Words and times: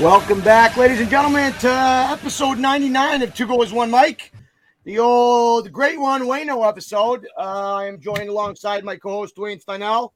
Welcome 0.00 0.40
back, 0.40 0.76
ladies 0.76 0.98
and 1.00 1.08
gentlemen, 1.08 1.52
to 1.60 1.70
episode 1.70 2.58
99 2.58 3.22
of 3.22 3.32
Two 3.32 3.46
Goalies, 3.46 3.72
One 3.72 3.92
Mic, 3.92 4.32
The 4.82 4.98
old, 4.98 5.70
great 5.70 6.00
one, 6.00 6.22
Wayno 6.22 6.68
episode. 6.68 7.28
Uh, 7.38 7.74
I 7.76 7.86
am 7.86 8.00
joined 8.00 8.28
alongside 8.28 8.82
my 8.82 8.96
co 8.96 9.10
host, 9.10 9.36
Dwayne 9.36 9.64
Steinell. 9.64 10.10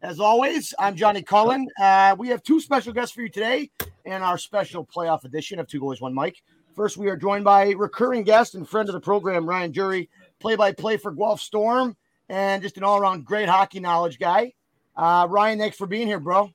As 0.00 0.20
always, 0.20 0.72
I'm 0.78 0.94
Johnny 0.94 1.22
Cullen. 1.22 1.66
Uh, 1.80 2.14
we 2.16 2.28
have 2.28 2.40
two 2.44 2.60
special 2.60 2.92
guests 2.92 3.12
for 3.12 3.22
you 3.22 3.28
today 3.28 3.68
in 4.04 4.22
our 4.22 4.38
special 4.38 4.86
playoff 4.86 5.24
edition 5.24 5.58
of 5.58 5.66
Two 5.66 5.80
Goalies, 5.80 6.00
One 6.00 6.14
Mic. 6.14 6.40
First, 6.76 6.96
we 6.96 7.08
are 7.08 7.16
joined 7.16 7.44
by 7.44 7.70
recurring 7.72 8.22
guest 8.22 8.54
and 8.54 8.66
friend 8.66 8.88
of 8.88 8.92
the 8.92 9.00
program, 9.00 9.44
Ryan 9.44 9.72
Jury, 9.72 10.08
play 10.38 10.54
by 10.54 10.70
play 10.70 10.98
for 10.98 11.10
Guelph 11.10 11.40
Storm, 11.40 11.96
and 12.28 12.62
just 12.62 12.76
an 12.76 12.84
all 12.84 12.98
around 12.98 13.24
great 13.24 13.48
hockey 13.48 13.80
knowledge 13.80 14.20
guy. 14.20 14.52
Uh, 14.96 15.26
Ryan, 15.28 15.58
thanks 15.58 15.76
for 15.76 15.88
being 15.88 16.06
here, 16.06 16.20
bro. 16.20 16.52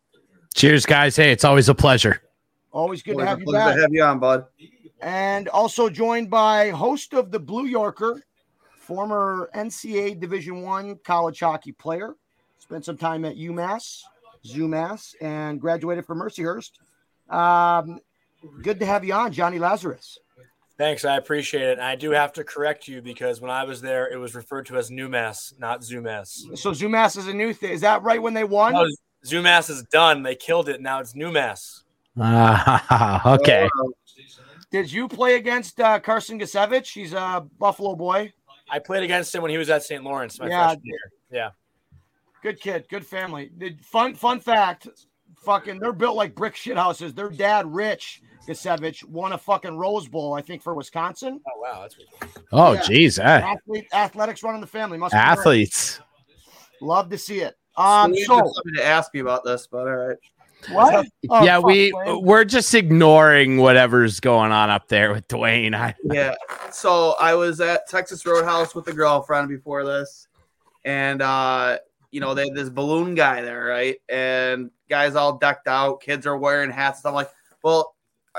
Cheers, 0.56 0.86
guys. 0.86 1.18
Hey, 1.18 1.34
it's 1.34 1.44
always 1.44 1.68
a 1.68 1.76
pleasure. 1.76 2.22
Always 2.72 3.02
good 3.02 3.14
Always 3.14 3.26
to 3.26 3.30
have 3.30 3.40
you 3.40 3.46
pleasure 3.46 3.66
back. 3.66 3.76
to 3.76 3.82
have 3.82 3.94
you 3.94 4.04
on, 4.04 4.20
bud. 4.20 4.46
And 5.02 5.48
also 5.50 5.90
joined 5.90 6.30
by 6.30 6.70
host 6.70 7.14
of 7.14 7.32
the 7.32 7.40
Blue 7.40 7.66
Yorker, 7.66 8.22
former 8.78 9.50
NCAA 9.56 10.20
Division 10.20 10.62
One 10.62 10.98
college 11.04 11.40
hockey 11.40 11.72
player, 11.72 12.16
spent 12.60 12.86
some 12.86 12.98
time 12.98 13.26
at 13.26 13.36
UMass, 13.36 14.02
ZooMass, 14.46 15.16
and 15.22 15.60
graduated 15.60 16.06
from 16.06 16.20
Mercyhurst. 16.20 16.72
Um, 17.30 18.00
good 18.62 18.80
to 18.80 18.86
have 18.86 19.04
you 19.04 19.14
on, 19.14 19.32
Johnny 19.32 19.60
Lazarus. 19.60 20.18
Thanks, 20.78 21.06
I 21.06 21.18
appreciate 21.18 21.64
it. 21.64 21.80
I 21.80 21.96
do 21.96 22.12
have 22.12 22.34
to 22.34 22.44
correct 22.44 22.88
you 22.88 23.02
because 23.02 23.40
when 23.40 23.52
I 23.52 23.66
was 23.66 23.82
there, 23.82 24.12
it 24.12 24.18
was 24.18 24.34
referred 24.34 24.66
to 24.68 24.78
as 24.78 24.90
NewMass, 24.90 25.60
not 25.60 25.82
ZooMass. 25.82 26.58
So 26.58 26.72
ZooMass 26.72 27.18
is 27.18 27.28
a 27.28 27.34
new 27.34 27.54
thing. 27.54 27.72
Is 27.72 27.82
that 27.82 28.02
right 28.02 28.22
when 28.22 28.34
they 28.34 28.44
won? 28.44 28.74
No, 28.74 28.88
ZooMass 29.26 29.70
is 29.70 29.84
done. 29.92 30.24
They 30.24 30.36
killed 30.36 30.70
it. 30.70 30.82
Now 30.82 31.00
it's 31.00 31.14
NewMass. 31.14 31.81
Ah, 32.20 33.34
okay. 33.40 33.70
Did 34.72 34.92
you 34.92 35.08
play 35.08 35.36
against 35.36 35.80
uh, 35.80 36.00
Carson 36.00 36.40
Gicewicz? 36.40 36.94
He's 36.94 37.14
a 37.14 37.46
Buffalo 37.60 37.96
boy. 37.96 38.34
I 38.70 38.80
played 38.80 39.04
against 39.04 39.34
him 39.36 39.42
when 39.42 39.52
he 39.52 39.58
was 39.58 39.70
at 39.70 39.84
St. 39.84 40.04
Lawrence 40.04 40.40
my 40.40 40.48
Yeah. 40.48 40.68
freshman 40.68 40.86
year. 40.86 41.00
Yeah. 41.32 41.50
Good 42.42 42.60
kid, 42.60 42.86
good 42.90 43.06
family. 43.06 43.52
The 43.58 43.76
fun 43.84 44.16
fun 44.16 44.40
fact, 44.40 44.88
fucking 45.44 45.80
they're 45.80 45.94
built 45.94 46.16
like 46.16 46.36
brick 46.36 46.56
shit 46.56 46.78
houses. 46.78 47.14
Their 47.14 47.30
dad, 47.30 47.72
Rich 47.72 48.22
Gicewicz, 48.48 49.04
won 49.06 49.34
a 49.34 49.38
fucking 49.38 49.78
Rose 49.78 50.08
Bowl, 50.08 50.34
I 50.34 50.42
think, 50.42 50.64
for 50.64 50.74
Wisconsin. 50.74 51.40
Oh 51.48 51.60
wow, 51.62 51.82
that's 51.82 51.96
pretty 51.96 52.10
cool. 52.20 52.44
Oh, 52.52 52.74
Yeah. 52.74 52.82
geez. 52.82 53.20
eh. 53.20 53.24
Athlete, 53.42 53.88
athletics 53.94 54.42
running 54.42 54.62
the 54.62 54.68
family. 54.68 54.98
Must 54.98 55.14
be. 55.14 55.18
Athletes. 55.18 56.00
Love 56.82 57.10
to 57.10 57.18
see 57.18 57.42
it. 57.42 57.56
Um, 57.78 58.14
Steve 58.14 58.26
so 58.26 58.52
to 58.76 58.86
ask 58.86 59.12
you 59.14 59.22
about 59.22 59.44
this, 59.44 59.68
but 59.68 59.88
all 59.88 59.96
right. 59.96 60.18
What? 60.70 61.06
Oh, 61.30 61.44
yeah, 61.44 61.58
fuck, 61.58 61.66
we 61.66 61.94
Wayne. 61.94 62.22
we're 62.22 62.46
just 62.46 62.74
ignoring 62.74 63.58
whatever's 63.58 64.20
going 64.20 64.52
on 64.52 64.70
up 64.70 64.88
there 64.88 65.12
with 65.14 65.28
Dwayne. 65.28 65.76
I, 65.76 65.96
Yeah. 66.04 66.36
So 66.72 67.16
I 67.20 67.34
was 67.36 67.62
at 67.62 67.88
Texas 67.88 68.26
Roadhouse 68.26 68.76
with 68.76 68.88
a 68.88 68.94
girlfriend 68.94 69.50
before 69.50 69.86
this, 69.86 70.28
and 70.86 71.22
uh, 71.22 71.78
you 72.12 72.20
know, 72.20 72.34
they 72.34 72.46
had 72.46 72.56
this 72.56 72.70
balloon 72.70 73.16
guy 73.16 73.42
there, 73.42 73.66
right? 73.66 73.98
And 74.10 74.70
guys 74.90 75.16
all 75.16 75.38
decked 75.38 75.68
out, 75.68 76.02
kids 76.02 76.28
are 76.28 76.38
wearing 76.38 76.70
hats. 76.70 77.04
And 77.04 77.10
I'm 77.10 77.16
like, 77.16 77.30
well, 77.64 77.96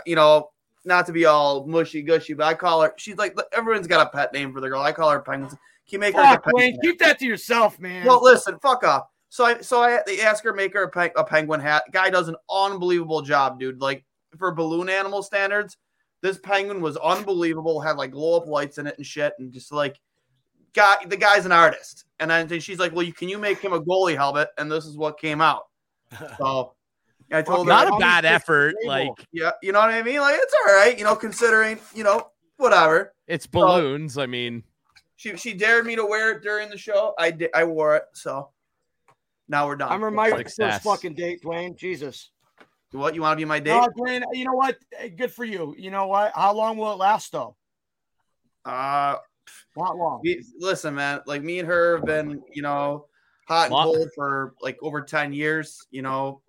you 0.07 0.15
know, 0.15 0.51
not 0.85 1.07
to 1.07 1.13
be 1.13 1.25
all 1.25 1.67
mushy 1.67 2.03
gushy, 2.03 2.35
but 2.35 2.47
I 2.47 2.55
call 2.55 2.83
her. 2.83 2.93
She's 2.97 3.17
like, 3.17 3.37
everyone's 3.53 3.87
got 3.87 4.07
a 4.07 4.11
pet 4.11 4.33
name 4.33 4.53
for 4.53 4.61
the 4.61 4.69
girl. 4.69 4.83
I 4.83 4.93
call 4.93 5.11
her 5.11 5.21
Penguin. 5.21 5.51
Can 5.51 5.59
you 5.89 5.99
make 5.99 6.15
her 6.15 6.23
Fuck, 6.23 6.47
a 6.47 6.51
Wayne, 6.55 6.79
keep 6.83 6.99
that 7.01 7.19
to 7.19 7.27
yourself, 7.27 7.79
man. 7.81 8.07
Well, 8.07 8.23
listen, 8.23 8.59
fuck 8.59 8.85
off. 8.85 9.07
So 9.33 9.47
I 9.47 9.63
so 9.63 9.81
I 9.81 10.03
they 10.05 10.21
ask 10.21 10.45
her 10.45 10.53
make 10.53 10.75
her 10.75 10.83
a, 10.83 10.91
pe- 10.91 11.09
a 11.17 11.25
penguin 11.25 11.59
hat. 11.59 11.85
Guy 11.91 12.11
does 12.11 12.29
an 12.29 12.37
unbelievable 12.51 13.23
job, 13.23 13.59
dude. 13.59 13.81
Like 13.81 14.05
for 14.37 14.53
balloon 14.53 14.91
animal 14.91 15.23
standards, 15.23 15.79
this 16.21 16.37
penguin 16.37 16.83
was 16.83 16.99
unbelievable. 16.99 17.81
Had 17.81 17.97
like 17.97 18.11
glow 18.11 18.37
up 18.37 18.47
lights 18.47 18.77
in 18.77 18.87
it 18.87 18.99
and 18.99 19.07
shit, 19.07 19.33
and 19.39 19.51
just 19.51 19.73
like 19.73 19.99
guy 20.75 20.97
the 21.07 21.17
guy's 21.17 21.47
an 21.47 21.53
artist. 21.53 22.05
And 22.21 22.31
then 22.31 22.61
she's 22.61 22.79
like, 22.79 22.93
"Well, 22.93 23.07
you 23.07 23.15
can 23.15 23.31
you 23.31 23.39
make 23.39 23.59
him 23.59 23.73
a 23.73 23.81
goalie 23.81 24.17
helmet?" 24.17 24.51
And 24.59 24.71
this 24.71 24.85
is 24.85 24.99
what 24.99 25.19
came 25.19 25.41
out. 25.41 25.63
So 26.37 26.75
I 27.33 27.41
told 27.41 27.67
her, 27.67 27.73
not 27.73 27.89
a 27.89 27.95
oh, 27.95 27.99
bad 27.99 28.27
effort. 28.27 28.75
the 28.83 28.87
Like 28.87 29.27
yeah, 29.33 29.53
you 29.63 29.73
know 29.73 29.81
what 29.81 29.89
I 29.89 30.03
mean. 30.03 30.21
Like 30.21 30.37
it's 30.39 30.55
all 30.61 30.75
right, 30.75 30.99
you 30.99 31.05
know, 31.05 31.17
considering 31.17 31.79
you 31.95 32.05
know 32.05 32.29
whatever. 32.59 33.15
it's 33.27 33.47
balloons. 33.47 34.19
I 34.19 34.27
mean, 34.27 34.63
She 35.17 35.39
she 35.39 35.55
dared 35.55 35.87
me 35.87 35.97
to 35.97 36.05
wear 36.05 36.33
it 36.33 36.43
during 36.43 36.69
the 36.69 36.77
show. 36.77 37.15
I 37.19 37.31
did. 37.31 37.49
I 37.55 37.65
wore 37.65 37.97
it. 37.97 38.05
So 38.13 38.51
now 39.53 39.67
we're 39.67 39.77
done. 39.77 39.93
I'm 39.93 40.03
remember 40.03 40.17
my 40.17 40.37
Success. 40.39 40.83
first 40.83 40.85
fucking 40.85 41.15
date, 41.15 41.43
Dwayne. 41.43 41.77
Jesus. 41.77 42.31
what 42.91 43.15
you 43.15 43.21
want 43.23 43.33
to 43.33 43.37
be 43.37 43.45
my 43.45 43.61
date? 43.61 43.71
No, 43.71 43.87
Dwayne, 43.97 44.23
you 44.33 44.45
know 44.45 44.55
what? 44.55 44.77
Good 45.17 45.33
for 45.33 45.45
you. 45.45 45.75
You 45.79 45.91
know 45.91 46.09
what? 46.09 46.33
How 46.35 46.53
long 46.53 46.77
will 46.77 46.93
it 46.93 46.99
last, 46.99 47.31
though? 47.31 47.55
Uh, 48.65 49.17
Not 49.77 49.97
long. 49.97 50.21
we, 50.25 50.43
listen, 50.59 50.95
man. 50.95 51.21
Like 51.27 51.43
me 51.43 51.59
and 51.59 51.69
her 51.69 51.97
have 51.97 52.07
been, 52.07 52.43
you 52.53 52.63
know, 52.63 53.07
hot 53.47 53.67
and 53.67 53.75
Long. 53.75 53.85
cold 53.95 54.09
for 54.15 54.55
like 54.61 54.79
over 54.83 55.03
ten 55.03 55.33
years. 55.33 55.87
You 55.91 56.03
know, 56.03 56.41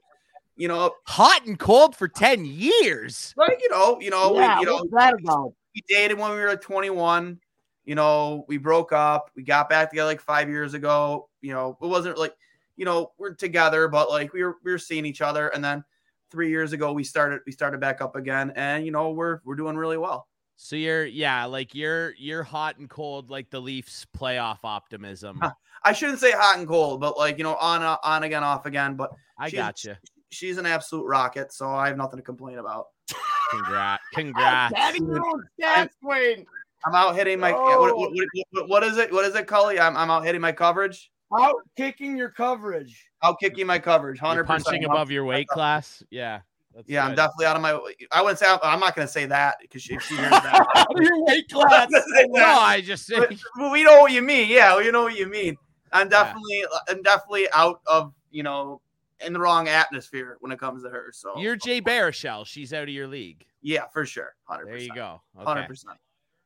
you 0.56 0.68
know, 0.68 0.92
hot 1.06 1.46
and 1.46 1.58
cold 1.58 1.96
for 1.96 2.08
10 2.08 2.46
years. 2.46 3.34
like 3.38 3.60
you 3.62 3.70
know, 3.70 4.00
you 4.00 4.10
know, 4.10 4.36
yeah, 4.36 4.60
we, 4.60 4.66
you 4.66 4.72
know, 4.72 4.86
that 4.92 5.16
about? 5.20 5.54
we 5.76 5.82
dated 5.88 6.18
when 6.18 6.32
we 6.32 6.38
were 6.38 6.48
like 6.48 6.62
21. 6.62 7.40
You 7.86 7.96
know, 7.96 8.46
we 8.48 8.58
broke 8.58 8.94
up. 8.94 9.30
We 9.36 9.44
got 9.44 9.70
back 9.70 9.90
together 9.90 10.08
like 10.08 10.22
five 10.22 10.48
years 10.48 10.74
ago. 10.74 11.28
You 11.42 11.54
know, 11.54 11.78
it 11.82 11.86
wasn't 11.88 12.18
like, 12.18 12.34
you 12.76 12.86
know, 12.86 13.12
we're 13.18 13.34
together, 13.34 13.88
but 13.88 14.10
like 14.10 14.34
we 14.34 14.44
were 14.44 14.58
we 14.64 14.72
were 14.72 14.78
seeing 14.80 15.06
each 15.06 15.22
other, 15.22 15.50
and 15.50 15.64
then 15.64 15.84
three 16.32 16.50
years 16.50 16.74
ago 16.74 16.92
we 16.94 17.04
started 17.04 17.42
we 17.46 17.52
started 17.52 17.80
back 17.80 18.02
up 18.02 18.16
again, 18.16 18.52
and 18.56 18.86
you 18.86 18.92
know 18.92 19.12
we're 19.12 19.40
we're 19.46 19.56
doing 19.56 19.76
really 19.78 19.98
well. 19.98 20.28
So 20.56 20.76
you're 20.76 21.06
yeah, 21.06 21.46
like 21.46 21.74
you're 21.76 22.14
you're 22.18 22.44
hot 22.44 22.78
and 22.78 22.90
cold 22.90 23.30
like 23.30 23.50
the 23.50 23.60
Leafs 23.60 24.06
playoff 24.18 24.60
optimism. 24.64 25.40
Huh. 25.42 25.52
I 25.84 25.94
shouldn't 25.94 26.20
say 26.20 26.32
hot 26.32 26.58
and 26.58 26.68
cold, 26.68 27.02
but 27.02 27.18
like 27.18 27.38
you 27.38 27.44
know, 27.44 27.56
on 27.56 27.82
on 28.04 28.24
again, 28.24 28.44
off 28.44 28.66
again. 28.66 28.96
But 28.96 29.12
I 29.38 29.50
got 29.50 29.76
gotcha. 29.76 30.00
she's 30.30 30.58
an 30.58 30.66
absolute 30.66 31.06
rocket, 31.06 31.52
so 31.52 31.70
I 31.70 31.88
have 31.88 31.98
nothing 31.98 32.18
to 32.18 32.24
complain 32.24 32.58
about. 32.60 32.86
Congrats. 33.52 34.04
Congrats. 34.14 34.74
Daddy, 34.74 35.00
your 35.00 35.26
own 35.26 35.44
stats, 35.62 35.90
Dwayne. 36.04 36.46
I'm 36.86 36.96
out 36.96 37.16
hitting 37.16 37.40
my 37.40 37.54
Oh. 37.54 37.82
what, 37.82 37.98
what, 37.98 38.12
what- 38.52 38.70
what 38.70 38.84
is 38.84 38.98
it? 38.98 39.12
What 39.12 39.26
is 39.26 39.36
it, 39.36 39.48
Cully? 39.48 39.80
I'm, 39.80 39.96
I'm 39.96 40.10
out 40.12 40.26
hitting 40.26 40.42
my 40.42 40.52
coverage. 40.52 41.12
Out 41.40 41.56
kicking 41.76 42.18
your 42.18 42.30
coverage. 42.30 43.06
Out 43.24 43.40
kicking 43.40 43.66
my 43.68 43.80
coverage. 43.80 44.20
You're 44.20 44.28
Hundred 44.28 44.46
punching 44.46 44.66
percent 44.66 44.86
above 44.86 45.12
your 45.12 45.26
weight 45.26 45.48
class. 45.48 46.04
Yeah. 46.10 46.42
That's 46.76 46.90
Yeah, 46.90 47.06
I'm 47.06 47.16
definitely 47.16 47.46
out 47.46 47.56
of 47.56 47.62
my. 47.62 47.80
I 48.12 48.22
wouldn't 48.22 48.40
say 48.40 48.48
I'm 48.64 48.80
not 48.80 48.96
going 48.96 49.08
to 49.08 49.12
say 49.12 49.26
that 49.28 49.58
because 49.62 49.88
if 49.90 50.02
she 50.04 50.16
hears 50.16 50.32
that, 50.32 50.88
Your 50.96 51.24
weight 51.24 51.48
class. 51.52 51.88
No, 52.30 52.44
I 52.46 52.82
just 52.82 53.10
but, 53.10 53.32
but 53.58 53.72
we 53.72 53.84
know 53.84 54.02
what 54.02 54.12
you 54.12 54.22
mean. 54.24 54.50
Yeah, 54.50 54.80
you 54.80 54.92
know 54.92 55.04
what 55.04 55.16
you 55.18 55.28
mean. 55.30 55.56
I'm 55.92 56.08
Yeah. 56.08 56.24
definitely, 56.24 56.66
I'm 56.90 57.02
definitely 57.04 57.48
out 57.54 57.82
of 57.86 58.14
you 58.32 58.42
know 58.44 58.82
in 59.24 59.34
the 59.34 59.40
wrong 59.40 59.68
atmosphere 59.68 60.38
when 60.40 60.52
it 60.52 60.60
comes 60.60 60.82
to 60.84 60.90
her. 60.90 61.12
So 61.14 61.38
you're 61.40 61.56
Jay 61.56 61.80
Baruchel. 61.80 62.46
She's 62.46 62.74
out 62.74 62.84
of 62.84 62.90
your 62.90 63.08
league. 63.08 63.46
yeah, 63.62 63.86
for 63.94 64.06
sure, 64.06 64.34
hundred 64.46 64.68
There 64.68 64.78
you 64.78 64.94
go. 64.96 65.22
hundred 65.38 65.62
Okay. 65.62 65.68
percent. 65.68 65.98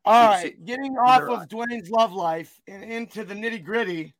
All 0.03 0.27
right, 0.27 0.65
getting 0.65 0.97
off 0.97 1.21
of 1.23 1.47
Dwayne's 1.49 1.89
love 1.89 2.11
life 2.13 2.59
and 2.67 2.83
into 2.83 3.23
the 3.25 3.33
nitty 3.33 3.63
gritty, 3.63 4.13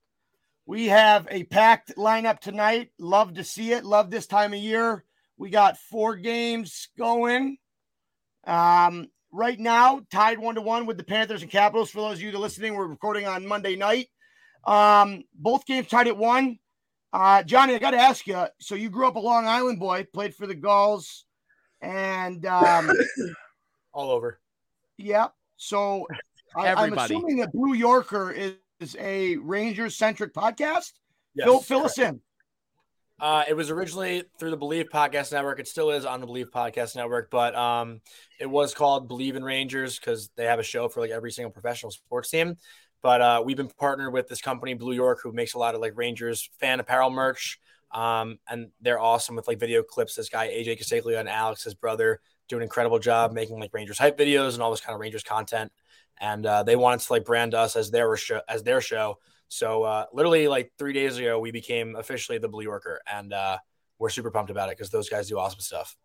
we 0.67 0.87
have 0.87 1.27
a 1.31 1.45
packed 1.45 1.95
lineup 1.95 2.39
tonight. 2.39 2.91
Love 2.99 3.35
to 3.35 3.43
see 3.43 3.71
it. 3.71 3.85
Love 3.85 4.11
this 4.11 4.27
time 4.27 4.53
of 4.53 4.59
year. 4.59 5.05
We 5.37 5.49
got 5.49 5.77
four 5.77 6.17
games 6.17 6.89
going. 6.97 7.57
Um, 8.45 9.07
right 9.31 9.57
now, 9.57 10.01
tied 10.11 10.39
one 10.39 10.55
to 10.55 10.61
one 10.61 10.85
with 10.85 10.97
the 10.97 11.05
Panthers 11.05 11.41
and 11.41 11.49
Capitals. 11.49 11.89
For 11.89 12.01
those 12.01 12.17
of 12.17 12.21
you 12.21 12.31
that 12.31 12.37
are 12.37 12.41
listening, 12.41 12.75
we're 12.75 12.85
recording 12.85 13.25
on 13.25 13.47
Monday 13.47 13.77
night. 13.77 14.09
Um, 14.65 15.23
both 15.33 15.65
games 15.65 15.87
tied 15.87 16.09
at 16.09 16.17
one. 16.17 16.59
Uh, 17.13 17.43
Johnny, 17.43 17.73
I 17.73 17.79
got 17.79 17.91
to 17.91 17.97
ask 17.97 18.27
you. 18.27 18.45
So 18.59 18.75
you 18.75 18.89
grew 18.89 19.07
up 19.07 19.15
a 19.15 19.19
Long 19.19 19.47
Island 19.47 19.79
boy, 19.79 20.05
played 20.13 20.35
for 20.35 20.47
the 20.47 20.55
Gulls, 20.55 21.23
and 21.79 22.45
um, 22.45 22.91
all 23.93 24.11
over. 24.11 24.41
yeah. 24.97 25.29
So 25.55 26.07
I, 26.57 26.73
I'm 26.73 26.97
assuming 26.97 27.37
that 27.37 27.53
Blue 27.53 27.73
Yorker 27.73 28.31
is, 28.31 28.55
is 28.79 28.95
a 28.99 29.37
Rangers 29.37 29.95
centric 29.95 30.33
podcast. 30.33 30.93
Yes, 31.33 31.45
fill 31.45 31.59
fill 31.59 31.85
us 31.85 31.97
in. 31.97 32.21
Uh, 33.19 33.43
it 33.47 33.55
was 33.55 33.71
originally 33.71 34.23
through 34.37 34.51
the 34.51 34.57
Believe 34.57 34.89
Podcast 34.93 35.31
Network. 35.31 35.59
It 35.59 35.67
still 35.67 35.89
is 35.89 36.05
on 36.05 36.21
the 36.21 36.27
Believe 36.27 36.51
Podcast 36.51 36.95
Network, 36.95 37.31
but 37.31 37.55
um, 37.55 38.01
it 38.39 38.45
was 38.45 38.75
called 38.75 39.07
Believe 39.07 39.35
in 39.35 39.43
Rangers 39.43 39.97
because 39.97 40.29
they 40.35 40.45
have 40.45 40.59
a 40.59 40.63
show 40.63 40.87
for 40.87 41.01
like 41.01 41.09
every 41.09 41.31
single 41.31 41.51
professional 41.51 41.91
sports 41.91 42.29
team. 42.29 42.57
But 43.01 43.21
uh, 43.21 43.41
we've 43.43 43.57
been 43.57 43.69
partnered 43.69 44.13
with 44.13 44.27
this 44.27 44.41
company, 44.41 44.75
Blue 44.75 44.93
York, 44.93 45.19
who 45.23 45.31
makes 45.31 45.55
a 45.55 45.57
lot 45.59 45.73
of 45.73 45.81
like 45.81 45.93
Rangers 45.95 46.49
fan 46.59 46.79
apparel 46.79 47.09
merch. 47.09 47.59
Um, 47.91 48.37
and 48.49 48.69
they're 48.81 48.99
awesome 48.99 49.35
with 49.35 49.47
like 49.47 49.59
video 49.59 49.81
clips. 49.81 50.15
This 50.15 50.29
guy 50.29 50.49
AJ 50.49 50.79
Casaglia 50.79 51.19
and 51.19 51.29
Alex, 51.29 51.63
his 51.63 51.73
brother, 51.73 52.19
do 52.47 52.57
an 52.57 52.63
incredible 52.63 52.99
job 52.99 53.31
making 53.31 53.59
like 53.59 53.73
Rangers 53.73 53.97
hype 53.97 54.17
videos 54.17 54.53
and 54.53 54.61
all 54.61 54.71
this 54.71 54.81
kind 54.81 54.93
of 54.93 54.99
Rangers 54.99 55.23
content. 55.23 55.71
And 56.19 56.45
uh, 56.45 56.63
they 56.63 56.75
wanted 56.75 57.01
to 57.01 57.13
like 57.13 57.25
brand 57.25 57.53
us 57.53 57.75
as 57.75 57.91
their 57.91 58.15
show, 58.17 58.41
as 58.47 58.63
their 58.63 58.81
show. 58.81 59.19
So 59.49 59.83
uh, 59.83 60.05
literally 60.11 60.47
like 60.47 60.71
three 60.77 60.93
days 60.93 61.17
ago, 61.17 61.39
we 61.39 61.51
became 61.51 61.95
officially 61.95 62.37
the 62.37 62.49
Blue 62.49 62.63
Yorker, 62.63 63.01
and 63.11 63.31
uh, 63.33 63.57
we're 63.99 64.09
super 64.09 64.31
pumped 64.31 64.51
about 64.51 64.69
it 64.69 64.77
because 64.77 64.89
those 64.89 65.09
guys 65.09 65.29
do 65.29 65.37
awesome 65.39 65.59
stuff. 65.59 65.95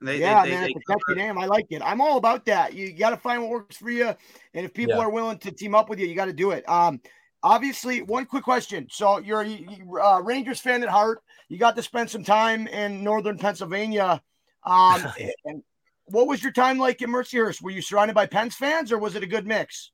They, 0.00 0.18
yeah, 0.18 0.44
they, 0.44 0.50
man, 0.50 0.62
they, 0.62 0.70
it's 0.70 0.88
a 0.88 0.92
catchy 0.92 1.20
name. 1.20 1.38
I 1.38 1.44
like 1.44 1.66
it. 1.70 1.82
I'm 1.84 2.00
all 2.00 2.16
about 2.16 2.46
that. 2.46 2.72
You 2.72 2.92
got 2.92 3.10
to 3.10 3.18
find 3.18 3.42
what 3.42 3.50
works 3.50 3.76
for 3.76 3.90
you, 3.90 4.06
and 4.54 4.64
if 4.64 4.72
people 4.72 4.94
Yeah. 4.94 5.04
are 5.04 5.10
willing 5.10 5.38
to 5.38 5.50
team 5.50 5.74
up 5.74 5.90
with 5.90 5.98
you, 5.98 6.06
you 6.06 6.14
got 6.14 6.26
to 6.26 6.32
do 6.32 6.52
it. 6.52 6.66
Um, 6.68 7.00
obviously, 7.42 8.00
one 8.02 8.24
quick 8.24 8.44
question. 8.44 8.86
So 8.90 9.18
you're 9.18 9.42
a 9.42 9.82
uh, 10.02 10.20
Rangers 10.20 10.60
fan 10.60 10.82
at 10.82 10.88
heart. 10.88 11.22
You 11.48 11.58
got 11.58 11.76
to 11.76 11.82
spend 11.82 12.08
some 12.08 12.24
time 12.24 12.66
in 12.68 13.04
northern 13.04 13.36
Pennsylvania. 13.36 14.22
Um, 14.64 15.06
and 15.44 15.62
what 16.10 16.26
was 16.26 16.42
your 16.42 16.52
time 16.52 16.78
like 16.78 17.02
in 17.02 17.10
Mercyhurst? 17.10 17.62
Were 17.62 17.70
you 17.70 17.82
surrounded 17.82 18.14
by 18.14 18.26
Pens 18.26 18.54
fans, 18.54 18.92
or 18.92 18.98
was 18.98 19.16
it 19.16 19.22
a 19.22 19.26
good 19.26 19.46
mix? 19.46 19.92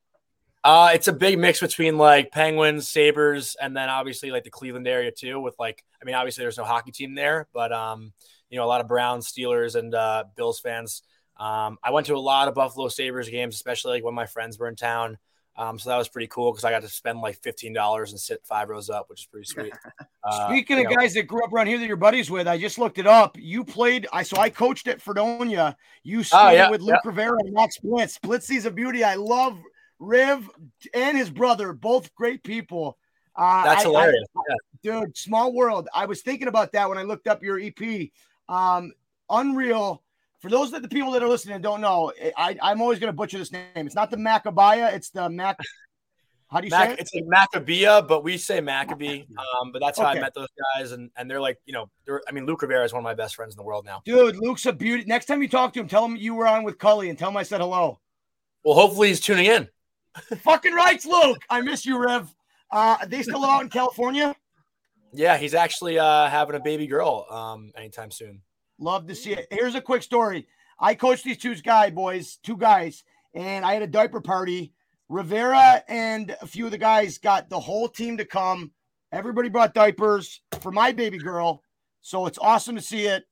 Uh, 0.65 0.91
it's 0.93 1.07
a 1.07 1.13
big 1.13 1.39
mix 1.39 1.61
between 1.61 1.97
like 1.97 2.33
Penguins, 2.33 2.89
Sabres, 2.89 3.57
and 3.61 3.77
then 3.77 3.89
obviously 3.89 4.31
like 4.33 4.43
the 4.43 4.51
Cleveland 4.51 4.89
area 4.89 5.13
too. 5.13 5.39
With 5.41 5.55
like, 5.59 5.85
I 6.03 6.05
mean, 6.05 6.17
obviously 6.17 6.43
there's 6.43 6.59
no 6.59 6.65
hockey 6.65 6.91
team 6.91 7.15
there, 7.15 7.47
but 7.55 7.73
um, 7.73 8.13
you 8.51 8.59
know, 8.59 8.65
a 8.65 8.67
lot 8.67 8.81
of 8.81 8.89
Browns, 8.89 9.31
Steelers, 9.31 9.77
and 9.77 9.95
uh, 9.95 10.25
Bills 10.37 10.59
fans. 10.61 11.03
Um, 11.39 11.79
I 11.85 11.91
went 11.93 12.07
to 12.07 12.17
a 12.17 12.19
lot 12.19 12.49
of 12.49 12.55
Buffalo 12.55 12.89
Sabres 12.89 13.29
games, 13.29 13.55
especially 13.55 13.93
like 13.93 14.05
when 14.05 14.15
my 14.15 14.27
friends 14.27 14.59
were 14.59 14.69
in 14.69 14.77
town. 14.77 15.19
Um, 15.59 15.79
so 15.79 15.89
that 15.89 15.97
was 15.97 16.09
pretty 16.09 16.27
cool 16.27 16.53
because 16.53 16.65
I 16.65 16.71
got 16.71 16.83
to 16.83 16.89
spend 16.89 17.21
like 17.21 17.37
fifteen 17.37 17.73
dollars 17.73 18.11
and 18.13 18.21
sit 18.21 18.45
five 18.45 18.69
rows 18.69 18.91
up, 18.91 19.09
which 19.09 19.21
is 19.23 19.27
pretty 19.27 19.47
sweet. 19.47 19.73
Uh, 20.29 20.49
Speaking 20.49 20.79
of 20.85 20.91
know, 20.91 20.97
guys 20.97 21.15
that 21.15 21.23
grew 21.29 21.45
up 21.45 21.53
around 21.53 21.69
here 21.69 21.79
that 21.79 21.87
you're 21.87 21.95
buddies 21.97 22.29
with, 22.33 22.49
I 22.49 22.59
just 22.59 22.79
looked 22.79 22.99
it 22.99 23.07
up. 23.07 23.37
You 23.39 23.63
played, 23.63 24.09
I 24.13 24.25
so 24.25 24.37
I 24.39 24.51
coached 24.51 24.89
at 24.89 25.01
Fredonia. 25.01 25.77
You 26.03 26.25
skated 26.25 26.47
Oh, 26.47 26.51
yeah, 26.51 26.69
with 26.69 26.81
Luke 26.81 26.99
Rivera 27.05 27.39
and 27.39 27.53
Max 27.53 27.79
Blitz. 27.79 28.19
Blitzzy's 28.19 28.67
a 28.67 28.71
beauty. 28.73 29.05
I 29.05 29.15
love 29.15 29.57
Riv 30.01 30.51
and 30.95 31.17
his 31.17 31.31
brother, 31.31 31.73
both 31.73 32.13
great 32.17 32.43
people. 32.43 32.99
Uh, 33.37 33.63
that's 33.67 33.85
I- 33.85 33.89
I- 33.89 33.93
hilarious. 33.93 34.25
Yeah. 34.83 35.01
dude. 35.01 35.17
Small 35.17 35.53
world. 35.53 35.89
I 35.95 36.07
was 36.07 36.23
thinking 36.23 36.49
about 36.49 36.73
that 36.73 36.89
when 36.89 36.99
I 36.99 37.03
looked 37.05 37.29
up 37.29 37.41
your 37.45 37.61
EP. 37.61 38.11
Um, 38.49 38.93
unreal. 39.31 40.03
For 40.47 40.51
those 40.51 40.71
that 40.71 40.83
the 40.83 40.89
people 40.89 41.11
that 41.11 41.25
are 41.25 41.29
listening 41.29 41.57
and 41.57 41.63
don't 41.65 41.81
know, 41.81 42.13
I, 42.37 42.57
I'm 42.63 42.81
always 42.81 43.01
going 43.01 43.09
to 43.09 43.13
butcher 43.13 43.37
this 43.37 43.51
name. 43.51 43.65
It's 43.75 43.97
not 43.97 44.13
the 44.13 44.17
Maccabiah. 44.17 44.95
It's 44.95 45.11
the 45.11 45.29
Mac. 45.29 45.59
How 46.49 46.61
do 46.61 46.69
you 46.69 46.71
say 46.71 46.93
it? 46.93 47.01
it's 47.01 47.11
like 47.13 47.25
Maccabea, 47.25 48.07
but 48.07 48.23
we 48.23 48.37
say 48.39 48.61
Maccabee. 48.61 49.25
Um, 49.37 49.73
but 49.73 49.81
that's 49.81 49.99
how 49.99 50.09
Okay. 50.09 50.19
I 50.19 50.21
met 50.21 50.35
those 50.35 50.47
guys, 50.77 50.93
and 50.93 51.11
and 51.17 51.29
they're 51.29 51.41
like, 51.41 51.59
you 51.67 51.73
know, 51.73 51.91
they're, 52.05 52.23
I 52.29 52.31
mean, 52.31 52.47
Luke 52.47 52.63
Rivera 52.63 52.85
is 52.85 52.93
one 52.93 53.01
of 53.01 53.03
my 53.03 53.15
best 53.15 53.35
friends 53.35 53.55
in 53.55 53.57
the 53.57 53.65
world 53.65 53.85
now. 53.85 54.03
Dude, 54.05 54.37
Luke's 54.37 54.67
a 54.67 54.73
beauty. 54.73 55.03
Next 55.05 55.27
time 55.27 55.43
you 55.43 55.49
talk 55.49 55.73
to 55.73 55.81
him, 55.81 55.89
tell 55.89 56.05
him 56.05 56.15
you 56.15 56.37
were 56.37 56.47
on 56.47 56.63
with 56.63 56.79
Cully 56.79 57.11
and 57.11 57.19
tell 57.19 57.31
him 57.31 57.37
I 57.37 57.43
said 57.43 57.61
hello. 57.61 57.99
Well, 58.65 58.75
hopefully 58.77 59.09
he's 59.09 59.21
tuning 59.21 59.47
in. 59.47 59.69
Fucking 60.45 60.75
rights, 60.75 61.07
Luke. 61.07 61.43
I 61.51 61.61
miss 61.61 61.85
you, 61.85 61.99
Rev. 61.99 62.33
Uh, 62.71 63.05
they 63.07 63.23
still 63.23 63.41
live 63.41 63.51
out 63.51 63.63
in 63.63 63.69
California. 63.69 64.37
Yeah, 65.13 65.39
he's 65.39 65.55
actually 65.55 65.99
uh, 65.99 66.29
having 66.29 66.55
a 66.55 66.61
baby 66.61 66.87
girl 66.87 67.27
um, 67.31 67.73
anytime 67.77 68.13
soon. 68.13 68.43
Love 68.79 69.07
to 69.07 69.15
see 69.15 69.33
it. 69.33 69.47
Here's 69.51 69.75
a 69.75 69.81
quick 69.81 70.03
story. 70.03 70.47
I 70.79 70.95
coached 70.95 71.25
these 71.25 71.39
two 71.39 71.55
guy 71.57 71.91
boys, 71.91 72.39
two 72.43 72.57
guys, 72.57 73.03
and 73.35 73.65
I 73.65 73.73
had 73.73 73.83
a 73.83 73.87
diaper 73.87 74.21
party. 74.21 74.73
Rivera 75.09 75.83
and 75.89 76.37
a 76.43 76.47
few 76.47 76.67
of 76.67 76.73
the 76.73 76.79
guys 76.79 77.19
got 77.19 77.49
the 77.49 77.61
whole 77.61 77.89
team 77.89 78.17
to 78.17 78.25
come. 78.25 78.73
Everybody 79.13 79.49
brought 79.49 79.73
diapers 79.73 80.41
for 80.61 80.73
my 80.73 80.93
baby 80.93 81.19
girl. 81.19 81.63
So 82.01 82.27
it's 82.27 82.39
awesome 82.39 82.77
to 82.77 82.83
see 82.83 83.07
it. 83.07 83.25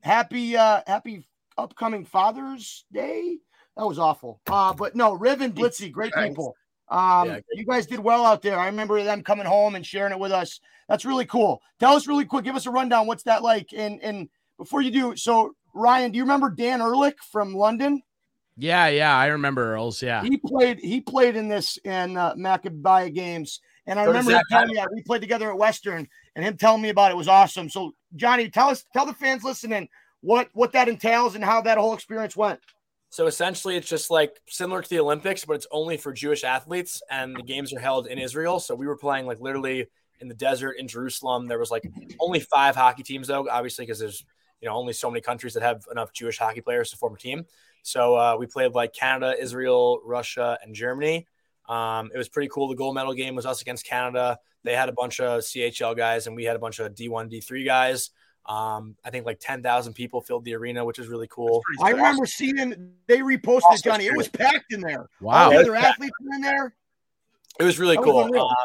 Happy 0.00 0.56
uh 0.56 0.82
happy 0.86 1.26
upcoming 1.56 2.04
Father's 2.04 2.84
Day. 2.92 3.38
That 3.76 3.86
was 3.86 3.98
awful. 3.98 4.40
Uh 4.50 4.74
but 4.74 4.96
no, 4.96 5.14
Riv 5.14 5.40
and 5.40 5.54
Blitzy, 5.54 5.92
great 5.92 6.12
people. 6.12 6.54
Um 6.88 7.28
Yeah, 7.28 7.38
you 7.52 7.64
guys 7.64 7.86
did 7.86 8.00
well 8.00 8.26
out 8.26 8.42
there. 8.42 8.58
I 8.58 8.66
remember 8.66 9.02
them 9.02 9.22
coming 9.22 9.46
home 9.46 9.76
and 9.76 9.86
sharing 9.86 10.12
it 10.12 10.18
with 10.18 10.32
us. 10.32 10.60
That's 10.88 11.04
really 11.04 11.24
cool. 11.24 11.62
Tell 11.78 11.94
us 11.94 12.08
really 12.08 12.24
quick, 12.24 12.44
give 12.44 12.56
us 12.56 12.66
a 12.66 12.70
rundown. 12.70 13.06
What's 13.06 13.22
that 13.22 13.44
like? 13.44 13.72
And 13.72 14.02
and 14.02 14.28
before 14.62 14.80
you 14.80 14.90
do, 14.90 15.16
so 15.16 15.54
Ryan, 15.74 16.12
do 16.12 16.18
you 16.18 16.22
remember 16.22 16.50
Dan 16.50 16.80
Ehrlich 16.80 17.16
from 17.30 17.54
London? 17.54 18.02
Yeah, 18.56 18.88
yeah, 18.88 19.16
I 19.16 19.26
remember 19.26 19.74
Earls. 19.74 20.02
Yeah. 20.02 20.22
He 20.22 20.36
played. 20.36 20.78
He 20.78 21.00
played 21.00 21.36
in 21.36 21.48
this 21.48 21.78
in 21.78 22.16
uh, 22.16 22.34
Maccabi 22.34 23.12
games, 23.12 23.60
and 23.86 23.98
I 23.98 24.04
So 24.04 24.12
does 24.12 24.26
remember 24.26 24.30
him 24.32 24.36
Zach 24.36 24.44
telling 24.50 24.68
me 24.68 24.74
that 24.74 24.92
we 24.94 25.02
played 25.02 25.22
together 25.22 25.50
at 25.50 25.58
Western, 25.58 26.06
and 26.36 26.44
him 26.44 26.56
telling 26.56 26.82
me 26.82 26.90
about 26.90 27.10
it 27.10 27.16
was 27.16 27.28
awesome. 27.28 27.68
So 27.68 27.92
Johnny, 28.14 28.50
tell 28.50 28.68
us, 28.68 28.84
tell 28.92 29.06
the 29.06 29.14
fans 29.14 29.42
listening 29.42 29.88
what 30.20 30.48
what 30.52 30.72
that 30.72 30.88
entails 30.88 31.34
and 31.34 31.42
how 31.42 31.62
that 31.62 31.78
whole 31.78 31.94
experience 31.94 32.36
went. 32.36 32.60
So 33.08 33.26
essentially, 33.26 33.76
it's 33.76 33.88
just 33.88 34.10
like 34.10 34.38
similar 34.48 34.82
to 34.82 34.88
the 34.88 35.00
Olympics, 35.00 35.44
but 35.44 35.54
it's 35.54 35.66
only 35.70 35.96
for 35.96 36.12
Jewish 36.12 36.44
athletes, 36.44 37.02
and 37.10 37.34
the 37.34 37.42
games 37.42 37.72
are 37.72 37.80
held 37.80 38.06
in 38.06 38.18
Israel. 38.18 38.60
So 38.60 38.74
we 38.74 38.86
were 38.86 38.96
playing 38.96 39.26
like 39.26 39.40
literally 39.40 39.86
in 40.20 40.28
the 40.28 40.34
desert 40.34 40.74
in 40.78 40.88
Jerusalem. 40.88 41.48
There 41.48 41.58
was 41.58 41.70
like 41.70 41.90
only 42.20 42.40
five 42.40 42.76
hockey 42.76 43.02
teams, 43.02 43.28
though, 43.28 43.48
obviously, 43.50 43.86
because 43.86 43.98
there's 43.98 44.24
you 44.62 44.68
know 44.68 44.74
only 44.74 44.92
so 44.94 45.10
many 45.10 45.20
countries 45.20 45.52
that 45.54 45.62
have 45.62 45.84
enough 45.90 46.12
Jewish 46.12 46.38
hockey 46.38 46.62
players 46.62 46.90
to 46.90 46.96
form 46.96 47.14
a 47.14 47.18
team. 47.18 47.44
So 47.82 48.14
uh, 48.14 48.36
we 48.38 48.46
played 48.46 48.72
like 48.72 48.94
Canada, 48.94 49.34
Israel, 49.38 50.00
Russia, 50.04 50.58
and 50.62 50.74
Germany. 50.74 51.26
Um, 51.68 52.10
it 52.14 52.18
was 52.18 52.28
pretty 52.28 52.48
cool. 52.48 52.68
The 52.68 52.76
gold 52.76 52.94
medal 52.94 53.12
game 53.12 53.34
was 53.34 53.44
us 53.44 53.60
against 53.60 53.84
Canada. 53.84 54.38
They 54.62 54.74
had 54.74 54.88
a 54.88 54.92
bunch 54.92 55.20
of 55.20 55.40
CHL 55.42 55.96
guys, 55.96 56.26
and 56.26 56.36
we 56.36 56.44
had 56.44 56.54
a 56.56 56.60
bunch 56.60 56.78
of 56.78 56.94
D1, 56.94 57.30
D3 57.32 57.64
guys. 57.64 58.10
Um, 58.46 58.96
I 59.04 59.10
think 59.10 59.26
like 59.26 59.38
10,000 59.40 59.92
people 59.92 60.20
filled 60.20 60.44
the 60.44 60.54
arena, 60.54 60.84
which 60.84 60.98
is 60.98 61.08
really 61.08 61.28
cool. 61.28 61.62
I 61.82 61.90
remember 61.90 62.26
seeing 62.26 62.92
they 63.06 63.18
reposted 63.18 63.62
Awesome 63.62 63.82
Johnny. 63.84 64.06
It 64.06 64.16
was 64.16 64.28
packed 64.28 64.72
in 64.72 64.80
there. 64.80 65.08
Wow. 65.20 65.50
The 65.50 65.56
other 65.58 65.74
it 65.74 65.78
was 65.78 65.84
athletes 65.84 66.12
were 66.20 66.34
in 66.34 66.40
there. 66.40 66.74
It 67.60 67.64
was 67.64 67.78
really 67.78 67.94
That 67.96 68.02
was 68.02 68.10
cool. 68.10 68.24
unreal. 68.24 68.44
Um, 68.44 68.56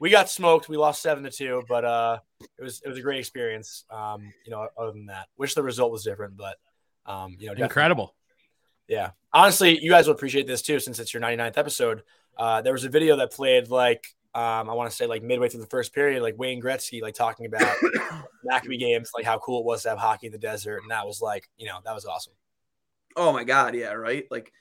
we 0.00 0.10
got 0.10 0.30
smoked. 0.30 0.68
We 0.68 0.76
lost 0.76 1.02
seven 1.02 1.24
to 1.24 1.30
two, 1.30 1.62
but 1.68 1.84
uh, 1.84 2.18
it 2.40 2.62
was 2.62 2.80
it 2.84 2.88
was 2.88 2.98
a 2.98 3.02
great 3.02 3.18
experience. 3.18 3.84
Um, 3.90 4.32
you 4.44 4.50
know, 4.50 4.68
other 4.76 4.92
than 4.92 5.06
that, 5.06 5.28
wish 5.36 5.54
the 5.54 5.62
result 5.62 5.92
was 5.92 6.04
different, 6.04 6.36
but 6.36 6.56
um, 7.06 7.36
you 7.38 7.52
know, 7.52 7.62
Incredible. 7.62 8.14
Yeah, 8.86 9.10
honestly, 9.32 9.78
you 9.82 9.90
guys 9.90 10.06
will 10.06 10.14
appreciate 10.14 10.46
this 10.46 10.62
too, 10.62 10.80
since 10.80 10.98
it's 10.98 11.12
your 11.12 11.22
99th 11.22 11.58
episode. 11.58 12.02
Uh, 12.36 12.62
there 12.62 12.72
was 12.72 12.84
a 12.84 12.88
video 12.88 13.16
that 13.16 13.32
played 13.32 13.68
like 13.68 14.06
um, 14.34 14.70
I 14.70 14.74
want 14.74 14.90
to 14.90 14.96
say 14.96 15.06
like 15.06 15.22
midway 15.22 15.48
through 15.48 15.62
the 15.62 15.66
first 15.66 15.94
period, 15.94 16.22
like 16.22 16.38
Wayne 16.38 16.62
Gretzky, 16.62 17.02
like 17.02 17.14
talking 17.14 17.46
about 17.46 17.74
Maccabee 18.44 18.76
games, 18.76 19.10
like 19.14 19.24
how 19.24 19.38
cool 19.38 19.60
it 19.60 19.64
was 19.64 19.82
to 19.82 19.88
have 19.88 19.98
hockey 19.98 20.26
in 20.26 20.32
the 20.32 20.38
desert, 20.38 20.80
and 20.82 20.90
that 20.90 21.06
was 21.06 21.20
like, 21.20 21.48
you 21.56 21.66
know, 21.66 21.78
that 21.84 21.94
was 21.94 22.04
awesome. 22.04 22.34
Oh 23.16 23.32
my 23.32 23.44
god, 23.44 23.74
yeah, 23.74 23.92
right. 23.92 24.24
Like, 24.30 24.52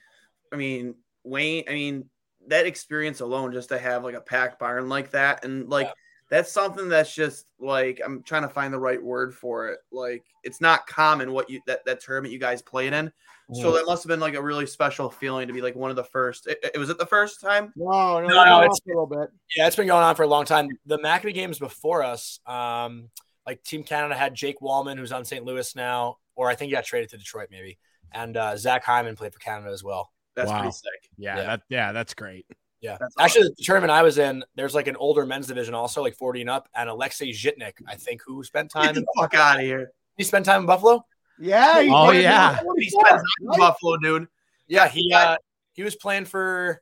I 0.51 0.55
mean, 0.55 0.95
Wayne. 1.23 1.65
I 1.69 1.73
mean, 1.73 2.09
that 2.47 2.65
experience 2.65 3.19
alone, 3.21 3.51
just 3.53 3.69
to 3.69 3.77
have 3.77 4.03
like 4.03 4.15
a 4.15 4.21
packed 4.21 4.59
barn 4.59 4.89
like 4.89 5.11
that, 5.11 5.43
and 5.45 5.69
like 5.69 5.87
Yeah. 5.87 5.93
that's 6.29 6.51
something 6.51 6.89
that's 6.89 7.13
just 7.13 7.45
like 7.59 8.01
I'm 8.03 8.23
trying 8.23 8.43
to 8.43 8.49
find 8.49 8.73
the 8.73 8.79
right 8.79 9.01
word 9.01 9.33
for 9.35 9.69
it. 9.69 9.79
Like 9.91 10.25
it's 10.43 10.61
not 10.61 10.87
common 10.87 11.31
what 11.31 11.49
you 11.49 11.61
that 11.67 11.85
that 11.85 11.99
tournament 12.01 12.33
you 12.33 12.39
guys 12.39 12.61
played 12.61 12.93
in. 12.93 13.11
So 13.53 13.71
that 13.71 13.85
must 13.85 14.03
have 14.03 14.09
been 14.09 14.19
like 14.19 14.33
a 14.35 14.41
really 14.41 14.65
special 14.65 15.09
feeling 15.09 15.47
to 15.47 15.53
be 15.53 15.61
like 15.61 15.73
one 15.73 15.89
of 15.89 15.95
the 15.95 16.03
first. 16.03 16.47
It, 16.47 16.59
it 16.73 16.77
was 16.77 16.89
it 16.89 16.97
the 16.97 17.05
first 17.05 17.39
time? 17.39 17.71
No, 17.77 18.19
no, 18.19 18.27
No, 18.27 18.43
no, 18.43 18.59
it's- 18.63 18.79
a 18.85 18.89
little 18.89 19.07
bit. 19.07 19.29
Yeah, 19.55 19.67
it's 19.67 19.75
been 19.77 19.87
going 19.87 20.03
on 20.03 20.15
for 20.15 20.23
a 20.23 20.27
long 20.27 20.43
time. 20.43 20.67
The 20.85 20.97
Maccabi 20.99 21.33
games 21.33 21.57
before 21.57 22.03
us, 22.03 22.41
um, 22.45 23.09
like 23.45 23.63
Team 23.63 23.83
Canada 23.83 24.15
had 24.15 24.33
Jake 24.33 24.59
Walman, 24.59 24.97
who's 24.97 25.13
on 25.13 25.23
St. 25.23 25.45
Louis 25.45 25.73
now, 25.77 26.17
or 26.35 26.49
I 26.49 26.55
think 26.55 26.67
he 26.71 26.75
got 26.75 26.83
traded 26.83 27.09
to 27.11 27.17
Detroit 27.17 27.47
maybe, 27.49 27.77
and 28.11 28.35
uh, 28.35 28.57
Zach 28.57 28.83
Hyman 28.83 29.15
played 29.15 29.31
for 29.31 29.39
Canada 29.39 29.71
as 29.71 29.81
well. 29.81 30.11
That's 30.37 30.49
Wow. 30.49 30.59
pretty 30.59 30.71
sick. 30.71 31.09
Yeah, 31.17 31.35
Yeah. 31.35 31.43
that 31.43 31.61
yeah, 31.67 31.91
that's 31.91 32.13
great. 32.13 32.45
Yeah, 32.79 32.95
That's 32.99 33.15
actually, 33.19 33.49
the 33.49 33.55
tournament 33.63 33.89
I 33.91 34.03
was 34.03 34.19
in, 34.19 34.45
there's 34.55 34.75
like 34.75 34.85
an 34.85 34.95
older 34.97 35.25
men's 35.25 35.47
division 35.47 35.73
also, 35.73 36.03
like 36.03 36.15
40 36.15 36.41
and 36.41 36.49
up, 36.51 36.69
and 36.75 36.87
Alexei 36.89 37.31
Zhitnik, 37.31 37.73
I 37.87 37.95
think, 37.95 38.21
who 38.25 38.43
spent 38.43 38.69
time. 38.69 38.83
Get 38.83 38.87
time. 38.87 38.93
the 38.95 38.99
in, 39.01 39.05
fuck 39.23 39.33
out 39.33 39.55
of 39.57 39.63
here. 39.63 39.91
he 40.15 40.23
spent 40.23 40.45
time 40.45 40.61
in 40.61 40.67
Buffalo. 40.67 41.03
Yeah. 41.39 41.81
he 41.81 41.89
Oh, 41.89 42.05
played 42.05 42.21
yeah. 42.21 42.55
He 42.57 42.63
44, 42.63 43.05
spends 43.07 43.21
time 43.21 43.53
in? 43.53 43.59
Buffalo, 43.59 43.97
dude. 43.97 44.27
Yeah, 44.67 44.87
he 44.87 45.11
uh, 45.11 45.37
he 45.73 45.81
was 45.83 45.95
playing 45.95 46.25
for, 46.25 46.79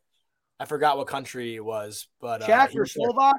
I 0.59 0.65
forgot 0.65 0.97
what 0.97 1.07
country 1.07 1.55
it 1.55 1.63
was, 1.63 2.07
but 2.19 2.41
uh, 2.41 2.45
Czech 2.45 2.71
he 2.71 2.77
or 2.77 2.81
was 2.81 2.93
there. 2.93 3.05
Slovak? 3.07 3.37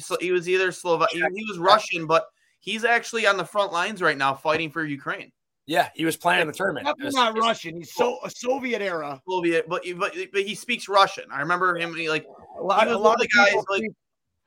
So 0.00 0.18
he 0.20 0.32
was 0.32 0.50
either 0.50 0.72
Slovak, 0.72 1.10
he, 1.12 1.18
he 1.34 1.44
was 1.48 1.58
Russian, 1.58 2.06
but 2.06 2.26
he's 2.60 2.84
actually 2.84 3.26
on 3.26 3.38
the 3.38 3.44
front 3.46 3.72
lines 3.72 4.02
right 4.02 4.18
now 4.18 4.34
fighting 4.34 4.70
for 4.70 4.84
Ukraine. 4.84 5.32
Yeah, 5.70 5.88
he 5.94 6.04
was 6.04 6.16
playing 6.16 6.40
in 6.40 6.48
the 6.48 6.52
tournament. 6.52 6.84
It 6.84 6.90
Definitely 6.90 7.06
was- 7.06 7.14
not 7.14 7.36
it 7.36 7.40
Russian. 7.40 7.76
He's 7.76 7.94
so 7.94 8.18
a 8.24 8.30
Soviet 8.30 8.82
era. 8.82 9.22
Soviet, 9.28 9.68
but 9.68 9.84
but 9.98 10.16
but 10.32 10.42
he 10.42 10.56
speaks 10.56 10.88
Russian. 10.88 11.26
I 11.32 11.38
remember 11.38 11.76
him 11.76 11.94
he, 11.94 12.10
like 12.10 12.26
A 12.58 12.62
lot, 12.62 12.88
was 12.88 12.96
a 12.96 12.98
one 12.98 13.04
lot 13.04 13.14
of 13.14 13.20
the 13.20 13.28
guys, 13.28 13.54
like- 13.70 13.84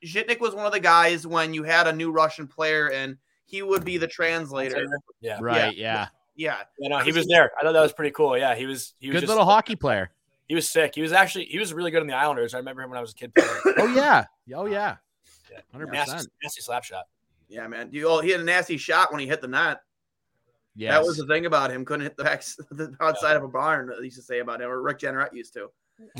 Zhitnik 0.04 0.38
was 0.38 0.54
one 0.54 0.66
of 0.66 0.72
the 0.72 0.80
guys 0.80 1.26
when 1.26 1.54
you 1.54 1.62
had 1.62 1.86
a 1.86 1.92
new 1.94 2.10
Russian 2.12 2.46
player 2.46 2.90
and 2.90 3.16
he 3.46 3.62
would 3.62 3.86
be 3.86 3.96
the 3.96 4.06
translator. 4.06 4.84
Yeah, 5.22 5.38
Right, 5.40 5.74
yeah. 5.74 6.08
Yeah, 6.36 6.58
yeah, 6.78 6.88
no, 6.88 6.98
he 6.98 7.12
was 7.12 7.26
there. 7.26 7.52
I 7.58 7.62
thought 7.64 7.72
that 7.72 7.80
was 7.80 7.94
pretty 7.94 8.10
cool. 8.10 8.36
Yeah, 8.36 8.54
he 8.54 8.66
was. 8.66 8.92
He 8.98 9.06
was 9.08 9.14
Good 9.14 9.20
just, 9.20 9.28
little 9.30 9.46
hockey 9.46 9.76
player. 9.76 10.10
He 10.46 10.54
was 10.54 10.68
sick. 10.68 10.94
He 10.94 11.00
was 11.00 11.12
actually 11.12 11.46
he 11.46 11.58
was 11.58 11.72
really 11.72 11.90
good 11.90 12.02
in 12.02 12.06
the 12.06 12.14
Islanders. 12.14 12.52
I 12.52 12.58
remember 12.58 12.82
him 12.82 12.90
when 12.90 12.98
I 12.98 13.00
was 13.00 13.12
a 13.12 13.14
kid. 13.14 13.32
playing. 13.34 13.50
Oh 13.78 13.86
yeah. 13.94 14.26
Oh 14.54 14.66
yeah. 14.66 14.96
Yeah. 15.50 15.60
Hundred 15.72 15.90
nasty, 15.90 16.12
percent. 16.12 16.32
nasty 16.42 16.60
slap 16.60 16.84
shot. 16.84 17.04
yeah, 17.48 17.66
man. 17.66 17.88
You 17.92 18.08
oh, 18.08 18.20
he 18.20 18.28
had 18.30 18.40
a 18.40 18.44
nasty 18.44 18.76
shot 18.76 19.10
when 19.10 19.20
he 19.20 19.26
hit 19.26 19.40
the 19.40 19.48
net. 19.48 19.78
Yes. 20.76 20.92
That 20.92 21.04
was 21.04 21.18
the 21.18 21.26
thing 21.26 21.46
about 21.46 21.70
him. 21.70 21.84
Couldn't 21.84 22.04
hit 22.04 22.16
the 22.16 22.24
back 22.24 22.42
the 22.70 22.94
outside 23.00 23.36
of 23.36 23.44
a 23.44 23.48
barn. 23.48 23.90
They 23.98 24.04
used 24.04 24.16
to 24.16 24.22
say 24.22 24.40
about 24.40 24.60
him, 24.60 24.70
or 24.70 24.82
Rick 24.82 25.00
Jeanneret 25.00 25.32
used 25.32 25.54
to. 25.54 25.70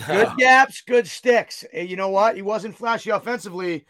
good 0.06 0.28
gaps, 0.38 0.82
good 0.82 1.06
sticks. 1.06 1.64
And 1.73 1.88
you 1.88 1.96
know 1.96 2.11
what? 2.11 2.37
He 2.37 2.42
wasn't 2.42 2.76
flashy 2.76 3.11
offensively. 3.11 3.87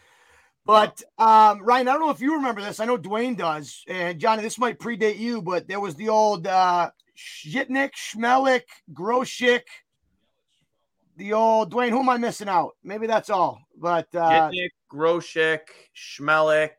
But 0.66 1.02
um, 1.18 1.62
Ryan, 1.62 1.88
I 1.88 1.92
don't 1.92 2.00
know 2.00 2.10
if 2.10 2.22
you 2.22 2.36
remember 2.36 2.62
this. 2.62 2.80
I 2.80 2.86
know 2.86 2.96
Dwayne 2.96 3.36
does. 3.36 3.84
And 3.86 4.18
Johnny, 4.18 4.42
this 4.42 4.58
might 4.58 4.78
predate 4.78 5.18
you, 5.18 5.42
but 5.42 5.68
there 5.68 5.80
was 5.80 5.94
the 5.96 6.08
old 6.08 6.46
uh 6.46 6.90
Zhitnik, 7.16 7.92
Schmelik, 7.92 8.62
Groshik. 8.92 9.62
The 11.16 11.34
old 11.34 11.72
Dwayne, 11.72 11.90
who 11.90 12.00
am 12.00 12.08
I 12.08 12.16
missing 12.16 12.48
out? 12.48 12.76
Maybe 12.82 13.06
that's 13.06 13.28
all. 13.28 13.60
But 13.76 14.08
uh 14.14 14.50
Gitnik, 14.50 14.70
Groshik, 14.90 15.60
Schmelik. 15.94 16.70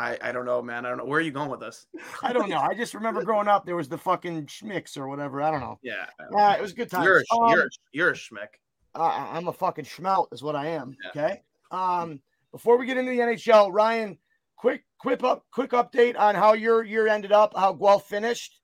I 0.00 0.18
I 0.22 0.32
don't 0.32 0.44
know, 0.46 0.62
man. 0.62 0.86
I 0.86 0.88
don't 0.88 0.98
know. 0.98 1.04
Where 1.04 1.18
are 1.18 1.22
you 1.22 1.30
going 1.30 1.50
with 1.50 1.60
this? 1.60 1.86
I 2.22 2.32
don't 2.32 2.48
know. 2.48 2.58
I 2.58 2.74
just 2.74 2.94
remember 2.94 3.22
growing 3.22 3.48
up, 3.48 3.66
there 3.66 3.76
was 3.76 3.88
the 3.88 3.98
fucking 3.98 4.46
Schmicks 4.46 4.96
or 4.96 5.08
whatever. 5.08 5.42
I 5.42 5.50
don't 5.50 5.60
know. 5.60 5.78
Yeah, 5.82 6.06
Uh, 6.34 6.54
it 6.58 6.62
was 6.62 6.72
a 6.72 6.74
good 6.74 6.90
time. 6.90 7.04
you're 7.04 7.18
a, 7.20 7.24
you're 7.50 7.62
a, 7.66 7.68
you're 7.92 8.10
a 8.10 8.14
schmick. 8.14 8.48
uh, 8.94 9.28
I'm 9.32 9.48
a 9.48 9.52
fucking 9.52 9.84
schmelt, 9.84 10.32
is 10.32 10.42
what 10.42 10.56
I 10.56 10.68
am. 10.68 10.96
Yeah. 11.02 11.10
Okay. 11.24 11.42
Um, 11.70 12.20
before 12.52 12.78
we 12.78 12.86
get 12.86 12.96
into 12.96 13.10
the 13.12 13.18
NHL, 13.18 13.72
Ryan, 13.72 14.16
quick, 14.56 14.84
quick 14.98 15.22
up, 15.22 15.44
quick 15.52 15.70
update 15.70 16.18
on 16.18 16.34
how 16.34 16.54
your 16.54 16.82
year 16.82 17.06
ended 17.06 17.30
up, 17.32 17.52
how 17.56 17.72
Guelph 17.72 18.08
finished. 18.08 18.58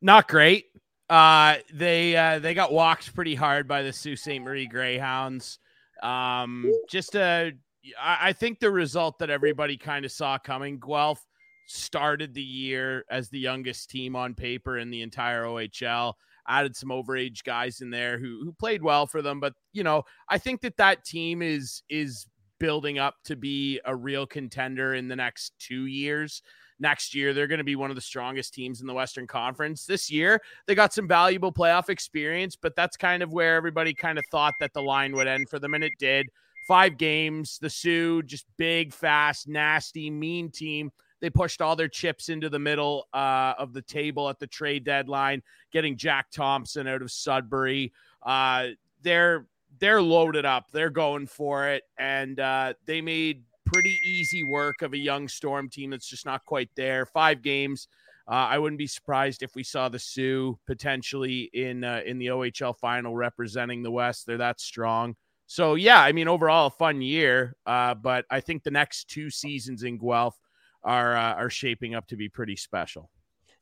not 0.00 0.28
great. 0.28 0.66
Uh, 1.08 1.56
they 1.72 2.16
uh, 2.16 2.38
they 2.38 2.54
got 2.54 2.72
walked 2.72 3.14
pretty 3.14 3.34
hard 3.34 3.68
by 3.68 3.82
the 3.82 3.92
Sault 3.92 4.18
Ste. 4.18 4.40
Marie 4.40 4.66
Greyhounds. 4.66 5.58
Um, 6.02 6.70
just 6.88 7.14
a, 7.14 7.52
I 8.00 8.32
think 8.32 8.60
the 8.60 8.70
result 8.70 9.18
that 9.18 9.30
everybody 9.30 9.76
kind 9.76 10.04
of 10.04 10.12
saw 10.12 10.38
coming. 10.38 10.78
Guelph 10.78 11.24
started 11.66 12.34
the 12.34 12.42
year 12.42 13.04
as 13.10 13.28
the 13.28 13.38
youngest 13.38 13.90
team 13.90 14.14
on 14.14 14.34
paper 14.34 14.78
in 14.78 14.90
the 14.90 15.02
entire 15.02 15.44
OHL. 15.44 16.14
Added 16.48 16.76
some 16.76 16.90
overage 16.90 17.44
guys 17.44 17.80
in 17.80 17.90
there 17.90 18.18
who 18.18 18.40
who 18.44 18.52
played 18.52 18.82
well 18.82 19.06
for 19.06 19.22
them, 19.22 19.38
but 19.38 19.54
you 19.72 19.84
know 19.84 20.02
I 20.28 20.38
think 20.38 20.60
that 20.62 20.76
that 20.76 21.04
team 21.04 21.40
is 21.40 21.82
is 21.88 22.26
building 22.58 22.98
up 22.98 23.16
to 23.24 23.36
be 23.36 23.80
a 23.84 23.94
real 23.94 24.26
contender 24.26 24.94
in 24.94 25.08
the 25.08 25.16
next 25.16 25.52
two 25.58 25.86
years 25.86 26.42
next 26.78 27.14
year 27.14 27.32
they're 27.32 27.46
going 27.46 27.58
to 27.58 27.64
be 27.64 27.76
one 27.76 27.90
of 27.90 27.96
the 27.96 28.02
strongest 28.02 28.54
teams 28.54 28.80
in 28.80 28.86
the 28.86 28.94
western 28.94 29.26
conference 29.26 29.84
this 29.84 30.10
year 30.10 30.40
they 30.66 30.74
got 30.74 30.92
some 30.92 31.08
valuable 31.08 31.52
playoff 31.52 31.88
experience 31.88 32.54
but 32.54 32.76
that's 32.76 32.96
kind 32.96 33.22
of 33.22 33.32
where 33.32 33.56
everybody 33.56 33.92
kind 33.92 34.18
of 34.18 34.24
thought 34.30 34.54
that 34.60 34.72
the 34.74 34.82
line 34.82 35.14
would 35.14 35.26
end 35.26 35.48
for 35.48 35.58
them 35.58 35.74
and 35.74 35.82
it 35.82 35.92
did 35.98 36.26
five 36.66 36.96
games 36.96 37.58
the 37.60 37.70
soo 37.70 38.22
just 38.22 38.46
big 38.56 38.92
fast 38.92 39.48
nasty 39.48 40.10
mean 40.10 40.50
team 40.50 40.90
they 41.20 41.30
pushed 41.30 41.62
all 41.62 41.76
their 41.76 41.88
chips 41.88 42.28
into 42.28 42.48
the 42.48 42.58
middle 42.58 43.06
uh, 43.14 43.54
of 43.58 43.72
the 43.72 43.82
table 43.82 44.28
at 44.28 44.38
the 44.38 44.46
trade 44.46 44.84
deadline 44.84 45.42
getting 45.72 45.96
jack 45.96 46.30
thomson 46.30 46.86
out 46.86 47.02
of 47.02 47.10
sudbury 47.10 47.92
uh, 48.24 48.66
they're 49.02 49.46
they're 49.78 50.02
loaded 50.02 50.44
up 50.44 50.70
they're 50.72 50.90
going 50.90 51.26
for 51.26 51.68
it 51.68 51.84
and 51.98 52.38
uh, 52.40 52.72
they 52.86 53.00
made 53.00 53.42
pretty 53.72 53.98
easy 54.04 54.42
work 54.44 54.82
of 54.82 54.92
a 54.92 54.98
young 54.98 55.28
Storm 55.28 55.68
team 55.68 55.90
that's 55.90 56.06
just 56.06 56.26
not 56.26 56.44
quite 56.44 56.70
there. 56.76 57.06
Five 57.06 57.42
games. 57.42 57.88
Uh, 58.28 58.34
I 58.34 58.58
wouldn't 58.58 58.78
be 58.78 58.86
surprised 58.86 59.42
if 59.42 59.54
we 59.54 59.64
saw 59.64 59.88
the 59.88 59.98
Soo 59.98 60.58
potentially 60.66 61.50
in 61.52 61.82
uh, 61.82 62.02
in 62.06 62.18
the 62.18 62.26
OHL 62.26 62.76
final 62.78 63.16
representing 63.16 63.82
the 63.82 63.90
West. 63.90 64.26
They're 64.26 64.38
that 64.38 64.60
strong. 64.60 65.16
So 65.46 65.74
yeah, 65.74 66.00
I 66.00 66.12
mean 66.12 66.28
overall 66.28 66.66
a 66.66 66.70
fun 66.70 67.02
year. 67.02 67.56
Uh, 67.66 67.94
but 67.94 68.24
I 68.30 68.40
think 68.40 68.62
the 68.62 68.70
next 68.70 69.08
two 69.08 69.30
seasons 69.30 69.82
in 69.82 69.98
Guelph 69.98 70.38
are 70.82 71.16
uh, 71.16 71.34
are 71.34 71.50
shaping 71.50 71.94
up 71.94 72.06
to 72.08 72.16
be 72.16 72.28
pretty 72.28 72.56
special. 72.56 73.10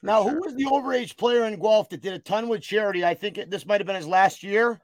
Now, 0.02 0.22
sure. 0.22 0.32
who 0.32 0.40
was 0.40 0.54
the 0.54 0.64
overage 0.64 1.16
player 1.16 1.44
in 1.44 1.60
Guelph 1.60 1.90
that 1.90 2.00
did 2.00 2.14
a 2.14 2.18
ton 2.18 2.48
with 2.48 2.62
charity? 2.62 3.04
I 3.04 3.14
think 3.14 3.36
it, 3.36 3.50
this 3.50 3.66
might 3.66 3.80
have 3.80 3.86
been 3.86 3.96
his 3.96 4.06
last 4.06 4.42
year. 4.42 4.80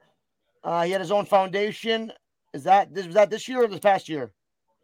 Uh, 0.63 0.83
he 0.83 0.91
had 0.91 1.01
his 1.01 1.11
own 1.11 1.25
foundation. 1.25 2.11
Is 2.53 2.63
that 2.63 2.93
this 2.93 3.05
was 3.05 3.15
that 3.15 3.29
this 3.29 3.47
year 3.47 3.63
or 3.63 3.67
this 3.67 3.79
past 3.79 4.09
year? 4.09 4.31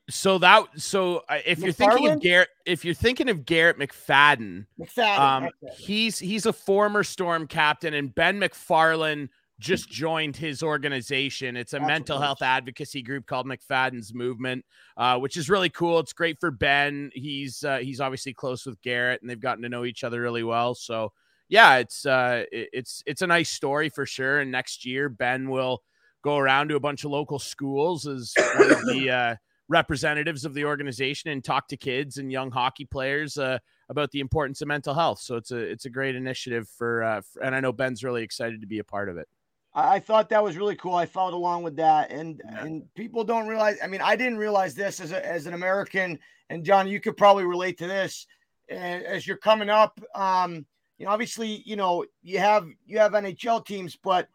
So 0.09 0.37
that 0.39 0.65
so 0.75 1.23
uh, 1.29 1.37
if 1.45 1.59
you're 1.59 1.71
thinking 1.71 2.09
of 2.09 2.21
Garrett, 2.21 2.49
if 2.65 2.83
you're 2.83 2.93
thinking 2.93 3.29
of 3.29 3.45
Garrett 3.45 3.79
McFadden, 3.79 4.65
McFadden. 4.79 5.19
Um, 5.19 5.49
that's 5.61 5.77
he's 5.77 6.19
he's 6.19 6.45
a 6.45 6.53
former 6.53 7.03
Storm 7.03 7.47
captain, 7.47 7.93
and 7.93 8.13
Ben 8.13 8.39
McFarland 8.39 9.29
just 9.59 9.89
joined 9.89 10.35
his 10.35 10.61
organization. 10.63 11.55
It's 11.55 11.73
a 11.73 11.79
mental 11.87 12.17
health 12.19 12.41
advocacy 12.41 13.01
group 13.01 13.25
called 13.25 13.45
McFadden's 13.45 14.13
Movement, 14.13 14.65
uh, 14.97 15.19
which 15.19 15.37
is 15.37 15.49
really 15.49 15.69
cool. 15.69 15.99
It's 15.99 16.13
great 16.13 16.39
for 16.39 16.51
Ben. 16.51 17.11
He's 17.13 17.63
uh, 17.63 17.77
he's 17.77 18.01
obviously 18.01 18.33
close 18.33 18.65
with 18.65 18.81
Garrett, 18.81 19.21
and 19.21 19.29
they've 19.29 19.39
gotten 19.39 19.63
to 19.63 19.69
know 19.69 19.85
each 19.85 20.03
other 20.03 20.21
really 20.21 20.43
well. 20.43 20.75
So 20.75 21.11
yeah, 21.49 21.77
it's 21.77 22.05
uh, 22.05 22.45
it- 22.51 22.69
it's 22.73 23.03
it's 23.05 23.21
a 23.21 23.27
nice 23.27 23.49
story 23.49 23.89
for 23.89 24.05
sure. 24.05 24.39
And 24.39 24.51
next 24.51 24.85
year, 24.85 25.07
Ben 25.09 25.49
will 25.49 25.83
go 26.23 26.37
around 26.37 26.69
to 26.69 26.75
a 26.75 26.79
bunch 26.79 27.03
of 27.03 27.11
local 27.11 27.37
schools 27.39 28.07
as 28.07 28.33
one 28.57 28.71
of 28.71 28.85
the 28.87 29.11
uh, 29.11 29.35
representatives 29.67 30.45
of 30.45 30.53
the 30.53 30.65
organization 30.65 31.29
and 31.29 31.43
talk 31.43 31.67
to 31.67 31.77
kids 31.77 32.17
and 32.17 32.31
young 32.31 32.49
hockey 32.51 32.85
players 32.85 33.37
uh, 33.37 33.57
about 33.89 34.09
the 34.11 34.19
importance 34.21 34.61
of 34.61 34.67
mental 34.67 34.93
health. 34.93 35.19
So 35.19 35.35
it's 35.35 35.51
a 35.51 35.57
it's 35.57 35.85
a 35.85 35.89
great 35.89 36.15
initiative 36.15 36.67
for, 36.69 37.03
uh, 37.03 37.21
for 37.21 37.43
and 37.43 37.53
I 37.55 37.59
know 37.59 37.71
Ben's 37.73 38.03
really 38.03 38.23
excited 38.23 38.61
to 38.61 38.67
be 38.67 38.79
a 38.79 38.83
part 38.83 39.09
of 39.09 39.17
it. 39.17 39.27
I 39.73 39.95
I 39.95 39.99
thought 39.99 40.29
that 40.29 40.43
was 40.43 40.57
really 40.57 40.75
cool. 40.75 40.95
I 40.95 41.05
followed 41.05 41.33
along 41.33 41.63
with 41.63 41.75
that, 41.77 42.11
and 42.11 42.41
Yeah. 42.43 42.63
and 42.65 42.93
people 42.95 43.23
don't 43.23 43.47
realize. 43.47 43.77
I 43.83 43.87
mean, 43.87 44.01
I 44.01 44.15
didn't 44.15 44.37
realize 44.37 44.75
this 44.75 44.99
as 44.99 45.11
a, 45.11 45.25
as 45.25 45.45
an 45.45 45.53
American, 45.53 46.19
and 46.49 46.63
John, 46.63 46.87
you 46.87 46.99
could 46.99 47.17
probably 47.17 47.45
relate 47.45 47.77
to 47.79 47.87
this. 47.87 48.27
As 48.69 49.27
you're 49.27 49.37
coming 49.37 49.69
up, 49.69 49.99
um, 50.15 50.65
you 50.97 51.05
know, 51.05 51.11
obviously, 51.11 51.61
you 51.65 51.75
know, 51.75 52.05
you 52.21 52.39
have 52.39 52.67
you 52.85 52.97
have 52.99 53.11
NHL 53.13 53.65
teams, 53.65 53.97
but 54.01 54.29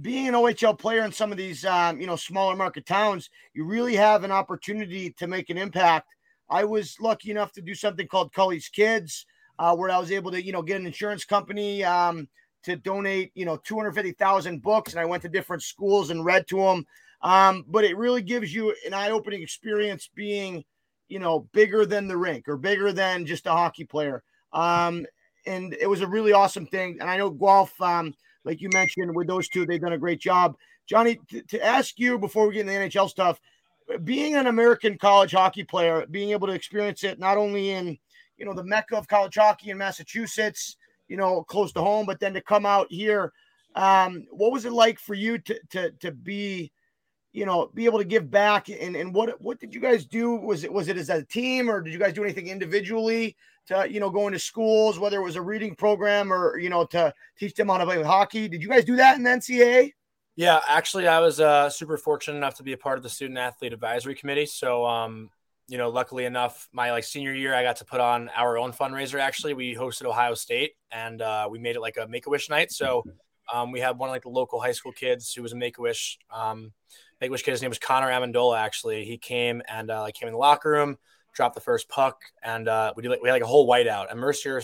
being 0.00 0.28
an 0.28 0.34
OHL 0.34 0.78
player 0.78 1.04
in 1.04 1.12
some 1.12 1.30
of 1.32 1.38
these, 1.38 1.64
um, 1.64 2.00
you 2.00 2.06
know, 2.06 2.16
smaller 2.16 2.56
market 2.56 2.86
towns, 2.86 3.30
you 3.54 3.64
really 3.64 3.96
have 3.96 4.24
an 4.24 4.30
opportunity 4.32 5.10
to 5.10 5.26
make 5.26 5.50
an 5.50 5.58
impact. 5.58 6.08
I 6.50 6.64
was 6.64 6.96
lucky 7.00 7.30
enough 7.30 7.52
to 7.52 7.62
do 7.62 7.74
something 7.74 8.06
called 8.06 8.32
Cully's 8.32 8.68
Kids, 8.68 9.26
uh, 9.58 9.74
where 9.74 9.90
I 9.90 9.98
was 9.98 10.12
able 10.12 10.30
to, 10.32 10.42
you 10.42 10.52
know, 10.52 10.62
get 10.62 10.80
an 10.80 10.86
insurance 10.86 11.24
company. 11.24 11.82
Um, 11.82 12.28
to 12.66 12.76
donate, 12.76 13.30
you 13.34 13.44
know, 13.44 13.56
250,000 13.56 14.60
books. 14.60 14.92
And 14.92 15.00
I 15.00 15.04
went 15.04 15.22
to 15.22 15.28
different 15.28 15.62
schools 15.62 16.10
and 16.10 16.24
read 16.24 16.46
to 16.48 16.56
them. 16.56 16.86
Um, 17.22 17.64
but 17.68 17.84
it 17.84 17.96
really 17.96 18.22
gives 18.22 18.52
you 18.52 18.74
an 18.84 18.92
eye 18.92 19.10
opening 19.10 19.40
experience 19.40 20.10
being, 20.14 20.64
you 21.08 21.18
know, 21.18 21.48
bigger 21.52 21.86
than 21.86 22.08
the 22.08 22.16
rink 22.16 22.48
or 22.48 22.56
bigger 22.56 22.92
than 22.92 23.24
just 23.24 23.46
a 23.46 23.52
hockey 23.52 23.84
player. 23.84 24.22
Um, 24.52 25.06
and 25.46 25.74
it 25.80 25.88
was 25.88 26.00
a 26.00 26.06
really 26.08 26.32
awesome 26.32 26.66
thing. 26.66 26.98
And 27.00 27.08
I 27.08 27.16
know 27.16 27.30
Guelph, 27.30 27.80
um, 27.80 28.14
like 28.44 28.60
you 28.60 28.68
mentioned, 28.72 29.14
with 29.14 29.28
those 29.28 29.48
two, 29.48 29.64
they've 29.64 29.80
done 29.80 29.92
a 29.92 29.98
great 29.98 30.20
job. 30.20 30.56
Johnny, 30.86 31.20
to, 31.30 31.42
to 31.42 31.64
ask 31.64 31.98
you 31.98 32.18
before 32.18 32.48
we 32.48 32.54
get 32.54 32.60
into 32.68 32.72
the 32.72 32.78
NHL 32.78 33.08
stuff, 33.08 33.40
being 34.02 34.34
an 34.34 34.48
American 34.48 34.98
college 34.98 35.32
hockey 35.32 35.62
player, 35.62 36.04
being 36.10 36.30
able 36.30 36.48
to 36.48 36.52
experience 36.52 37.04
it 37.04 37.20
not 37.20 37.38
only 37.38 37.70
in 37.70 37.96
you 38.36 38.44
know 38.44 38.52
the 38.52 38.64
mecca 38.64 38.96
of 38.96 39.06
college 39.06 39.36
hockey 39.36 39.70
in 39.70 39.78
Massachusetts, 39.78 40.76
you 41.08 41.16
know, 41.16 41.42
close 41.44 41.72
to 41.72 41.80
home, 41.80 42.06
but 42.06 42.20
then 42.20 42.34
to 42.34 42.40
come 42.40 42.66
out 42.66 42.86
here, 42.90 43.32
um, 43.74 44.24
what 44.30 44.52
was 44.52 44.64
it 44.64 44.72
like 44.72 44.98
for 44.98 45.14
you 45.14 45.38
to 45.38 45.60
to 45.70 45.90
to 46.00 46.10
be, 46.10 46.72
you 47.32 47.46
know, 47.46 47.70
be 47.74 47.84
able 47.84 47.98
to 47.98 48.04
give 48.04 48.30
back? 48.30 48.68
And 48.68 48.96
and 48.96 49.14
what 49.14 49.40
what 49.40 49.60
did 49.60 49.74
you 49.74 49.80
guys 49.80 50.06
do? 50.06 50.34
Was 50.36 50.64
it 50.64 50.72
was 50.72 50.88
it 50.88 50.96
as 50.96 51.10
a 51.10 51.24
team, 51.24 51.70
or 51.70 51.80
did 51.80 51.92
you 51.92 51.98
guys 51.98 52.14
do 52.14 52.24
anything 52.24 52.48
individually 52.48 53.36
to 53.68 53.86
you 53.90 54.00
know 54.00 54.10
go 54.10 54.26
into 54.26 54.38
schools, 54.38 54.98
whether 54.98 55.18
it 55.18 55.24
was 55.24 55.36
a 55.36 55.42
reading 55.42 55.74
program 55.74 56.32
or 56.32 56.58
you 56.58 56.70
know 56.70 56.84
to 56.86 57.12
teach 57.38 57.54
them 57.54 57.68
how 57.68 57.78
to 57.78 57.84
play 57.84 58.02
hockey? 58.02 58.48
Did 58.48 58.62
you 58.62 58.68
guys 58.68 58.84
do 58.84 58.96
that 58.96 59.16
in 59.16 59.22
the 59.22 59.30
NCAA? 59.30 59.92
Yeah, 60.36 60.60
actually, 60.68 61.08
I 61.08 61.20
was 61.20 61.40
uh, 61.40 61.70
super 61.70 61.96
fortunate 61.96 62.36
enough 62.36 62.56
to 62.56 62.62
be 62.62 62.74
a 62.74 62.76
part 62.76 62.98
of 62.98 63.02
the 63.02 63.08
student 63.08 63.38
athlete 63.38 63.72
advisory 63.72 64.14
committee. 64.14 64.44
So, 64.44 64.84
um, 64.84 65.30
you 65.68 65.78
know, 65.78 65.90
luckily 65.90 66.24
enough, 66.24 66.68
my 66.72 66.90
like 66.92 67.04
senior 67.04 67.34
year, 67.34 67.54
I 67.54 67.62
got 67.62 67.76
to 67.76 67.84
put 67.84 68.00
on 68.00 68.28
our 68.36 68.58
own 68.58 68.72
fundraiser. 68.72 69.18
Actually, 69.18 69.54
we 69.54 69.74
hosted 69.74 70.06
Ohio 70.06 70.34
State, 70.34 70.72
and 70.90 71.20
uh, 71.20 71.48
we 71.50 71.58
made 71.58 71.76
it 71.76 71.80
like 71.80 71.96
a 71.96 72.06
Make 72.06 72.26
a 72.26 72.30
Wish 72.30 72.48
night. 72.48 72.70
So, 72.70 73.04
um, 73.52 73.72
we 73.72 73.80
had 73.80 73.98
one 73.98 74.08
of 74.08 74.12
like 74.12 74.22
the 74.22 74.28
local 74.28 74.60
high 74.60 74.72
school 74.72 74.92
kids 74.92 75.32
who 75.32 75.42
was 75.42 75.52
a 75.52 75.56
Make 75.56 75.78
a 75.78 75.82
Wish. 75.82 76.18
Um, 76.30 76.72
Make 77.20 77.30
a 77.30 77.32
Wish 77.32 77.42
kid. 77.42 77.52
His 77.52 77.62
name 77.62 77.70
was 77.70 77.78
Connor 77.78 78.08
Amendola. 78.08 78.58
Actually, 78.58 79.04
he 79.04 79.18
came 79.18 79.62
and 79.68 79.90
uh, 79.90 80.02
like 80.02 80.14
came 80.14 80.28
in 80.28 80.34
the 80.34 80.38
locker 80.38 80.70
room, 80.70 80.98
dropped 81.34 81.54
the 81.54 81.60
first 81.60 81.88
puck, 81.88 82.20
and 82.42 82.68
uh, 82.68 82.92
we 82.96 83.02
did 83.02 83.10
like 83.10 83.22
we 83.22 83.28
had 83.28 83.34
like 83.34 83.42
a 83.42 83.46
whole 83.46 83.68
whiteout. 83.68 84.10
And 84.10 84.20
Mercer 84.20 84.62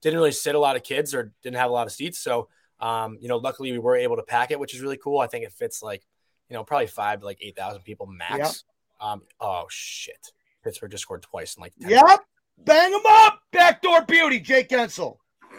didn't 0.00 0.18
really 0.18 0.32
sit 0.32 0.54
a 0.54 0.58
lot 0.58 0.76
of 0.76 0.82
kids 0.82 1.14
or 1.14 1.32
didn't 1.42 1.56
have 1.56 1.70
a 1.70 1.72
lot 1.72 1.86
of 1.86 1.92
seats, 1.92 2.18
so 2.18 2.48
um, 2.80 3.18
you 3.20 3.28
know, 3.28 3.36
luckily 3.36 3.72
we 3.72 3.78
were 3.78 3.96
able 3.96 4.16
to 4.16 4.22
pack 4.22 4.50
it, 4.50 4.58
which 4.58 4.74
is 4.74 4.80
really 4.80 4.96
cool. 4.96 5.18
I 5.18 5.26
think 5.26 5.44
it 5.44 5.52
fits 5.52 5.82
like, 5.82 6.02
you 6.48 6.54
know, 6.54 6.64
probably 6.64 6.86
five 6.86 7.20
to 7.20 7.26
like 7.26 7.38
8,000 7.40 7.82
people 7.82 8.06
max. 8.06 8.38
Yep. 8.38 9.08
Um, 9.08 9.22
oh 9.38 9.66
shit. 9.68 10.32
Pittsburgh 10.62 10.90
just 10.90 11.02
scored 11.02 11.22
twice 11.22 11.56
in 11.56 11.62
like, 11.62 11.72
yep. 11.78 12.04
Minutes. 12.04 12.22
Bang 12.58 12.92
them 12.92 13.02
up. 13.06 13.40
Backdoor 13.52 14.02
beauty, 14.02 14.38
Jake 14.38 14.68
Guentzel. 14.68 15.16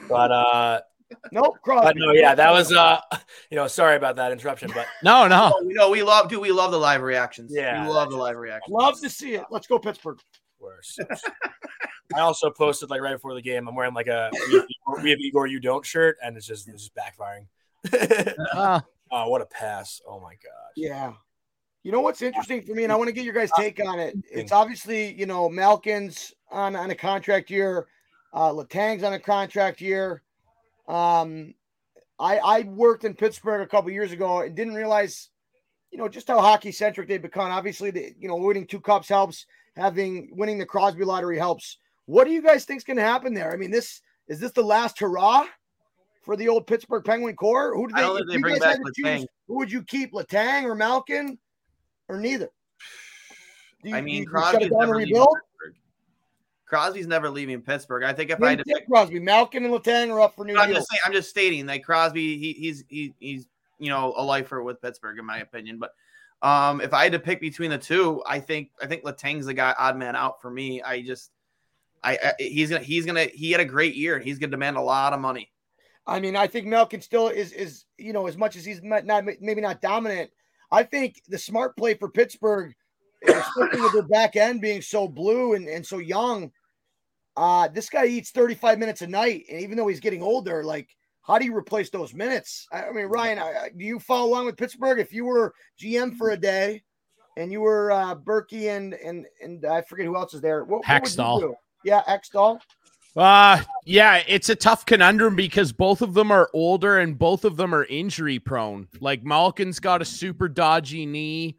But, 0.08 0.31
uh, 0.31 0.81
Nope, 1.31 1.58
Crosby. 1.62 2.00
no, 2.00 2.12
yeah, 2.13 2.36
that 2.36 2.51
was 2.51 2.72
uh, 2.72 3.00
you 3.50 3.58
know, 3.58 3.67
sorry 3.67 3.96
about 3.96 4.15
that 4.15 4.31
interruption, 4.31 4.72
but 4.74 4.88
no, 5.03 5.27
no, 5.27 5.53
you 5.67 5.74
know, 5.74 5.89
we 5.89 6.03
love, 6.03 6.29
do 6.29 6.39
we 6.39 6.51
love 6.51 6.72
the 6.72 6.77
live 6.77 7.01
reactions? 7.01 7.51
Yeah, 7.53 7.86
we 7.86 7.93
love 7.93 8.10
the 8.10 8.17
live 8.17 8.38
reactions. 8.38 8.74
Love 8.74 9.00
to 9.01 9.10
see 9.10 9.34
it. 9.34 9.43
Let's 9.50 9.67
go 9.67 9.79
Pittsburgh. 9.79 10.20
Worse. 10.60 10.98
I 12.15 12.20
also 12.20 12.51
posted 12.51 12.89
like 12.89 13.01
right 13.01 13.13
before 13.13 13.34
the 13.34 13.41
game. 13.41 13.67
I'm 13.67 13.75
wearing 13.75 13.93
like 13.93 14.08
a 14.08 14.29
we 14.31 14.55
have, 14.55 14.65
Igor, 14.70 15.03
we 15.03 15.10
have 15.10 15.20
Igor 15.20 15.48
you 15.48 15.60
don't 15.60 15.86
shirt, 15.86 16.17
and 16.24 16.38
it's 16.38 16.46
just 16.46 16.67
it's 16.67 16.89
just 16.89 16.96
backfiring. 16.96 17.48
uh, 18.53 18.81
oh, 19.12 19.29
what 19.29 19.41
a 19.41 19.46
pass! 19.46 20.01
Oh 20.08 20.20
my 20.20 20.34
god. 20.34 20.72
Yeah. 20.75 21.13
You 21.83 21.91
know 21.91 22.01
what's 22.01 22.21
interesting 22.21 22.61
for 22.61 22.73
me, 22.73 22.83
and 22.83 22.93
I 22.93 22.95
want 22.95 23.07
to 23.07 23.13
get 23.13 23.25
your 23.25 23.33
guys' 23.33 23.51
take 23.57 23.83
on 23.83 24.00
it. 24.00 24.15
It's 24.29 24.51
obviously 24.51 25.13
you 25.13 25.25
know 25.25 25.50
Malkin's 25.50 26.33
on 26.51 26.75
on 26.75 26.91
a 26.91 26.95
contract 26.95 27.50
year, 27.50 27.88
uh, 28.33 28.51
Letang's 28.51 29.03
on 29.03 29.13
a 29.13 29.19
contract 29.19 29.81
year. 29.81 30.21
Um, 30.88 31.55
I 32.19 32.38
I 32.38 32.61
worked 32.61 33.03
in 33.03 33.15
Pittsburgh 33.15 33.61
a 33.61 33.67
couple 33.67 33.89
years 33.89 34.11
ago 34.11 34.41
and 34.41 34.55
didn't 34.55 34.75
realize, 34.75 35.29
you 35.89 35.97
know, 35.97 36.07
just 36.07 36.27
how 36.27 36.39
hockey 36.39 36.71
centric 36.71 37.07
they've 37.07 37.21
become. 37.21 37.50
Obviously, 37.50 37.89
the 37.89 38.13
you 38.19 38.27
know 38.27 38.35
winning 38.35 38.67
two 38.67 38.79
cups 38.79 39.09
helps. 39.09 39.45
Having 39.75 40.29
winning 40.33 40.59
the 40.59 40.65
Crosby 40.65 41.05
lottery 41.05 41.38
helps. 41.38 41.77
What 42.05 42.25
do 42.25 42.31
you 42.31 42.41
guys 42.41 42.65
think 42.65 42.79
is 42.79 42.83
going 42.83 42.97
to 42.97 43.03
happen 43.03 43.33
there? 43.33 43.53
I 43.53 43.55
mean, 43.55 43.71
this 43.71 44.01
is 44.27 44.39
this 44.39 44.51
the 44.51 44.61
last 44.61 45.00
hurrah 45.00 45.45
for 46.21 46.35
the 46.35 46.47
old 46.47 46.67
Pittsburgh 46.67 47.03
Penguin 47.03 47.35
core? 47.35 47.75
Who 47.75 47.88
do 47.88 47.93
they, 47.95 48.33
they 48.33 48.41
bring 48.41 48.59
back 48.59 48.79
choose, 48.95 49.25
Who 49.47 49.55
would 49.57 49.71
you 49.71 49.83
keep, 49.83 50.13
Letang 50.13 50.63
or 50.63 50.75
Malkin, 50.75 51.38
or 52.08 52.20
neither? 52.20 52.50
You, 53.84 53.96
I 53.96 54.01
mean, 54.01 54.25
Crosby's 54.25 54.72
never 54.72 54.96
leaving 54.96 55.15
Pittsburgh. 55.15 55.75
Crosby's 56.65 57.08
never 57.08 57.29
leaving 57.29 57.62
Pittsburgh. 57.62 58.03
I 58.03 58.13
think 58.13 58.29
if 58.29 58.41
I 58.41 58.51
had 58.51 58.60
to 58.60 58.65
pick 58.65 58.88
Crosby, 58.88 59.20
Malkin 59.20 59.65
and 59.65 59.74
Letang 59.74 60.12
are 60.12 60.22
up 60.22 60.36
for 60.36 60.46
new. 60.46 60.58
I'm 60.58 60.72
just 60.72 60.89
saying. 60.89 61.01
I'm 61.05 61.13
just 61.13 61.29
stating 61.29 61.65
that 61.65 61.84
Crosby, 61.84 62.38
he, 62.38 62.53
he's 62.53 62.84
he, 62.88 63.13
he's 63.20 63.48
you 63.79 63.89
know 63.89 64.13
a 64.15 64.24
lifer 64.24 64.62
with 64.62 64.81
Pittsburgh 64.81 65.17
in 65.20 65.25
my 65.25 65.39
opinion. 65.39 65.79
But 65.79 65.93
um, 66.42 66.79
if 66.79 66.94
I 66.94 67.03
had 67.03 67.11
to 67.11 67.20
pick 67.20 67.42
between 67.42 67.72
the 67.72 67.77
two, 67.77 68.24
I 68.25 68.40
think 68.40 68.72
I 68.81 68.87
think 68.87 69.03
Letang's 69.03 69.46
the 69.48 69.53
guy 69.53 69.75
odd 69.77 69.98
man 69.98 70.16
out 70.16 70.42
for 70.42 70.50
me. 70.50 70.81
I 70.81 71.01
just 71.01 71.31
I, 72.03 72.14
I, 72.14 72.33
he's 72.40 72.70
gonna 72.70 72.83
he's 72.83 73.05
gonna 73.05 73.25
he 73.25 73.51
had 73.51 73.61
a 73.61 73.66
great 73.66 73.96
year 73.96 74.16
and 74.16 74.24
he's 74.24 74.40
gonna 74.40 74.51
demand 74.51 74.77
a 74.77 74.81
lot 74.81 75.14
of 75.14 75.20
money. 75.20 75.51
I 76.07 76.20
mean, 76.20 76.35
I 76.35 76.48
think 76.48 76.68
Malkin 76.68 77.01
still 77.01 77.27
is 77.27 77.51
is 77.51 77.85
you 77.98 78.14
know 78.14 78.27
as 78.27 78.37
much 78.37 78.55
as 78.55 78.66
he's 78.66 78.81
not 78.81 79.05
maybe 79.05 79.61
not 79.61 79.81
dominant. 79.81 80.31
I 80.72 80.84
think 80.84 81.22
the 81.27 81.38
smart 81.38 81.75
play 81.75 81.94
for 81.94 82.10
Pittsburgh, 82.10 82.74
especially 83.27 83.81
with 83.81 83.94
their 83.94 84.07
back 84.07 84.36
end 84.36 84.62
being 84.62 84.81
so 84.81 85.07
blue 85.07 85.53
and, 85.53 85.68
and 85.68 85.86
so 85.86 85.98
young, 85.98 86.51
uh, 87.38 87.68
this 87.68 87.90
guy 87.90 88.05
eats 88.05 88.31
35 88.31 88.79
minutes 88.79 89.01
a 89.01 89.07
night, 89.07 89.46
and 89.50 89.62
even 89.62 89.77
though 89.77 89.88
he's 89.88 90.00
getting 90.00 90.22
older, 90.22 90.64
like 90.64 90.90
how 91.24 91.38
do 91.38 91.46
you 91.46 91.55
replace 91.55 91.90
those 91.90 92.14
minutes? 92.14 92.68
I, 92.72 92.92
mean, 92.92 93.05
Ryan, 93.05 93.40
I, 93.40 93.70
do 93.75 93.86
you 93.86 94.00
follow 94.00 94.27
along 94.29 94.48
with 94.48 94.57
Pittsburgh? 94.57 95.00
If 95.00 95.14
you 95.14 95.25
were 95.25 95.53
GM 95.79 96.18
for 96.18 96.31
a 96.31 96.38
day, 96.38 96.84
and 97.38 97.51
you 97.51 97.62
were 97.62 97.92
uh, 97.92 98.16
Berkey 98.16 98.75
and 98.75 98.94
and 98.94 99.25
and 99.42 99.64
I 99.66 99.81
forget 99.81 100.05
who 100.05 100.18
else 100.18 100.34
is 100.34 100.42
there, 100.42 100.64
what, 100.66 100.84
Hextall. 100.84 101.42
What 101.42 101.57
yeah, 101.84 102.03
Hextall. 102.03 102.60
Uh 103.15 103.61
yeah, 103.85 104.24
it's 104.27 104.50
a 104.50 104.55
tough 104.55 104.85
conundrum 104.85 105.35
because 105.35 105.74
both 105.74 106.01
of 106.01 106.13
them 106.13 106.31
are 106.31 106.50
older 106.53 107.00
and 107.00 107.17
both 107.17 107.43
of 107.43 107.57
them 107.57 107.75
are 107.75 107.85
injury 107.85 108.39
prone. 108.39 108.87
Like 109.00 109.24
Malkin's 109.24 109.79
got 109.79 110.01
a 110.01 110.05
super 110.05 110.47
dodgy 110.47 111.05
knee. 111.05 111.57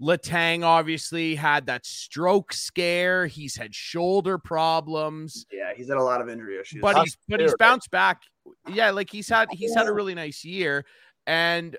Letang 0.00 0.64
obviously 0.64 1.36
had 1.36 1.66
that 1.66 1.86
stroke 1.86 2.52
scare. 2.52 3.26
He's 3.26 3.56
had 3.56 3.74
shoulder 3.74 4.36
problems. 4.36 5.46
Yeah, 5.52 5.72
he's 5.76 5.88
had 5.88 5.96
a 5.96 6.02
lot 6.02 6.20
of 6.20 6.28
injury 6.28 6.58
issues. 6.60 6.82
But 6.82 6.98
he's 7.02 7.16
but 7.28 7.40
he's 7.40 7.54
bounced 7.58 7.90
back. 7.90 8.22
Yeah, 8.68 8.90
like 8.90 9.10
he's 9.10 9.28
had 9.28 9.48
he's 9.52 9.74
had 9.74 9.86
a 9.86 9.92
really 9.92 10.14
nice 10.14 10.44
year. 10.44 10.84
And 11.26 11.76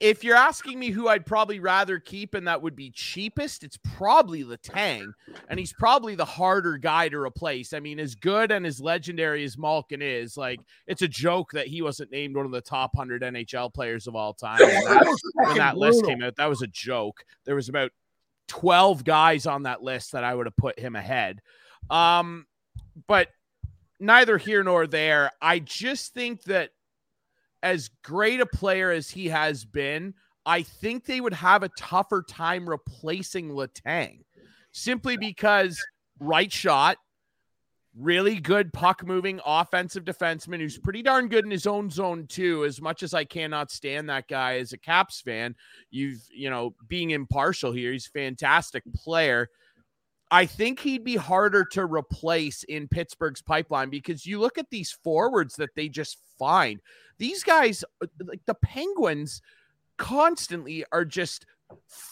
if 0.00 0.24
you're 0.24 0.36
asking 0.36 0.78
me 0.78 0.90
who 0.90 1.08
I'd 1.08 1.26
probably 1.26 1.60
rather 1.60 1.98
keep 1.98 2.34
and 2.34 2.46
that 2.48 2.60
would 2.60 2.74
be 2.74 2.90
cheapest, 2.90 3.62
it's 3.62 3.78
probably 3.96 4.44
Letang. 4.44 5.12
And 5.48 5.58
he's 5.58 5.72
probably 5.72 6.14
the 6.14 6.24
harder 6.24 6.76
guy 6.76 7.08
to 7.08 7.18
replace. 7.18 7.72
I 7.72 7.80
mean, 7.80 8.00
as 8.00 8.14
good 8.14 8.50
and 8.50 8.66
as 8.66 8.80
legendary 8.80 9.44
as 9.44 9.56
Malkin 9.56 10.02
is, 10.02 10.36
like, 10.36 10.60
it's 10.86 11.02
a 11.02 11.08
joke 11.08 11.52
that 11.52 11.68
he 11.68 11.82
wasn't 11.82 12.10
named 12.10 12.36
one 12.36 12.46
of 12.46 12.52
the 12.52 12.60
top 12.60 12.94
100 12.94 13.22
NHL 13.22 13.72
players 13.72 14.06
of 14.06 14.16
all 14.16 14.34
time. 14.34 14.58
That, 14.58 15.18
when 15.34 15.58
that 15.58 15.76
list 15.76 16.04
came 16.04 16.22
out, 16.22 16.36
that 16.36 16.48
was 16.48 16.62
a 16.62 16.66
joke. 16.66 17.24
There 17.44 17.54
was 17.54 17.68
about 17.68 17.92
12 18.48 19.04
guys 19.04 19.46
on 19.46 19.62
that 19.62 19.82
list 19.82 20.12
that 20.12 20.24
I 20.24 20.34
would 20.34 20.46
have 20.46 20.56
put 20.56 20.78
him 20.78 20.96
ahead. 20.96 21.40
Um, 21.88 22.46
but 23.06 23.28
neither 24.00 24.38
here 24.38 24.62
nor 24.62 24.86
there. 24.86 25.30
I 25.40 25.60
just 25.60 26.14
think 26.14 26.42
that 26.44 26.70
as 27.64 27.88
great 28.04 28.40
a 28.40 28.46
player 28.46 28.90
as 28.90 29.10
he 29.10 29.26
has 29.28 29.64
been, 29.64 30.14
I 30.46 30.62
think 30.62 31.06
they 31.06 31.20
would 31.20 31.32
have 31.32 31.62
a 31.62 31.70
tougher 31.70 32.22
time 32.22 32.68
replacing 32.68 33.48
Letang 33.48 34.20
simply 34.70 35.16
because 35.16 35.82
right 36.20 36.52
shot, 36.52 36.98
really 37.98 38.38
good 38.38 38.70
puck 38.72 39.06
moving 39.06 39.40
offensive 39.46 40.04
defenseman 40.04 40.58
who's 40.58 40.76
pretty 40.76 41.00
darn 41.00 41.28
good 41.28 41.44
in 41.44 41.50
his 41.50 41.66
own 41.66 41.88
zone 41.88 42.26
too 42.26 42.64
as 42.64 42.82
much 42.82 43.04
as 43.04 43.14
i 43.14 43.22
cannot 43.22 43.70
stand 43.70 44.10
that 44.10 44.26
guy 44.26 44.58
as 44.58 44.72
a 44.72 44.78
caps 44.78 45.20
fan. 45.20 45.54
You've 45.90 46.20
you 46.30 46.50
know 46.50 46.74
being 46.88 47.10
impartial 47.10 47.72
here 47.72 47.92
he's 47.92 48.08
a 48.08 48.10
fantastic 48.10 48.82
player 48.94 49.48
i 50.30 50.46
think 50.46 50.80
he'd 50.80 51.04
be 51.04 51.16
harder 51.16 51.64
to 51.64 51.84
replace 51.84 52.62
in 52.64 52.88
pittsburgh's 52.88 53.42
pipeline 53.42 53.90
because 53.90 54.26
you 54.26 54.40
look 54.40 54.58
at 54.58 54.70
these 54.70 54.90
forwards 54.90 55.56
that 55.56 55.74
they 55.74 55.88
just 55.88 56.18
find 56.38 56.80
these 57.18 57.42
guys, 57.42 57.84
uh, 58.02 58.06
like 58.24 58.44
the 58.46 58.54
Penguins, 58.54 59.42
constantly 59.96 60.84
are 60.92 61.04
just 61.04 61.46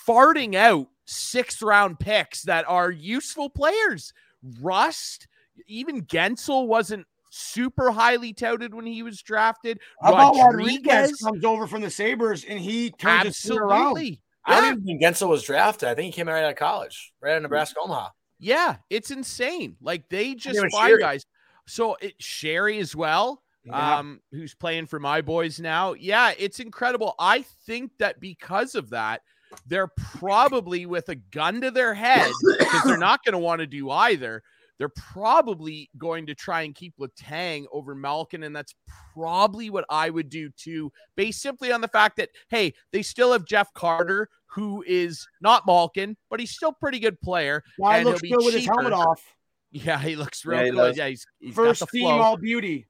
farting 0.06 0.54
out 0.54 0.88
sixth 1.04 1.62
round 1.62 1.98
picks 1.98 2.42
that 2.42 2.64
are 2.68 2.90
useful 2.90 3.50
players. 3.50 4.12
Rust, 4.60 5.26
even 5.66 6.02
Guentzel 6.02 6.66
wasn't 6.66 7.06
super 7.30 7.90
highly 7.90 8.32
touted 8.32 8.74
when 8.74 8.86
he 8.86 9.02
was 9.02 9.22
drafted. 9.22 9.80
How 10.02 10.12
about 10.12 10.36
Rodrigues 10.36 11.20
comes 11.22 11.44
over 11.44 11.66
from 11.66 11.82
the 11.82 11.90
Sabres 11.90 12.44
and 12.44 12.60
he 12.60 12.90
turns 12.90 13.26
Absolutely. 13.26 13.64
around. 13.64 14.18
I 14.44 14.60
don't 14.60 14.72
even 14.72 14.84
think 14.84 15.02
Guentzel 15.02 15.28
was 15.28 15.42
drafted. 15.42 15.88
I 15.88 15.94
think 15.94 16.06
he 16.06 16.20
came 16.20 16.28
right 16.28 16.42
out 16.42 16.50
of 16.50 16.56
college, 16.56 17.12
right 17.20 17.32
out 17.32 17.36
of 17.36 17.42
Nebraska 17.42 17.78
Omaha. 17.80 18.08
Yeah, 18.38 18.76
it's 18.90 19.10
insane. 19.10 19.76
Like 19.80 20.08
they 20.08 20.34
just 20.34 20.60
find 20.72 20.98
guys. 20.98 21.24
So 21.66 21.96
it 22.00 22.18
Sheary 22.18 22.80
as 22.80 22.96
well 22.96 23.42
yeah. 23.64 23.98
um, 23.98 24.20
who's 24.30 24.54
playing 24.54 24.86
for 24.86 24.98
my 24.98 25.20
boys 25.20 25.60
now. 25.60 25.94
Yeah, 25.94 26.32
it's 26.38 26.60
incredible. 26.60 27.14
I 27.18 27.42
think 27.66 27.92
that 27.98 28.20
because 28.20 28.74
of 28.74 28.90
that, 28.90 29.22
they're 29.66 29.90
probably 30.18 30.86
with 30.86 31.08
a 31.08 31.14
gun 31.14 31.60
to 31.60 31.70
their 31.70 31.94
head 31.94 32.30
because 32.58 32.82
they're 32.84 32.96
not 32.96 33.24
going 33.24 33.34
to 33.34 33.38
want 33.38 33.60
to 33.60 33.66
do 33.66 33.90
either. 33.90 34.42
They're 34.82 34.88
probably 34.88 35.88
going 35.96 36.26
to 36.26 36.34
try 36.34 36.62
and 36.62 36.74
keep 36.74 36.92
Letang 36.98 37.66
over 37.70 37.94
Malkin, 37.94 38.42
and 38.42 38.56
that's 38.56 38.74
probably 39.14 39.70
what 39.70 39.84
I 39.88 40.10
would 40.10 40.28
do 40.28 40.50
too, 40.50 40.90
based 41.14 41.40
simply 41.40 41.70
on 41.70 41.80
the 41.80 41.86
fact 41.86 42.16
that 42.16 42.30
hey, 42.48 42.74
they 42.90 43.02
still 43.02 43.30
have 43.30 43.44
Jeff 43.44 43.72
Carter, 43.74 44.28
who 44.46 44.82
is 44.84 45.24
not 45.40 45.68
Malkin, 45.68 46.16
but 46.28 46.40
he's 46.40 46.50
still 46.50 46.70
a 46.70 46.74
pretty 46.80 46.98
good 46.98 47.20
player. 47.20 47.62
Guy 47.80 47.98
and 47.98 48.06
looks 48.06 48.22
he'll 48.22 48.30
be 48.30 48.36
good 48.36 48.44
with 48.44 48.54
his 48.56 48.66
helmet 48.66 48.92
off. 48.92 49.22
Yeah, 49.70 50.00
he 50.00 50.16
looks 50.16 50.44
real 50.44 50.58
Yeah, 50.58 50.64
he 50.64 50.70
good. 50.72 50.76
does. 50.78 50.96
Yeah, 50.96 51.06
he's, 51.06 51.26
he's 51.38 51.54
First 51.54 51.82
got 51.82 51.90
the 51.92 51.98
team 52.00 52.20
all 52.20 52.36
beauty. 52.36 52.88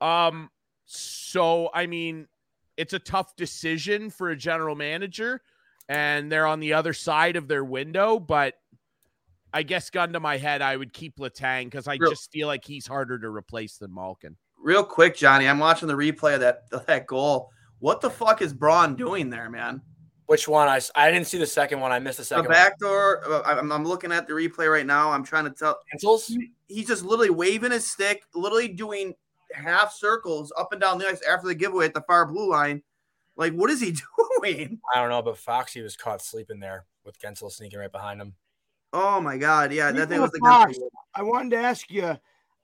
Um, 0.00 0.50
so 0.86 1.70
I 1.72 1.86
mean, 1.86 2.26
it's 2.76 2.94
a 2.94 2.98
tough 2.98 3.36
decision 3.36 4.10
for 4.10 4.30
a 4.30 4.36
general 4.36 4.74
manager, 4.74 5.40
and 5.88 6.32
they're 6.32 6.48
on 6.48 6.58
the 6.58 6.72
other 6.72 6.94
side 6.94 7.36
of 7.36 7.46
their 7.46 7.64
window. 7.64 8.18
But 8.18 8.54
I 9.52 9.62
guess, 9.62 9.90
gun 9.90 10.12
to 10.14 10.20
my 10.20 10.36
head, 10.38 10.62
I 10.62 10.76
would 10.76 10.92
keep 10.92 11.16
Letang 11.16 11.64
because 11.64 11.86
I 11.88 11.96
Real- 11.96 12.10
just 12.10 12.30
feel 12.32 12.46
like 12.48 12.64
he's 12.64 12.86
harder 12.86 13.18
to 13.18 13.28
replace 13.28 13.76
than 13.76 13.92
Malkin. 13.94 14.36
Real 14.58 14.84
quick, 14.84 15.16
Johnny, 15.16 15.48
I'm 15.48 15.58
watching 15.58 15.88
the 15.88 15.94
replay 15.94 16.34
of 16.34 16.40
that 16.40 16.62
that 16.86 17.06
goal. 17.06 17.50
What 17.80 18.00
the 18.00 18.10
fuck 18.10 18.42
is 18.42 18.52
Braun 18.52 18.94
doing 18.94 19.28
there, 19.28 19.50
man? 19.50 19.82
Which 20.26 20.46
one? 20.46 20.68
I, 20.68 20.80
I 20.94 21.10
didn't 21.10 21.26
see 21.26 21.36
the 21.36 21.46
second 21.46 21.80
one. 21.80 21.90
I 21.90 21.98
missed 21.98 22.18
the 22.18 22.24
second. 22.24 22.48
The 22.48 22.54
second 22.54 22.70
backdoor. 22.70 23.22
Uh, 23.28 23.42
I'm, 23.44 23.72
I'm 23.72 23.84
looking 23.84 24.12
at 24.12 24.26
the 24.26 24.32
replay 24.32 24.70
right 24.70 24.86
now. 24.86 25.10
I'm 25.10 25.24
trying 25.24 25.44
to 25.44 25.50
tell. 25.50 25.78
one. 26.00 26.20
He's 26.68 26.86
just 26.86 27.04
literally 27.04 27.30
waving 27.30 27.72
his 27.72 27.90
stick, 27.90 28.22
literally 28.34 28.68
doing 28.68 29.14
half 29.52 29.92
circles 29.92 30.52
up 30.56 30.72
and 30.72 30.80
down 30.80 30.98
the 30.98 31.08
ice 31.08 31.20
after 31.28 31.48
the 31.48 31.54
giveaway 31.54 31.86
at 31.86 31.94
the 31.94 32.02
far 32.02 32.24
blue 32.24 32.48
line. 32.50 32.82
Like, 33.36 33.52
what 33.52 33.68
is 33.70 33.80
he 33.80 33.94
doing? 34.40 34.78
I 34.94 35.00
don't 35.00 35.10
know, 35.10 35.22
but 35.22 35.38
Foxy 35.38 35.82
was 35.82 35.96
caught 35.96 36.22
sleeping 36.22 36.60
there 36.60 36.86
with 37.04 37.18
Guentzel 37.18 37.50
sneaking 37.50 37.80
right 37.80 37.92
behind 37.92 38.20
him. 38.20 38.34
Oh 38.92 39.20
my 39.20 39.36
god, 39.38 39.72
yeah, 39.72 39.90
that 39.92 40.08
thing 40.08 40.20
was 40.20 40.28
of 40.28 40.32
the 40.34 40.40
Fox, 40.40 40.78
I 41.14 41.22
wanted 41.22 41.50
to 41.50 41.56
ask 41.56 41.90
you, 41.90 42.16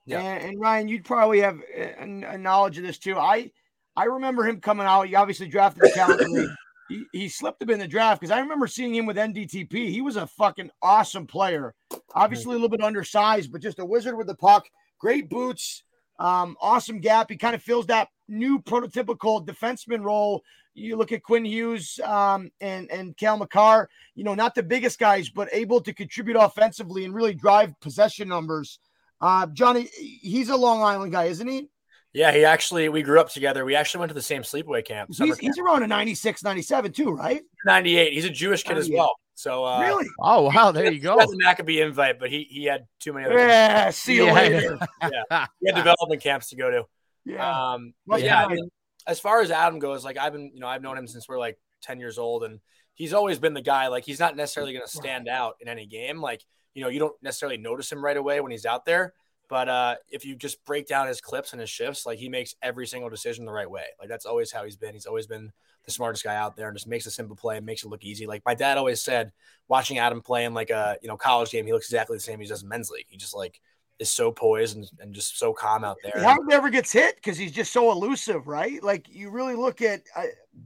Yeah. 0.05 0.19
and, 0.19 0.43
and 0.51 0.59
Ryan, 0.59 0.87
you'd 0.87 1.05
probably 1.05 1.39
have 1.41 1.59
a, 1.75 2.03
a 2.03 2.37
knowledge 2.37 2.77
of 2.77 2.83
this 2.83 2.97
too. 2.99 3.17
I 3.17 3.51
I 3.95 4.05
remember 4.05 4.45
him 4.47 4.61
coming 4.61 4.85
out. 4.85 5.07
He 5.07 5.15
obviously 5.15 5.47
drafted 5.47 5.83
the 5.83 5.91
Calgary. 5.93 6.47
he, 6.89 7.03
he 7.11 7.29
slipped 7.29 7.61
him 7.61 7.69
in 7.71 7.79
the 7.79 7.87
draft 7.87 8.21
because 8.21 8.31
I 8.31 8.39
remember 8.39 8.67
seeing 8.67 8.95
him 8.95 9.05
with 9.05 9.17
NTDP. 9.17 9.89
He 9.89 10.01
was 10.01 10.15
a 10.15 10.27
fucking 10.27 10.69
awesome 10.81 11.27
player. 11.27 11.73
Obviously 12.13 12.51
a 12.51 12.53
little 12.53 12.69
bit 12.69 12.81
undersized, 12.81 13.51
but 13.51 13.61
just 13.61 13.79
a 13.79 13.85
wizard 13.85 14.15
with 14.15 14.27
the 14.27 14.35
puck. 14.35 14.65
Great 14.99 15.29
boots, 15.29 15.83
um, 16.19 16.55
awesome 16.61 16.99
gap. 16.99 17.29
He 17.29 17.37
kind 17.37 17.55
of 17.55 17.63
fills 17.63 17.87
that 17.87 18.09
new 18.29 18.59
prototypical 18.59 19.45
defenseman 19.45 20.03
role. 20.03 20.43
You 20.75 20.95
look 20.95 21.11
at 21.11 21.23
Quinn 21.23 21.43
Hughes 21.43 21.99
um, 22.03 22.51
and 22.61 22.89
and 22.91 23.17
Cale 23.17 23.37
Makar. 23.37 23.89
You 24.15 24.23
know, 24.23 24.35
not 24.35 24.55
the 24.55 24.63
biggest 24.63 24.99
guys, 24.99 25.29
but 25.29 25.49
able 25.51 25.81
to 25.81 25.93
contribute 25.93 26.37
offensively 26.37 27.05
and 27.05 27.13
really 27.13 27.33
drive 27.33 27.77
possession 27.81 28.29
numbers. 28.29 28.79
Uh, 29.19 29.47
Johnny, 29.47 29.89
he's 30.21 30.49
a 30.49 30.55
Long 30.55 30.81
Island 30.81 31.11
guy, 31.11 31.25
isn't 31.25 31.47
he? 31.47 31.67
Yeah, 32.13 32.31
he 32.31 32.43
actually, 32.43 32.89
we 32.89 33.03
grew 33.03 33.19
up 33.19 33.29
together. 33.29 33.63
We 33.65 33.75
actually 33.75 33.99
went 33.99 34.09
to 34.09 34.15
the 34.15 34.21
same 34.21 34.41
sleepaway 34.41 34.83
camp. 34.83 35.09
He's, 35.09 35.19
camp. 35.19 35.39
he's 35.39 35.59
around 35.59 35.83
a 35.83 35.87
96, 35.87 36.43
97 36.43 36.91
too, 36.91 37.11
right? 37.11 37.41
98. 37.65 38.13
He's 38.13 38.25
a 38.25 38.31
Jewish 38.31 38.63
kid 38.63 38.77
as 38.77 38.89
well. 38.89 39.15
So, 39.35 39.63
uh, 39.63 39.81
really? 39.81 40.07
Oh 40.19 40.51
wow, 40.53 40.71
there 40.73 40.91
you 40.91 40.99
go. 40.99 41.17
had 41.17 41.29
the 41.29 41.37
Maccabee 41.37 41.79
invite, 41.79 42.19
but 42.19 42.29
he 42.29 42.45
he 42.49 42.65
had 42.65 42.87
too 42.99 43.13
many 43.13 43.25
other. 43.25 43.37
Yeah, 43.37 43.89
see 43.91 44.15
you 44.15 44.25
Yeah. 44.25 44.33
later. 44.33 44.79
He 45.61 45.67
had 45.67 45.75
development 45.75 46.21
camps 46.21 46.49
to 46.49 46.57
go 46.57 46.69
to. 46.69 46.83
Yeah. 47.25 47.71
Um, 47.73 47.93
but 48.05 48.17
be 48.17 48.23
yeah, 48.23 48.45
I 48.45 48.47
mean, 48.47 48.69
as 49.07 49.19
far 49.19 49.41
as 49.41 49.51
Adam 49.51 49.79
goes, 49.79 50.03
like 50.03 50.17
I've 50.17 50.33
been, 50.33 50.51
you 50.53 50.59
know, 50.59 50.67
I've 50.67 50.81
known 50.81 50.97
him 50.97 51.07
since 51.07 51.27
we're 51.27 51.39
like 51.39 51.57
10 51.81 51.99
years 51.99 52.17
old, 52.17 52.43
and 52.43 52.59
he's 52.93 53.13
always 53.13 53.39
been 53.39 53.53
the 53.53 53.61
guy. 53.61 53.87
Like 53.87 54.05
he's 54.05 54.19
not 54.19 54.35
necessarily 54.35 54.73
going 54.73 54.85
to 54.85 54.91
stand 54.91 55.27
out 55.27 55.55
in 55.61 55.67
any 55.67 55.85
game. 55.85 56.21
Like 56.21 56.43
you 56.73 56.83
know, 56.83 56.89
you 56.89 56.99
don't 56.99 57.15
necessarily 57.21 57.57
notice 57.57 57.91
him 57.91 58.03
right 58.03 58.17
away 58.17 58.39
when 58.41 58.51
he's 58.51 58.65
out 58.65 58.85
there. 58.85 59.13
But 59.49 59.67
uh, 59.67 59.95
if 60.07 60.25
you 60.25 60.35
just 60.35 60.63
break 60.63 60.87
down 60.87 61.07
his 61.07 61.21
clips 61.21 61.53
and 61.53 61.59
his 61.59 61.71
shifts, 61.71 62.05
like 62.05 62.19
he 62.19 62.29
makes 62.29 62.55
every 62.61 62.85
single 62.85 63.09
decision 63.09 63.45
the 63.45 63.51
right 63.51 63.69
way. 63.69 63.85
Like 63.99 64.07
that's 64.07 64.25
always 64.27 64.51
how 64.51 64.63
he's 64.63 64.77
been. 64.77 64.93
He's 64.93 65.07
always 65.07 65.25
been 65.25 65.51
the 65.85 65.91
smartest 65.91 66.23
guy 66.23 66.35
out 66.35 66.55
there 66.55 66.67
and 66.67 66.77
just 66.77 66.87
makes 66.87 67.07
a 67.07 67.11
simple 67.11 67.35
play 67.35 67.57
and 67.57 67.65
makes 67.65 67.83
it 67.83 67.89
look 67.89 68.03
easy. 68.03 68.27
Like 68.27 68.43
my 68.45 68.53
dad 68.53 68.77
always 68.77 69.01
said, 69.01 69.31
watching 69.67 69.97
Adam 69.97 70.21
play 70.21 70.45
in 70.45 70.53
like 70.53 70.69
a 70.69 70.97
you 71.01 71.07
know 71.07 71.17
college 71.17 71.49
game, 71.49 71.65
he 71.65 71.73
looks 71.73 71.87
exactly 71.87 72.15
the 72.15 72.21
same 72.21 72.39
as 72.39 72.47
he 72.47 72.49
does 72.49 72.61
in 72.61 72.69
men's 72.69 72.91
league. 72.91 73.07
He 73.09 73.17
just 73.17 73.35
like 73.35 73.59
is 73.99 74.09
so 74.09 74.31
poised 74.31 74.77
and, 74.77 74.89
and 74.99 75.13
just 75.13 75.37
so 75.37 75.53
calm 75.53 75.83
out 75.83 75.97
there. 76.01 76.13
He 76.15 76.35
never 76.45 76.69
gets 76.69 76.91
hit 76.91 77.15
because 77.15 77.37
he's 77.37 77.51
just 77.51 77.73
so 77.73 77.91
elusive, 77.91 78.47
right? 78.47 78.81
Like 78.81 79.07
you 79.09 79.29
really 79.29 79.55
look 79.55 79.81
at 79.81 80.01
uh, 80.15 80.23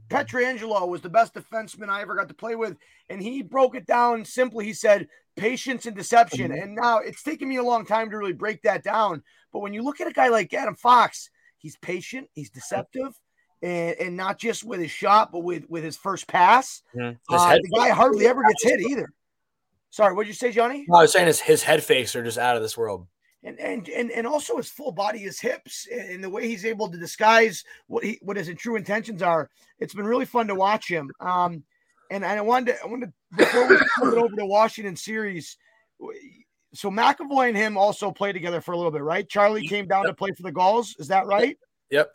Pietrangelo 0.08 0.88
was 0.88 1.00
the 1.00 1.08
best 1.10 1.34
defenseman 1.34 1.88
I 1.88 2.00
ever 2.02 2.14
got 2.14 2.28
to 2.28 2.34
play 2.34 2.54
with, 2.54 2.76
and 3.08 3.20
he 3.20 3.42
broke 3.42 3.74
it 3.74 3.86
down 3.86 4.24
simply. 4.24 4.64
He 4.64 4.72
said 4.72 5.08
patience 5.36 5.86
and 5.86 5.96
deception, 5.96 6.52
Mhm. 6.52 6.62
and 6.62 6.74
now 6.76 6.98
it's 6.98 7.22
taken 7.24 7.48
me 7.48 7.56
a 7.56 7.62
long 7.62 7.84
time 7.84 8.08
to 8.10 8.16
really 8.18 8.32
break 8.32 8.62
that 8.62 8.84
down. 8.84 9.22
But 9.52 9.60
when 9.60 9.72
you 9.74 9.82
look 9.82 10.00
at 10.00 10.06
a 10.06 10.12
guy 10.12 10.28
like 10.28 10.54
Adam 10.54 10.76
Fox, 10.76 11.28
he's 11.58 11.76
patient, 11.78 12.28
he's 12.34 12.50
deceptive, 12.50 13.18
and, 13.62 13.96
and 13.98 14.16
not 14.16 14.38
just 14.38 14.62
with 14.62 14.78
his 14.80 14.92
shot, 14.92 15.32
but 15.32 15.40
with 15.40 15.68
with 15.68 15.82
his 15.82 15.96
first 15.96 16.28
pass. 16.28 16.82
Mhm. 16.94 17.10
His 17.10 17.18
Uh, 17.40 17.48
head 17.48 17.60
the 17.64 17.76
guy 17.76 17.88
hardly 17.90 18.28
ever 18.28 18.42
gets 18.42 18.62
hit 18.62 18.80
either. 18.80 19.08
Sorry, 19.90 20.12
what'd 20.14 20.28
you 20.28 20.34
say, 20.34 20.50
Johnny? 20.50 20.84
No, 20.88 20.98
I 20.98 21.02
was 21.02 21.12
saying 21.12 21.28
his, 21.28 21.40
his 21.40 21.62
head 21.62 21.82
fakes 21.84 22.16
are 22.16 22.24
just 22.24 22.38
out 22.38 22.56
of 22.56 22.62
this 22.62 22.76
world. 22.76 23.06
And 23.44 23.60
and 23.60 23.88
and 23.90 24.10
and 24.10 24.26
also 24.26 24.56
his 24.56 24.70
full 24.70 24.90
body, 24.90 25.18
his 25.18 25.38
hips, 25.38 25.86
and 25.92 26.24
the 26.24 26.30
way 26.30 26.48
he's 26.48 26.64
able 26.64 26.88
to 26.88 26.96
disguise 26.96 27.62
what 27.88 28.02
he 28.02 28.18
what 28.22 28.38
his 28.38 28.50
true 28.56 28.76
intentions 28.76 29.20
are. 29.20 29.50
It's 29.78 29.92
been 29.92 30.06
really 30.06 30.24
fun 30.24 30.46
to 30.48 30.54
watch 30.54 30.88
him. 30.88 31.10
Um, 31.20 31.62
and 32.10 32.24
I 32.24 32.40
wanted 32.40 32.72
to, 32.72 32.82
I 32.82 32.86
wanted 32.86 33.06
to, 33.06 33.36
before 33.36 33.68
we 33.68 33.76
move 33.98 34.14
it 34.14 34.18
over 34.18 34.36
to 34.36 34.46
Washington 34.46 34.96
series. 34.96 35.56
So 36.74 36.90
McAvoy 36.90 37.48
and 37.48 37.56
him 37.56 37.76
also 37.76 38.10
played 38.10 38.32
together 38.32 38.60
for 38.60 38.72
a 38.72 38.76
little 38.76 38.92
bit, 38.92 39.02
right? 39.02 39.28
Charlie 39.28 39.66
came 39.66 39.86
down 39.86 40.06
to 40.06 40.14
play 40.14 40.30
for 40.32 40.42
the 40.42 40.52
Gulls. 40.52 40.96
Is 40.98 41.08
that 41.08 41.26
right? 41.26 41.56
Yep. 41.90 42.12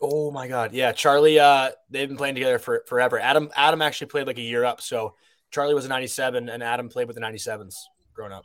Oh 0.00 0.30
my 0.30 0.48
God. 0.48 0.72
Yeah. 0.72 0.92
Charlie, 0.92 1.38
uh, 1.38 1.70
they've 1.90 2.08
been 2.08 2.16
playing 2.16 2.34
together 2.34 2.58
for 2.58 2.84
forever. 2.86 3.18
Adam, 3.20 3.50
Adam 3.54 3.82
actually 3.82 4.08
played 4.08 4.26
like 4.26 4.38
a 4.38 4.42
year 4.42 4.64
up. 4.64 4.80
So 4.80 5.14
Charlie 5.50 5.74
was 5.74 5.84
a 5.84 5.88
97 5.88 6.48
and 6.48 6.62
Adam 6.62 6.88
played 6.88 7.06
with 7.06 7.16
the 7.16 7.22
97s 7.22 7.74
growing 8.14 8.32
up. 8.32 8.44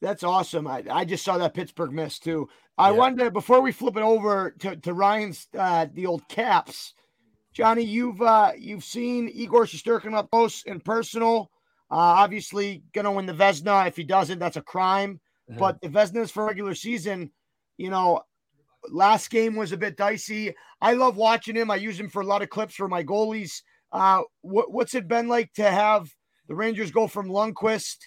That's 0.00 0.22
awesome. 0.22 0.66
I, 0.66 0.84
I 0.90 1.04
just 1.04 1.24
saw 1.24 1.38
that 1.38 1.54
Pittsburgh 1.54 1.92
miss 1.92 2.18
too. 2.18 2.48
I 2.76 2.90
Yeah. 2.90 2.96
wanted 2.98 3.24
to 3.24 3.30
before 3.30 3.60
we 3.60 3.72
flip 3.72 3.96
it 3.96 4.02
over 4.02 4.50
to, 4.60 4.76
to 4.76 4.92
Ryan's 4.94 5.48
uh, 5.56 5.86
the 5.92 6.06
old 6.06 6.28
caps. 6.28 6.94
Johnny, 7.52 7.82
you've 7.84 8.20
uh, 8.20 8.52
you've 8.58 8.84
seen 8.84 9.28
Igor 9.32 9.64
Shesterkin 9.64 10.14
up 10.14 10.30
close 10.30 10.64
and 10.66 10.84
personal. 10.84 11.50
Uh, 11.90 11.94
obviously, 12.18 12.82
gonna 12.92 13.12
win 13.12 13.26
the 13.26 13.32
Vezina. 13.32 13.86
If 13.86 13.96
he 13.96 14.02
doesn't, 14.04 14.40
that's 14.40 14.56
a 14.56 14.62
crime. 14.62 15.20
Mhm. 15.50 15.58
But 15.58 15.80
the 15.80 15.88
Vezinas 15.88 16.30
for 16.30 16.44
regular 16.46 16.74
season, 16.74 17.30
you 17.76 17.90
know, 17.90 18.22
last 18.90 19.30
game 19.30 19.54
was 19.54 19.70
a 19.72 19.76
bit 19.76 19.96
dicey. 19.96 20.54
I 20.80 20.94
love 20.94 21.16
watching 21.16 21.54
him. 21.54 21.70
I 21.70 21.76
use 21.76 21.98
him 21.98 22.08
for 22.08 22.22
a 22.22 22.26
lot 22.26 22.42
of 22.42 22.50
clips 22.50 22.74
for 22.74 22.88
my 22.88 23.04
goalies. 23.04 23.62
Uh, 23.92 24.22
what, 24.40 24.72
what's 24.72 24.94
it 24.94 25.06
been 25.06 25.28
like 25.28 25.52
to 25.54 25.70
have 25.70 26.12
the 26.48 26.54
Rangers 26.54 26.90
go 26.90 27.06
from 27.06 27.28
Lundqvist, 27.28 27.98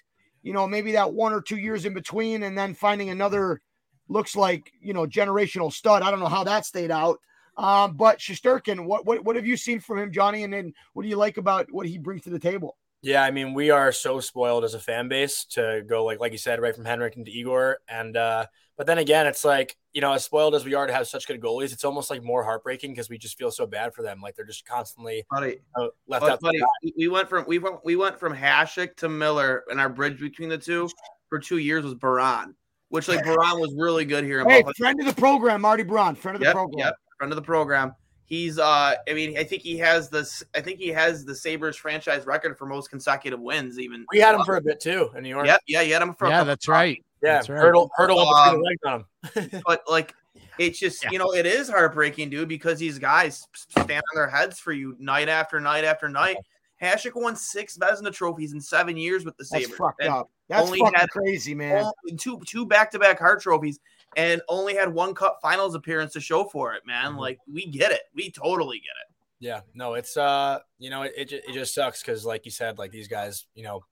you 0.48 0.54
know, 0.54 0.66
maybe 0.66 0.94
that 0.94 1.14
one 1.14 1.34
or 1.34 1.42
two 1.42 1.58
years 1.58 1.84
in 1.84 1.94
between, 1.94 2.44
and 2.44 2.58
then 2.58 2.74
finding 2.74 3.10
another 3.10 3.62
looks 4.08 4.34
like 4.34 4.72
you 4.80 4.94
know 4.94 5.06
generational 5.06 5.72
stud. 5.72 6.02
I 6.02 6.10
don't 6.10 6.22
know 6.22 6.28
how 6.28 6.46
that 6.46 6.66
stayed 6.66 6.90
out. 6.90 7.20
Um, 7.58 7.98
but 7.98 8.20
Shesterkin, 8.20 8.86
what, 8.86 9.06
what 9.06 9.26
what 9.26 9.36
have 9.36 9.46
you 9.46 9.58
seen 9.58 9.82
from 9.82 10.00
him, 10.00 10.12
Johnny? 10.12 10.46
And 10.46 10.54
then 10.54 10.74
what 10.94 11.04
do 11.04 11.10
you 11.10 11.18
like 11.18 11.36
about 11.36 11.68
what 11.70 11.86
he 11.86 11.98
brings 11.98 12.24
to 12.24 12.30
the 12.30 12.40
table? 12.40 12.78
Yeah, 13.04 13.24
I 13.24 13.32
mean, 13.32 13.54
we 13.54 13.70
are 13.70 13.92
so 13.92 14.20
spoiled 14.20 14.64
as 14.64 14.74
a 14.74 14.80
fan 14.80 15.08
base 15.08 15.46
to 15.52 15.84
go 15.88 16.04
like 16.04 16.20
like 16.20 16.32
you 16.32 16.38
said, 16.38 16.60
right 16.60 16.76
from 16.76 16.86
Henrik 16.86 17.16
into 17.16 17.32
Igor. 17.32 17.78
And 17.88 18.18
uh 18.18 18.48
but 18.76 18.86
then 18.86 18.98
again, 19.00 19.26
it's 19.26 19.44
like, 19.44 19.76
you 19.94 20.02
know, 20.02 20.14
as 20.14 20.24
spoiled 20.24 20.54
as 20.54 20.64
we 20.66 20.76
are 20.76 20.86
to 20.86 20.94
have 20.94 21.08
such 21.08 21.28
good 21.28 21.42
goalies, 21.42 21.74
it's 21.74 21.84
almost 21.84 22.10
like 22.12 22.24
more 22.24 22.44
heartbreaking 22.44 22.92
because 22.92 23.10
we 23.10 23.18
just 23.18 23.38
feel 23.38 23.50
so 23.52 23.66
bad 23.66 23.94
for 23.94 24.02
them. 24.04 24.20
Like 24.22 24.36
they're 24.36 24.46
just 24.46 24.66
constantly 24.66 25.26
Buddy, 25.32 25.60
uh, 25.76 25.88
left 26.08 26.26
out. 26.26 26.40
buddy, 26.42 26.60
we- 26.84 26.94
we 26.98 27.08
went 27.08 27.30
from 27.30 27.46
we 27.48 27.60
went 27.60 27.78
we 27.86 27.96
went 27.96 28.20
from 28.20 28.36
Hasek 28.36 28.96
to 28.98 29.10
Miller, 29.10 29.64
and 29.70 29.80
our 29.80 29.90
bridge 29.90 30.20
between 30.20 30.50
the 30.50 30.58
two 30.58 30.90
for 31.30 31.40
two 31.40 31.58
years 31.58 31.84
was 31.84 31.94
Biron, 31.96 32.56
which 32.90 33.08
like 33.08 33.24
Biron 33.24 33.60
was 33.60 33.76
really 33.78 34.06
good 34.06 34.24
here. 34.24 34.42
in 34.42 34.50
Hey, 34.50 34.62
Buffalo. 34.64 34.74
friend 34.78 35.00
of 35.02 35.06
the 35.16 35.20
program, 35.22 35.62
Marty 35.62 35.84
Biron, 35.84 36.16
friend 36.16 36.36
of 36.36 36.40
the 36.40 36.46
Yep, 36.48 36.54
program. 36.54 36.80
yep, 36.86 36.96
friend 37.20 37.32
of 37.32 37.36
the 37.36 37.42
program. 37.44 37.94
He's 38.28 38.60
uh 38.60 38.94
I 39.10 39.14
mean, 39.14 39.38
I 39.38 39.44
think 39.46 39.62
he 39.64 39.78
has 39.78 40.10
this 40.10 40.44
I 40.54 40.60
think 40.62 40.80
he 40.80 40.90
has 40.90 41.24
the 41.26 41.34
Sabres 41.34 41.78
franchise 41.78 42.26
record 42.26 42.58
for 42.58 42.66
most 42.66 42.90
consecutive 42.90 43.40
wins, 43.40 43.80
even 43.80 44.06
We 44.12 44.20
had 44.20 44.36
him 44.36 44.44
for 44.44 44.58
a 44.58 44.62
bit 44.62 44.80
too 44.82 45.10
in 45.16 45.24
New 45.24 45.30
York. 45.30 45.46
Yep, 45.48 45.62
yeah, 45.68 45.82
you 45.82 45.94
had 45.94 46.02
him 46.02 46.14
for 46.14 46.26
a 46.26 46.30
Yeah, 46.30 46.36
couple 46.40 46.46
that's 46.48 46.66
times. 46.66 46.74
right. 46.74 47.04
Yeah, 47.24 47.34
That's 47.36 47.50
right. 47.50 47.60
hurdle 47.62 47.90
hurdle 47.96 48.20
Um, 48.20 48.62
on 48.86 49.06
him. 49.34 49.62
But 49.66 49.84
like 49.90 50.14
it's 50.60 50.78
just 50.78 51.04
Yeah. 51.04 51.12
you 51.12 51.20
know, 51.20 51.34
it 51.34 51.46
is 51.46 51.70
heartbreaking, 51.70 52.30
dude, 52.30 52.50
because 52.50 52.80
these 52.80 53.00
guys 53.00 53.48
stand 53.54 53.92
on 53.92 54.16
their 54.16 54.30
heads 54.30 54.60
for 54.60 54.74
you 54.74 54.96
night 55.00 55.30
after 55.30 55.60
night 55.62 55.84
after 55.86 56.10
night. 56.10 56.36
Hasek 56.82 57.14
won 57.16 57.36
six 57.36 57.76
Vezina 57.78 58.14
trophies 58.14 58.54
in 58.54 58.62
seven 58.62 58.98
years 58.98 59.24
with 59.26 59.36
the 59.38 59.46
Sabres. 59.46 59.68
That's 59.70 59.78
Sabres. 59.78 59.94
fucked 60.00 60.04
up. 60.04 60.30
That's 60.50 60.64
only 60.66 60.80
fucking 60.80 61.00
had- 61.00 61.10
crazy, 61.10 61.56
man. 61.56 61.90
two 62.20 62.40
two 62.46 62.66
back 62.66 62.92
to 62.92 63.00
back 63.00 63.20
Hart 63.20 63.42
trophies 63.42 63.80
and 64.18 64.42
only 64.50 64.76
had 64.76 64.94
one 64.94 65.14
Cup 65.14 65.40
Finals 65.42 65.76
appearance 65.76 66.12
to 66.14 66.20
show 66.20 66.44
for 66.46 66.74
it, 66.74 66.82
man. 66.86 67.14
Mhm. 67.14 67.20
Like 67.20 67.40
we 67.52 67.68
get 67.68 67.92
it, 67.92 68.02
we 68.14 68.32
totally 68.32 68.80
get 68.80 68.86
it. 68.86 69.16
Yeah, 69.40 69.62
no, 69.76 69.94
it's 69.94 70.18
uh, 70.18 70.60
you 70.80 70.90
know, 70.90 71.04
it 71.04 71.14
it, 71.16 71.32
it 71.32 71.54
just 71.54 71.74
sucks 71.74 72.02
because, 72.02 72.26
like 72.26 72.44
you 72.44 72.52
said, 72.52 72.80
like 72.80 72.92
these 72.92 73.08
guys, 73.08 73.46
you 73.54 73.64
know, 73.64 73.86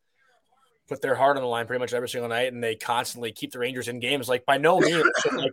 put 0.88 1.02
their 1.02 1.16
heart 1.16 1.38
on 1.38 1.44
the 1.44 1.48
line 1.48 1.68
pretty 1.68 1.80
much 1.80 1.94
every 1.94 2.10
single 2.10 2.30
night, 2.30 2.52
and 2.52 2.64
they 2.64 2.76
constantly 2.76 3.32
keep 3.32 3.52
the 3.52 3.60
Rangers 3.60 3.88
in 3.88 4.00
games. 4.00 4.28
Like 4.28 4.46
by 4.46 4.58
no 4.58 4.80
means 4.82 5.06
like 5.32 5.52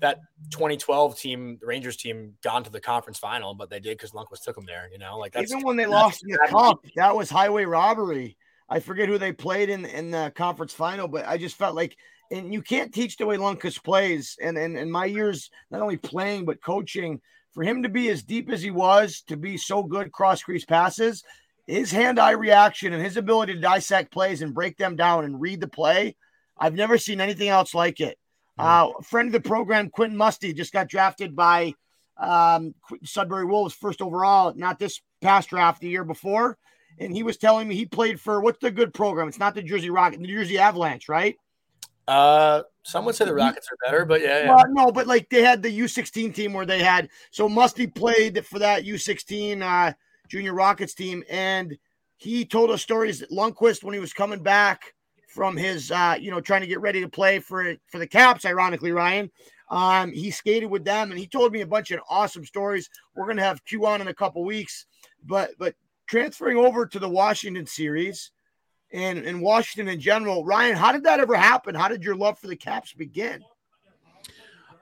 that 0.00 0.20
2012 0.50 1.18
team, 1.18 1.58
the 1.60 1.66
Rangers 1.66 1.98
team, 1.98 2.34
gone 2.42 2.64
to 2.64 2.70
the 2.70 2.80
conference 2.80 3.18
final, 3.18 3.54
but 3.54 3.68
they 3.68 3.80
did 3.80 3.98
because 3.98 4.12
Lundqvist 4.12 4.42
took 4.44 4.56
them 4.56 4.64
there. 4.66 4.88
You 4.90 4.98
know, 4.98 5.18
like 5.18 5.32
that's 5.32 5.52
even 5.52 5.64
when 5.64 5.76
they 5.76 5.86
lost 5.86 6.24
in 6.24 6.30
the 6.30 6.48
cup, 6.48 6.84
that 6.96 7.14
was 7.14 7.28
highway 7.28 7.66
robbery. 7.66 8.38
I 8.70 8.80
forget 8.80 9.10
who 9.10 9.18
they 9.18 9.32
played 9.32 9.68
in 9.68 9.84
in 9.84 10.10
the 10.10 10.32
conference 10.34 10.72
final, 10.72 11.06
but 11.06 11.26
I 11.28 11.36
just 11.36 11.56
felt 11.56 11.74
like, 11.74 11.98
and 12.30 12.52
you 12.52 12.62
can't 12.62 12.92
teach 12.92 13.16
the 13.16 13.26
way 13.26 13.36
Lundqvist 13.36 13.84
plays. 13.84 14.36
And 14.40 14.56
and 14.56 14.76
in 14.76 14.90
my 14.90 15.04
years, 15.06 15.50
not 15.70 15.82
only 15.82 15.96
playing 15.96 16.44
but 16.44 16.62
coaching, 16.62 17.20
for 17.52 17.62
him 17.62 17.82
to 17.82 17.88
be 17.88 18.08
as 18.08 18.22
deep 18.22 18.50
as 18.50 18.62
he 18.62 18.70
was, 18.70 19.22
to 19.28 19.36
be 19.36 19.56
so 19.56 19.82
good 19.82 20.12
cross 20.12 20.42
crease 20.42 20.64
passes, 20.64 21.22
his 21.66 21.90
hand 21.90 22.18
eye 22.18 22.32
reaction 22.32 22.92
and 22.92 23.02
his 23.02 23.16
ability 23.16 23.54
to 23.54 23.60
dissect 23.60 24.12
plays 24.12 24.42
and 24.42 24.54
break 24.54 24.76
them 24.76 24.96
down 24.96 25.24
and 25.24 25.40
read 25.40 25.60
the 25.60 25.68
play, 25.68 26.16
I've 26.58 26.74
never 26.74 26.98
seen 26.98 27.20
anything 27.20 27.48
else 27.48 27.74
like 27.74 28.00
it. 28.00 28.18
Uh, 28.56 28.90
friend 29.02 29.28
of 29.28 29.32
the 29.32 29.48
program, 29.48 29.90
Quentin 29.90 30.16
Musty, 30.16 30.52
just 30.52 30.72
got 30.72 30.88
drafted 30.88 31.34
by 31.34 31.74
um, 32.16 32.74
Sudbury 33.02 33.44
Wolves 33.46 33.74
first 33.74 34.00
overall, 34.00 34.52
not 34.54 34.78
this 34.78 35.00
past 35.20 35.48
draft, 35.50 35.80
the 35.80 35.88
year 35.88 36.04
before. 36.04 36.56
And 36.98 37.12
he 37.12 37.24
was 37.24 37.36
telling 37.36 37.66
me 37.66 37.74
he 37.74 37.86
played 37.86 38.20
for 38.20 38.40
what's 38.40 38.60
the 38.60 38.70
good 38.70 38.94
program? 38.94 39.26
It's 39.26 39.40
not 39.40 39.56
the 39.56 39.62
Jersey 39.62 39.90
Rocket, 39.90 40.20
the 40.20 40.28
Jersey 40.28 40.58
Avalanche, 40.58 41.08
right? 41.08 41.36
Uh, 42.06 42.62
some 42.82 43.04
would 43.06 43.14
say 43.14 43.24
the 43.24 43.34
Rockets 43.34 43.68
are 43.72 43.90
better, 43.90 44.04
but 44.04 44.20
yeah, 44.20 44.44
yeah. 44.44 44.54
Uh, 44.54 44.64
no, 44.68 44.92
but 44.92 45.06
like 45.06 45.28
they 45.30 45.42
had 45.42 45.62
the 45.62 45.78
U16 45.80 46.34
team 46.34 46.52
where 46.52 46.66
they 46.66 46.82
had 46.82 47.08
so 47.30 47.48
Musty 47.48 47.86
played 47.86 48.44
for 48.44 48.58
that 48.58 48.84
U16 48.84 49.62
uh, 49.62 49.92
junior 50.28 50.52
Rockets 50.52 50.94
team, 50.94 51.24
and 51.30 51.76
he 52.16 52.44
told 52.44 52.70
us 52.70 52.82
stories 52.82 53.20
that 53.20 53.30
Lundqvist 53.30 53.82
when 53.82 53.94
he 53.94 54.00
was 54.00 54.12
coming 54.12 54.42
back 54.42 54.92
from 55.28 55.56
his 55.56 55.90
uh, 55.90 56.16
you 56.20 56.30
know 56.30 56.40
trying 56.40 56.60
to 56.60 56.66
get 56.66 56.80
ready 56.80 57.00
to 57.00 57.08
play 57.08 57.38
for 57.38 57.74
for 57.90 57.98
the 57.98 58.06
Caps. 58.06 58.44
Ironically, 58.44 58.92
Ryan, 58.92 59.30
um, 59.70 60.12
he 60.12 60.30
skated 60.30 60.70
with 60.70 60.84
them, 60.84 61.10
and 61.10 61.18
he 61.18 61.26
told 61.26 61.52
me 61.52 61.62
a 61.62 61.66
bunch 61.66 61.90
of 61.90 62.00
awesome 62.10 62.44
stories. 62.44 62.90
We're 63.14 63.26
gonna 63.26 63.42
have 63.42 63.64
Q 63.64 63.86
on 63.86 64.02
in 64.02 64.08
a 64.08 64.14
couple 64.14 64.44
weeks, 64.44 64.84
but 65.24 65.52
but 65.58 65.74
transferring 66.06 66.58
over 66.58 66.84
to 66.84 66.98
the 66.98 67.08
Washington 67.08 67.64
series 67.64 68.30
and 68.94 69.18
and 69.18 69.42
Washington 69.42 69.92
in 69.92 70.00
general, 70.00 70.44
Ryan, 70.44 70.76
how 70.76 70.92
did 70.92 71.02
that 71.04 71.18
ever 71.18 71.34
happen? 71.34 71.74
How 71.74 71.88
did 71.88 72.04
your 72.04 72.14
love 72.14 72.38
for 72.38 72.46
the 72.46 72.56
Caps 72.56 72.92
begin? 72.92 73.42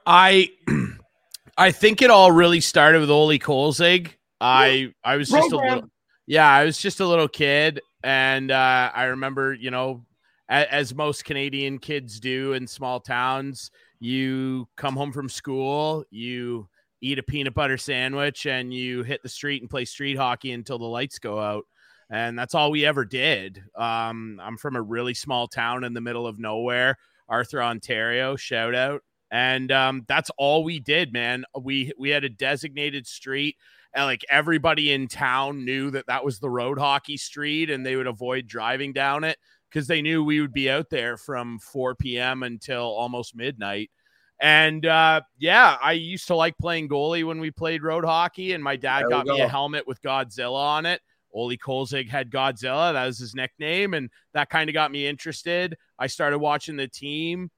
I 0.06 0.50
I 1.56 1.72
think 1.72 2.02
it 2.02 2.10
all 2.10 2.30
really 2.30 2.60
started 2.60 3.00
with 3.00 3.10
Olli 3.10 3.38
Kolzig. 3.38 4.10
I 4.40 4.92
I 5.02 5.16
was 5.16 5.30
just 5.30 5.50
a 5.50 5.56
little 5.56 5.90
yeah, 6.26 6.48
I 6.48 6.64
was 6.64 6.78
just 6.78 7.00
a 7.00 7.06
little 7.06 7.28
kid, 7.28 7.80
and 8.04 8.50
uh, 8.50 8.90
I 8.94 9.04
remember 9.04 9.54
you 9.54 9.70
know 9.70 10.04
as 10.48 10.94
most 10.94 11.24
Canadian 11.24 11.78
kids 11.78 12.20
do 12.20 12.52
in 12.52 12.66
small 12.66 13.00
towns, 13.00 13.70
you 13.98 14.68
come 14.76 14.94
home 14.94 15.10
from 15.10 15.30
school, 15.30 16.04
you 16.10 16.68
eat 17.00 17.18
a 17.18 17.22
peanut 17.22 17.54
butter 17.54 17.78
sandwich, 17.78 18.44
and 18.44 18.74
you 18.74 19.02
hit 19.04 19.22
the 19.22 19.28
street 19.30 19.62
and 19.62 19.70
play 19.70 19.86
street 19.86 20.18
hockey 20.18 20.52
until 20.52 20.78
the 20.78 20.84
lights 20.84 21.18
go 21.18 21.40
out. 21.40 21.64
And 22.12 22.38
that's 22.38 22.54
all 22.54 22.70
we 22.70 22.84
ever 22.84 23.06
did. 23.06 23.62
Um, 23.74 24.38
I'm 24.42 24.58
from 24.58 24.76
a 24.76 24.82
really 24.82 25.14
small 25.14 25.48
town 25.48 25.82
in 25.82 25.94
the 25.94 26.00
middle 26.02 26.26
of 26.26 26.38
nowhere, 26.38 26.98
Arthur, 27.26 27.62
Ontario. 27.62 28.36
Shout 28.36 28.74
out. 28.74 29.02
And 29.30 29.72
um, 29.72 30.04
that's 30.06 30.30
all 30.36 30.62
we 30.62 30.78
did, 30.78 31.10
man. 31.10 31.46
We 31.58 31.90
we 31.98 32.10
had 32.10 32.22
a 32.22 32.28
designated 32.28 33.06
street 33.06 33.56
and 33.94 34.04
like 34.04 34.26
everybody 34.28 34.92
in 34.92 35.08
town 35.08 35.64
knew 35.64 35.90
that 35.90 36.06
that 36.06 36.22
was 36.22 36.38
the 36.38 36.50
road 36.50 36.78
hockey 36.78 37.16
street 37.16 37.70
and 37.70 37.84
they 37.84 37.96
would 37.96 38.06
avoid 38.06 38.46
driving 38.46 38.92
down 38.92 39.24
it 39.24 39.38
because 39.70 39.86
they 39.86 40.02
knew 40.02 40.22
we 40.22 40.42
would 40.42 40.52
be 40.52 40.70
out 40.70 40.90
there 40.90 41.16
from 41.16 41.58
4 41.60 41.94
p.m. 41.94 42.42
until 42.42 42.82
almost 42.84 43.34
midnight. 43.34 43.90
And 44.38 44.84
uh, 44.84 45.22
yeah, 45.38 45.78
I 45.82 45.92
used 45.92 46.26
to 46.26 46.34
like 46.34 46.58
playing 46.58 46.88
goalie 46.88 47.24
when 47.24 47.40
we 47.40 47.50
played 47.50 47.82
road 47.82 48.04
hockey, 48.04 48.52
and 48.52 48.62
my 48.62 48.76
dad 48.76 49.02
there 49.02 49.10
got 49.10 49.26
me 49.26 49.40
a 49.40 49.48
helmet 49.48 49.86
with 49.86 50.02
Godzilla 50.02 50.58
on 50.58 50.84
it. 50.84 51.00
Olli 51.32 51.58
Kolzig 51.58 52.08
had 52.08 52.30
Godzilla, 52.30 52.92
that 52.92 53.06
was 53.06 53.18
his 53.18 53.34
nickname, 53.34 53.94
and 53.94 54.10
that 54.34 54.50
kind 54.50 54.68
of 54.68 54.74
got 54.74 54.90
me 54.90 55.06
interested. 55.06 55.76
I 55.98 56.06
started 56.06 56.38
watching 56.38 56.76
the 56.76 56.88
team, 56.88 57.50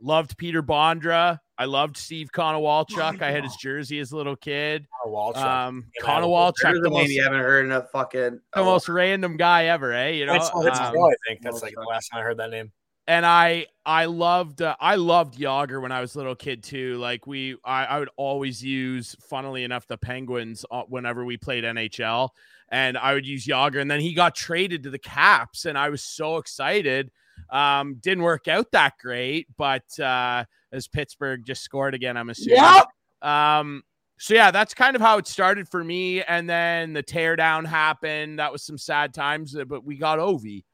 loved 0.00 0.36
Peter 0.36 0.62
Bondra. 0.62 1.38
I 1.58 1.64
loved 1.64 1.96
Steve 1.96 2.30
Konowalchuk. 2.32 3.22
I 3.22 3.30
had 3.30 3.42
his 3.44 3.56
jersey 3.56 3.98
as 3.98 4.12
a 4.12 4.16
little 4.16 4.36
kid. 4.36 4.86
Konowalchuk. 5.04 5.36
Um, 5.36 5.86
Konowalchuk, 6.02 6.82
the 6.82 6.90
most, 6.90 7.10
you 7.10 7.22
haven't 7.22 7.40
heard 7.40 7.64
enough 7.64 7.90
fucking 7.92 8.40
the 8.54 8.64
most 8.64 8.88
random 8.88 9.36
guy 9.36 9.66
ever, 9.66 9.92
eh? 9.92 10.10
You 10.10 10.26
know, 10.26 10.34
it's, 10.34 10.50
it's 10.54 10.80
um, 10.80 10.94
I 10.96 11.14
think 11.26 11.40
that's 11.42 11.62
like 11.62 11.74
the 11.74 11.80
last 11.88 12.08
time 12.08 12.20
I 12.20 12.24
heard 12.24 12.36
that 12.38 12.50
name. 12.50 12.72
And 13.08 13.24
I, 13.24 13.66
I 13.84 14.06
loved, 14.06 14.62
uh, 14.62 14.74
I 14.80 14.96
loved 14.96 15.38
Jagr 15.38 15.80
when 15.80 15.92
I 15.92 16.00
was 16.00 16.14
a 16.14 16.18
little 16.18 16.34
kid 16.34 16.64
too. 16.64 16.96
Like 16.96 17.26
we, 17.26 17.56
I, 17.64 17.84
I 17.84 17.98
would 18.00 18.10
always 18.16 18.62
use, 18.62 19.14
funnily 19.20 19.62
enough, 19.62 19.86
the 19.86 19.96
Penguins 19.96 20.64
uh, 20.70 20.82
whenever 20.88 21.24
we 21.24 21.36
played 21.36 21.62
NHL, 21.62 22.30
and 22.68 22.98
I 22.98 23.14
would 23.14 23.26
use 23.26 23.46
Jagr. 23.46 23.80
And 23.80 23.90
then 23.90 24.00
he 24.00 24.12
got 24.12 24.34
traded 24.34 24.82
to 24.84 24.90
the 24.90 24.98
Caps, 24.98 25.66
and 25.66 25.78
I 25.78 25.88
was 25.88 26.02
so 26.02 26.38
excited. 26.38 27.10
Um, 27.50 27.96
didn't 28.00 28.24
work 28.24 28.48
out 28.48 28.72
that 28.72 28.94
great, 29.00 29.46
but 29.56 29.98
uh, 30.00 30.44
as 30.72 30.88
Pittsburgh 30.88 31.44
just 31.44 31.62
scored 31.62 31.94
again, 31.94 32.16
I'm 32.16 32.30
assuming. 32.30 32.58
Yep. 32.58 32.86
Um, 33.22 33.82
so 34.18 34.34
yeah, 34.34 34.50
that's 34.50 34.74
kind 34.74 34.96
of 34.96 35.02
how 35.02 35.18
it 35.18 35.26
started 35.26 35.68
for 35.68 35.84
me. 35.84 36.22
And 36.22 36.48
then 36.48 36.92
the 36.92 37.02
teardown 37.02 37.66
happened. 37.66 38.38
That 38.38 38.50
was 38.52 38.62
some 38.62 38.78
sad 38.78 39.12
times, 39.12 39.54
uh, 39.54 39.64
but 39.64 39.84
we 39.84 39.96
got 39.96 40.18
Ovi, 40.18 40.64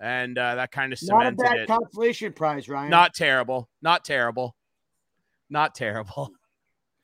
and 0.00 0.38
uh, 0.38 0.54
that 0.56 0.70
kind 0.70 0.92
of 0.92 0.98
cemented 0.98 1.38
Not 1.38 1.46
a 1.46 1.50
bad 1.50 1.58
it. 1.60 1.68
consolation 1.68 2.32
prize, 2.32 2.68
Ryan. 2.68 2.90
Not 2.90 3.14
terrible. 3.14 3.68
Not 3.82 4.04
terrible. 4.04 4.56
Not 5.50 5.74
terrible. 5.74 6.32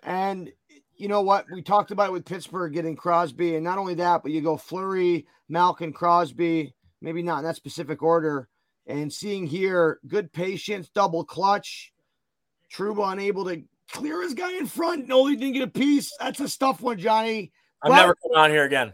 And 0.06 0.52
you 0.96 1.08
know 1.08 1.22
what? 1.22 1.46
We 1.50 1.62
talked 1.62 1.90
about 1.90 2.08
it 2.08 2.12
with 2.12 2.26
Pittsburgh 2.26 2.74
getting 2.74 2.94
Crosby, 2.94 3.54
and 3.54 3.64
not 3.64 3.78
only 3.78 3.94
that, 3.94 4.22
but 4.22 4.32
you 4.32 4.42
go 4.42 4.58
Fleury, 4.58 5.26
Malkin, 5.48 5.94
Crosby, 5.94 6.74
maybe 7.00 7.22
not 7.22 7.38
in 7.38 7.44
that 7.44 7.56
specific 7.56 8.02
order. 8.02 8.48
And 8.86 9.10
seeing 9.10 9.46
here, 9.46 9.98
good 10.06 10.30
patience, 10.30 10.90
double 10.90 11.24
clutch. 11.24 11.92
Trouba 12.70 13.12
unable 13.12 13.46
to 13.46 13.62
clear 13.90 14.20
his 14.20 14.34
guy 14.34 14.58
in 14.58 14.66
front. 14.66 15.08
No, 15.08 15.26
he 15.26 15.36
didn't 15.36 15.54
get 15.54 15.62
a 15.62 15.70
piece. 15.70 16.12
That's 16.20 16.40
a 16.40 16.48
stuff 16.48 16.82
one, 16.82 16.98
Johnny. 16.98 17.50
I'm 17.82 17.92
but, 17.92 17.96
never 17.96 18.14
coming 18.16 18.36
on 18.36 18.50
here 18.50 18.64
again. 18.64 18.92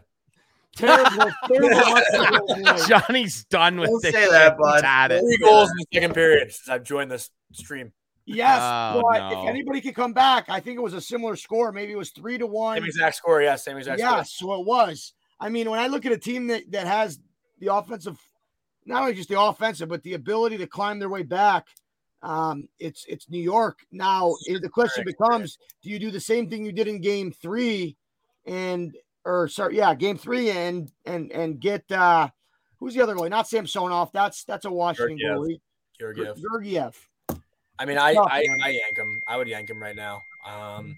Terrible, 0.75 1.29
terrible. 1.47 2.77
Johnny's 2.87 3.43
done 3.45 3.79
with 3.79 3.89
Don't 3.89 4.01
this. 4.03 4.11
say 4.13 4.29
that, 4.29 4.57
bud. 4.57 4.81
Three 5.19 5.37
goals 5.37 5.69
in 5.69 5.75
the 5.77 5.85
second 5.93 6.13
period 6.13 6.51
since 6.51 6.69
I've 6.69 6.83
joined 6.83 7.11
this 7.11 7.29
stream. 7.53 7.91
Yes, 8.25 8.59
Oh, 8.61 9.01
but 9.11 9.29
no. 9.31 9.41
if 9.43 9.49
anybody 9.49 9.81
could 9.81 9.95
come 9.95 10.13
back, 10.13 10.45
I 10.47 10.59
think 10.59 10.77
it 10.77 10.81
was 10.81 10.93
a 10.93 11.01
similar 11.01 11.35
score. 11.35 11.71
Maybe 11.71 11.91
it 11.91 11.97
was 11.97 12.11
three 12.11 12.37
to 12.37 12.47
one. 12.47 12.77
Same 12.77 12.85
exact 12.85 13.15
score, 13.17 13.41
yeah, 13.41 13.55
same 13.55 13.77
exact 13.77 13.99
Yeah, 13.99 14.21
score. 14.23 14.53
so 14.55 14.61
it 14.61 14.65
was. 14.65 15.13
I 15.39 15.49
mean, 15.49 15.69
when 15.69 15.79
I 15.79 15.87
look 15.87 16.05
at 16.05 16.11
a 16.11 16.17
team 16.17 16.47
that, 16.47 16.71
that 16.71 16.87
has 16.87 17.19
the 17.59 17.73
offensive, 17.73 18.17
not 18.85 19.01
only 19.01 19.15
just 19.15 19.27
the 19.27 19.41
offensive, 19.41 19.89
but 19.89 20.03
the 20.03 20.13
ability 20.13 20.57
to 20.59 20.67
climb 20.67 20.99
their 20.99 21.09
way 21.09 21.23
back, 21.23 21.67
um, 22.21 22.69
it's 22.79 23.03
it's 23.09 23.27
New 23.29 23.41
York. 23.41 23.79
Now 23.91 24.35
the 24.47 24.69
question 24.69 25.03
becomes: 25.03 25.57
Do 25.81 25.89
you 25.89 25.97
do 25.97 26.11
the 26.11 26.19
same 26.19 26.47
thing 26.49 26.63
you 26.63 26.71
did 26.71 26.87
in 26.87 27.01
Game 27.01 27.31
Three, 27.31 27.97
and 28.45 28.95
or 29.25 29.47
sorry, 29.47 29.77
yeah, 29.77 29.93
Game 29.95 30.17
Three, 30.17 30.49
and 30.49 30.91
and 31.05 31.31
and 31.31 31.59
get 31.59 31.89
uh, 31.91 32.29
who's 32.79 32.93
the 32.93 33.01
other 33.01 33.15
goalie? 33.15 33.29
Not 33.29 33.47
Samsonov. 33.47 34.11
That's 34.11 34.43
that's 34.43 34.65
a 34.65 34.71
Washington 34.71 35.17
Georgiev. 35.19 35.37
goalie. 35.37 35.61
Georgiev. 35.99 36.41
Georgiev. 36.41 37.09
I 37.79 37.85
mean, 37.85 37.97
I, 37.97 38.13
I. 38.13 38.45
I 38.63 38.69
yank 38.69 38.97
him. 38.97 39.21
I 39.27 39.37
would 39.37 39.47
yank 39.47 39.69
him 39.69 39.81
right 39.81 39.95
now. 39.95 40.21
Um, 40.47 40.97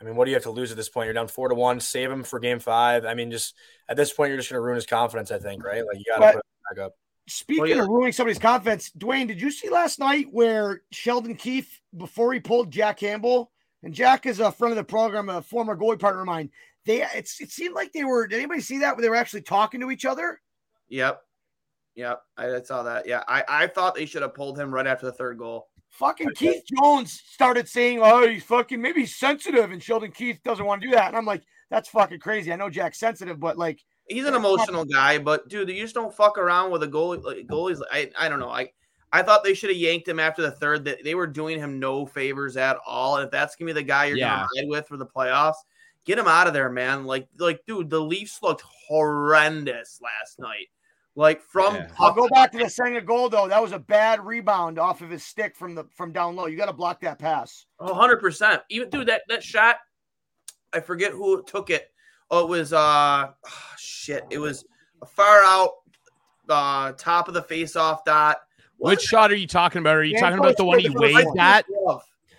I 0.00 0.04
mean, 0.04 0.16
what 0.16 0.24
do 0.24 0.30
you 0.30 0.36
have 0.36 0.44
to 0.44 0.50
lose 0.50 0.70
at 0.70 0.76
this 0.76 0.88
point? 0.88 1.06
You're 1.06 1.14
down 1.14 1.28
four 1.28 1.48
to 1.48 1.54
one. 1.54 1.80
Save 1.80 2.10
him 2.10 2.24
for 2.24 2.40
game 2.40 2.58
five. 2.58 3.04
I 3.04 3.14
mean, 3.14 3.30
just 3.30 3.54
at 3.88 3.96
this 3.96 4.12
point, 4.12 4.30
you're 4.30 4.38
just 4.38 4.50
going 4.50 4.58
to 4.58 4.62
ruin 4.62 4.76
his 4.76 4.86
confidence. 4.86 5.30
I 5.30 5.38
think, 5.38 5.64
right? 5.64 5.84
Like 5.86 5.98
you 5.98 6.04
got 6.08 6.18
to 6.26 6.32
put 6.32 6.38
it 6.40 6.76
back 6.76 6.84
up. 6.86 6.92
Speaking 7.28 7.62
Well, 7.62 7.70
yeah. 7.70 7.82
of 7.82 7.88
ruining 7.88 8.12
somebody's 8.12 8.38
confidence, 8.40 8.90
Dwayne, 8.98 9.28
did 9.28 9.40
you 9.40 9.50
see 9.52 9.70
last 9.70 10.00
night 10.00 10.26
where 10.32 10.82
Sheldon 10.90 11.36
Keefe, 11.36 11.80
before 11.96 12.32
he 12.32 12.40
pulled 12.40 12.72
Jack 12.72 12.96
Campbell, 12.98 13.52
and 13.84 13.94
Jack 13.94 14.26
is 14.26 14.40
a 14.40 14.50
friend 14.50 14.72
of 14.72 14.76
the 14.76 14.84
program, 14.84 15.28
a 15.28 15.40
former 15.40 15.76
goalie 15.76 16.00
partner 16.00 16.22
of 16.22 16.26
mine. 16.26 16.50
They 16.84 17.02
it's, 17.14 17.40
it 17.40 17.50
seemed 17.50 17.74
like 17.74 17.92
they 17.92 18.04
were. 18.04 18.26
Did 18.26 18.36
anybody 18.36 18.60
see 18.60 18.78
that 18.78 18.96
where 18.96 19.02
they 19.02 19.08
were 19.08 19.16
actually 19.16 19.42
talking 19.42 19.80
to 19.80 19.90
each 19.90 20.04
other? 20.04 20.40
Yep. 20.88 21.20
Yep. 21.94 22.22
I 22.36 22.62
saw 22.62 22.82
that. 22.82 23.06
Yeah. 23.06 23.22
I, 23.28 23.44
I 23.48 23.66
thought 23.66 23.94
they 23.94 24.06
should 24.06 24.22
have 24.22 24.34
pulled 24.34 24.58
him 24.58 24.72
right 24.72 24.86
after 24.86 25.06
the 25.06 25.12
third 25.12 25.38
goal. 25.38 25.68
Fucking 25.90 26.30
Keith 26.34 26.62
Jones 26.74 27.20
started 27.26 27.68
saying, 27.68 28.00
"Oh, 28.02 28.26
he's 28.26 28.42
fucking 28.44 28.80
maybe 28.80 29.00
he's 29.00 29.18
sensitive," 29.18 29.72
and 29.72 29.82
Sheldon 29.82 30.10
Keefe 30.10 30.42
doesn't 30.42 30.64
want 30.64 30.80
to 30.80 30.88
do 30.88 30.94
that. 30.94 31.08
And 31.08 31.16
I'm 31.16 31.26
like, 31.26 31.42
that's 31.70 31.90
fucking 31.90 32.20
crazy. 32.20 32.50
I 32.50 32.56
know 32.56 32.70
Jack's 32.70 32.98
sensitive, 32.98 33.38
but 33.38 33.58
like, 33.58 33.78
He's 34.08 34.24
an 34.26 34.34
emotional 34.34 34.84
guy, 34.84 35.18
but 35.18 35.48
dude, 35.48 35.68
you 35.68 35.80
just 35.82 35.94
don't 35.94 36.14
fuck 36.14 36.36
around 36.36 36.70
with 36.70 36.82
a 36.82 36.88
goalie. 36.88 37.22
Like, 37.22 37.46
goalies, 37.46 37.80
I, 37.90 38.10
I 38.18 38.28
don't 38.28 38.40
know. 38.40 38.50
I, 38.50 38.70
I 39.12 39.22
thought 39.22 39.44
they 39.44 39.54
should 39.54 39.70
have 39.70 39.78
yanked 39.78 40.08
him 40.08 40.18
after 40.18 40.42
the 40.42 40.50
third. 40.50 40.84
That 40.84 41.04
they 41.04 41.14
were 41.14 41.26
doing 41.26 41.58
him 41.58 41.78
no 41.78 42.04
favors 42.04 42.56
at 42.56 42.78
all. 42.86 43.16
And 43.16 43.24
if 43.24 43.30
that's 43.30 43.54
gonna 43.54 43.68
be 43.68 43.72
the 43.74 43.82
guy 43.82 44.06
you're 44.06 44.16
Yeah. 44.16 44.30
gonna 44.36 44.48
ride 44.56 44.68
with 44.68 44.88
for 44.88 44.96
the 44.96 45.06
playoffs, 45.06 45.54
get 46.04 46.18
him 46.18 46.26
out 46.28 46.46
of 46.46 46.52
there, 46.52 46.70
man. 46.70 47.04
Like, 47.04 47.28
like, 47.38 47.60
dude, 47.66 47.90
the 47.90 48.00
Leafs 48.00 48.42
looked 48.42 48.64
horrendous 48.88 50.00
last 50.02 50.38
night. 50.38 50.66
Like 51.14 51.42
from 51.42 51.74
Yeah. 51.74 51.88
I'll 51.98 52.14
go 52.14 52.26
back 52.28 52.52
to 52.52 52.58
the 52.58 52.70
Senga 52.70 53.02
goal 53.02 53.28
though. 53.28 53.46
That 53.46 53.60
was 53.60 53.72
a 53.72 53.78
bad 53.78 54.24
rebound 54.24 54.78
off 54.78 55.02
of 55.02 55.10
his 55.10 55.22
stick 55.22 55.54
from 55.54 55.74
the 55.74 55.84
from 55.94 56.10
down 56.10 56.36
low. 56.36 56.46
You 56.46 56.56
got 56.56 56.66
to 56.66 56.72
block 56.72 57.02
that 57.02 57.18
pass. 57.18 57.66
hundred 57.78 58.16
percent. 58.18 58.62
Even 58.70 58.88
dude, 58.88 59.08
that 59.08 59.20
that 59.28 59.42
shot, 59.42 59.76
I 60.72 60.80
forget 60.80 61.12
who 61.12 61.42
took 61.44 61.68
it. 61.68 61.90
Oh, 62.30 62.44
it 62.44 62.48
was 62.48 62.72
uh 62.72 63.28
shit. 63.76 64.24
It 64.30 64.38
was 64.38 64.64
a 65.02 65.06
far 65.06 65.42
out 65.42 65.72
uh 66.48 66.92
top 66.92 67.28
of 67.28 67.34
the 67.34 67.42
face 67.42 67.76
off 67.76 68.06
dot. 68.06 68.38
Which 68.78 69.02
shot 69.02 69.30
are 69.30 69.36
you 69.36 69.46
talking 69.46 69.80
about? 69.80 69.96
Are 69.96 70.02
you 70.04 70.14
Yeah, 70.14 70.20
talking 70.20 70.38
about 70.38 70.56
the 70.56 70.64
one 70.64 70.78
he 70.78 70.88
waved 70.88 71.36
at? 71.38 71.66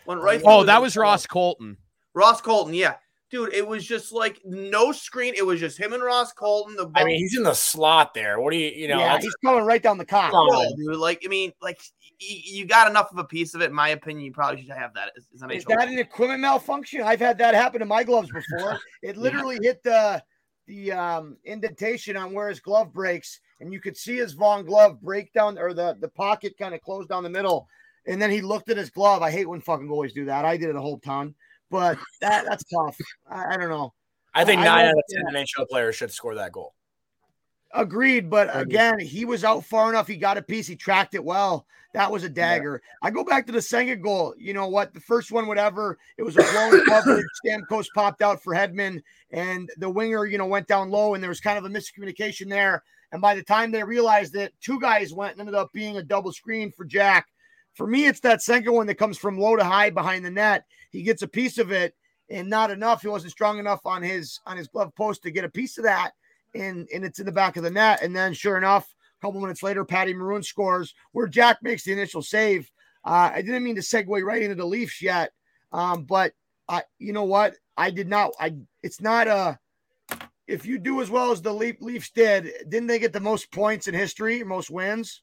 Went 0.08 0.19
right 0.19 0.41
Oh, 0.43 0.63
that 0.63 0.82
was. 0.82 0.97
Ross 0.97 1.28
Colton. 1.28 1.78
Ross 2.15 2.41
Colton, 2.41 2.73
yeah. 2.73 2.95
Dude, 3.34 3.52
it 3.52 3.67
was 3.67 3.84
just 3.84 4.12
like 4.13 4.39
no 4.46 4.91
screen. 4.91 5.34
It 5.36 5.43
was 5.43 5.60
just 5.60 5.76
him 5.76 5.93
and 5.93 6.04
Ross 6.04 6.32
Colton. 6.34 6.76
The 6.76 6.88
I 6.93 7.04
mean, 7.04 7.17
he's 7.17 7.36
in 7.36 7.41
the 7.41 7.56
slot 7.56 8.13
there. 8.13 8.39
What 8.39 8.52
do 8.52 8.58
you, 8.58 8.69
you 8.69 8.88
know? 8.88 9.00
yeah, 9.00 9.17
he's 9.19 9.34
coming 9.43 9.65
right 9.65 9.82
down 9.82 9.98
the 9.98 10.06
cock. 10.06 10.30
Come. 10.30 10.48
Bro, 10.50 10.65
dude. 10.78 10.98
Like, 10.98 11.24
I 11.26 11.30
mean, 11.30 11.52
like 11.60 11.80
y- 12.22 12.41
you 12.43 12.67
got 12.67 12.88
enough 12.88 13.12
of 13.12 13.17
a 13.17 13.24
piece 13.24 13.56
of 13.56 13.63
it. 13.63 13.72
In 13.72 13.74
my 13.76 13.89
opinion, 13.89 14.24
you 14.24 14.32
probably 14.32 14.62
should 14.62 14.69
have 14.78 14.93
that. 14.93 15.13
As, 15.17 15.28
as 15.34 15.41
an 15.41 15.50
Is 15.50 15.65
NHL. 15.65 15.80
that 15.80 15.88
an 15.88 15.98
equipment 15.98 16.41
malfunction? 16.41 17.02
I've 17.02 17.19
had 17.19 17.39
that 17.39 17.56
happen 17.56 17.80
to 17.80 17.88
my 17.88 18.04
gloves 18.04 18.30
before. 18.32 18.80
It 19.02 19.17
literally 19.17 19.58
hit 19.63 19.82
the 19.82 20.24
the 20.67 20.91
um, 20.91 21.36
indentation 21.43 22.15
on 22.15 22.34
where 22.34 22.50
his 22.50 22.60
glove 22.60 22.93
breaks, 22.93 23.39
and 23.62 23.74
you 23.74 23.82
could 23.82 23.98
see 23.98 24.17
his 24.17 24.34
Vaughn 24.34 24.63
glove 24.63 25.02
break 25.02 25.34
down, 25.34 25.58
or 25.58 25.74
the 25.74 25.98
the 26.00 26.10
pocket 26.10 26.54
kind 26.60 26.76
of 26.76 26.82
close 26.82 27.08
down 27.08 27.24
the 27.24 27.32
middle. 27.32 27.67
And 28.06 28.22
then 28.22 28.30
he 28.30 28.41
looked 28.41 28.69
at 28.69 28.78
his 28.78 28.91
glove. 28.91 29.24
I 29.24 29.32
hate 29.32 29.50
when 29.50 29.60
fucking 29.60 29.88
goalies 29.88 30.13
do 30.13 30.26
that. 30.26 30.46
I 30.46 30.56
did 30.56 30.69
it 30.69 30.76
a 30.76 30.82
whole 30.82 31.00
ton, 31.00 31.34
but 31.69 31.97
that 32.21 32.45
that's 32.47 32.63
tough. 32.65 32.97
I, 33.30 33.54
I 33.54 33.58
don't 33.58 33.69
know. 33.69 33.93
I 34.34 34.45
think 34.45 34.62
I 34.62 34.65
nine 34.65 34.86
love 34.86 34.95
out 34.95 34.97
of 34.97 35.34
ten 35.34 35.43
NHL 35.43 35.69
players 35.69 35.95
should 35.95 36.12
score 36.12 36.36
that 36.36 36.52
goal. 36.52 36.73
Agreed, 37.73 38.30
but 38.30 38.56
again, 38.56 38.99
he 38.99 39.26
was 39.26 39.43
out 39.43 39.65
far 39.65 39.89
enough. 39.89 40.08
He 40.08 40.17
got 40.17 40.38
a 40.38 40.43
piece. 40.43 40.67
He 40.67 40.76
tracked 40.76 41.15
it 41.15 41.23
well. 41.23 41.65
That 41.93 42.12
was 42.12 42.23
a 42.23 42.30
dagger. 42.30 42.82
I 43.04 43.12
go 43.12 43.23
back 43.23 43.45
to 43.45 43.52
the 43.52 43.62
second 43.62 44.02
goal. 44.02 44.34
You 44.38 44.54
know 44.54 44.67
what? 44.67 44.93
The 44.93 44.99
first 44.99 45.32
one, 45.32 45.47
whatever. 45.47 45.99
It 46.17 46.23
was 46.23 46.38
a 46.38 46.43
blown 46.43 46.86
coverage. 46.88 47.26
Stamkos 47.45 47.86
popped 47.95 48.21
out 48.21 48.41
for 48.41 48.54
Hedman, 48.54 49.02
and 49.32 49.69
the 49.78 49.89
winger, 49.89 50.26
you 50.26 50.38
know, 50.39 50.47
went 50.47 50.67
down 50.67 50.89
low, 50.89 51.13
and 51.13 51.23
there 51.23 51.30
was 51.30 51.39
kind 51.39 51.58
of 51.58 51.65
a 51.65 51.69
miscommunication 51.69 52.49
there. 52.49 52.84
And 53.12 53.21
by 53.21 53.36
the 53.36 53.43
time 53.43 53.71
they 53.71 53.84
realized 53.84 54.34
that 54.34 54.54
two 54.60 54.80
guys 54.80 55.13
went 55.13 55.34
and 55.34 55.41
ended 55.41 55.56
up 55.56 55.71
being 55.71 55.97
a 55.97 56.04
double 56.04 56.34
screen 56.34 56.71
for 56.71 56.84
Jack. 56.84 57.28
For 57.73 57.88
me, 57.88 58.05
it's 58.05 58.19
that 58.21 58.41
second 58.41 58.73
one 58.73 58.88
that 58.88 58.95
comes 58.95 59.17
from 59.17 59.39
low 59.39 59.55
to 59.55 59.63
high 59.63 59.89
behind 59.89 60.23
the 60.23 60.31
net. 60.31 60.65
He 60.91 61.03
gets 61.03 61.21
a 61.21 61.27
piece 61.27 61.57
of 61.57 61.71
it, 61.71 61.95
and 62.29 62.49
not 62.49 62.71
enough. 62.71 63.01
He 63.01 63.07
wasn't 63.07 63.31
strong 63.31 63.59
enough 63.59 63.81
on 63.86 64.03
his 64.03 64.39
on 64.45 64.57
his 64.57 64.67
glove 64.67 64.93
post 64.95 65.23
to 65.23 65.31
get 65.31 65.43
a 65.43 65.49
piece 65.49 65.77
of 65.77 65.83
that 65.86 66.13
and 66.55 66.88
and 66.93 67.03
it's 67.03 67.19
in 67.19 67.25
the 67.25 67.31
back 67.31 67.57
of 67.57 67.63
the 67.63 67.71
net. 67.71 68.01
And 68.01 68.15
then, 68.15 68.33
sure 68.33 68.57
enough, 68.57 68.93
a 69.19 69.25
couple 69.25 69.41
minutes 69.41 69.63
later, 69.63 69.86
Patty 69.86 70.13
Maroon 70.13 70.43
scores 70.43 70.93
where 71.12 71.27
Jack 71.27 71.59
makes 71.62 71.83
the 71.83 71.91
initial 71.91 72.21
save. 72.21 72.69
Uh, 73.03 73.31
I 73.33 73.41
didn't 73.41 73.63
mean 73.63 73.75
to 73.75 73.81
segue 73.81 74.23
right 74.23 74.41
into 74.41 74.55
the 74.55 74.65
Leafs 74.65 75.01
yet, 75.01 75.31
um, 75.71 76.03
but 76.03 76.33
I, 76.69 76.83
you 76.99 77.12
know 77.12 77.25
what? 77.25 77.55
I 77.77 77.91
did 77.91 78.07
not. 78.07 78.31
I. 78.39 78.55
It's 78.81 79.01
not 79.01 79.27
a. 79.27 79.59
If 80.45 80.65
you 80.65 80.77
do 80.77 81.01
as 81.01 81.09
well 81.09 81.31
as 81.31 81.41
the 81.41 81.53
Leaf, 81.53 81.77
Leafs 81.79 82.12
did, 82.12 82.51
didn't 82.67 82.88
they 82.88 82.99
get 82.99 83.13
the 83.13 83.19
most 83.19 83.51
points 83.51 83.88
in 83.88 83.95
history, 83.95 84.43
most 84.43 84.69
wins? 84.69 85.22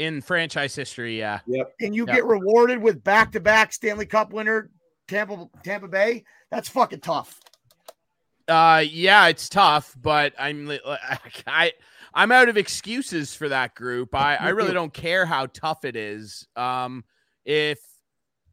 In 0.00 0.22
franchise 0.22 0.74
history, 0.74 1.18
yeah. 1.18 1.40
And 1.78 1.94
you 1.94 2.06
Yeah. 2.08 2.14
get 2.14 2.24
rewarded 2.24 2.80
with 2.80 3.04
back-to-back 3.04 3.70
Stanley 3.70 4.06
Cup 4.06 4.32
winner, 4.32 4.70
Tampa 5.08 5.46
Tampa 5.62 5.88
Bay. 5.88 6.24
That's 6.50 6.70
fucking 6.70 7.00
tough. 7.00 7.38
Uh, 8.48 8.82
yeah, 8.90 9.26
it's 9.26 9.50
tough, 9.50 9.94
but 10.00 10.32
I'm 10.38 10.70
I 11.46 11.74
I'm 12.14 12.32
out 12.32 12.48
of 12.48 12.56
excuses 12.56 13.34
for 13.34 13.50
that 13.50 13.74
group. 13.74 14.14
I 14.14 14.36
I 14.36 14.48
really 14.48 14.72
don't 14.72 14.94
care 14.94 15.26
how 15.26 15.44
tough 15.44 15.84
it 15.84 15.96
is. 15.96 16.48
Um, 16.56 17.04
if 17.44 17.78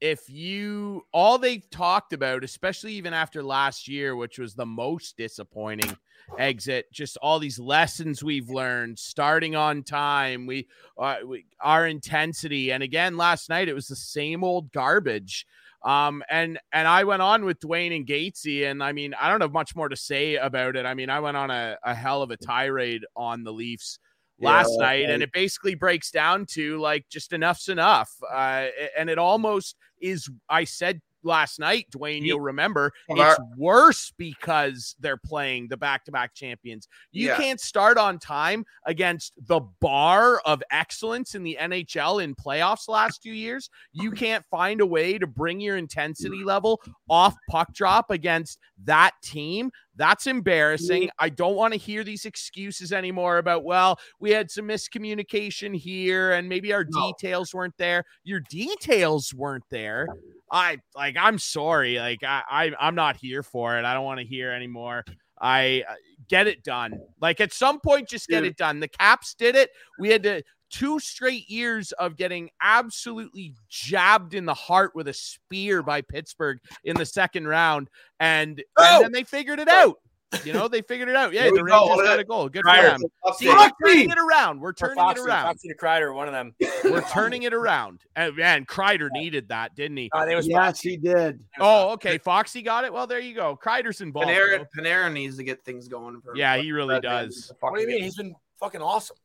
if 0.01 0.29
you 0.29 1.05
all 1.13 1.37
they've 1.37 1.69
talked 1.69 2.11
about, 2.11 2.43
especially 2.43 2.91
even 2.95 3.13
after 3.13 3.41
last 3.41 3.87
year, 3.87 4.17
which 4.17 4.37
was 4.37 4.53
the 4.53 4.65
most 4.65 5.15
disappointing 5.15 5.95
exit, 6.37 6.91
just 6.91 7.17
all 7.21 7.39
these 7.39 7.59
lessons 7.59 8.23
we've 8.23 8.49
learned, 8.49 8.99
starting 8.99 9.55
on 9.55 9.83
time, 9.83 10.45
we, 10.45 10.67
uh, 10.97 11.17
we 11.25 11.45
our 11.61 11.87
intensity, 11.87 12.71
and 12.71 12.83
again 12.83 13.17
last 13.17 13.49
night 13.49 13.67
it 13.69 13.73
was 13.73 13.87
the 13.87 13.95
same 13.95 14.43
old 14.43 14.71
garbage. 14.71 15.45
Um, 15.83 16.23
and 16.29 16.59
and 16.71 16.87
I 16.87 17.03
went 17.03 17.21
on 17.21 17.45
with 17.45 17.59
Dwayne 17.59 17.95
and 17.95 18.05
Gatesy, 18.05 18.69
and 18.69 18.83
I 18.83 18.91
mean, 18.91 19.13
I 19.13 19.29
don't 19.29 19.41
have 19.41 19.53
much 19.53 19.75
more 19.75 19.89
to 19.89 19.95
say 19.95 20.35
about 20.35 20.75
it. 20.75 20.85
I 20.85 20.93
mean, 20.95 21.09
I 21.09 21.19
went 21.19 21.37
on 21.37 21.51
a, 21.51 21.77
a 21.83 21.93
hell 21.93 22.21
of 22.21 22.31
a 22.31 22.37
tirade 22.37 23.05
on 23.15 23.43
the 23.43 23.53
Leafs 23.53 23.99
last 24.39 24.71
Yeah, 24.71 24.85
night, 24.85 25.09
and 25.09 25.21
it 25.23 25.31
basically 25.31 25.75
breaks 25.75 26.11
down 26.11 26.45
to 26.47 26.79
like 26.79 27.07
just 27.09 27.31
enough's 27.31 27.69
enough. 27.69 28.11
Uh, 28.29 28.67
and 28.97 29.09
it 29.09 29.17
almost 29.17 29.75
is. 30.01 30.29
I 30.49 30.63
said 30.63 31.01
last 31.27 31.59
night, 31.59 31.85
Dwayne, 31.91 32.23
you'll 32.23 32.39
remember, 32.39 32.91
it's 33.09 33.39
worse 33.55 34.11
because 34.17 34.95
they're 34.99 35.17
playing 35.17 35.67
the 35.67 35.77
back-to-back 35.77 36.33
champions. 36.33 36.87
You 37.11 37.27
Yeah. 37.27 37.37
can't 37.37 37.59
start 37.61 37.97
on 37.97 38.17
time 38.17 38.65
against 38.85 39.33
the 39.47 39.59
bar 39.79 40.39
of 40.45 40.63
excellence 40.71 41.35
in 41.35 41.43
the 41.43 41.57
NHL 41.59 42.23
in 42.23 42.33
playoffs 42.33 42.85
the 42.85 42.91
last 42.93 43.21
two 43.21 43.31
years. 43.31 43.69
You 43.91 44.11
can't 44.11 44.45
find 44.49 44.81
a 44.81 44.85
way 44.85 45.17
to 45.17 45.27
bring 45.27 45.59
your 45.59 45.77
intensity 45.77 46.43
level 46.43 46.81
off 47.09 47.35
puck 47.49 47.73
drop 47.73 48.09
against 48.09 48.57
that 48.85 49.11
team. 49.21 49.71
That's 49.95 50.27
embarrassing. 50.27 51.09
I 51.17 51.29
don't 51.29 51.55
want 51.55 51.73
to 51.73 51.79
hear 51.79 52.03
these 52.03 52.25
excuses 52.25 52.93
anymore 52.93 53.39
about, 53.39 53.63
well, 53.63 53.99
we 54.19 54.29
had 54.29 54.51
some 54.51 54.67
miscommunication 54.67 55.75
here 55.75 56.33
and 56.33 56.47
maybe 56.47 56.71
our 56.71 56.85
No. 56.87 57.07
details 57.07 57.53
weren't 57.53 57.77
there. 57.77 58.05
Your 58.23 58.39
details 58.39 59.33
weren't 59.33 59.63
there. 59.71 60.07
I 60.51 60.77
like 60.95 61.15
I'm 61.19 61.39
sorry. 61.39 61.97
Like 61.97 62.23
I, 62.23 62.43
I 62.49 62.71
I'm 62.79 62.95
not 62.95 63.17
here 63.17 63.43
for 63.43 63.77
it. 63.77 63.85
I 63.85 63.93
don't 63.93 64.05
want 64.05 64.19
to 64.19 64.25
hear 64.25 64.51
anymore. 64.51 65.03
I 65.39 65.83
uh, 65.87 65.93
get 66.29 66.47
it 66.47 66.63
done. 66.63 66.99
Like 67.21 67.39
at 67.41 67.53
some 67.53 67.79
point, 67.79 68.09
just 68.09 68.27
get 68.27 68.41
Dude. 68.41 68.51
it 68.51 68.57
done. 68.57 68.79
The 68.79 68.87
Caps 68.87 69.35
did 69.35 69.55
it. 69.55 69.69
We 69.99 70.09
had 70.09 70.23
to 70.23 70.41
two 70.69 70.99
straight 70.99 71.49
years 71.49 71.91
of 71.93 72.17
getting 72.17 72.49
absolutely 72.61 73.53
jabbed 73.69 74.33
in 74.33 74.45
the 74.45 74.53
heart 74.53 74.91
with 74.95 75.07
a 75.07 75.13
spear 75.13 75.81
by 75.83 76.01
Pittsburgh 76.01 76.59
in 76.83 76.97
the 76.97 77.05
second 77.05 77.47
round, 77.47 77.89
and, 78.19 78.61
Oh! 78.77 78.95
and 78.95 79.05
then 79.05 79.11
they 79.11 79.23
figured 79.23 79.59
it 79.59 79.69
out. 79.69 79.95
You 80.43 80.51
know, 80.51 80.67
they 80.67 80.81
figured 80.81 81.07
it 81.07 81.15
out. 81.15 81.31
Yeah, 81.31 81.43
There 81.43 81.51
the 81.53 81.63
we 81.63 81.69
go. 81.71 81.87
Rangers 81.89 82.05
got 82.07 82.19
a 82.19 82.23
goal. 82.25 82.49
Good 82.49 82.63
for 82.65 82.75
them. 82.81 83.01
See, 83.37 83.47
we're 83.47 83.69
turning 83.81 84.09
it 84.09 84.17
around. 84.17 84.59
We're 84.59 84.73
turning 84.73 84.95
Foxy, 84.95 85.21
it 85.21 85.25
around. 85.25 85.45
Foxy 85.45 85.67
to 85.69 85.75
Kreider, 85.77 86.13
one 86.13 86.27
of 86.27 86.33
them. 86.33 86.53
We're 86.83 87.01
turning 87.09 87.43
it 87.43 87.53
around. 87.53 88.01
And 88.15 88.35
man, 88.35 88.65
Kreider 88.65 89.09
needed 89.11 89.47
that, 89.49 89.73
didn't 89.75 89.95
he? 89.97 90.09
Uh, 90.13 90.25
they 90.25 90.35
was 90.35 90.45
Yes, 90.45 90.81
he 90.81 90.97
did. 90.97 91.45
Oh, 91.59 91.91
okay. 91.91 92.17
Foxy 92.17 92.61
got 92.61 92.83
it. 92.83 92.91
Well, 92.91 93.07
there 93.07 93.19
you 93.19 93.35
go. 93.35 93.57
Kreider's 93.61 94.01
involved. 94.01 94.27
Panarin, 94.27 94.65
bro. 94.73 94.83
Panarin 94.83 95.13
needs 95.13 95.37
to 95.37 95.43
get 95.45 95.63
things 95.63 95.87
going. 95.87 96.19
For 96.19 96.35
Yeah, 96.35 96.57
he 96.57 96.73
really 96.73 96.95
for- 96.95 97.01
does. 97.01 97.53
What 97.61 97.75
do 97.75 97.81
you 97.81 97.87
mean? 97.87 98.03
He's 98.03 98.17
been 98.17 98.35
fucking 98.59 98.81
awesome. 98.81 99.15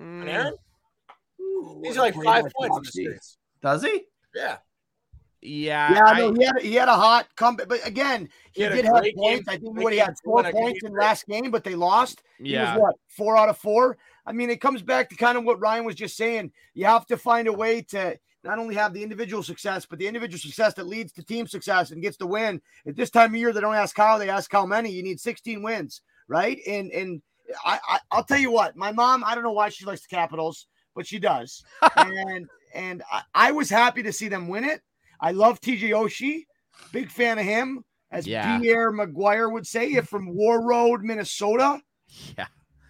Mm, 0.00 0.24
Panarin? 0.24 0.52
Ooh, 1.40 1.82
He's 1.84 1.96
like 1.98 2.14
five 2.14 2.44
points 2.56 2.76
in 2.76 2.82
the 2.82 2.86
Foxy. 2.86 3.04
series. 3.04 3.36
Does 3.60 3.82
he? 3.84 4.04
Yeah. 4.34 4.56
Yeah. 5.40 5.94
Yeah, 5.94 6.04
I- 6.04 6.18
no, 6.18 6.32
he 6.32 6.44
had 6.44 6.58
he 6.60 6.74
had 6.74 6.88
a 6.88 6.94
hot 6.94 7.28
comeback, 7.36 7.68
but 7.68 7.86
again, 7.86 8.28
he, 8.52 8.62
He 8.64 8.68
did 8.68 8.84
have 8.84 8.94
points. 8.94 9.16
game. 9.20 9.44
I 9.48 9.56
think 9.56 9.80
what 9.80 9.92
he 9.92 9.98
had 9.98 10.14
four 10.24 10.34
Won 10.36 10.46
a 10.46 10.52
game 10.52 10.62
points 10.62 10.84
in 10.84 10.92
last 10.92 11.26
game, 11.26 11.50
but 11.50 11.64
they 11.64 11.74
lost. 11.74 12.22
Yeah. 12.40 12.74
was 12.74 12.82
what 12.82 12.94
four 13.08 13.36
out 13.36 13.48
of 13.48 13.58
four. 13.58 13.98
I 14.26 14.32
mean, 14.32 14.50
it 14.50 14.60
comes 14.60 14.82
back 14.82 15.08
to 15.10 15.16
kind 15.16 15.38
of 15.38 15.44
what 15.44 15.60
Ryan 15.60 15.84
was 15.84 15.94
just 15.94 16.16
saying. 16.16 16.52
You 16.74 16.84
have 16.86 17.06
to 17.06 17.16
find 17.16 17.48
a 17.48 17.52
way 17.52 17.82
to 17.82 18.18
not 18.44 18.58
only 18.58 18.74
have 18.74 18.92
the 18.92 19.02
individual 19.02 19.42
success, 19.42 19.86
but 19.86 19.98
the 19.98 20.06
individual 20.06 20.38
success 20.38 20.74
that 20.74 20.86
leads 20.86 21.12
to 21.12 21.24
team 21.24 21.46
success 21.46 21.90
and 21.90 22.02
gets 22.02 22.16
the 22.16 22.26
win. 22.26 22.60
At 22.86 22.94
this 22.94 23.10
time 23.10 23.30
of 23.34 23.36
year, 23.40 23.52
they 23.52 23.60
don't 23.60 23.74
ask 23.74 23.96
how, 23.96 24.18
they 24.18 24.28
ask 24.28 24.50
how 24.52 24.64
many. 24.66 24.90
You 24.90 25.02
need 25.02 25.18
16 25.18 25.62
wins, 25.62 26.02
right? 26.28 26.58
And 26.66 26.90
and 26.92 27.22
I, 27.64 27.78
I 27.88 27.98
I'll 28.10 28.24
tell 28.24 28.38
you 28.38 28.50
what, 28.50 28.76
my 28.76 28.92
mom, 28.92 29.24
I 29.24 29.34
don't 29.34 29.44
know 29.44 29.52
why 29.52 29.70
she 29.70 29.84
likes 29.84 30.02
the 30.02 30.14
Capitals, 30.14 30.66
but 30.94 31.06
she 31.06 31.18
does. 31.18 31.62
and 31.96 32.48
and 32.74 33.02
I, 33.10 33.22
I 33.34 33.50
was 33.52 33.70
happy 33.70 34.02
to 34.02 34.12
see 34.12 34.28
them 34.28 34.48
win 34.48 34.64
it. 34.64 34.82
I 35.20 35.32
love 35.32 35.60
TJ 35.60 35.90
Oshie, 35.90 36.46
big 36.92 37.10
fan 37.10 37.38
of 37.38 37.44
him, 37.44 37.84
as 38.10 38.26
Yeah. 38.26 38.58
Pierre 38.58 38.92
McGuire 38.92 39.50
would 39.52 39.66
say, 39.66 39.92
if 39.92 40.06
from 40.08 40.34
Warroad, 40.34 41.02
Minnesota. 41.02 41.80
Yeah. 42.36 42.46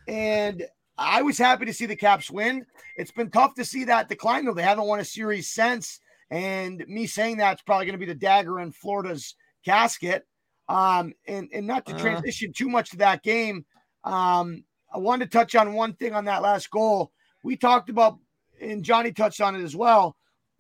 And 0.07 0.65
I 0.97 1.23
was 1.23 1.39
happy 1.39 1.65
to 1.67 1.73
see 1.73 1.87
the 1.87 1.97
Caps 1.97 2.31
win. 2.31 2.65
It's 2.97 3.11
been 3.11 3.31
tough 3.31 3.55
to 3.55 3.65
see 3.65 3.85
that 3.85 4.09
decline, 4.09 4.45
though. 4.45 4.55
They 4.55 4.63
haven't 4.63 4.87
won 4.87 5.01
a 5.01 5.05
series 5.05 5.51
since. 5.51 6.01
And 6.31 6.85
me 6.89 7.07
saying 7.07 7.39
that's 7.39 7.63
probably 7.63 7.87
going 7.87 7.99
to 7.99 8.05
be 8.07 8.13
the 8.13 8.15
dagger 8.19 8.61
in 8.61 8.73
Florida's 8.73 9.35
casket. 9.65 10.27
Um, 10.69 11.15
and, 11.27 11.49
and 11.55 11.67
not 11.67 11.87
to 11.87 11.95
Uh. 11.95 11.99
transition 11.99 12.53
too 12.53 12.69
much 12.69 12.91
to 12.91 12.99
that 12.99 13.23
game, 13.23 13.65
um, 14.05 14.65
I 14.93 14.99
wanted 14.99 15.31
to 15.31 15.39
touch 15.39 15.55
on 15.55 15.73
one 15.73 15.95
thing 15.95 16.15
on 16.15 16.27
that 16.27 16.43
last 16.43 16.71
goal. 16.71 17.13
We 17.43 17.57
talked 17.57 17.89
about, 17.89 18.19
and 18.61 18.83
Johnny 18.85 19.13
touched 19.13 19.41
on 19.41 19.55
it 19.57 19.63
as 19.63 19.75
well. 19.77 20.17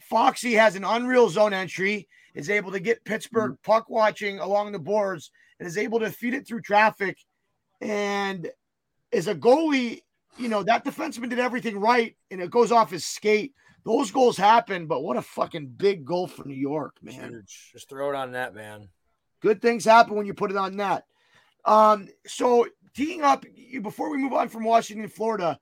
Foxy 0.08 0.54
has 0.54 0.74
an 0.74 0.84
unreal 0.84 1.28
zone 1.28 1.52
entry, 1.52 2.08
is 2.34 2.50
able 2.50 2.72
to 2.72 2.80
get 2.80 3.04
Pittsburgh 3.04 3.56
puck 3.62 3.90
watching 3.90 4.38
along 4.38 4.72
the 4.72 4.78
boards, 4.78 5.30
and 5.58 5.66
is 5.66 5.76
able 5.76 6.00
to 6.00 6.10
feed 6.10 6.34
it 6.34 6.46
through 6.46 6.62
traffic. 6.62 7.18
And 7.80 8.48
as 9.12 9.28
a 9.28 9.34
goalie, 9.34 10.02
you 10.38 10.48
know, 10.48 10.62
that 10.62 10.84
defenseman 10.84 11.30
did 11.30 11.38
everything 11.38 11.78
right 11.78 12.16
and 12.30 12.40
it 12.40 12.50
goes 12.50 12.72
off 12.72 12.90
his 12.90 13.04
skate. 13.04 13.54
Those 13.84 14.10
goals 14.10 14.36
happen, 14.36 14.86
but 14.86 15.02
what 15.02 15.16
a 15.16 15.22
fucking 15.22 15.74
big 15.76 16.04
goal 16.04 16.26
for 16.26 16.46
New 16.46 16.54
York, 16.54 16.96
man. 17.02 17.30
Huge. 17.30 17.70
Just 17.72 17.88
throw 17.88 18.10
it 18.10 18.16
on 18.16 18.32
net, 18.32 18.54
man. 18.54 18.88
Good 19.40 19.62
things 19.62 19.84
happen 19.84 20.14
when 20.14 20.26
you 20.26 20.34
put 20.34 20.50
it 20.50 20.56
on 20.56 20.76
net. 20.76 21.04
Um, 21.64 22.08
so 22.26 22.66
teeing 22.94 23.22
up 23.22 23.44
before 23.82 24.10
we 24.10 24.18
move 24.18 24.32
on 24.32 24.48
from 24.48 24.64
Washington, 24.64 25.08
Florida, 25.08 25.58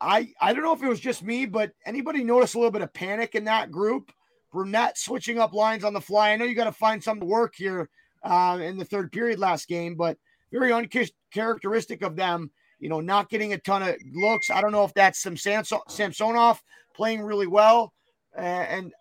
I 0.00 0.32
I 0.40 0.52
don't 0.52 0.62
know 0.62 0.74
if 0.74 0.82
it 0.82 0.88
was 0.88 1.00
just 1.00 1.22
me, 1.22 1.46
but 1.46 1.72
anybody 1.84 2.22
notice 2.22 2.54
a 2.54 2.58
little 2.58 2.70
bit 2.70 2.82
of 2.82 2.92
panic 2.92 3.34
in 3.34 3.44
that 3.44 3.70
group? 3.70 4.12
Brunette 4.52 4.96
switching 4.96 5.38
up 5.38 5.52
lines 5.52 5.84
on 5.84 5.92
the 5.92 6.00
fly. 6.00 6.30
I 6.30 6.36
know 6.36 6.44
you 6.44 6.54
got 6.54 6.64
to 6.64 6.72
find 6.72 7.02
some 7.02 7.20
to 7.20 7.26
work 7.26 7.54
here 7.56 7.88
uh, 8.22 8.58
in 8.62 8.78
the 8.78 8.84
third 8.84 9.12
period 9.12 9.38
last 9.38 9.68
game, 9.68 9.94
but 9.94 10.16
very 10.50 10.72
uncharacteristic 10.72 12.02
of 12.02 12.16
them. 12.16 12.50
You 12.78 12.88
know, 12.88 13.00
not 13.00 13.28
getting 13.28 13.52
a 13.52 13.58
ton 13.58 13.82
of 13.82 13.96
looks. 14.14 14.50
I 14.50 14.60
don't 14.60 14.72
know 14.72 14.84
if 14.84 14.94
that's 14.94 15.20
some 15.20 15.36
Samsonov 15.36 16.62
playing 16.94 17.22
really 17.22 17.48
well. 17.48 17.92
Uh, 18.36 18.40
and 18.40 18.92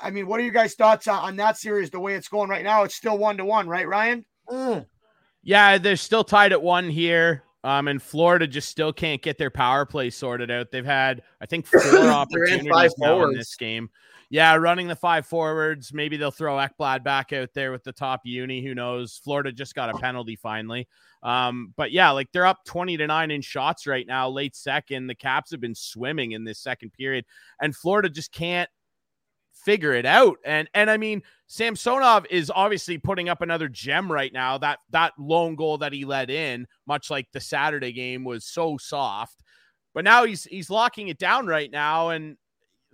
I 0.00 0.10
mean, 0.10 0.28
what 0.28 0.38
are 0.38 0.44
your 0.44 0.52
guys' 0.52 0.74
thoughts 0.74 1.08
on, 1.08 1.18
on, 1.18 1.36
that 1.36 1.58
series? 1.58 1.90
The 1.90 1.98
way 1.98 2.14
it's 2.14 2.28
going 2.28 2.48
right 2.48 2.62
now, 2.62 2.84
it's 2.84 2.94
still 2.94 3.18
one 3.18 3.36
to 3.38 3.44
one, 3.44 3.68
right, 3.68 3.86
Ryan? 3.86 4.24
Mm. 4.48 4.86
Yeah, 5.42 5.78
they're 5.78 5.96
still 5.96 6.22
tied 6.22 6.52
at 6.52 6.62
one 6.62 6.88
here. 6.88 7.42
Um, 7.62 7.88
and 7.88 8.02
Florida 8.02 8.46
just 8.46 8.68
still 8.68 8.92
can't 8.92 9.20
get 9.20 9.36
their 9.36 9.50
power 9.50 9.84
play 9.84 10.10
sorted 10.10 10.50
out. 10.50 10.70
They've 10.70 10.84
had, 10.84 11.22
I 11.40 11.46
think, 11.46 11.66
four 11.66 12.08
opportunities 12.08 12.94
now 12.98 13.24
in 13.24 13.34
this 13.34 13.54
game. 13.56 13.90
Yeah, 14.30 14.54
running 14.54 14.86
the 14.86 14.96
five 14.96 15.26
forwards. 15.26 15.92
Maybe 15.92 16.16
they'll 16.16 16.30
throw 16.30 16.54
Ekblad 16.56 17.02
back 17.02 17.32
out 17.32 17.50
there 17.52 17.72
with 17.72 17.82
the 17.82 17.92
top 17.92 18.20
uni. 18.24 18.64
Who 18.64 18.74
knows? 18.76 19.20
Florida 19.22 19.50
just 19.50 19.74
got 19.74 19.90
a 19.90 19.98
penalty 19.98 20.36
finally. 20.36 20.86
Um, 21.22 21.74
but 21.76 21.90
yeah, 21.90 22.10
like 22.12 22.30
they're 22.32 22.46
up 22.46 22.64
20 22.64 22.96
to 22.96 23.06
9 23.08 23.30
in 23.30 23.42
shots 23.42 23.86
right 23.86 24.06
now, 24.06 24.28
late 24.28 24.54
second. 24.54 25.08
The 25.08 25.16
Caps 25.16 25.50
have 25.50 25.60
been 25.60 25.74
swimming 25.74 26.32
in 26.32 26.44
this 26.44 26.60
second 26.60 26.92
period, 26.92 27.24
and 27.60 27.76
Florida 27.76 28.08
just 28.08 28.32
can't 28.32 28.70
figure 29.52 29.92
it 29.92 30.06
out. 30.06 30.38
And 30.44 30.68
and 30.74 30.88
I 30.90 30.96
mean, 30.96 31.22
Samsonov 31.52 32.26
is 32.30 32.48
obviously 32.54 32.96
putting 32.96 33.28
up 33.28 33.42
another 33.42 33.68
gem 33.68 34.10
right 34.10 34.32
now. 34.32 34.56
That 34.56 34.78
that 34.90 35.14
lone 35.18 35.56
goal 35.56 35.78
that 35.78 35.92
he 35.92 36.04
let 36.04 36.30
in, 36.30 36.68
much 36.86 37.10
like 37.10 37.26
the 37.32 37.40
Saturday 37.40 37.90
game, 37.90 38.22
was 38.22 38.44
so 38.44 38.76
soft. 38.78 39.42
But 39.92 40.04
now 40.04 40.22
he's 40.22 40.44
he's 40.44 40.70
locking 40.70 41.08
it 41.08 41.18
down 41.18 41.48
right 41.48 41.68
now. 41.68 42.10
And 42.10 42.36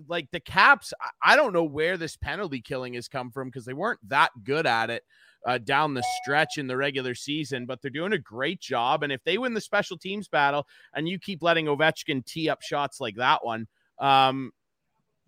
like 0.09 0.31
the 0.31 0.41
Caps, 0.41 0.95
I 1.23 1.37
don't 1.37 1.53
know 1.53 1.65
where 1.65 1.99
this 1.99 2.17
penalty 2.17 2.63
killing 2.63 2.95
has 2.95 3.09
come 3.09 3.31
from 3.31 3.49
because 3.49 3.67
they 3.67 3.75
weren't 3.75 4.01
that 4.09 4.31
good 4.43 4.67
at 4.67 4.89
it. 4.89 5.03
Uh, 5.47 5.59
down 5.59 5.93
the 5.93 6.03
stretch 6.23 6.57
in 6.57 6.67
the 6.67 6.77
regular 6.77 7.15
season, 7.15 7.67
but 7.67 7.81
they're 7.81 7.91
doing 7.91 8.15
a 8.15 8.19
great 8.19 8.59
job. 8.59 9.03
And 9.03 9.13
if 9.13 9.23
they 9.23 9.37
win 9.37 9.53
the 9.53 9.61
special 9.61 9.99
teams 9.99 10.29
battle 10.29 10.67
and 10.95 11.07
you 11.07 11.21
keep 11.21 11.43
letting 11.43 11.67
Ovechkin 11.67 12.25
tee 12.25 12.49
up 12.49 12.63
shots 12.63 13.01
like 13.01 13.15
that 13.17 13.45
one, 13.45 13.69
um, 13.99 14.51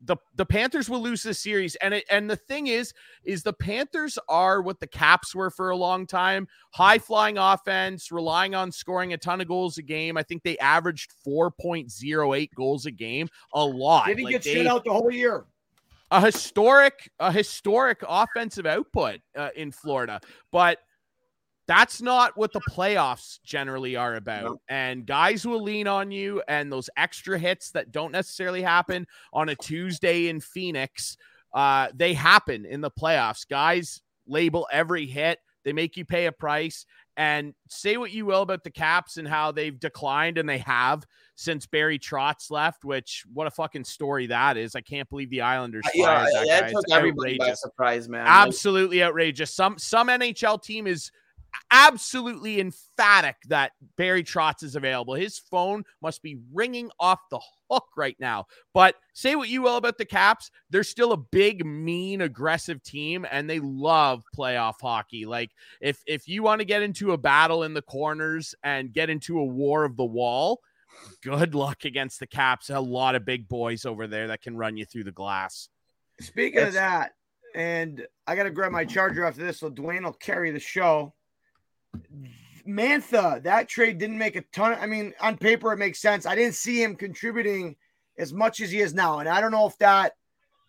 the 0.05 0.17
the 0.37 0.47
Panthers 0.47 0.89
will 0.89 1.01
lose 1.01 1.23
this 1.23 1.41
series. 1.41 1.75
And 1.77 1.95
it, 1.95 2.05
and 2.11 2.31
the 2.31 2.37
thing 2.37 2.69
is 2.69 2.93
is 3.25 3.43
the 3.43 3.53
Panthers 3.53 4.19
are 4.29 4.63
what 4.63 4.81
the 4.81 4.87
Caps 4.87 5.35
were 5.35 5.51
for 5.51 5.71
a 5.71 5.77
long 5.77 6.07
time. 6.07 6.47
High 6.71 6.99
flying 6.99 7.39
offense 7.39 8.13
relying 8.13 8.55
on 8.55 8.71
scoring 8.71 9.13
a 9.13 9.19
ton 9.19 9.41
of 9.41 9.49
goals 9.49 9.79
a 9.79 9.83
game. 9.83 10.17
I 10.17 10.23
think 10.23 10.43
they 10.43 10.59
averaged 10.59 11.13
4.08 11.27 12.55
goals 12.55 12.87
a 12.87 12.91
game. 12.91 13.29
A 13.55 13.65
lot. 13.65 14.07
Did 14.07 14.19
he 14.19 14.25
like 14.25 14.33
get 14.33 14.43
they, 14.43 14.55
shit 14.55 14.67
out 14.67 14.85
the 14.85 14.93
whole 14.93 15.11
year. 15.11 15.45
A 16.11 16.21
historic 16.21 17.11
a 17.19 17.33
historic 17.33 18.03
offensive 18.09 18.67
output 18.67 19.21
uh, 19.37 19.51
in 19.57 19.73
Florida. 19.73 20.21
But 20.53 20.79
that's 21.69 22.01
not 22.01 22.35
what 22.35 22.53
the 22.53 22.63
playoffs 22.63 23.41
generally 23.45 23.95
are 23.95 24.15
about. 24.17 24.45
No. 24.45 24.61
And 24.69 25.07
guys 25.07 25.47
will 25.47 25.63
lean 25.63 25.87
on 25.87 26.11
you, 26.11 26.43
and 26.49 26.73
those 26.73 26.89
extra 26.97 27.39
hits 27.39 27.71
that 27.73 27.93
don't 27.93 28.11
necessarily 28.11 28.63
happen 28.63 29.07
on 29.35 29.51
a 29.51 29.55
Tuesday 29.55 30.29
in 30.29 30.41
Phoenix, 30.41 31.19
uh, 31.55 31.89
they 31.95 32.15
happen 32.15 32.65
in 32.65 32.81
the 32.81 32.91
playoffs. 32.91 33.47
Guys 33.47 34.01
label 34.27 34.67
every 34.73 35.07
hit, 35.07 35.41
they 35.63 35.75
make 35.75 35.97
you 35.99 36.07
pay 36.07 36.27
a 36.27 36.33
price. 36.33 36.87
And 37.19 37.53
say 37.69 37.97
what 37.97 38.13
you 38.13 38.27
will 38.27 38.43
about 38.43 38.63
the 38.63 38.71
Caps 38.71 39.17
and 39.17 39.27
how 39.27 39.51
they've 39.51 39.79
declined, 39.79 40.39
and 40.39 40.49
they 40.49 40.59
have 40.59 41.05
since 41.35 41.67
Barry 41.67 41.99
Trotz 41.99 42.49
left. 42.49 42.85
Which 42.85 43.25
what 43.35 43.49
a 43.49 43.51
fucking 43.51 43.83
story 43.83 44.29
that 44.29 44.57
is! 44.57 44.77
I 44.77 44.83
can't 44.83 45.11
believe 45.11 45.29
the 45.29 45.41
Islanders. 45.41 45.85
Uh, 45.85 45.91
yeah, 45.95 46.27
that, 46.33 46.47
that 46.47 46.71
took 46.71 46.85
everybody 46.93 47.37
by 47.37 47.55
surprise, 47.55 48.09
man. 48.09 48.25
Absolutely 48.25 49.03
outrageous. 49.03 49.53
Some 49.53 49.79
some 49.79 50.07
NHL 50.07 50.63
team 50.63 50.87
is 50.87 51.11
absolutely 51.71 52.61
emphatic 52.61 53.37
that 53.49 53.73
Barry 53.97 54.25
Trotz 54.25 54.63
is 54.63 54.77
available. 54.77 55.15
His 55.15 55.39
phone 55.39 55.85
must 56.01 56.23
be 56.23 56.39
ringing 56.53 56.91
off 56.99 57.21
the 57.31 57.41
hook 57.71 57.89
right 57.97 58.17
now. 58.19 58.47
But 58.75 58.95
say 59.13 59.37
what 59.37 59.49
you 59.49 59.63
will 59.63 59.77
about 59.77 59.99
the 59.99 60.05
Caps, 60.05 60.51
they're 60.71 60.85
still 60.85 61.13
a 61.13 61.17
big, 61.17 61.65
mean, 61.65 62.21
aggressive 62.21 62.83
team, 62.83 63.27
and 63.31 63.49
they 63.49 63.61
love 63.61 64.23
playoff 64.37 64.75
hockey. 64.81 65.27
Like 65.27 65.51
if 65.81 66.03
if 66.07 66.29
you 66.29 66.43
want 66.43 66.61
to 66.61 66.65
get 66.65 66.83
into 66.83 67.13
a 67.13 67.19
battle 67.19 67.63
in 67.63 67.75
the 67.75 67.83
corners 67.83 68.55
and 68.63 68.93
get 68.93 69.11
into 69.11 69.39
a 69.39 69.45
war 69.45 69.85
of 69.85 69.97
the 69.97 70.05
wall, 70.05 70.61
good 71.23 71.55
luck 71.55 71.85
against 71.85 72.21
the 72.21 72.27
Caps. 72.27 72.71
A 72.71 72.81
lot 72.81 73.15
of 73.15 73.25
big 73.25 73.49
boys 73.49 73.85
over 73.85 74.07
there 74.07 74.29
that 74.29 74.43
can 74.43 74.57
run 74.57 74.77
you 74.77 74.85
through 74.85 75.05
the 75.05 75.13
glass. 75.13 75.69
Speaking 76.21 76.63
of 76.63 76.73
that, 76.73 77.13
and 77.55 78.07
I 78.27 78.37
got 78.37 78.45
to 78.45 78.51
grab 78.51 78.73
my 78.73 78.85
charger 78.85 79.25
after 79.25 79.45
this, 79.45 79.61
so 79.61 79.71
Dwayne 79.71 80.05
will 80.05 80.13
carry 80.13 80.51
the 80.51 80.61
show. 80.61 81.15
Mantha, 82.67 83.43
that 83.43 83.69
trade 83.69 83.99
didn't 83.99 84.19
make 84.19 84.37
a 84.37 84.43
ton. 84.53 84.77
I 84.79 84.87
mean, 84.87 85.15
on 85.21 85.39
paper, 85.39 85.73
it 85.73 85.79
makes 85.79 86.01
sense. 86.01 86.27
I 86.27 86.35
didn't 86.35 86.55
see 86.55 86.83
him 86.83 86.97
contributing 86.97 87.77
as 88.19 88.33
much 88.33 88.61
as 88.61 88.71
he 88.71 88.81
is 88.81 88.93
now. 88.93 89.21
And 89.21 89.29
I 89.29 89.41
don't 89.41 89.53
know 89.53 89.67
if 89.67 89.79
that, 89.79 90.13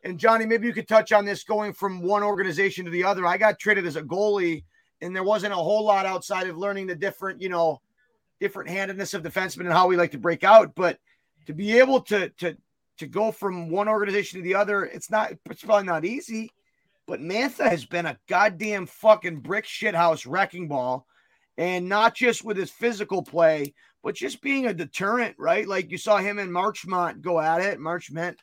and 0.04 0.18
Johnny, 0.18 0.46
maybe 0.46 0.66
you 0.66 0.74
could 0.74 0.88
touch 0.88 1.12
on 1.12 1.26
this 1.26 1.44
going 1.44 1.74
from 1.74 2.02
one 2.02 2.24
organization 2.24 2.86
to 2.86 2.92
the 2.92 3.04
other. 3.04 3.26
I 3.26 3.38
got 3.38 3.60
traded 3.60 3.86
as 3.86 3.98
a 3.98 4.02
goalie, 4.02 4.64
and 5.02 5.14
there 5.14 5.24
wasn't 5.24 5.54
a 5.54 5.58
whole 5.58 5.84
lot 5.84 6.06
outside 6.06 6.48
of 6.48 6.58
learning 6.58 6.88
the 6.88 6.96
different, 6.96 7.42
you 7.42 7.50
know, 7.50 7.82
different 8.40 8.70
handedness 8.70 9.14
of 9.14 9.24
defensemen 9.24 9.62
and 9.62 9.74
how 9.74 9.88
we 9.88 9.98
like 9.98 10.12
to 10.12 10.18
break 10.18 10.46
out. 10.46 10.74
But 10.74 11.00
to 11.48 11.54
be 11.54 11.78
able 11.80 12.00
to, 12.04 12.30
to, 12.30 12.56
to 13.00 13.08
go 13.08 13.32
from 13.34 13.70
one 13.70 13.90
organization 13.90 14.40
to 14.40 14.44
the 14.44 14.56
other, 14.56 14.86
it's 14.86 15.12
not, 15.12 15.34
it's 15.50 15.64
probably 15.64 15.86
not 15.86 16.06
easy. 16.06 16.52
But 17.10 17.22
Mantha 17.22 17.68
has 17.68 17.86
been 17.86 18.06
a 18.06 18.20
goddamn 18.28 18.86
fucking 18.86 19.40
brick 19.40 19.66
shithouse 19.66 20.30
wrecking 20.30 20.68
ball 20.68 21.08
and 21.58 21.90
not 21.90 22.14
just 22.14 22.46
with 22.46 22.56
his 22.56 22.70
physical 22.70 23.24
play, 23.24 23.74
but 24.04 24.14
just 24.14 24.44
being 24.44 24.68
a 24.68 24.76
deterrent, 24.76 25.36
right? 25.40 25.68
Like 25.68 25.90
you 25.90 25.98
saw 25.98 26.18
him 26.18 26.38
and 26.38 26.54
Marchmont 26.54 27.24
go 27.24 27.40
at 27.40 27.62
it, 27.62 27.80
Marchment, 27.80 28.36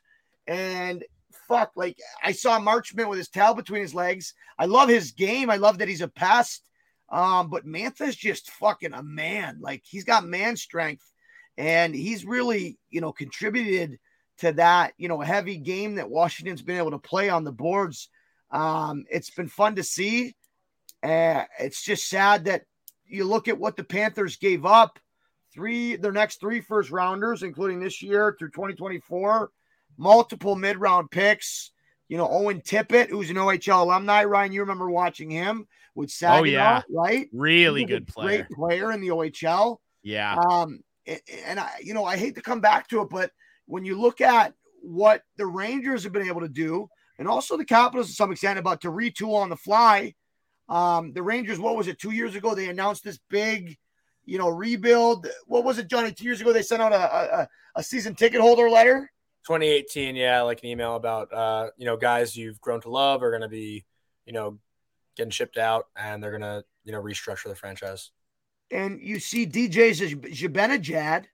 and 0.48 1.04
fuck, 1.46 1.70
like 1.76 1.96
I 2.24 2.32
saw 2.32 2.58
Marchment 2.58 3.08
with 3.08 3.18
his 3.18 3.28
tail 3.28 3.54
between 3.54 3.82
his 3.82 3.94
legs. 3.94 4.34
I 4.58 4.66
love 4.66 4.88
his 4.88 5.12
game. 5.12 5.48
I 5.48 5.56
love 5.56 5.78
that 5.78 5.88
he's 5.88 6.00
a 6.00 6.08
pest. 6.08 6.68
Um, 7.08 7.48
but 7.48 7.66
Mantha's 7.66 8.16
just 8.16 8.50
fucking 8.50 8.94
a 8.94 9.02
man. 9.04 9.58
Like 9.60 9.84
he's 9.84 10.04
got 10.04 10.26
man 10.26 10.56
strength, 10.56 11.08
and 11.56 11.94
he's 11.94 12.24
really, 12.24 12.80
you 12.90 13.00
know, 13.00 13.12
contributed 13.12 14.00
to 14.38 14.52
that, 14.54 14.92
you 14.98 15.06
know, 15.06 15.20
heavy 15.20 15.56
game 15.56 15.94
that 15.94 16.10
Washington's 16.10 16.62
been 16.62 16.78
able 16.78 16.90
to 16.90 16.98
play 16.98 17.28
on 17.28 17.44
the 17.44 17.52
boards. 17.52 18.08
Um, 18.50 19.04
it's 19.10 19.30
been 19.30 19.48
fun 19.48 19.76
to 19.76 19.82
see. 19.82 20.34
Uh, 21.02 21.44
it's 21.58 21.82
just 21.84 22.08
sad 22.08 22.46
that 22.46 22.62
you 23.06 23.24
look 23.24 23.48
at 23.48 23.58
what 23.58 23.76
the 23.76 23.84
Panthers 23.84 24.36
gave 24.36 24.64
up 24.64 24.98
three 25.52 25.96
their 25.96 26.12
next 26.12 26.40
three 26.40 26.60
first 26.60 26.90
rounders, 26.90 27.42
including 27.42 27.80
this 27.80 28.02
year 28.02 28.36
through 28.38 28.50
2024, 28.50 29.50
multiple 29.96 30.56
mid 30.56 30.78
round 30.78 31.10
picks. 31.10 31.72
You 32.08 32.16
know, 32.16 32.28
Owen 32.28 32.60
Tippett, 32.60 33.08
who's 33.08 33.30
an 33.30 33.36
OHL 33.36 33.82
alumni. 33.82 34.22
Ryan, 34.24 34.52
you 34.52 34.60
remember 34.60 34.88
watching 34.88 35.28
him 35.28 35.66
with 35.96 36.10
Saginaw, 36.10 36.40
oh, 36.40 36.44
yeah. 36.44 36.82
right? 36.88 37.28
Really 37.32 37.84
good 37.84 38.06
player. 38.06 38.46
Great 38.48 38.50
player 38.50 38.92
in 38.92 39.00
the 39.00 39.08
OHL. 39.08 39.78
Yeah. 40.04 40.36
Um, 40.36 40.84
and 41.44 41.58
I, 41.58 41.70
you 41.82 41.94
know, 41.94 42.04
I 42.04 42.16
hate 42.16 42.36
to 42.36 42.42
come 42.42 42.60
back 42.60 42.88
to 42.88 43.00
it, 43.02 43.08
but 43.10 43.32
when 43.66 43.84
you 43.84 44.00
look 44.00 44.20
at 44.20 44.54
what 44.82 45.22
the 45.36 45.46
Rangers 45.46 46.04
have 46.04 46.12
been 46.12 46.28
able 46.28 46.42
to 46.42 46.48
do, 46.48 46.88
and 47.18 47.28
also 47.28 47.56
the 47.56 47.64
Capitals 47.64 48.08
to 48.08 48.14
some 48.14 48.32
extent 48.32 48.58
about 48.58 48.82
to 48.82 48.88
retool 48.88 49.34
on 49.36 49.48
the 49.48 49.56
fly, 49.56 50.14
um, 50.68 51.12
the 51.12 51.22
Rangers, 51.22 51.58
what 51.58 51.76
was 51.76 51.88
it, 51.88 51.98
two 51.98 52.10
years 52.10 52.34
ago? 52.34 52.54
They 52.54 52.68
announced 52.68 53.04
this 53.04 53.18
big, 53.30 53.76
you 54.24 54.38
know, 54.38 54.48
rebuild. 54.48 55.28
What 55.46 55.64
was 55.64 55.78
it, 55.78 55.88
Johnny? 55.88 56.12
Two 56.12 56.24
years 56.24 56.40
ago, 56.40 56.52
they 56.52 56.62
sent 56.62 56.82
out 56.82 56.92
a, 56.92 57.40
a, 57.40 57.48
a 57.76 57.82
season 57.82 58.14
ticket 58.14 58.40
holder 58.40 58.68
letter. 58.68 59.10
2018, 59.46 60.16
yeah, 60.16 60.42
like 60.42 60.60
an 60.62 60.68
email 60.68 60.96
about, 60.96 61.32
uh, 61.32 61.70
you 61.76 61.86
know, 61.86 61.96
guys 61.96 62.36
you've 62.36 62.60
grown 62.60 62.80
to 62.80 62.90
love 62.90 63.22
are 63.22 63.30
going 63.30 63.42
to 63.42 63.48
be, 63.48 63.84
you 64.24 64.32
know, 64.32 64.58
getting 65.16 65.30
shipped 65.30 65.56
out 65.56 65.86
and 65.96 66.20
they're 66.20 66.36
going 66.36 66.42
to, 66.42 66.64
you 66.84 66.90
know, 66.90 67.00
restructure 67.00 67.44
the 67.44 67.54
franchise. 67.54 68.10
And 68.72 69.00
you 69.00 69.20
see 69.20 69.46
DJ's 69.46 70.00
Zibanejad. 70.00 71.26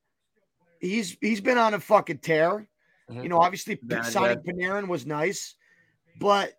He's 0.79 1.17
he's 1.21 1.41
been 1.41 1.57
on 1.57 1.73
a 1.73 1.81
fucking 1.81 2.19
tear. 2.19 2.69
Mm-hmm. 3.11 3.23
You 3.23 3.29
know, 3.31 3.39
obviously 3.39 3.79
signing 4.03 4.39
Panarin 4.39 4.89
was 4.89 5.07
nice, 5.07 5.55
but 6.19 6.55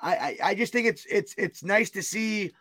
I, 0.00 0.38
I 0.42 0.54
just 0.54 0.72
think 0.72 0.86
it's 0.86 1.04
it's 1.10 1.34
it's 1.36 1.64
nice 1.64 1.90
to 1.90 2.02
see 2.02 2.52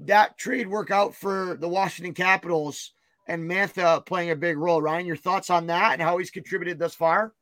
that 0.00 0.36
trade 0.36 0.66
work 0.66 0.90
out 0.90 1.14
for 1.14 1.56
the 1.60 1.68
Washington 1.68 2.12
Capitals. 2.12 2.92
and 3.28 3.48
Mantha 3.48 4.04
playing 4.06 4.30
a 4.30 4.36
big 4.36 4.56
role. 4.56 4.80
Ryan, 4.80 5.06
your 5.06 5.16
thoughts 5.16 5.50
on 5.50 5.66
that 5.66 5.92
and 5.92 6.02
how 6.02 6.18
he's 6.18 6.30
contributed 6.30 6.78
thus 6.78 6.94
far? 6.94 7.32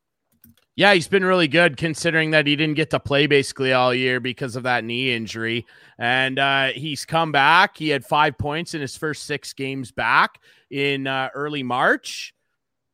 Yeah, 0.75 0.93
he's 0.93 1.07
been 1.07 1.23
really 1.23 1.47
good 1.47 1.77
considering 1.77 2.31
that 2.31 2.47
he 2.47 2.55
didn't 2.57 2.75
get 2.75 2.89
to 2.89 2.99
play 2.99 3.27
basically 3.27 3.71
all 3.71 3.93
year 3.93 4.19
because 4.19 4.57
of 4.57 4.63
that 4.63 4.83
knee 4.83 5.13
injury. 5.13 5.65
And 5.97 6.37
uh, 6.37 6.67
he's 6.67 7.05
come 7.05 7.31
back. 7.31 7.77
He 7.77 7.89
had 7.89 8.03
five 8.03 8.37
points 8.37 8.73
in 8.73 8.81
his 8.81 8.97
first 8.97 9.23
six 9.23 9.53
games 9.53 9.91
back 9.91 10.41
in 10.69 11.07
uh, 11.07 11.29
early 11.33 11.63
March 11.63 12.34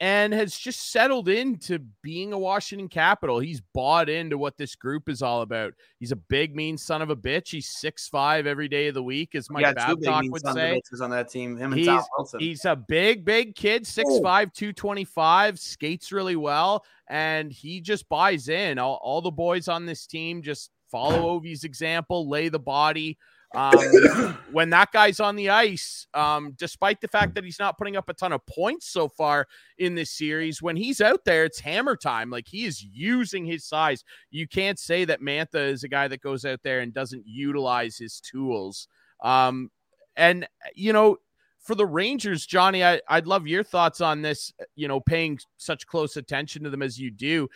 and 0.01 0.33
has 0.33 0.57
just 0.57 0.91
settled 0.91 1.29
into 1.29 1.77
being 2.01 2.33
a 2.33 2.39
Washington 2.39 2.89
Capital. 2.89 3.37
He's 3.37 3.61
bought 3.61 4.09
into 4.09 4.35
what 4.35 4.57
this 4.57 4.75
group 4.75 5.07
is 5.07 5.21
all 5.21 5.43
about. 5.43 5.75
He's 5.99 6.11
a 6.11 6.15
big, 6.15 6.55
mean 6.55 6.75
son 6.75 7.03
of 7.03 7.11
a 7.11 7.15
bitch. 7.15 7.49
He's 7.49 7.67
six 7.67 8.07
five 8.07 8.47
every 8.47 8.67
day 8.67 8.87
of 8.87 8.95
the 8.95 9.03
week, 9.03 9.35
as 9.35 9.47
Mike 9.51 9.61
yeah, 9.61 9.73
Babcock 9.73 10.23
would 10.29 10.41
say. 10.41 10.81
on 11.01 11.11
that 11.11 11.29
team. 11.29 11.55
Him 11.55 11.73
and 11.73 11.79
He's, 11.79 11.87
Tom 11.87 12.03
Wilson. 12.17 12.39
he's 12.39 12.65
a 12.65 12.75
big, 12.75 13.23
big 13.23 13.55
kid, 13.55 13.83
6'5, 13.83 14.23
225, 14.23 15.59
skates 15.59 16.11
really 16.11 16.35
well, 16.35 16.83
and 17.07 17.51
he 17.51 17.79
just 17.79 18.09
buys 18.09 18.49
in. 18.49 18.79
All, 18.79 18.99
all 19.03 19.21
the 19.21 19.29
boys 19.29 19.67
on 19.67 19.85
this 19.85 20.07
team 20.07 20.41
just 20.41 20.71
follow 20.89 21.29
Ovi's 21.39 21.63
example, 21.63 22.27
lay 22.27 22.49
the 22.49 22.57
body. 22.59 23.19
Um, 23.53 24.37
when 24.51 24.69
that 24.69 24.91
guy's 24.91 25.19
on 25.19 25.35
the 25.35 25.49
ice, 25.49 26.07
um, 26.13 26.53
despite 26.57 27.01
the 27.01 27.07
fact 27.07 27.35
that 27.35 27.43
he's 27.43 27.59
not 27.59 27.77
putting 27.77 27.97
up 27.97 28.09
a 28.09 28.13
ton 28.13 28.31
of 28.31 28.45
points 28.45 28.87
so 28.87 29.09
far 29.09 29.47
in 29.77 29.95
this 29.95 30.11
series, 30.11 30.61
when 30.61 30.75
he's 30.75 31.01
out 31.01 31.25
there, 31.25 31.43
it's 31.43 31.59
hammer 31.59 31.95
time. 31.95 32.29
Like 32.29 32.47
he 32.47 32.65
is 32.65 32.83
using 32.83 33.45
his 33.45 33.65
size. 33.65 34.03
You 34.29 34.47
can't 34.47 34.79
say 34.79 35.05
that 35.05 35.21
Mantha 35.21 35.67
is 35.69 35.83
a 35.83 35.89
guy 35.89 36.07
that 36.07 36.21
goes 36.21 36.45
out 36.45 36.61
there 36.63 36.79
and 36.79 36.93
doesn't 36.93 37.23
utilize 37.25 37.97
his 37.97 38.21
tools. 38.21 38.87
Um, 39.21 39.69
and 40.15 40.47
you 40.75 40.93
know, 40.93 41.17
for 41.59 41.75
the 41.75 41.85
Rangers, 41.85 42.45
Johnny, 42.45 42.83
I, 42.83 43.01
I'd 43.07 43.27
love 43.27 43.47
your 43.47 43.63
thoughts 43.63 44.01
on 44.01 44.21
this. 44.21 44.51
You 44.75 44.87
know, 44.87 44.99
paying 44.99 45.39
such 45.57 45.87
close 45.87 46.17
attention 46.17 46.63
to 46.63 46.69
them 46.69 46.81
as 46.81 46.99
you 46.99 47.11
do 47.11 47.49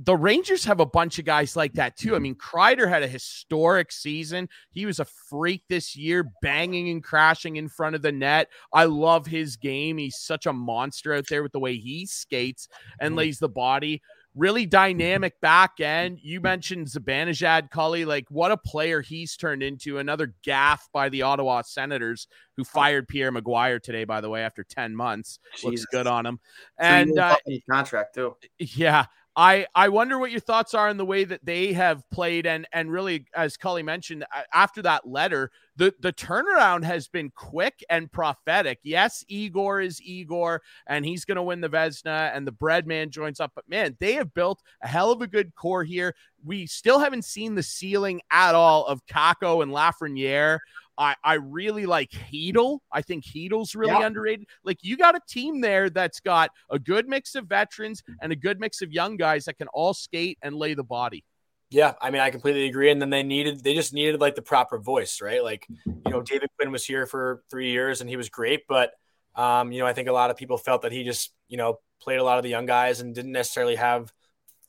the 0.00 0.16
Rangers 0.16 0.64
have 0.64 0.78
a 0.78 0.86
bunch 0.86 1.18
of 1.18 1.24
guys 1.24 1.56
like 1.56 1.72
that 1.72 1.96
too. 1.96 2.10
I 2.10 2.14
mm-hmm. 2.14 2.22
mean, 2.22 2.34
Kreider 2.36 2.88
had 2.88 3.02
a 3.02 3.08
historic 3.08 3.90
season. 3.90 4.48
He 4.70 4.86
was 4.86 5.00
a 5.00 5.04
freak 5.04 5.64
this 5.68 5.96
year, 5.96 6.30
banging 6.40 6.88
and 6.88 7.02
crashing 7.02 7.56
in 7.56 7.68
front 7.68 7.96
of 7.96 8.02
the 8.02 8.12
net. 8.12 8.48
I 8.72 8.84
love 8.84 9.26
his 9.26 9.56
game. 9.56 9.98
He's 9.98 10.16
such 10.16 10.46
a 10.46 10.52
monster 10.52 11.12
out 11.14 11.26
there 11.28 11.42
with 11.42 11.52
the 11.52 11.58
way 11.58 11.76
he 11.76 12.06
skates 12.06 12.68
and 13.00 13.10
mm-hmm. 13.10 13.18
lays 13.18 13.38
the 13.40 13.48
body. 13.48 14.00
Really 14.36 14.64
mm-hmm. 14.64 14.70
dynamic 14.70 15.40
back 15.40 15.80
end. 15.80 16.20
You 16.22 16.40
mentioned 16.40 16.86
Zibanejad, 16.86 17.70
Cully. 17.70 18.04
Like, 18.04 18.26
what 18.30 18.52
a 18.52 18.56
player 18.56 19.00
he's 19.00 19.36
turned 19.36 19.64
into. 19.64 19.98
Another 19.98 20.32
gaff 20.44 20.88
by 20.92 21.08
the 21.08 21.22
Ottawa 21.22 21.62
Senators, 21.62 22.28
who 22.56 22.62
oh. 22.62 22.70
fired 22.72 23.08
Pierre 23.08 23.32
McGuire 23.32 23.82
today, 23.82 24.04
by 24.04 24.20
the 24.20 24.30
way, 24.30 24.42
after 24.42 24.62
10 24.62 24.94
months. 24.94 25.40
Looks 25.64 25.84
good 25.86 26.06
on 26.06 26.24
him. 26.24 26.38
And 26.78 27.18
uh, 27.18 27.30
left 27.30 27.42
in 27.46 27.54
his 27.54 27.62
contract 27.68 28.14
too. 28.14 28.36
yeah. 28.60 29.06
I, 29.40 29.66
I 29.72 29.88
wonder 29.88 30.18
what 30.18 30.32
your 30.32 30.40
thoughts 30.40 30.74
are 30.74 30.88
in 30.88 30.96
the 30.96 31.04
way 31.04 31.22
that 31.22 31.44
they 31.44 31.72
have 31.72 32.02
played 32.10 32.44
and 32.44 32.66
and 32.72 32.90
really 32.90 33.26
as 33.36 33.56
Cully 33.56 33.84
mentioned 33.84 34.26
after 34.52 34.82
that 34.82 35.06
letter 35.06 35.52
the 35.76 35.94
the 36.00 36.12
turnaround 36.12 36.82
has 36.82 37.06
been 37.06 37.30
quick 37.30 37.84
and 37.88 38.10
prophetic. 38.10 38.80
Yes, 38.82 39.24
Igor 39.28 39.80
is 39.80 40.02
Igor 40.02 40.60
and 40.88 41.04
he's 41.04 41.24
going 41.24 41.36
to 41.36 41.44
win 41.44 41.60
the 41.60 41.68
Vezina 41.68 42.34
and 42.34 42.48
the 42.48 42.52
bread 42.52 42.84
man 42.88 43.10
joins 43.10 43.38
up 43.38 43.52
but 43.54 43.68
man, 43.68 43.96
they 44.00 44.14
have 44.14 44.34
built 44.34 44.60
a 44.82 44.88
hell 44.88 45.12
of 45.12 45.22
a 45.22 45.28
good 45.28 45.54
core 45.54 45.84
here. 45.84 46.16
We 46.44 46.66
still 46.66 46.98
haven't 46.98 47.24
seen 47.24 47.54
the 47.54 47.62
ceiling 47.62 48.20
at 48.32 48.56
all 48.56 48.86
of 48.86 49.06
Kakko 49.06 49.62
and 49.62 49.70
Lafreniere. 49.70 50.58
I, 50.98 51.14
I 51.22 51.34
really 51.34 51.86
like 51.86 52.10
Chytil. 52.10 52.80
I 52.92 53.02
think 53.02 53.24
Chytil's 53.24 53.74
really 53.76 53.92
Yeah. 53.92 54.06
underrated. 54.06 54.46
Like 54.64 54.78
you 54.82 54.96
got 54.96 55.14
a 55.14 55.20
team 55.28 55.60
there 55.60 55.88
that's 55.88 56.18
got 56.18 56.50
a 56.70 56.78
good 56.78 57.08
mix 57.08 57.36
of 57.36 57.46
veterans 57.46 58.02
and 58.20 58.32
a 58.32 58.36
good 58.36 58.58
mix 58.58 58.82
of 58.82 58.92
young 58.92 59.16
guys 59.16 59.44
that 59.44 59.56
can 59.56 59.68
all 59.68 59.94
skate 59.94 60.38
and 60.42 60.56
lay 60.56 60.74
the 60.74 60.84
body. 60.84 61.24
Yeah, 61.70 61.94
I 62.00 62.10
mean, 62.10 62.20
I 62.22 62.30
completely 62.30 62.66
agree. 62.66 62.90
And 62.90 63.00
then 63.00 63.10
they 63.10 63.22
needed, 63.22 63.62
they 63.62 63.74
just 63.74 63.92
needed 63.92 64.20
like 64.20 64.34
the 64.34 64.42
proper 64.42 64.78
voice, 64.78 65.20
right? 65.20 65.44
Like, 65.44 65.66
you 65.86 66.10
know, 66.10 66.22
David 66.22 66.48
Quinn 66.58 66.72
was 66.72 66.84
here 66.84 67.06
for 67.06 67.42
three 67.50 67.70
years 67.70 68.00
and 68.00 68.10
he 68.10 68.16
was 68.16 68.28
great, 68.28 68.62
but, 68.68 68.92
um, 69.36 69.70
you 69.70 69.78
know, 69.80 69.86
I 69.86 69.92
think 69.92 70.08
a 70.08 70.12
lot 70.12 70.30
of 70.30 70.36
people 70.36 70.58
felt 70.58 70.82
that 70.82 70.92
he 70.92 71.04
just, 71.04 71.32
you 71.48 71.58
know, 71.58 71.78
played 72.00 72.18
a 72.18 72.24
lot 72.24 72.38
of 72.38 72.42
the 72.42 72.48
young 72.48 72.66
guys 72.66 73.00
and 73.00 73.14
didn't 73.14 73.32
necessarily 73.32 73.76
have, 73.76 74.12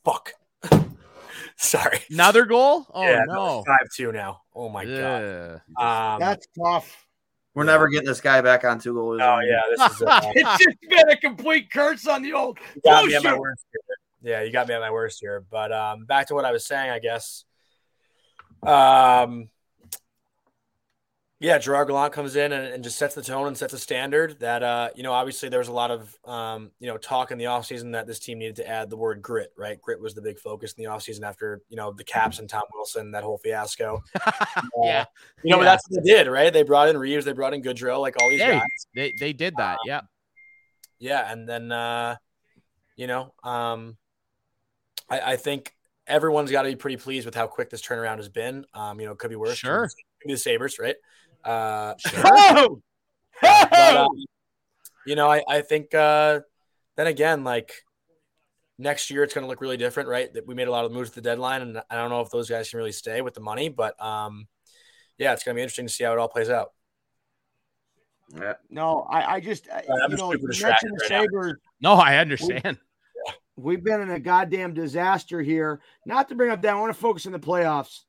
fuck. 0.04 0.34
Sorry. 1.62 2.00
Another 2.10 2.46
goal? 2.46 2.88
Oh 2.94 3.02
Yeah, 3.04 3.24
no. 3.28 3.64
Five 3.68 3.90
two 3.94 4.14
now. 4.14 4.42
Oh 4.56 4.70
my 4.70 4.86
god. 4.86 5.62
Um, 5.78 6.20
That's 6.20 6.48
tough. 6.58 7.06
We're 7.54 7.66
never 7.66 7.90
getting 7.90 8.08
this 8.08 8.22
guy 8.22 8.40
back 8.40 8.64
on 8.64 8.80
two 8.80 8.94
goals. 8.94 9.20
oh 9.22 9.40
yeah, 9.40 9.60
this 9.70 9.92
is. 9.92 10.02
Uh, 10.04 10.22
It's 10.36 10.64
just 10.64 10.78
been 10.90 11.10
a 11.10 11.18
complete 11.18 11.70
curse 11.70 12.08
on 12.08 12.22
the 12.22 12.32
old. 12.32 12.60
you 12.76 12.82
got 12.86 13.06
me 13.06 13.14
at 13.16 13.24
my 13.24 13.38
worst 13.38 13.66
here. 13.74 14.32
Yeah, 14.32 14.44
you 14.44 14.52
got 14.54 14.70
me 14.70 14.74
at 14.74 14.80
my 14.80 14.92
worst 14.92 15.20
here. 15.20 15.44
But 15.52 15.74
um, 15.74 16.06
back 16.06 16.28
to 16.28 16.34
what 16.36 16.46
I 16.46 16.52
was 16.52 16.66
saying, 16.66 16.90
I 16.92 17.00
guess. 17.00 17.44
Um, 18.64 19.50
yeah, 21.40 21.58
Gerard 21.58 21.88
Gallant 21.88 22.12
comes 22.12 22.36
in 22.36 22.52
and, 22.52 22.68
and 22.68 22.84
just 22.84 22.98
sets 22.98 23.16
the 23.16 23.22
tone 23.22 23.48
and 23.48 23.58
sets 23.58 23.72
a 23.72 23.80
standard 23.80 24.40
that, 24.40 24.62
uh, 24.62 24.90
you 24.94 25.04
know, 25.04 25.14
obviously 25.14 25.48
there 25.48 25.60
was 25.60 25.70
a 25.70 25.74
lot 25.74 25.90
of, 25.90 26.18
um, 26.26 26.72
you 26.80 26.88
know, 26.88 26.98
talk 26.98 27.32
in 27.32 27.38
the 27.38 27.46
offseason 27.46 27.94
that 27.94 28.08
this 28.08 28.20
team 28.20 28.40
needed 28.40 28.58
to 28.58 28.68
add 28.68 28.90
the 28.90 28.98
word 28.98 29.22
grit, 29.22 29.54
right? 29.58 29.82
Grit 29.82 30.02
was 30.02 30.14
the 30.14 30.22
big 30.22 30.38
focus 30.38 30.74
in 30.74 30.84
the 30.84 30.90
offseason 30.90 31.24
after, 31.24 31.62
you 31.70 31.78
know, 31.78 31.94
the 31.94 32.04
Caps 32.04 32.40
and 32.40 32.50
Tom 32.50 32.64
Wilson, 32.74 33.12
that 33.12 33.24
whole 33.24 33.38
fiasco. 33.38 34.04
yeah. 34.84 35.06
You 35.44 35.52
know, 35.52 35.60
but 35.60 35.64
that's 35.64 35.84
what 35.90 36.04
they 36.04 36.12
did, 36.12 36.28
right? 36.28 36.52
They 36.52 36.64
brought 36.64 36.90
in 36.90 36.98
Reeves, 36.98 37.24
they 37.24 37.32
brought 37.32 37.54
in 37.54 37.64
Goodrow, 37.64 38.02
like 38.02 38.22
all 38.22 38.30
these 38.30 38.42
Hey, 38.42 38.60
guys. 38.60 38.88
they, 38.94 39.14
they 39.18 39.32
did 39.32 39.56
that. 39.58 39.78
Yeah. 39.86 40.02
Yeah, 41.00 41.32
and 41.32 41.48
then 41.48 41.72
uh, 41.72 42.18
you 42.98 43.08
know, 43.08 43.34
um, 43.44 43.96
I, 45.10 45.22
I 45.22 45.36
think 45.38 45.74
everyone's 46.06 46.52
got 46.52 46.64
to 46.64 46.70
be 46.70 46.76
pretty 46.76 46.98
pleased 46.98 47.26
with 47.26 47.36
how 47.36 47.48
quick 47.48 47.70
this 47.70 47.82
turnaround 47.82 48.18
has 48.18 48.28
been. 48.28 48.66
Um, 48.74 49.00
you 49.00 49.06
know, 49.06 49.14
it 49.14 49.18
could 49.18 49.30
be 49.30 49.38
worse. 49.38 49.58
Sure. 49.58 49.90
The 50.26 50.36
Sabres, 50.36 50.78
right? 50.78 50.98
Uh, 51.44 51.94
Oh! 52.24 52.82
but, 53.42 53.98
um, 53.98 54.10
you 55.06 55.16
know, 55.16 55.30
I, 55.32 55.44
I 55.48 55.62
think 55.62 55.94
uh, 55.96 56.42
then 56.98 57.08
again, 57.08 57.44
like 57.44 57.72
next 58.78 59.10
year, 59.10 59.24
it's 59.24 59.34
going 59.34 59.44
to 59.44 59.48
look 59.50 59.62
really 59.62 59.78
different, 59.78 60.10
right? 60.10 60.34
That 60.34 60.46
we 60.46 60.56
made 60.56 60.68
a 60.68 60.72
lot 60.72 60.86
of 60.86 60.92
moves 60.92 61.10
at 61.10 61.16
the 61.16 61.22
deadline, 61.22 61.62
and 61.62 61.82
I 61.90 61.96
don't 61.96 62.10
know 62.10 62.22
if 62.22 62.30
those 62.30 62.50
guys 62.50 62.70
can 62.70 62.78
really 62.78 62.92
stay 62.92 63.22
with 63.22 63.34
the 63.34 63.40
money, 63.42 63.70
but 63.70 64.02
um, 64.04 64.48
yeah, 65.18 65.34
it's 65.34 65.44
going 65.44 65.56
to 65.56 65.60
be 65.60 65.62
interesting 65.62 65.88
to 65.88 65.94
see 65.94 66.04
how 66.04 66.14
it 66.14 66.20
all 66.20 66.28
plays 66.28 66.50
out. 66.50 66.72
Yeah. 68.36 68.54
No, 68.70 69.08
I, 69.10 69.36
I 69.36 69.40
just, 69.40 69.68
I- 69.70 69.84
you 70.10 70.16
know, 70.18 70.32
super 70.32 70.54
you 70.54 70.62
mentioned 70.64 70.94
the 70.98 71.04
right 71.04 71.10
now. 71.10 71.22
Sabres. 71.22 71.54
No, 71.82 71.94
I 71.94 72.18
understand. 72.18 72.78
We've 73.56 73.84
been 73.84 74.02
in 74.02 74.12
a 74.12 74.20
goddamn 74.20 74.74
disaster 74.74 75.42
here. 75.42 75.82
Not 76.06 76.30
to 76.30 76.36
bring 76.36 76.52
up 76.52 76.62
that, 76.62 76.74
I 76.76 76.80
want 76.80 76.94
to 76.94 77.00
focus 77.00 77.26
on 77.26 77.32
the 77.34 77.40
playoffs. 77.40 78.02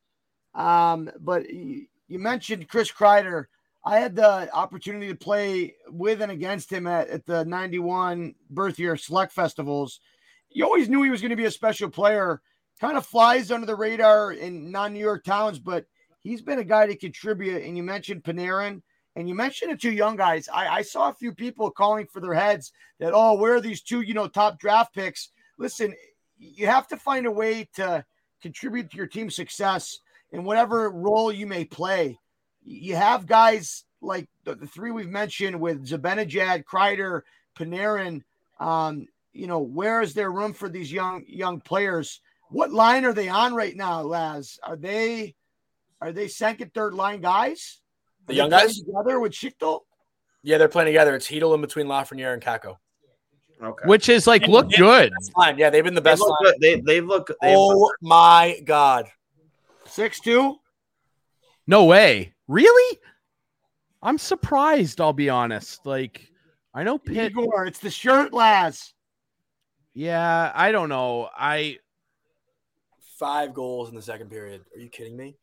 Um, 0.54 1.10
but 1.20 1.48
you, 1.48 1.86
you 2.10 2.18
mentioned 2.18 2.68
Chris 2.68 2.90
Kreider. 2.90 3.44
I 3.84 4.00
had 4.00 4.16
the 4.16 4.52
opportunity 4.52 5.08
to 5.08 5.14
play 5.14 5.76
with 5.88 6.20
and 6.20 6.32
against 6.32 6.70
him 6.70 6.86
at, 6.86 7.08
at 7.08 7.24
the 7.24 7.44
91 7.44 8.34
birth 8.50 8.78
year 8.78 8.96
select 8.96 9.32
festivals. 9.32 10.00
You 10.50 10.64
always 10.64 10.88
knew 10.88 11.02
he 11.02 11.10
was 11.10 11.22
going 11.22 11.30
to 11.30 11.36
be 11.36 11.44
a 11.44 11.50
special 11.50 11.88
player. 11.88 12.42
Kind 12.80 12.98
of 12.98 13.06
flies 13.06 13.52
under 13.52 13.66
the 13.66 13.76
radar 13.76 14.32
in 14.32 14.72
non 14.72 14.92
New 14.92 14.98
York 14.98 15.22
towns, 15.24 15.60
but 15.60 15.86
he's 16.18 16.42
been 16.42 16.58
a 16.58 16.64
guy 16.64 16.86
to 16.86 16.96
contribute. 16.96 17.62
And 17.62 17.76
you 17.76 17.84
mentioned 17.84 18.24
Panarin. 18.24 18.82
And 19.16 19.28
you 19.28 19.34
mentioned 19.34 19.72
the 19.72 19.76
two 19.76 19.92
young 19.92 20.16
guys. 20.16 20.48
I, 20.52 20.68
I 20.68 20.82
saw 20.82 21.10
a 21.10 21.14
few 21.14 21.32
people 21.32 21.70
calling 21.70 22.06
for 22.06 22.20
their 22.20 22.34
heads 22.34 22.72
that, 22.98 23.12
oh, 23.14 23.34
where 23.34 23.54
are 23.54 23.60
these 23.60 23.82
two, 23.82 24.00
you 24.00 24.14
know, 24.14 24.28
top 24.28 24.58
draft 24.58 24.94
picks? 24.94 25.30
Listen, 25.58 25.94
you 26.38 26.66
have 26.66 26.88
to 26.88 26.96
find 26.96 27.26
a 27.26 27.30
way 27.30 27.68
to 27.74 28.04
contribute 28.40 28.90
to 28.90 28.96
your 28.96 29.06
team's 29.06 29.36
success 29.36 29.98
in 30.32 30.44
whatever 30.44 30.90
role 30.90 31.32
you 31.32 31.46
may 31.46 31.64
play. 31.64 32.18
You 32.64 32.94
have 32.96 33.26
guys 33.26 33.84
like 34.00 34.28
the, 34.44 34.54
the 34.54 34.66
three 34.66 34.90
we've 34.90 35.08
mentioned 35.08 35.60
with 35.60 35.86
Zibanejad, 35.88 36.64
Kreider, 36.64 37.22
Panarin. 37.58 38.22
Um, 38.58 39.06
you 39.32 39.46
know, 39.46 39.60
where 39.60 40.02
is 40.02 40.14
there 40.14 40.30
room 40.30 40.52
for 40.52 40.68
these 40.68 40.92
young 40.92 41.24
young 41.26 41.60
players? 41.60 42.20
What 42.48 42.72
line 42.72 43.04
are 43.04 43.12
they 43.12 43.28
on 43.28 43.54
right 43.54 43.76
now, 43.76 44.02
Laz? 44.02 44.58
Are 44.62 44.76
they 44.76 45.34
are 46.00 46.12
they 46.12 46.28
second, 46.28 46.72
third 46.74 46.94
line 46.94 47.20
guys? 47.20 47.80
The 48.26 48.32
Are 48.32 48.36
young 48.36 48.50
guys? 48.50 48.78
together 48.80 49.20
with 49.20 49.32
Chytil? 49.32 49.80
Yeah, 50.42 50.58
they're 50.58 50.68
playing 50.68 50.86
together. 50.86 51.14
It's 51.14 51.28
Chytil 51.28 51.54
in 51.54 51.60
between 51.60 51.86
Lafreniere 51.86 52.32
and 52.32 52.42
Kakko. 52.42 52.76
Okay. 53.62 53.86
Which 53.86 54.08
is 54.08 54.26
like 54.26 54.46
look 54.48 54.70
good. 54.72 55.12
Yeah, 55.56 55.68
they've 55.70 55.84
been 55.84 55.94
the 55.94 56.00
they 56.00 56.10
best 56.10 56.20
look 56.22 56.30
line. 56.40 56.52
good. 56.52 56.60
They 56.60 56.80
they 56.80 57.00
look. 57.00 57.28
They 57.42 57.54
Oh 57.54 57.68
look 57.68 57.94
my 58.00 58.60
god. 58.64 59.06
Six 59.90 60.20
two. 60.20 60.56
No 61.66 61.84
way. 61.84 62.32
Really? 62.48 62.98
I'm 64.02 64.18
surprised, 64.18 65.00
I'll 65.00 65.12
be 65.12 65.28
honest. 65.28 65.84
Like 65.84 66.30
I 66.72 66.82
know 66.84 66.98
Pitt 66.98 67.32
Igor, 67.32 67.66
it's 67.66 67.80
the 67.80 67.90
shirt, 67.90 68.32
Laz. 68.32 68.94
Yeah, 69.94 70.52
I 70.54 70.72
don't 70.72 70.88
know. 70.88 71.28
I 71.36 71.78
Five 73.18 73.52
goals 73.52 73.90
in 73.90 73.94
the 73.96 74.02
second 74.02 74.30
period. 74.30 74.62
Are 74.74 74.80
you 74.80 74.88
kidding 74.88 75.16
me? 75.16 75.36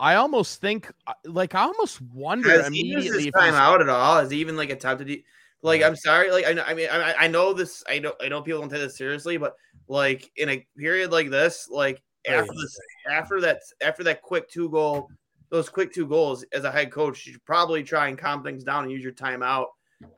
I 0.00 0.14
almost 0.14 0.60
think 0.60 0.90
uh, 1.06 1.12
like 1.26 1.54
I 1.54 1.62
almost 1.62 2.00
wonder 2.00 2.48
Has 2.50 2.66
immediately 2.68 3.08
if 3.18 3.24
he's- 3.24 3.34
time 3.34 3.54
out 3.54 3.80
at 3.82 3.88
all? 3.88 4.18
Is 4.18 4.30
he 4.30 4.38
even 4.38 4.56
like 4.56 4.70
attempted? 4.70 5.08
to- 5.08 5.22
Like, 5.62 5.80
Yeah. 5.80 5.88
I'm 5.88 5.96
sorry. 5.96 6.30
Like, 6.32 6.46
I 6.46 6.52
know. 6.54 6.64
I 6.66 6.74
mean, 6.74 6.88
I, 6.90 7.14
I 7.14 7.28
know 7.28 7.52
this. 7.52 7.84
I 7.88 7.98
know. 7.98 8.14
I 8.20 8.28
know 8.28 8.40
people 8.42 8.60
don't 8.60 8.70
take 8.70 8.80
this 8.80 8.96
seriously, 8.96 9.36
but 9.36 9.54
like 9.88 10.30
in 10.36 10.48
a 10.48 10.66
period 10.78 11.12
like 11.12 11.28
this, 11.30 11.68
like 11.70 12.02
after 12.26 12.42
Right. 12.42 12.58
this, 12.60 12.78
after 13.08 13.40
that, 13.40 13.60
after 13.80 14.04
that 14.04 14.22
quick 14.22 14.48
two 14.48 14.68
goal, 14.70 15.08
those 15.50 15.68
quick 15.68 15.92
two 15.92 16.06
goals, 16.06 16.44
as 16.52 16.64
a 16.64 16.72
head 16.72 16.90
coach, 16.90 17.26
you 17.26 17.32
should 17.32 17.44
probably 17.44 17.82
try 17.82 18.08
and 18.08 18.18
calm 18.18 18.42
things 18.42 18.64
down 18.64 18.84
and 18.84 18.92
use 18.92 19.02
your 19.02 19.12
timeout. 19.12 19.66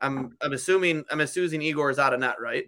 I'm. 0.01 0.35
I'm 0.41 0.53
assuming. 0.53 1.03
I'm 1.11 1.21
assuming 1.21 1.61
Igor 1.61 1.89
is 1.89 1.99
out 1.99 2.13
of 2.13 2.19
net, 2.19 2.35
right? 2.39 2.65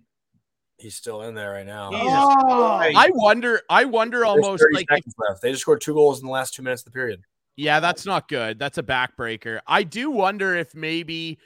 He's 0.77 0.95
still 0.95 1.23
in 1.23 1.33
there 1.33 1.51
right 1.51 1.65
now. 1.65 1.89
Jesus 1.89 2.13
Oh, 2.13 2.79
I 2.79 3.09
wonder. 3.13 3.61
I 3.69 3.85
wonder 3.85 4.19
There's 4.19 4.29
almost 4.29 4.63
like 4.73 4.85
if 4.89 4.97
seconds 4.97 5.15
left. 5.17 5.41
They 5.41 5.49
just 5.49 5.61
scored 5.61 5.81
two 5.81 5.95
goals 5.95 6.19
in 6.19 6.27
the 6.27 6.31
last 6.31 6.53
two 6.53 6.61
minutes 6.61 6.81
of 6.81 6.85
the 6.85 6.91
period. 6.91 7.21
Yeah, 7.55 7.79
that's 7.79 8.05
not 8.05 8.27
good. 8.27 8.59
That's 8.59 8.77
a 8.77 8.83
backbreaker. 8.83 9.61
I 9.65 9.81
do 9.81 10.11
wonder 10.11 10.55
if 10.55 10.75
maybe 10.75 11.39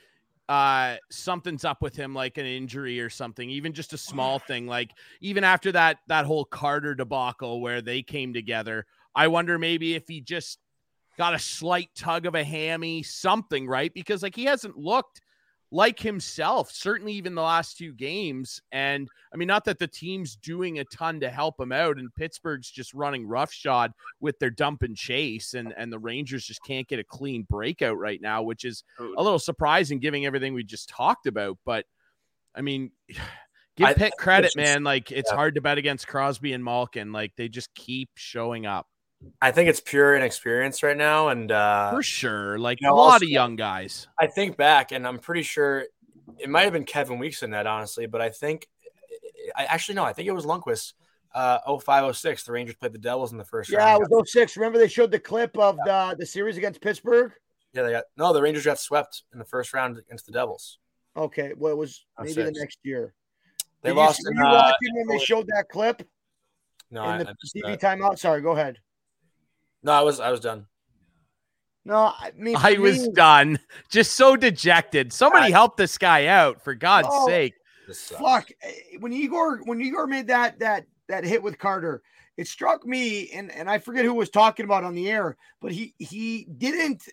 uh 0.52 0.98
something's 1.10 1.64
up 1.64 1.82
with 1.82 1.96
him 1.96 2.14
like 2.14 2.38
an 2.38 2.46
injury 2.46 3.00
or 3.00 3.10
something 3.10 3.50
even 3.50 3.72
just 3.72 3.94
a 3.94 3.98
small 3.98 4.38
thing 4.38 4.68
like 4.68 4.92
even 5.22 5.46
after 5.46 5.72
that 5.72 6.00
that 6.08 6.26
whole 6.26 6.44
carter 6.44 6.94
debacle 6.94 7.62
where 7.62 7.82
they 7.82 8.02
came 8.02 8.34
together 8.34 8.86
i 9.16 9.28
wonder 9.28 9.58
maybe 9.58 9.96
if 9.96 10.08
he 10.10 10.20
just 10.20 10.60
got 11.18 11.34
a 11.34 11.40
slight 11.40 11.90
tug 11.96 12.26
of 12.26 12.36
a 12.36 12.44
hammy 12.44 13.04
something 13.04 13.68
right? 13.68 13.94
Because 13.94 14.24
like 14.24 14.36
he 14.36 14.46
hasn't 14.46 14.78
looked 14.78 15.22
like 15.72 16.00
himself 16.00 16.70
certainly 16.70 17.14
even 17.14 17.34
the 17.34 17.42
last 17.42 17.78
two 17.78 17.94
games. 17.94 18.62
And 18.72 19.08
i 19.34 19.38
mean 19.38 19.48
not 19.48 19.66
that 19.66 19.80
the 19.80 19.88
team's 19.88 20.36
doing 20.36 20.80
a 20.80 20.86
ton 20.86 21.20
to 21.22 21.30
help 21.30 21.60
him 21.60 21.72
out 21.72 21.98
and 21.98 22.14
pittsburgh's 22.16 22.70
just 22.70 22.94
running 22.94 23.26
roughshod 23.26 23.94
with 24.20 24.38
their 24.40 24.50
dump 24.50 24.84
and 24.84 24.98
chase 24.98 25.54
and 25.54 25.74
and 25.78 25.92
the 25.92 26.00
rangers 26.00 26.46
just 26.46 26.64
can't 26.64 26.88
get 26.88 27.00
a 27.00 27.04
clean 27.04 27.46
breakout 27.50 27.98
right 27.98 28.22
now 28.22 28.42
which 28.42 28.66
is 28.66 28.84
a 29.00 29.24
little 29.24 29.40
surprising 29.40 30.00
given 30.00 30.26
everything 30.26 30.54
we 30.54 30.64
just 30.64 30.90
talked 30.90 31.26
about. 31.28 31.58
But 31.66 31.86
i 32.56 32.62
mean 32.62 32.92
give 33.78 33.88
I- 33.88 33.94
pitt 33.94 34.14
credit 34.18 34.56
man. 34.56 34.84
Like 34.84 35.12
it's 35.12 35.32
yeah. 35.32 35.36
hard 35.36 35.56
to 35.56 35.62
bet 35.62 35.78
against 35.78 36.08
crosby 36.08 36.54
and 36.54 36.64
malkin. 36.64 37.12
Like 37.12 37.34
they 37.38 37.48
just 37.48 37.74
keep 37.74 38.10
showing 38.16 38.66
up 38.66 38.88
I 39.42 39.52
think 39.52 39.70
it's 39.70 39.80
pure 39.80 40.16
inexperience 40.16 40.84
right 40.84 40.98
now, 40.98 41.30
and 41.30 41.52
uh, 41.52 41.92
for 41.92 42.04
sure 42.04 42.58
like 42.58 42.82
you 42.82 42.88
know, 42.88 42.94
a 42.94 42.96
lot 42.96 43.14
also- 43.14 43.26
of 43.26 43.30
young 43.30 43.56
guys 43.56 44.08
I 44.20 44.28
think 44.28 44.58
back, 44.58 44.92
and 44.92 45.08
I'm 45.08 45.20
pretty 45.20 45.44
sure 45.44 45.86
it 46.38 46.50
might 46.50 46.64
have 46.64 46.74
been 46.74 46.86
Kevin 46.86 47.20
Weeks 47.20 47.44
in 47.44 47.52
that, 47.52 47.68
honestly, 47.68 48.06
but 48.06 48.22
I 48.22 48.30
think 48.30 48.68
I 49.56 49.66
actually 49.66 49.96
no, 49.96 50.04
I 50.04 50.14
think 50.14 50.28
it 50.28 50.34
was 50.34 50.46
Lundqvist. 50.46 50.94
Uh, 51.34 51.60
0506, 51.66 52.44
the 52.44 52.52
Rangers 52.52 52.76
played 52.76 52.92
the 52.92 53.00
Devils 53.00 53.32
in 53.32 53.38
the 53.38 53.46
first 53.46 53.70
yeah, 53.70 53.78
round. 53.78 54.02
Yeah, 54.02 54.18
it 54.18 54.20
was 54.20 54.30
06. 54.30 54.58
Remember 54.58 54.78
they 54.78 54.90
showed 54.90 55.12
the 55.12 55.20
clip 55.20 55.58
of 55.58 55.78
the 55.86 56.16
the 56.20 56.26
series 56.26 56.58
against 56.58 56.82
Pittsburgh? 56.82 57.32
Yeah, 57.74 57.84
they 57.84 57.92
got 57.92 58.04
no. 58.18 58.34
The 58.34 58.42
Rangers 58.42 58.66
got 58.66 58.80
swept 58.80 59.24
in 59.32 59.40
the 59.40 59.46
first 59.46 59.74
round 59.74 59.98
against 59.98 60.26
the 60.26 60.34
Devils. 60.34 60.80
Okay, 61.16 61.54
well, 61.56 61.72
it 61.72 61.78
was 61.78 62.06
Oh, 62.18 62.24
maybe 62.24 62.44
the 62.44 62.52
next 62.52 62.80
year. 62.84 63.14
They 63.82 63.90
Did 63.90 63.98
lost 63.98 64.20
you, 64.20 64.32
in 64.32 64.38
were 64.38 64.44
you 64.44 64.50
uh, 64.50 64.54
watching 64.54 64.96
when 64.96 65.08
they 65.08 65.24
showed 65.24 65.48
that 65.48 65.66
clip 65.70 66.08
no, 66.92 67.04
in 67.04 67.10
I, 67.10 67.18
the 67.20 67.30
I 67.30 67.34
missed 67.42 67.56
TV 67.56 67.80
that. 67.80 67.82
timeout? 67.82 68.20
Sorry, 68.20 68.42
go 68.42 68.52
ahead. 68.52 68.80
No, 69.84 69.92
I 69.92 70.02
was 70.02 70.20
I 70.20 70.32
was 70.32 70.40
done. 70.40 70.66
No, 71.84 72.14
I 72.18 72.32
mean, 72.38 72.56
I 72.58 72.76
for 72.76 72.82
was 72.82 73.08
me- 73.08 73.14
done, 73.14 73.60
just 73.90 74.14
so 74.14 74.36
dejected. 74.36 75.12
Somebody 75.12 75.48
I- 75.48 75.52
help 75.52 75.78
this 75.78 75.98
guy 75.98 76.28
out, 76.28 76.64
for 76.64 76.76
God's 76.76 77.08
Oh. 77.12 77.28
sake. 77.28 77.54
Fuck 78.18 78.50
eh, 78.62 78.72
when 79.00 79.12
Igor 79.12 79.62
when 79.66 79.82
Igor 79.82 80.08
made 80.08 80.28
that 80.28 80.60
that 80.60 80.86
that 81.10 81.24
hit 81.26 81.42
with 81.44 81.58
Carter, 81.58 82.02
it 82.38 82.48
struck 82.48 82.86
me 82.86 83.30
and 83.32 83.52
and 83.52 83.70
I 83.70 83.80
forget 83.80 84.06
who 84.06 84.14
was 84.14 84.30
talking 84.30 84.64
about 84.66 84.84
on 84.84 84.94
the 84.94 85.10
air, 85.10 85.36
but 85.60 85.72
he 85.72 85.94
he 85.98 86.46
didn't 86.58 87.04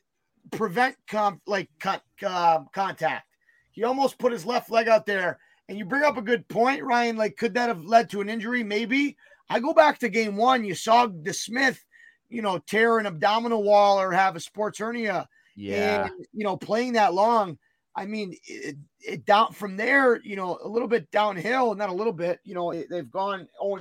prevent 0.52 0.96
com 1.08 1.40
like 1.46 1.68
con- 1.80 2.00
uh, 2.24 2.60
contact. 2.72 3.26
He 3.72 3.84
almost 3.84 4.18
put 4.18 4.32
his 4.32 4.44
left 4.46 4.70
leg 4.70 4.86
out 4.88 5.06
there, 5.06 5.38
and 5.68 5.78
you 5.78 5.84
bring 5.84 6.04
up 6.04 6.16
a 6.16 6.22
good 6.22 6.46
point, 6.48 6.82
Ryan. 6.84 7.16
Like, 7.16 7.36
could 7.36 7.54
that 7.54 7.68
have 7.68 7.84
led 7.84 8.10
to 8.10 8.20
an 8.20 8.28
injury? 8.28 8.62
Maybe. 8.62 9.16
I 9.50 9.60
go 9.60 9.72
back 9.72 9.98
to 10.00 10.08
game 10.08 10.36
one. 10.36 10.62
You 10.64 10.74
saw 10.74 11.06
the 11.06 11.32
Smith, 11.32 11.82
you 12.28 12.42
know, 12.42 12.58
tear 12.58 12.98
an 12.98 13.06
abdominal 13.06 13.62
wall 13.62 14.00
or 14.00 14.12
have 14.12 14.36
a 14.36 14.40
sports 14.40 14.78
hernia 14.78 15.28
Yeah. 15.56 16.04
and 16.04 16.26
you 16.32 16.44
know 16.44 16.56
playing 16.56 16.92
that 16.94 17.14
long 17.14 17.58
i 17.96 18.04
mean 18.06 18.36
it, 18.44 18.76
it 19.00 19.24
down 19.24 19.52
from 19.52 19.76
there 19.76 20.20
you 20.22 20.36
know 20.36 20.58
a 20.62 20.68
little 20.68 20.86
bit 20.86 21.10
downhill 21.10 21.74
not 21.74 21.88
a 21.88 21.92
little 21.92 22.12
bit 22.12 22.38
you 22.44 22.54
know 22.54 22.72
they've 22.90 23.10
gone 23.10 23.48
oh 23.60 23.80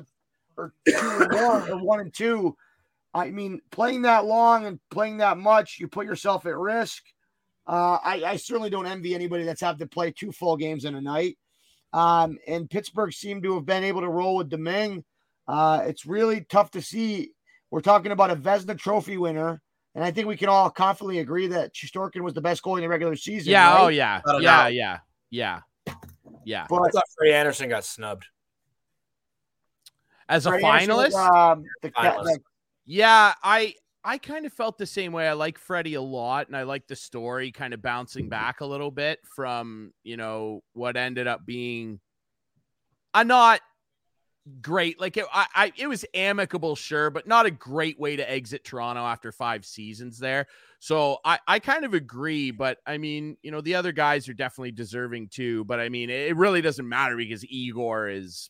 or 0.57 0.73
two 0.87 0.95
and 0.97 1.33
one 1.33 1.69
or 1.69 1.77
one 1.83 1.99
and 1.99 2.13
two 2.13 2.55
i 3.13 3.29
mean 3.29 3.61
playing 3.69 4.01
that 4.03 4.25
long 4.25 4.65
and 4.65 4.79
playing 4.89 5.17
that 5.17 5.37
much 5.37 5.77
you 5.79 5.87
put 5.87 6.05
yourself 6.07 6.45
at 6.47 6.57
risk 6.57 7.03
uh, 7.67 7.99
I, 8.01 8.23
I 8.25 8.35
certainly 8.37 8.69
don't 8.69 8.87
envy 8.87 9.13
anybody 9.13 9.43
that's 9.43 9.59
had 9.61 9.77
to 9.79 9.85
play 9.87 10.09
two 10.11 10.31
full 10.31 10.55
games 10.57 10.85
in 10.85 10.95
a 10.95 11.01
night 11.01 11.37
um, 11.93 12.39
and 12.47 12.69
pittsburgh 12.69 13.13
seemed 13.13 13.43
to 13.43 13.53
have 13.55 13.65
been 13.65 13.83
able 13.83 14.01
to 14.01 14.09
roll 14.09 14.37
with 14.37 14.49
Domingue. 14.49 15.03
uh, 15.47 15.83
it's 15.85 16.05
really 16.07 16.41
tough 16.49 16.71
to 16.71 16.81
see 16.81 17.33
we're 17.71 17.81
talking 17.81 18.11
about 18.11 18.31
a 18.31 18.35
Vezina 18.35 18.77
trophy 18.77 19.17
winner 19.17 19.61
and 19.97 20.05
I 20.05 20.11
think 20.11 20.27
we 20.27 20.37
can 20.37 20.47
all 20.47 20.69
confidently 20.69 21.19
agree 21.19 21.47
that 21.47 21.73
Shesterkin 21.73 22.21
was 22.21 22.35
the 22.35 22.41
best 22.41 22.61
goalie 22.61 22.77
in 22.77 22.81
the 22.81 22.87
regular 22.87 23.15
season. 23.15 23.51
Yeah. 23.51 23.71
right? 23.73 23.81
Oh, 23.81 23.87
yeah. 23.87 24.21
Without 24.23 24.41
a 24.41 24.43
Yeah. 24.43 24.67
Yeah. 24.67 24.99
Yeah. 25.31 25.61
Yeah. 26.45 26.63
I 26.63 26.67
But 26.69 26.93
thought 26.93 27.03
Freddie 27.17 27.33
Andersen 27.33 27.69
got 27.69 27.83
snubbed. 27.83 28.27
As 30.29 30.45
a 30.45 30.51
Trey 30.51 30.61
was, 30.61 30.81
finalist, 30.83 31.15
um, 31.15 31.63
the, 31.81 31.89
Finalist. 31.89 32.23
the- 32.25 32.39
Yeah, 32.85 33.33
I 33.41 33.73
I 34.03 34.19
kind 34.19 34.45
of 34.45 34.53
felt 34.53 34.77
the 34.77 34.85
same 34.85 35.13
way. 35.13 35.27
I 35.27 35.33
like 35.33 35.57
Freddie 35.57 35.95
a 35.95 36.01
lot, 36.01 36.47
and 36.47 36.55
I 36.55 36.63
like 36.63 36.85
the 36.87 36.95
story 36.95 37.51
kind 37.51 37.73
of 37.73 37.81
bouncing 37.81 38.29
back 38.29 38.61
a 38.61 38.65
little 38.65 38.91
bit 38.91 39.19
from 39.35 39.93
you 40.03 40.15
know 40.15 40.63
what 40.73 40.95
ended 40.95 41.27
up 41.27 41.45
being 41.45 41.99
a 43.13 43.23
not 43.23 43.61
great. 44.61 44.99
Like 44.99 45.17
it, 45.17 45.25
I, 45.33 45.47
I 45.53 45.73
it 45.77 45.87
was 45.87 46.05
amicable, 46.13 46.75
sure, 46.75 47.09
but 47.09 47.27
not 47.27 47.45
a 47.45 47.51
great 47.51 47.99
way 47.99 48.15
to 48.15 48.29
exit 48.31 48.63
Toronto 48.63 49.01
after 49.01 49.31
five 49.31 49.65
seasons 49.65 50.19
there. 50.19 50.47
So 50.79 51.17
I 51.25 51.39
I 51.47 51.59
kind 51.59 51.85
of 51.85 51.93
agree, 51.93 52.51
but 52.51 52.77
I 52.85 52.97
mean 52.97 53.37
you 53.41 53.51
know 53.51 53.61
the 53.61 53.75
other 53.75 53.91
guys 53.91 54.29
are 54.29 54.33
definitely 54.33 54.71
deserving 54.71 55.29
too. 55.29 55.63
But 55.65 55.79
I 55.79 55.89
mean 55.89 56.09
it 56.09 56.35
really 56.35 56.61
doesn't 56.61 56.87
matter 56.87 57.15
because 57.15 57.43
Igor 57.45 58.09
is 58.09 58.49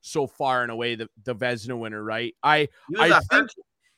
so 0.00 0.26
far 0.26 0.62
and 0.62 0.70
away 0.70 0.94
the 0.94 1.08
the 1.24 1.34
Vezina 1.34 1.78
winner, 1.78 2.02
right? 2.02 2.34
I 2.42 2.68
He 2.88 2.96
was, 2.96 3.10
think- 3.10 3.30
Hart, 3.30 3.52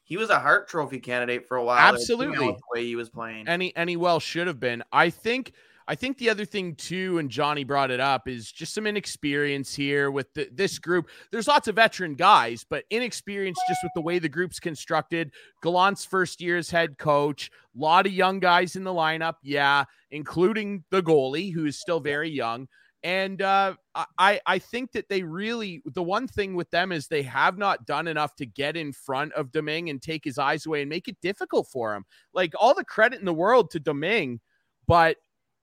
he 0.05 0.17
was 0.17 0.31
a 0.31 0.41
Hart 0.41 0.69
Trophy 0.69 0.99
candidate 0.99 1.47
for 1.47 1.57
a 1.57 1.65
while. 1.65 1.79
Absolutely. 1.79 2.35
you 2.47 2.53
know, 2.53 2.59
the 2.59 2.81
way 2.81 2.85
he 2.85 2.97
was 2.97 3.09
playing. 3.11 3.49
any 3.49 3.75
any 3.77 3.97
well 3.97 4.19
should 4.21 4.47
have 4.47 4.59
been. 4.61 4.83
I 4.93 5.11
think 5.11 5.53
I 5.91 5.97
think 5.97 6.19
the 6.19 6.31
other 6.31 6.45
thing 6.45 6.77
too, 6.77 7.19
and 7.19 7.29
Johnny 7.29 7.65
brought 7.65 7.91
it 7.91 7.99
up, 7.99 8.29
is 8.29 8.53
just 8.53 8.75
some 8.75 8.87
inexperience 8.87 9.75
here 9.75 10.13
with 10.13 10.33
the, 10.35 10.49
this 10.53 10.79
group. 10.79 11.09
There's 11.33 11.49
lots 11.49 11.67
of 11.67 11.75
veteran 11.75 12.15
guys, 12.15 12.65
but 12.71 12.85
inexperience 12.91 13.59
just 13.67 13.81
with 13.83 13.91
the 13.97 14.01
way 14.01 14.21
the 14.21 14.29
group's 14.29 14.61
constructed. 14.61 15.33
Gallant's 15.65 16.05
first 16.05 16.41
year 16.41 16.57
as 16.59 16.71
head 16.71 16.97
coach, 16.97 17.51
a 17.75 17.81
lot 17.81 18.07
of 18.07 18.13
young 18.13 18.39
guys 18.39 18.77
in 18.77 18.85
the 18.85 18.93
lineup, 18.93 19.35
yeah, 19.43 19.83
including 20.13 20.85
the 20.93 21.03
goalie 21.03 21.53
who 21.53 21.67
is 21.67 21.81
still 21.81 21.99
very 21.99 22.31
young. 22.31 22.69
And 23.03 23.43
uh, 23.43 23.75
I 24.17 24.41
I 24.47 24.61
think 24.61 24.93
that 24.93 25.09
they 25.09 25.25
really 25.25 25.83
the 25.87 26.05
one 26.05 26.29
thing 26.29 26.55
with 26.55 26.71
them 26.71 26.93
is 26.93 27.09
they 27.09 27.23
have 27.25 27.59
not 27.59 27.85
done 27.85 28.07
enough 28.07 28.37
to 28.37 28.47
get 28.47 28.77
in 28.77 28.93
front 28.93 29.33
of 29.33 29.51
Domingue 29.51 29.91
and 29.91 30.01
take 30.01 30.25
his 30.25 30.39
eyes 30.39 30.67
away 30.67 30.83
and 30.83 30.89
make 30.89 31.09
it 31.09 31.21
difficult 31.21 31.67
for 31.67 31.97
him. 31.97 32.05
Like 32.33 32.53
all 32.57 32.75
the 32.75 32.85
credit 32.85 33.19
in 33.19 33.27
the 33.27 33.35
world 33.35 33.73
to 33.73 33.81
Domingue, 33.81 34.39
but 34.87 35.17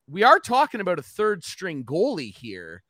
we 0.10 0.24
are 0.24 0.40
talking 0.40 0.82
about 0.82 1.00
a 1.00 1.04
third 1.04 1.44
string 1.44 1.84
goalie 1.84 2.36
here. 2.36 2.84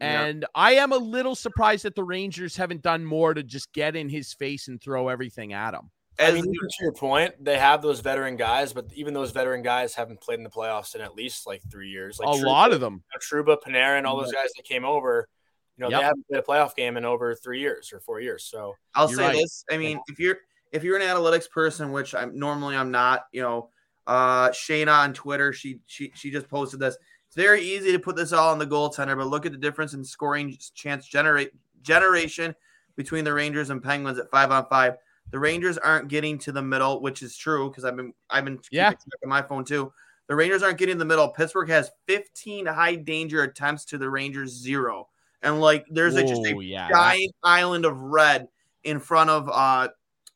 Yeah. 0.00 0.22
And 0.24 0.44
I 0.54 0.72
am 0.74 0.92
a 0.92 0.96
little 0.96 1.34
surprised 1.34 1.84
that 1.84 1.94
the 1.94 2.04
Rangers 2.04 2.56
haven't 2.56 2.82
done 2.82 3.04
more 3.04 3.32
to 3.32 3.42
just 3.42 3.72
get 3.72 3.96
in 3.96 4.08
his 4.08 4.32
face 4.32 4.68
and 4.68 4.80
throw 4.82 5.08
everything 5.08 5.52
at 5.52 5.74
him. 5.74 5.90
I 6.18 6.24
As 6.24 6.34
mean, 6.34 6.44
even 6.44 6.68
to 6.68 6.76
your 6.80 6.92
point, 6.92 7.44
they 7.44 7.58
have 7.58 7.82
those 7.82 8.00
veteran 8.00 8.36
guys, 8.36 8.72
but 8.72 8.86
even 8.94 9.14
those 9.14 9.32
veteran 9.32 9.62
guys 9.62 9.94
haven't 9.94 10.20
played 10.20 10.38
in 10.38 10.44
the 10.44 10.50
playoffs 10.50 10.94
in 10.94 11.00
at 11.00 11.14
least 11.14 11.46
like 11.46 11.62
three 11.70 11.88
years. 11.90 12.18
Like 12.20 12.28
a 12.36 12.38
Trouba- 12.40 12.46
lot 12.46 12.72
of 12.72 12.80
them. 12.80 13.02
Trouba, 13.20 13.56
Panarin, 13.60 14.04
all 14.04 14.16
those 14.16 14.32
guys 14.32 14.50
that 14.56 14.64
came 14.64 14.84
over, 14.84 15.28
you 15.76 15.82
know, 15.82 15.90
Yep. 15.90 16.00
they 16.00 16.04
haven't 16.04 16.26
played 16.28 16.40
a 16.40 16.42
playoff 16.42 16.76
game 16.76 16.96
in 16.96 17.04
over 17.04 17.34
three 17.34 17.60
years 17.60 17.92
or 17.92 18.00
four 18.00 18.20
years. 18.20 18.44
So 18.44 18.74
I'll 18.94 19.08
say 19.08 19.22
right. 19.24 19.36
this. 19.36 19.64
I 19.70 19.76
mean, 19.76 20.00
if 20.06 20.18
you're 20.20 20.38
if 20.72 20.82
you're 20.84 20.96
an 20.96 21.02
analytics 21.02 21.50
person, 21.50 21.92
which 21.92 22.14
I'm 22.14 22.38
normally 22.38 22.76
I'm 22.76 22.90
not, 22.90 23.26
you 23.32 23.42
know, 23.42 23.70
uh 24.06 24.50
Shayna 24.50 24.92
on 24.92 25.12
Twitter, 25.14 25.52
she 25.52 25.80
she 25.86 26.12
she 26.14 26.30
just 26.30 26.48
posted 26.48 26.80
this. 26.80 26.96
It's 27.26 27.36
very 27.36 27.62
easy 27.62 27.90
to 27.92 27.98
put 27.98 28.16
this 28.16 28.32
all 28.32 28.52
on 28.52 28.58
the 28.58 28.66
goaltender, 28.66 29.16
but 29.16 29.26
look 29.26 29.46
at 29.46 29.52
the 29.52 29.58
difference 29.58 29.94
in 29.94 30.04
scoring 30.04 30.56
chance 30.74 31.06
generate 31.06 31.52
generation 31.82 32.54
between 32.96 33.24
the 33.24 33.32
Rangers 33.32 33.70
and 33.70 33.82
Penguins 33.82 34.18
at 34.18 34.30
five 34.30 34.50
on 34.50 34.66
five. 34.66 34.94
The 35.30 35.38
Rangers 35.38 35.78
aren't 35.78 36.08
getting 36.08 36.38
to 36.38 36.52
the 36.52 36.62
middle, 36.62 37.00
which 37.00 37.22
is 37.22 37.36
true 37.36 37.68
because 37.68 37.84
I've 37.84 37.96
been 37.96 38.12
I've 38.30 38.44
been 38.44 38.60
Yeah. 38.70 38.90
on 38.90 39.28
my 39.28 39.42
phone 39.42 39.64
too. 39.64 39.92
The 40.26 40.34
Rangers 40.34 40.62
aren't 40.62 40.78
getting 40.78 40.96
the 40.96 41.04
middle. 41.04 41.28
Pittsburgh 41.28 41.68
has 41.68 41.90
15 42.06 42.66
high 42.66 42.94
danger 42.94 43.42
attempts 43.42 43.84
to 43.86 43.98
the 43.98 44.08
Rangers 44.08 44.50
zero, 44.50 45.08
and 45.42 45.60
like 45.60 45.84
there's 45.90 46.14
a, 46.14 46.22
just 46.22 46.46
a 46.46 46.56
yeah. 46.62 46.88
giant 46.88 47.34
island 47.42 47.84
of 47.84 47.98
red 47.98 48.48
in 48.84 49.00
front 49.00 49.30
of 49.30 49.48
uh 49.50 49.88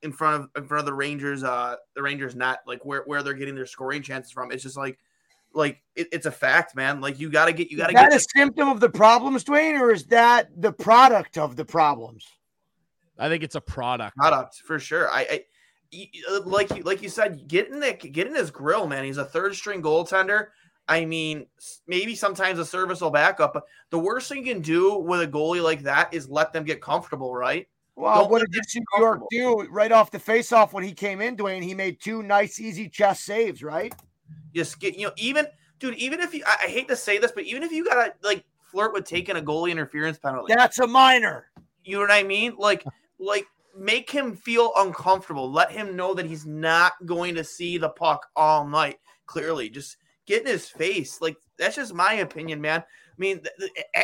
in 0.03 0.13
front 0.13 0.43
of 0.43 0.63
in 0.63 0.69
front 0.69 0.81
of 0.81 0.87
the 0.87 0.95
Rangers 0.95 1.43
uh 1.43 1.77
the 1.95 2.03
Rangers 2.03 2.37
net 2.37 2.61
like 2.67 2.85
where 2.85 3.03
where 3.07 3.23
they're 3.23 3.35
getting 3.35 3.55
their 3.55 3.67
scoring 3.67 4.03
chances 4.03 4.33
from. 4.33 4.53
It's 4.53 4.63
just 4.63 4.77
like 4.77 4.99
like 5.55 5.83
it, 5.97 6.09
it's 6.13 6.27
a 6.27 6.31
fact, 6.31 6.77
man. 6.77 7.01
Like 7.01 7.19
you 7.19 7.31
got 7.31 7.47
to 7.47 7.53
get 7.53 7.71
you 7.71 7.77
got 7.77 7.89
to 7.89 7.93
Is 7.93 8.01
that 8.01 8.11
get 8.11 8.21
a 8.21 8.27
symptom 8.37 8.69
of 8.69 8.81
the 8.81 8.91
problems, 8.91 9.45
Dwayne, 9.45 9.81
or 9.81 9.91
is 9.91 10.05
that 10.07 10.49
the 10.57 10.73
product 10.73 11.39
of 11.39 11.57
the 11.57 11.65
problems? 11.65 12.27
I 13.19 13.29
think 13.29 13.43
it's 13.43 13.57
a 13.57 13.61
product. 13.61 14.17
product 14.17 14.57
for 14.65 14.79
sure. 14.79 15.11
I. 15.11 15.21
I 15.21 15.45
like 16.45 16.69
you 16.77 16.83
like 16.83 17.01
you 17.01 17.09
said, 17.09 17.49
get 17.49 17.69
in 17.71 17.81
the 17.81 17.95
get 17.95 18.27
in 18.27 18.35
his 18.35 18.51
grill, 18.51 18.87
man. 18.87 19.05
He's 19.05 19.17
a 19.17 19.25
third 19.25 19.55
string 19.55 19.81
goaltender. 19.81 20.49
I 20.87 21.07
mean, 21.07 21.47
maybe 21.87 22.15
sometimes 22.15 22.59
a 22.59 22.65
serviceable 22.65 23.11
backup, 23.11 23.55
but 23.55 23.65
the 23.89 23.99
worst 23.99 24.29
thing 24.29 24.47
you 24.47 24.53
can 24.53 24.63
do 24.63 24.97
with 24.97 25.23
a 25.23 25.27
goalie 25.27 25.63
like 25.63 25.83
that 25.85 26.13
is 26.13 26.29
let 26.29 26.53
them 26.53 26.65
get 26.65 26.83
comfortable, 26.83 27.35
right? 27.35 27.69
Well, 27.99 28.23
Don't 28.23 28.31
what 28.31 28.41
did 28.43 28.55
you 28.55 28.63
see 28.69 28.79
New 28.79 29.03
York 29.03 29.23
do 29.29 29.67
right 29.71 29.91
off 29.91 30.13
the 30.13 30.19
faceoff 30.19 30.73
when 30.73 30.85
he 30.85 30.93
came 30.93 31.21
in, 31.21 31.37
Dwayne? 31.37 31.65
He 31.65 31.75
made 31.75 32.01
two 32.01 32.23
nice, 32.23 32.61
easy 32.61 32.89
chest 32.89 33.25
saves, 33.25 33.61
right? 33.61 33.93
Just 34.55 34.79
get 34.79 34.97
you 34.97 35.09
know, 35.09 35.13
even 35.17 35.47
dude, 35.81 35.97
even 35.97 36.21
if 36.21 36.33
you 36.33 36.45
I, 36.47 36.59
I 36.65 36.69
hate 36.69 36.87
to 36.89 36.97
say 36.97 37.19
this, 37.19 37.33
but 37.33 37.43
even 37.43 37.65
if 37.65 37.73
you 37.73 37.85
gotta 37.85 38.15
like 38.23 38.45
flirt 38.71 38.93
with 38.93 39.05
taking 39.05 39.37
a 39.37 39.41
goalie 39.41 39.73
interference 39.73 40.17
penalty, 40.17 40.55
That's 40.57 40.79
a 40.79 40.87
minor. 40.87 41.51
you 41.83 41.97
know 41.97 42.03
what 42.03 42.13
I 42.13 42.23
mean? 42.23 42.55
Like 42.57 42.85
like 43.19 43.47
make 43.77 44.09
him 44.09 44.37
feel 44.37 44.71
uncomfortable. 44.77 45.51
Let 45.51 45.73
him 45.73 45.97
know 45.97 46.15
that 46.15 46.27
he's 46.27 46.47
not 46.47 46.93
going 47.05 47.35
to 47.35 47.43
see 47.43 47.79
the 47.79 47.89
puck 47.89 48.29
all 48.37 48.65
night. 48.65 49.01
Clearly, 49.27 49.71
just 49.71 49.97
get 50.25 50.43
in 50.43 50.47
his 50.47 50.69
face. 50.69 51.21
Like 51.21 51.37
that's 51.57 51.75
just 51.75 51.95
my 51.95 52.13
opinion, 52.15 52.61
man. 52.61 52.85
I 53.19 53.21
mean, 53.21 53.41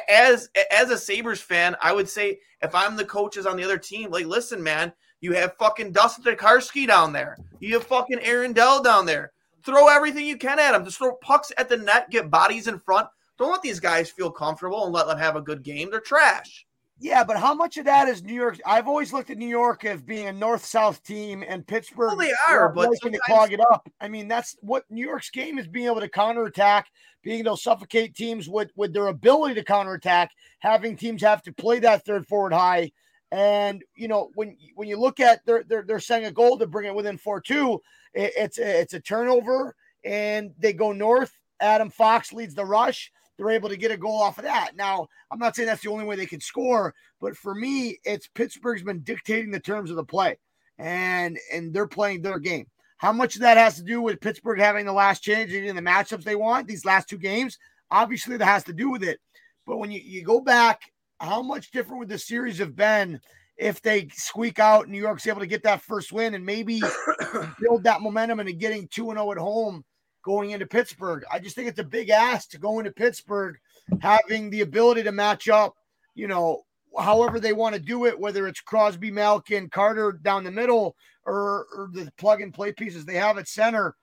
as 0.09 0.51
as 0.73 0.91
a 0.91 0.99
Sabres 0.99 1.41
fan, 1.41 1.77
I 1.81 1.93
would 1.93 2.09
say 2.09 2.41
if 2.63 2.75
I'm 2.75 2.97
the 2.97 3.05
coaches 3.05 3.47
on 3.47 3.57
the 3.57 3.63
other 3.65 3.79
team, 3.79 4.11
like, 4.11 4.27
listen, 4.27 4.61
man, 4.61 4.93
you 5.21 5.33
have 5.33 5.57
fucking 5.57 5.93
Dustin 5.93 6.25
Tokarski 6.25 6.87
down 6.87 7.13
there. 7.13 7.37
You 7.61 7.75
have 7.75 7.85
fucking 7.85 8.21
Aaron 8.21 8.53
Dell 8.53 8.83
down 8.83 9.07
there. 9.07 9.33
Throw 9.63 9.89
everything 9.89 10.27
you 10.27 10.37
can 10.37 10.59
at 10.59 10.75
him. 10.75 10.85
Just 10.85 10.99
throw 10.99 11.15
pucks 11.17 11.53
at 11.57 11.69
the 11.69 11.77
net, 11.77 12.11
get 12.11 12.31
bodies 12.31 12.67
in 12.67 12.79
front. 12.79 13.09
Don't 13.39 13.51
let 13.51 13.63
these 13.63 13.81
guys 13.81 14.11
feel 14.11 14.31
comfortable 14.31 14.85
and 14.85 14.93
let 14.93 15.07
them 15.07 15.19
have 15.19 15.37
a 15.37 15.41
good 15.41 15.63
game. 15.63 15.91
They're 15.91 16.01
trash. 16.01 16.67
Yeah, 16.99 17.25
but 17.25 17.37
how 17.37 17.55
much 17.55 17.77
of 17.77 17.87
that 17.87 18.09
is 18.09 18.23
New 18.23 18.35
York? 18.35 18.61
I've 18.65 18.87
always 18.87 19.13
looked 19.13 19.31
at 19.31 19.37
New 19.37 19.49
York 19.49 19.85
as 19.85 20.01
being 20.01 20.29
a 20.29 20.33
north-south 20.33 21.03
team, 21.03 21.45
and 21.47 21.67
Pittsburgh. 21.67 22.17
Well, 22.17 22.17
they 22.17 22.33
are, 22.49 22.73
but 22.73 22.89
to 23.01 23.21
clog 23.27 23.53
it 23.53 23.61
up. 23.61 23.91
I 24.01 24.07
mean, 24.07 24.29
that's 24.29 24.57
what 24.61 24.85
New 24.91 25.05
York's 25.05 25.31
game 25.31 25.59
is: 25.59 25.67
being 25.67 25.87
able 25.87 26.01
to 26.01 26.09
counterattack, 26.09 26.87
being 27.23 27.41
able 27.41 27.57
to 27.57 27.63
suffocate 27.63 28.15
teams 28.15 28.49
with 28.49 28.71
with 28.77 28.93
their 28.93 29.09
ability 29.09 29.57
to 29.57 29.65
counterattack, 29.65 30.31
having 30.61 30.97
teams 30.97 31.21
have 31.23 31.43
to 31.43 31.53
play 31.53 31.81
that 31.81 32.05
third 32.05 32.29
forward 32.29 32.53
high. 32.53 32.93
And 33.33 33.83
you 33.97 34.07
know, 34.07 34.31
when 34.37 34.57
when 34.77 34.87
you 34.87 34.97
look 34.97 35.19
at 35.19 35.41
they're 35.45 35.65
they're, 35.65 35.83
they're 35.83 35.99
setting 35.99 36.27
a 36.27 36.33
goal 36.33 36.57
to 36.59 36.67
bring 36.69 36.87
it 36.87 36.95
within 36.95 37.19
four 37.19 37.41
two, 37.41 37.83
it, 38.13 38.33
it's 38.37 38.59
it's 38.59 38.95
a 38.95 39.01
turnover, 39.01 39.75
and 40.05 40.53
they 40.59 40.73
go 40.73 40.93
north. 40.93 41.37
Adam 41.61 41.91
Fox 41.91 42.33
leads 42.33 42.55
the 42.55 42.65
rush. 42.65 43.11
They're 43.37 43.51
able 43.51 43.69
to 43.69 43.77
get 43.77 43.91
a 43.91 43.97
goal 43.97 44.21
off 44.21 44.39
of 44.39 44.45
that. 44.45 44.77
Now, 44.77 45.09
I'm 45.31 45.39
not 45.39 45.57
saying 45.57 45.67
that's 45.67 45.83
the 45.83 45.91
only 45.91 46.05
way 46.05 46.17
they 46.17 46.27
can 46.27 46.41
score, 46.41 46.95
but 47.21 47.37
for 47.37 47.55
me, 47.55 47.99
it's 48.05 48.29
Pittsburgh's 48.29 48.83
been 48.83 49.01
dictating 49.01 49.51
the 49.51 49.61
terms 49.61 49.91
of 49.91 49.97
the 49.97 50.05
play, 50.05 50.39
and 50.79 51.39
and 51.53 51.73
they're 51.73 51.87
playing 51.87 52.23
their 52.23 52.39
game. 52.39 52.67
How 52.99 53.13
much 53.13 53.35
of 53.35 53.43
that 53.43 53.57
has 53.57 53.77
to 53.77 53.83
do 53.83 54.01
with 54.01 54.21
Pittsburgh 54.21 54.59
having 54.59 54.87
the 54.87 54.93
last 54.93 55.23
change 55.23 55.53
in 55.53 55.77
the 55.77 55.83
matchups 55.83 56.23
they 56.23 56.37
want 56.37 56.69
these 56.69 56.85
last 56.85 57.09
two 57.09 57.19
games? 57.19 57.59
Obviously, 57.91 58.37
that 58.37 58.45
has 58.45 58.65
to 58.65 58.73
do 58.73 58.89
with 58.91 59.03
it. 59.03 59.19
But 59.67 59.79
when 59.79 59.91
you, 59.91 60.01
you 60.01 60.25
go 60.25 60.41
back, 60.41 60.81
how 61.21 61.43
much 61.43 61.71
different 61.71 62.01
would 62.01 62.09
the 62.09 62.19
series 62.19 62.59
have 62.59 62.77
been 62.77 63.21
if 63.57 63.81
they 63.83 64.09
squeak 64.13 64.59
out 64.59 64.89
New 64.89 64.99
York's 64.99 65.27
able 65.27 65.41
to 65.41 65.47
get 65.47 65.63
that 65.63 65.83
first 65.83 66.13
win 66.13 66.35
and 66.35 66.45
maybe 66.45 66.81
build 67.61 67.85
that 67.85 68.01
momentum 68.01 68.41
into 68.41 68.53
getting 68.53 68.89
2 68.89 69.07
0 69.07 69.33
at 69.33 69.39
home 69.39 69.85
going 70.25 70.51
into 70.51 70.67
Pittsburgh? 70.67 71.25
I 71.33 71.39
just 71.39 71.55
think 71.55 71.69
it's 71.69 71.79
a 71.79 71.85
big 71.85 72.11
ask 72.11 72.51
to 72.51 72.59
go 72.59 72.79
into 72.79 72.91
Pittsburgh 72.91 73.57
having 74.01 74.51
the 74.51 74.63
ability 74.63 75.03
to 75.05 75.13
match 75.13 75.49
up, 75.49 75.75
you 76.15 76.27
know, 76.27 76.65
however 76.99 77.39
they 77.41 77.53
want 77.53 77.75
to 77.75 77.81
do 77.81 78.07
it, 78.07 78.19
whether 78.19 78.47
it's 78.47 78.61
Crosby, 78.61 79.11
Malkin, 79.11 79.69
Carter 79.69 80.13
down 80.13 80.45
the 80.45 80.51
middle, 80.51 80.97
or, 81.25 81.67
or 81.75 81.91
the 81.93 82.11
plug 82.19 82.41
and 82.41 82.53
play 82.55 82.73
pieces 82.73 83.05
they 83.05 83.17
have 83.17 83.39
at 83.39 83.49
center. 83.49 83.95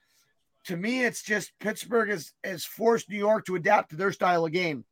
To 0.65 0.77
me, 0.77 1.03
it's 1.03 1.23
just 1.23 1.51
Pittsburgh 1.59 2.09
has, 2.09 2.33
has 2.43 2.63
forced 2.65 3.09
New 3.09 3.17
York 3.17 3.45
to 3.45 3.55
adapt 3.55 3.89
to 3.91 3.95
their 3.95 4.11
style 4.11 4.45
of 4.45 4.51
game. 4.51 4.85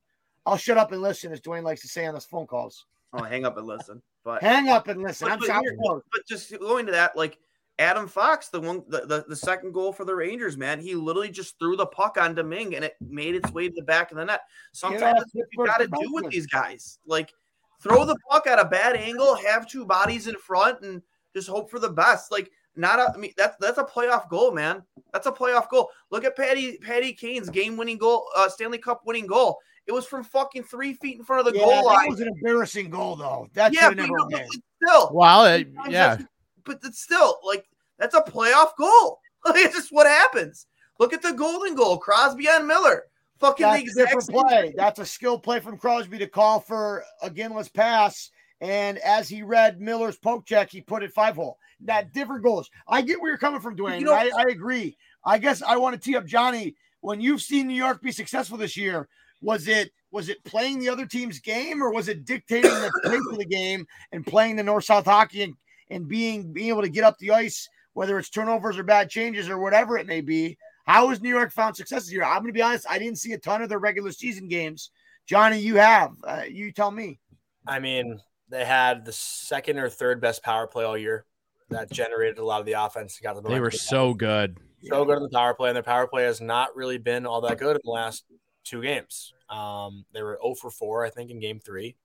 I'll 0.46 0.58
shut 0.58 0.78
up 0.78 0.92
and 0.92 1.02
listen, 1.02 1.32
as 1.32 1.42
Dwayne 1.42 1.64
likes 1.64 1.82
to 1.82 1.88
say 1.88 2.06
on 2.06 2.16
his 2.16 2.26
phone 2.26 2.48
calls. 2.48 2.86
Oh, 3.14 3.24
hang 3.24 3.46
up 3.46 3.58
and 3.58 3.68
listen. 3.68 4.02
But 4.24 4.42
Hang 4.42 4.70
up 4.70 4.88
and 4.88 5.02
listen. 5.02 5.28
But- 5.28 5.34
I'm 5.34 5.40
but 5.40 5.48
sorry. 5.48 5.78
but 6.12 6.26
just 6.28 6.58
going 6.60 6.86
to 6.88 6.92
that, 6.94 7.16
like 7.16 7.38
Adam 7.80 8.08
Fox, 8.08 8.50
the 8.50 8.60
one, 8.60 8.84
the, 8.90 9.06
the, 9.08 9.26
the 9.28 9.36
second 9.36 9.74
goal 9.74 9.92
for 9.92 10.06
the 10.06 10.14
Rangers, 10.14 10.58
man, 10.58 10.80
he 10.80 10.94
literally 10.94 11.30
just 11.30 11.58
threw 11.58 11.76
the 11.76 11.86
puck 11.86 12.18
on 12.20 12.36
Domingue 12.36 12.76
and 12.76 12.86
it 12.86 12.96
made 13.02 13.34
its 13.34 13.52
way 13.52 13.70
to 13.70 13.74
the 13.74 13.82
back 13.82 14.12
of 14.12 14.18
the 14.18 14.26
net. 14.26 14.42
Sometimes 14.74 15.02
Yeah, 15.02 15.14
that's 15.14 15.34
what 15.34 15.48
you 15.52 15.66
got 15.66 15.78
to 15.80 15.88
do 15.88 16.14
with 16.14 16.30
these 16.30 16.46
guys, 16.46 17.00
like 17.08 17.34
throw 17.82 18.06
the 18.06 18.18
puck 18.30 18.46
at 18.46 18.60
a 18.60 18.66
bad 18.66 18.96
angle, 18.96 19.36
have 19.36 19.68
two 19.68 19.86
bodies 19.86 20.28
in 20.28 20.36
front, 20.36 20.82
and 20.82 21.02
just 21.34 21.48
hope 21.48 21.72
for 21.72 21.80
the 21.80 21.90
best. 21.90 22.32
Like 22.32 22.52
not, 22.76 23.00
a, 23.00 23.14
I 23.14 23.18
mean, 23.18 23.34
that's 23.38 23.56
that's 23.58 23.78
a 23.78 23.84
playoff 23.84 24.30
goal, 24.30 24.52
man. 24.52 24.84
That's 25.14 25.28
a 25.28 25.32
playoff 25.32 25.70
goal. 25.70 25.90
Look 26.12 26.26
at 26.26 26.36
Patty 26.36 26.78
Patty 26.80 27.14
Kane's 27.14 27.50
game-winning 27.50 27.98
goal, 27.98 28.26
uh, 28.36 28.50
Stanley 28.50 28.78
Cup 28.78 29.02
winning 29.06 29.26
goal. 29.28 29.58
It 29.88 29.92
was 29.94 30.06
from 30.06 30.24
fucking 30.24 30.64
three 30.64 30.94
feet 30.94 31.18
in 31.18 31.24
front 31.24 31.48
of 31.48 31.52
the 31.52 31.58
Yeah, 31.58 31.66
goal 31.66 31.72
that 31.72 31.86
line. 31.86 32.10
was 32.10 32.20
an 32.20 32.28
embarrassing 32.28 32.90
goal, 32.90 33.16
though. 33.16 33.48
That 33.54 33.74
yeah, 33.74 33.88
should 33.88 33.98
but, 33.98 34.02
have 34.02 34.08
you 34.10 34.18
never 34.18 34.30
know, 34.30 34.48
but 34.52 34.88
still, 34.88 35.10
Well, 35.14 35.42
uh, 35.42 35.90
yeah. 35.90 36.18
but 36.64 36.80
it's 36.84 37.02
still 37.02 37.40
like 37.44 37.66
that's 38.00 38.16
a 38.16 38.22
playoff 38.22 38.76
goal. 38.78 39.20
It's 39.56 39.74
just 39.76 39.92
what 39.92 40.06
happens. 40.06 40.68
Look 41.00 41.14
at 41.14 41.22
the 41.22 41.32
golden 41.32 41.74
goal, 41.74 41.98
Crosby 41.98 42.50
on 42.50 42.68
Miller. 42.68 43.04
Fucking 43.40 43.66
the 43.66 43.94
That's 43.96 44.14
a 44.14 44.18
exact 44.18 44.30
play. 44.30 44.74
That's 44.76 45.00
a 45.00 45.06
skill 45.06 45.40
play 45.40 45.62
from 45.62 45.78
Crosby 45.78 46.18
to 46.18 46.28
call 46.28 46.60
for 46.60 47.04
a 47.22 47.30
ginless 47.30 47.74
pass. 47.74 48.32
And 48.60 48.98
as 48.98 49.30
he 49.30 49.42
read 49.44 49.80
Miller's 49.80 50.18
poke 50.18 50.46
check, 50.46 50.70
he 50.70 50.82
put 50.82 51.04
it 51.04 51.14
five 51.14 51.36
hole. 51.36 51.58
That 51.86 52.12
different 52.14 52.44
goals. 52.44 52.70
I 52.88 53.02
get 53.02 53.22
where 53.22 53.32
you're 53.32 53.38
coming 53.38 53.62
from, 53.62 53.78
Dwayne. 53.78 54.00
You 54.00 54.08
know- 54.08 54.14
I, 54.14 54.30
I 54.38 54.44
agree. 54.50 54.98
I 55.26 55.38
guess 55.38 55.62
I 55.62 55.78
want 55.78 55.94
to 55.96 56.00
tee 56.02 56.18
up 56.18 56.26
Johnny. 56.26 56.76
When 57.02 57.22
you've 57.22 57.42
seen 57.42 57.68
New 57.68 57.76
York 57.76 58.02
be 58.02 58.12
successful 58.12 58.58
this 58.58 58.76
year, 58.76 59.08
was 59.42 59.70
it 59.70 59.92
was 60.12 60.28
it 60.28 60.44
playing 60.44 60.80
the 60.80 60.90
other 60.90 61.06
team's 61.06 61.40
game 61.40 61.82
or 61.82 61.94
was 61.94 62.10
it 62.10 62.26
dictating 62.26 62.72
the 62.72 62.92
pace 63.06 63.22
of 63.32 63.38
the 63.38 63.46
game 63.46 63.86
and 64.12 64.26
playing 64.28 64.58
the 64.58 64.64
north 64.64 64.84
south 64.84 65.06
hockey 65.06 65.44
and, 65.44 65.54
and 65.90 66.10
being 66.10 66.52
being 66.52 66.68
able 66.68 66.82
to 66.82 66.90
get 66.90 67.06
up 67.06 67.18
the 67.20 67.32
ice, 67.32 67.70
whether 68.00 68.18
it's 68.18 68.30
turnovers 68.30 68.80
or 68.80 68.84
bad 68.84 69.10
changes 69.10 69.50
or 69.50 69.58
whatever 69.58 69.98
it 69.98 70.08
may 70.08 70.22
be? 70.22 70.58
How 70.86 71.10
has 71.10 71.20
New 71.20 71.28
York 71.28 71.52
found 71.52 71.76
success 71.76 72.06
this 72.06 72.14
year? 72.14 72.24
I'm 72.24 72.38
going 72.38 72.48
to 72.48 72.54
be 72.54 72.62
honest. 72.62 72.86
I 72.90 72.98
didn't 72.98 73.18
see 73.18 73.34
a 73.34 73.38
ton 73.38 73.62
of 73.62 73.68
their 73.68 73.78
regular 73.78 74.14
season 74.14 74.48
games. 74.48 74.92
Johnny, 75.28 75.60
you 75.60 75.76
have. 75.76 76.12
Uh, 76.24 76.44
you 76.50 76.72
tell 76.72 76.92
me. 76.92 77.20
I 77.68 77.80
mean, 77.80 78.22
they 78.48 78.64
had 78.64 79.04
the 79.04 79.12
second 79.12 79.80
or 79.80 79.90
third 79.90 80.22
best 80.22 80.44
power 80.44 80.66
play 80.66 80.86
all 80.86 80.98
year 80.98 81.26
that 81.72 81.92
generated 81.92 82.38
a 82.38 82.46
lot 82.46 82.62
of 82.62 82.66
the 82.66 82.72
offense. 82.72 83.20
Got 83.22 83.36
them 83.36 83.52
They 83.52 83.60
were 83.60 83.70
so 83.70 84.14
good. 84.14 84.58
so 84.82 85.04
good 85.04 85.18
in 85.18 85.24
the 85.24 85.30
power 85.34 85.54
play, 85.54 85.68
and 85.68 85.76
their 85.76 85.84
power 85.84 86.08
play 86.08 86.24
has 86.24 86.40
not 86.40 86.78
really 86.78 87.00
been 87.00 87.26
all 87.26 87.42
that 87.42 87.58
good 87.58 87.76
in 87.76 87.82
the 87.84 87.92
last 87.92 88.24
two 88.64 88.82
games. 88.82 89.34
Um, 89.50 90.06
they 90.14 90.24
were 90.24 90.40
0 90.42 90.56
for 90.56 90.72
4, 90.72 91.06
I 91.06 91.10
think, 91.10 91.32
in 91.32 91.42
game 91.42 91.60
three. 91.60 91.98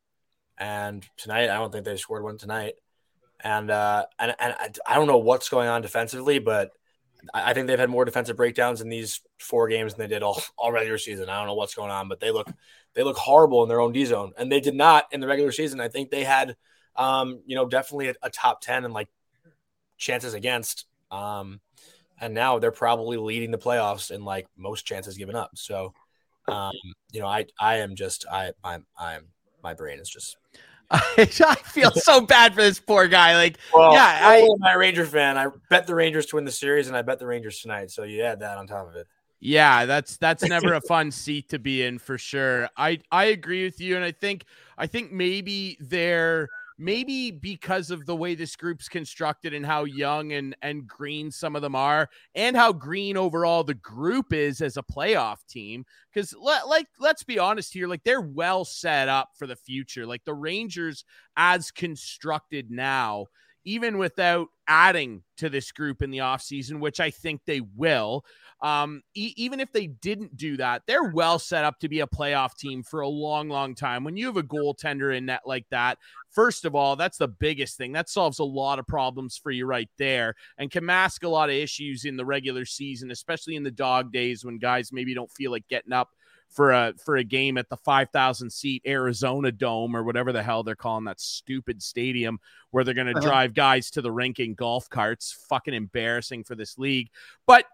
And 0.58 1.06
tonight, 1.16 1.50
I 1.50 1.54
don't 1.54 1.70
think 1.70 1.84
they 1.84 1.96
scored 1.96 2.24
one 2.24 2.36
tonight. 2.36 2.74
And 3.42 3.70
uh, 3.70 4.06
and, 4.18 4.34
and 4.38 4.78
I, 4.86 4.94
don't 4.94 5.06
know 5.06 5.18
what's 5.18 5.48
going 5.48 5.68
on 5.68 5.82
defensively, 5.82 6.38
but 6.38 6.70
I, 7.32 7.50
I 7.50 7.54
think 7.54 7.66
they've 7.66 7.78
had 7.78 7.90
more 7.90 8.04
defensive 8.04 8.36
breakdowns 8.36 8.80
in 8.80 8.88
these 8.88 9.20
four 9.38 9.68
games 9.68 9.94
than 9.94 10.08
they 10.08 10.14
did 10.14 10.22
all, 10.22 10.42
all 10.56 10.72
regular 10.72 10.98
season. 10.98 11.28
I 11.28 11.38
don't 11.38 11.46
know 11.46 11.54
what's 11.54 11.74
going 11.74 11.90
on, 11.90 12.08
but 12.08 12.20
they 12.20 12.30
look 12.30 12.50
they 12.94 13.02
look 13.02 13.16
horrible 13.16 13.62
in 13.62 13.68
their 13.68 13.80
own 13.80 13.92
D 13.92 14.04
zone, 14.04 14.32
and 14.38 14.50
they 14.50 14.60
did 14.60 14.74
not 14.74 15.06
in 15.12 15.20
the 15.20 15.26
regular 15.26 15.52
season. 15.52 15.80
I 15.80 15.88
think 15.88 16.10
they 16.10 16.24
had, 16.24 16.56
um, 16.96 17.40
you 17.46 17.56
know, 17.56 17.66
definitely 17.66 18.08
a, 18.08 18.14
a 18.22 18.30
top 18.30 18.60
ten 18.60 18.84
and 18.84 18.94
like 18.94 19.08
chances 19.98 20.34
against. 20.34 20.86
Um, 21.10 21.60
and 22.20 22.34
now 22.34 22.58
they're 22.58 22.70
probably 22.70 23.16
leading 23.16 23.50
the 23.50 23.58
playoffs 23.58 24.10
in 24.10 24.24
like 24.24 24.46
most 24.56 24.86
chances 24.86 25.16
given 25.16 25.34
up. 25.34 25.50
So, 25.54 25.92
um, 26.48 26.72
you 27.12 27.20
know, 27.20 27.26
I 27.26 27.46
I 27.58 27.76
am 27.76 27.96
just 27.96 28.24
I 28.30 28.52
I'm 28.62 28.86
I'm 28.98 29.26
my 29.62 29.74
brain 29.74 29.98
is 29.98 30.08
just 30.08 30.36
I 30.90 31.56
feel 31.64 31.90
so 31.90 32.20
bad 32.20 32.54
for 32.54 32.62
this 32.62 32.78
poor 32.78 33.08
guy. 33.08 33.36
Like, 33.36 33.58
well. 33.72 33.92
Yeah, 33.92 34.18
I- 34.22 34.48
I'm 34.68 34.76
a 34.76 34.78
Ranger 34.78 35.06
fan. 35.06 35.36
I 35.38 35.48
bet 35.70 35.86
the 35.86 35.94
Rangers 35.94 36.26
to 36.26 36.36
win 36.36 36.44
the 36.44 36.52
series, 36.52 36.88
and 36.88 36.96
I 36.96 37.02
bet 37.02 37.18
the 37.18 37.26
Rangers 37.26 37.60
tonight. 37.60 37.90
So 37.90 38.02
you 38.04 38.22
add 38.22 38.40
that 38.40 38.58
on 38.58 38.66
top 38.66 38.88
of 38.88 38.96
it. 38.96 39.06
Yeah, 39.40 39.84
that's 39.84 40.16
that's 40.16 40.42
never 40.42 40.72
a 40.72 40.80
fun 40.80 41.10
seat 41.10 41.50
to 41.50 41.58
be 41.58 41.82
in 41.82 41.98
for 41.98 42.16
sure. 42.16 42.68
I 42.78 43.00
I 43.10 43.24
agree 43.24 43.64
with 43.64 43.78
you, 43.80 43.94
and 43.96 44.04
I 44.04 44.12
think 44.12 44.44
I 44.78 44.86
think 44.86 45.12
maybe 45.12 45.76
they're 45.80 46.48
maybe 46.78 47.30
because 47.30 47.90
of 47.90 48.06
the 48.06 48.16
way 48.16 48.34
this 48.34 48.56
group's 48.56 48.88
constructed 48.88 49.54
and 49.54 49.64
how 49.64 49.84
young 49.84 50.32
and 50.32 50.56
and 50.62 50.86
green 50.86 51.30
some 51.30 51.54
of 51.56 51.62
them 51.62 51.74
are, 51.74 52.08
and 52.34 52.56
how 52.56 52.72
green 52.72 53.16
overall 53.16 53.64
the 53.64 53.74
group 53.74 54.32
is 54.32 54.60
as 54.60 54.76
a 54.76 54.82
playoff 54.82 55.46
team. 55.48 55.84
Because 56.12 56.34
let, 56.40 56.68
like 56.68 56.86
let's 56.98 57.22
be 57.24 57.38
honest 57.38 57.72
here, 57.72 57.86
like 57.86 58.04
they're 58.04 58.20
well 58.20 58.64
set 58.64 59.08
up 59.08 59.30
for 59.36 59.46
the 59.46 59.56
future. 59.56 60.06
Like 60.06 60.24
the 60.24 60.34
Rangers, 60.34 61.04
as 61.36 61.70
constructed 61.70 62.70
now, 62.70 63.26
even 63.64 63.98
without 63.98 64.48
adding 64.66 65.22
to 65.36 65.48
this 65.48 65.72
group 65.72 66.02
in 66.02 66.10
the 66.10 66.18
offseason, 66.18 66.80
which 66.80 67.00
I 67.00 67.10
think 67.10 67.42
they 67.44 67.60
will. 67.60 68.24
Um, 68.64 69.02
e- 69.14 69.34
even 69.36 69.60
if 69.60 69.70
they 69.72 69.88
didn't 69.88 70.38
do 70.38 70.56
that, 70.56 70.82
they're 70.86 71.04
well 71.04 71.38
set 71.38 71.66
up 71.66 71.78
to 71.80 71.88
be 71.88 72.00
a 72.00 72.06
playoff 72.06 72.56
team 72.56 72.82
for 72.82 73.00
a 73.00 73.08
long, 73.08 73.50
long 73.50 73.74
time. 73.74 74.04
When 74.04 74.16
you 74.16 74.24
have 74.24 74.38
a 74.38 74.42
goaltender 74.42 75.14
in 75.14 75.26
net 75.26 75.42
like 75.44 75.66
that, 75.68 75.98
first 76.30 76.64
of 76.64 76.74
all, 76.74 76.96
that's 76.96 77.18
the 77.18 77.28
biggest 77.28 77.76
thing. 77.76 77.92
That 77.92 78.08
solves 78.08 78.38
a 78.38 78.44
lot 78.44 78.78
of 78.78 78.86
problems 78.86 79.36
for 79.36 79.50
you 79.50 79.66
right 79.66 79.90
there 79.98 80.34
and 80.56 80.70
can 80.70 80.86
mask 80.86 81.24
a 81.24 81.28
lot 81.28 81.50
of 81.50 81.54
issues 81.56 82.06
in 82.06 82.16
the 82.16 82.24
regular 82.24 82.64
season, 82.64 83.10
especially 83.10 83.56
in 83.56 83.64
the 83.64 83.70
dog 83.70 84.10
days 84.12 84.46
when 84.46 84.56
guys 84.58 84.92
maybe 84.92 85.12
don't 85.12 85.30
feel 85.30 85.50
like 85.50 85.68
getting 85.68 85.92
up 85.92 86.08
for 86.48 86.70
a 86.70 86.94
for 87.04 87.16
a 87.16 87.24
game 87.24 87.58
at 87.58 87.68
the 87.68 87.76
5000 87.76 88.48
seat 88.48 88.80
Arizona 88.86 89.50
Dome 89.52 89.94
or 89.96 90.04
whatever 90.04 90.32
the 90.32 90.42
hell 90.42 90.62
they're 90.62 90.76
calling 90.76 91.04
that 91.04 91.20
stupid 91.20 91.82
stadium 91.82 92.38
where 92.70 92.84
they're 92.84 92.94
going 92.94 93.08
to 93.08 93.12
Uh-huh. 93.12 93.26
drive 93.28 93.54
guys 93.54 93.90
to 93.90 94.00
the 94.02 94.12
rink 94.12 94.38
in 94.38 94.54
golf 94.54 94.88
carts 94.88 95.36
fucking 95.48 95.74
embarrassing 95.74 96.44
for 96.44 96.54
this 96.54 96.78
league 96.78 97.08
but 97.46 97.64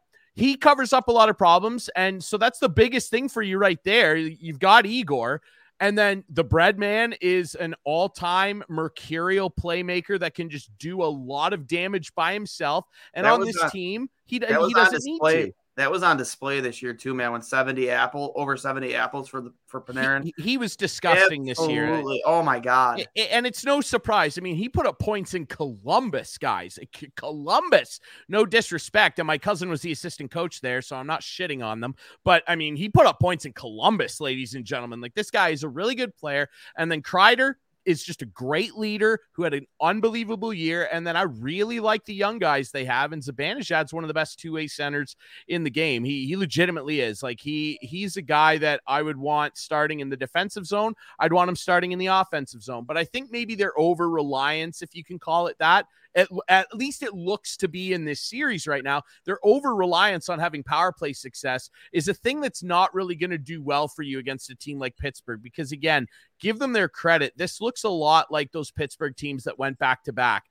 he 0.40 0.56
covers 0.56 0.94
up 0.94 1.08
a 1.08 1.12
lot 1.12 1.28
of 1.28 1.36
problems. 1.36 1.90
And 1.96 2.24
so 2.24 2.38
that's 2.38 2.58
the 2.58 2.68
biggest 2.68 3.10
thing 3.10 3.28
for 3.28 3.42
you 3.42 3.58
right 3.58 3.78
there. 3.84 4.16
You've 4.16 4.58
got 4.58 4.86
Igor. 4.86 5.42
And 5.80 5.98
then 5.98 6.24
the 6.30 6.44
bread 6.44 6.78
man 6.78 7.14
is 7.20 7.54
an 7.54 7.74
all-time 7.84 8.62
mercurial 8.68 9.50
playmaker 9.50 10.18
that 10.18 10.34
can 10.34 10.48
just 10.48 10.70
do 10.78 11.02
a 11.02 11.04
lot 11.04 11.52
of 11.52 11.66
damage 11.66 12.14
by 12.14 12.32
himself. 12.32 12.86
And 13.12 13.26
That 13.26 13.34
on 13.34 13.44
this 13.44 13.58
on- 13.58 13.70
team 13.70 14.08
he, 14.24 14.36
he 14.36 14.38
doesn't 14.40 15.04
need 15.04 15.18
to 15.18 15.52
That 15.80 15.90
was 15.90 16.02
on 16.02 16.18
display 16.18 16.60
this 16.60 16.82
year 16.82 16.92
too, 16.92 17.14
man. 17.14 17.32
When 17.32 17.40
seventy 17.40 17.88
apple 17.88 18.32
over 18.36 18.54
seventy 18.56 18.94
apples 18.94 19.28
for 19.28 19.40
the 19.40 19.52
for 19.66 19.80
Panarin. 19.80 20.24
he, 20.24 20.34
he 20.36 20.58
was 20.58 20.76
disgusting 20.76 21.44
this 21.44 21.58
year 21.68 22.02
Oh 22.26 22.42
my 22.42 22.60
god. 22.60 23.08
And 23.16 23.46
it's 23.46 23.64
no 23.64 23.80
surprise. 23.80 24.36
I 24.36 24.42
mean, 24.42 24.56
he 24.56 24.68
put 24.68 24.86
up 24.86 24.98
points 24.98 25.32
in 25.32 25.46
Columbus, 25.46 26.36
guys. 26.36 26.78
Columbus. 27.16 27.98
No 28.28 28.44
disrespect. 28.44 29.18
And 29.18 29.26
my 29.26 29.38
cousin 29.38 29.70
was 29.70 29.80
the 29.80 29.92
assistant 29.92 30.30
coach 30.30 30.60
there, 30.60 30.82
so 30.82 30.96
I'm 30.96 31.06
not 31.06 31.22
shitting 31.22 31.64
on 31.64 31.80
them. 31.80 31.94
But 32.24 32.42
I 32.46 32.56
mean, 32.56 32.76
he 32.76 32.90
put 32.90 33.06
up 33.06 33.18
points 33.18 33.46
in 33.46 33.54
Columbus, 33.54 34.20
ladies 34.20 34.54
and 34.54 34.66
gentlemen. 34.66 35.00
Like 35.00 35.14
this 35.14 35.30
guy 35.30 35.48
is 35.48 35.62
a 35.62 35.68
really 35.68 35.94
good 35.94 36.14
player. 36.14 36.50
And 36.76 36.92
then 36.92 37.00
Kreider 37.00 37.54
is 37.84 38.02
just 38.02 38.22
a 38.22 38.26
great 38.26 38.76
leader 38.76 39.18
who 39.32 39.42
had 39.42 39.54
an 39.54 39.66
unbelievable 39.80 40.52
year. 40.52 40.88
And 40.92 41.06
then 41.06 41.16
I 41.16 41.22
really 41.22 41.80
like 41.80 42.04
the 42.04 42.14
young 42.14 42.38
guys 42.38 42.70
they 42.70 42.84
have. 42.84 43.12
And 43.12 43.22
Zibanejad's 43.22 43.92
one 43.92 44.04
of 44.04 44.08
the 44.08 44.14
best 44.14 44.38
two-way 44.38 44.66
centers 44.66 45.16
in 45.48 45.64
the 45.64 45.70
game. 45.70 46.04
He 46.04 46.26
he 46.26 46.36
legitimately 46.36 47.00
is. 47.00 47.22
Like 47.22 47.40
he 47.40 47.78
he's 47.80 48.16
a 48.16 48.22
guy 48.22 48.58
that 48.58 48.80
I 48.86 49.02
would 49.02 49.16
want 49.16 49.56
starting 49.56 50.00
in 50.00 50.08
the 50.08 50.16
defensive 50.16 50.66
zone. 50.66 50.94
I'd 51.18 51.32
want 51.32 51.48
him 51.48 51.56
starting 51.56 51.92
in 51.92 51.98
the 51.98 52.06
offensive 52.06 52.62
zone. 52.62 52.84
But 52.84 52.96
I 52.96 53.04
think 53.04 53.30
maybe 53.30 53.54
their 53.54 53.78
over 53.78 54.08
reliance, 54.10 54.82
if 54.82 54.94
you 54.94 55.04
can 55.04 55.18
call 55.18 55.46
it 55.46 55.56
that, 55.58 55.86
at, 56.14 56.28
at 56.48 56.74
least 56.74 57.02
it 57.02 57.14
looks 57.14 57.56
to 57.58 57.68
be 57.68 57.92
in 57.92 58.04
this 58.04 58.20
series 58.20 58.66
right 58.66 58.84
now. 58.84 59.02
Their 59.24 59.38
over 59.42 59.74
reliance 59.74 60.28
on 60.28 60.38
having 60.38 60.62
power 60.62 60.92
play 60.92 61.12
success 61.12 61.70
is 61.92 62.08
a 62.08 62.14
thing 62.14 62.40
that's 62.40 62.62
not 62.62 62.94
really 62.94 63.14
going 63.14 63.30
to 63.30 63.38
do 63.38 63.62
well 63.62 63.88
for 63.88 64.02
you 64.02 64.18
against 64.18 64.50
a 64.50 64.54
team 64.54 64.78
like 64.78 64.96
Pittsburgh. 64.96 65.42
Because 65.42 65.72
again, 65.72 66.06
give 66.40 66.58
them 66.58 66.72
their 66.72 66.88
credit. 66.88 67.32
This 67.36 67.60
looks 67.60 67.84
a 67.84 67.88
lot 67.88 68.30
like 68.30 68.52
those 68.52 68.70
Pittsburgh 68.70 69.16
teams 69.16 69.44
that 69.44 69.58
went 69.58 69.78
back 69.78 70.04
to 70.04 70.12
back. 70.12 70.44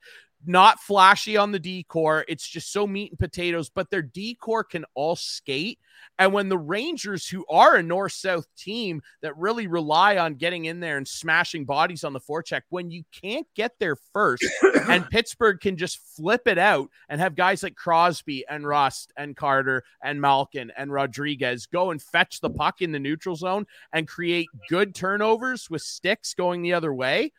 Not 0.46 0.80
flashy 0.80 1.36
on 1.36 1.52
the 1.52 1.58
decor. 1.58 2.24
It's 2.26 2.48
just 2.48 2.72
so 2.72 2.86
meat 2.86 3.12
and 3.12 3.18
potatoes, 3.18 3.68
but 3.68 3.90
their 3.90 4.02
decor 4.02 4.64
can 4.64 4.86
all 4.94 5.14
skate. 5.16 5.78
And 6.18 6.32
when 6.32 6.48
the 6.48 6.58
Rangers, 6.58 7.26
who 7.26 7.44
are 7.50 7.76
a 7.76 7.82
north 7.82 8.12
south 8.12 8.46
team 8.56 9.02
that 9.20 9.36
really 9.36 9.66
rely 9.66 10.16
on 10.16 10.34
getting 10.34 10.64
in 10.64 10.80
there 10.80 10.96
and 10.96 11.06
smashing 11.06 11.66
bodies 11.66 12.04
on 12.04 12.14
the 12.14 12.20
forecheck, 12.20 12.62
when 12.70 12.90
you 12.90 13.04
can't 13.12 13.46
get 13.54 13.72
there 13.78 13.96
first, 13.96 14.44
and 14.88 15.08
Pittsburgh 15.10 15.60
can 15.60 15.76
just 15.76 15.98
flip 16.16 16.46
it 16.46 16.58
out 16.58 16.88
and 17.10 17.20
have 17.20 17.34
guys 17.34 17.62
like 17.62 17.74
Crosby 17.74 18.44
and 18.48 18.66
Rust 18.66 19.12
and 19.18 19.36
Carter 19.36 19.84
and 20.02 20.20
Malkin 20.20 20.72
and 20.76 20.90
Rodriguez 20.90 21.66
go 21.66 21.90
and 21.90 22.00
fetch 22.00 22.40
the 22.40 22.50
puck 22.50 22.80
in 22.80 22.92
the 22.92 22.98
neutral 22.98 23.36
zone 23.36 23.66
and 23.92 24.08
create 24.08 24.48
good 24.70 24.94
turnovers 24.94 25.68
with 25.68 25.82
sticks 25.82 26.32
going 26.32 26.62
the 26.62 26.72
other 26.72 26.94
way 26.94 27.32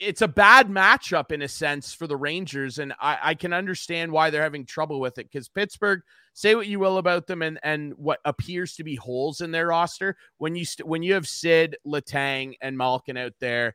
it's 0.00 0.22
a 0.22 0.28
bad 0.28 0.68
matchup 0.68 1.32
in 1.32 1.42
a 1.42 1.48
sense 1.48 1.92
for 1.92 2.06
the 2.06 2.16
Rangers, 2.16 2.78
and 2.78 2.92
I, 3.00 3.18
I 3.22 3.34
can 3.34 3.52
understand 3.52 4.12
why 4.12 4.30
they're 4.30 4.42
having 4.42 4.64
trouble 4.64 5.00
with 5.00 5.18
it 5.18 5.30
because 5.30 5.48
Pittsburgh. 5.48 6.00
Say 6.34 6.54
what 6.54 6.68
you 6.68 6.78
will 6.78 6.98
about 6.98 7.26
them, 7.26 7.42
and 7.42 7.58
and 7.64 7.94
what 7.96 8.20
appears 8.24 8.76
to 8.76 8.84
be 8.84 8.94
holes 8.94 9.40
in 9.40 9.50
their 9.50 9.68
roster 9.68 10.16
when 10.38 10.54
you 10.54 10.64
st- 10.64 10.86
when 10.86 11.02
you 11.02 11.14
have 11.14 11.26
Sid, 11.26 11.76
Letang, 11.84 12.54
and 12.60 12.78
Malkin 12.78 13.16
out 13.16 13.32
there, 13.40 13.74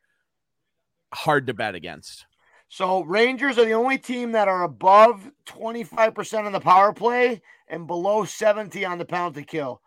hard 1.12 1.46
to 1.48 1.54
bet 1.54 1.74
against. 1.74 2.24
So 2.68 3.02
Rangers 3.04 3.58
are 3.58 3.64
the 3.66 3.72
only 3.72 3.98
team 3.98 4.32
that 4.32 4.48
are 4.48 4.64
above 4.64 5.30
25% 5.46 6.46
on 6.46 6.52
the 6.52 6.58
power 6.58 6.92
play 6.92 7.40
and 7.68 7.86
below 7.86 8.24
70 8.24 8.84
on 8.84 8.98
the 8.98 9.04
penalty 9.04 9.44
kill. 9.44 9.80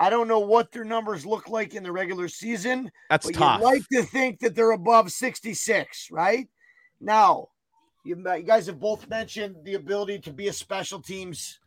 I 0.00 0.10
don't 0.10 0.28
know 0.28 0.40
what 0.40 0.72
their 0.72 0.84
numbers 0.84 1.24
look 1.24 1.48
like 1.48 1.74
in 1.74 1.82
the 1.82 1.92
regular 1.92 2.28
season, 2.28 2.90
That's 3.08 3.26
but 3.26 3.34
tough. 3.34 3.60
you'd 3.60 3.64
like 3.64 3.82
to 3.92 4.02
think 4.02 4.40
that 4.40 4.54
they're 4.54 4.72
above 4.72 5.12
66, 5.12 6.08
right? 6.10 6.48
Now, 7.00 7.48
you, 8.04 8.16
you 8.16 8.42
guys 8.42 8.66
have 8.66 8.80
both 8.80 9.08
mentioned 9.08 9.56
the 9.64 9.74
ability 9.74 10.20
to 10.20 10.32
be 10.32 10.48
a 10.48 10.52
special 10.52 11.00
teams, 11.00 11.60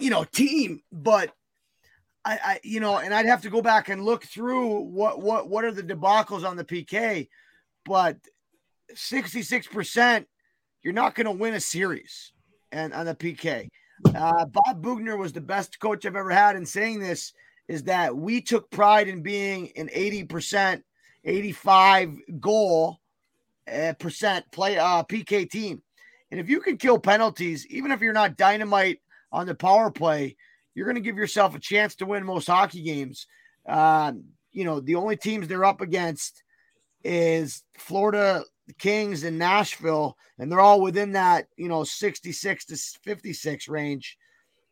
you 0.00 0.10
know, 0.10 0.24
team, 0.24 0.80
but 0.90 1.32
I, 2.24 2.38
I, 2.44 2.60
you 2.64 2.80
know, 2.80 2.98
and 2.98 3.12
I'd 3.14 3.26
have 3.26 3.42
to 3.42 3.50
go 3.50 3.62
back 3.62 3.88
and 3.88 4.04
look 4.04 4.24
through 4.24 4.80
what 4.80 5.20
what 5.20 5.48
what 5.48 5.64
are 5.64 5.70
the 5.70 5.82
debacles 5.82 6.44
on 6.44 6.56
the 6.56 6.64
PK, 6.64 7.28
but 7.84 8.16
66%, 8.94 10.24
you're 10.82 10.92
not 10.92 11.14
going 11.14 11.26
to 11.26 11.30
win 11.32 11.54
a 11.54 11.60
series 11.60 12.32
and 12.72 12.92
on 12.92 13.06
the 13.06 13.14
PK. 13.14 13.68
Uh, 14.04 14.44
Bob 14.46 14.82
Bugner 14.82 15.16
was 15.18 15.32
the 15.32 15.40
best 15.40 15.78
coach 15.80 16.04
I've 16.04 16.16
ever 16.16 16.30
had 16.30 16.56
in 16.56 16.66
saying 16.66 17.00
this 17.00 17.32
is 17.68 17.84
that 17.84 18.16
we 18.16 18.40
took 18.40 18.70
pride 18.70 19.08
in 19.08 19.22
being 19.22 19.70
an 19.76 19.88
80%, 19.88 20.82
85 21.24 22.18
goal 22.40 23.00
uh, 23.72 23.92
percent 23.98 24.44
play 24.52 24.78
uh, 24.78 25.02
PK 25.02 25.50
team. 25.50 25.82
And 26.30 26.40
if 26.40 26.48
you 26.48 26.60
can 26.60 26.76
kill 26.76 26.98
penalties, 26.98 27.66
even 27.68 27.90
if 27.90 28.00
you're 28.00 28.12
not 28.12 28.36
dynamite 28.36 29.00
on 29.32 29.46
the 29.46 29.54
power 29.54 29.90
play, 29.90 30.36
you're 30.74 30.86
going 30.86 30.96
to 30.96 31.00
give 31.00 31.16
yourself 31.16 31.54
a 31.54 31.60
chance 31.60 31.94
to 31.96 32.06
win 32.06 32.24
most 32.24 32.46
hockey 32.46 32.82
games. 32.82 33.26
Um, 33.66 34.24
you 34.52 34.64
know, 34.64 34.80
the 34.80 34.94
only 34.94 35.16
teams 35.16 35.48
they're 35.48 35.64
up 35.64 35.80
against 35.80 36.42
is 37.02 37.62
Florida 37.76 38.44
Kings 38.78 39.24
and 39.24 39.38
Nashville, 39.38 40.16
and 40.38 40.50
they're 40.50 40.60
all 40.60 40.80
within 40.80 41.12
that, 41.12 41.46
you 41.56 41.68
know, 41.68 41.84
66 41.84 42.64
to 42.66 42.76
56 42.76 43.68
range. 43.68 44.18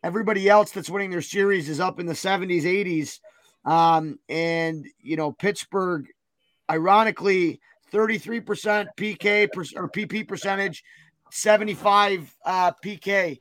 Everybody 0.04 0.50
else 0.50 0.70
that's 0.70 0.90
winning 0.90 1.10
their 1.10 1.22
series 1.22 1.70
is 1.70 1.80
up 1.80 1.98
in 1.98 2.04
the 2.04 2.12
70s, 2.12 2.64
80s. 2.64 3.20
Um, 3.64 4.18
and, 4.28 4.86
you 5.00 5.16
know, 5.16 5.32
Pittsburgh, 5.32 6.08
ironically, 6.70 7.58
33% 7.90 8.86
PK 8.98 9.50
per, 9.50 9.62
or 9.76 9.88
PP 9.88 10.28
percentage, 10.28 10.84
75 11.30 12.36
uh, 12.44 12.72
PK. 12.84 13.40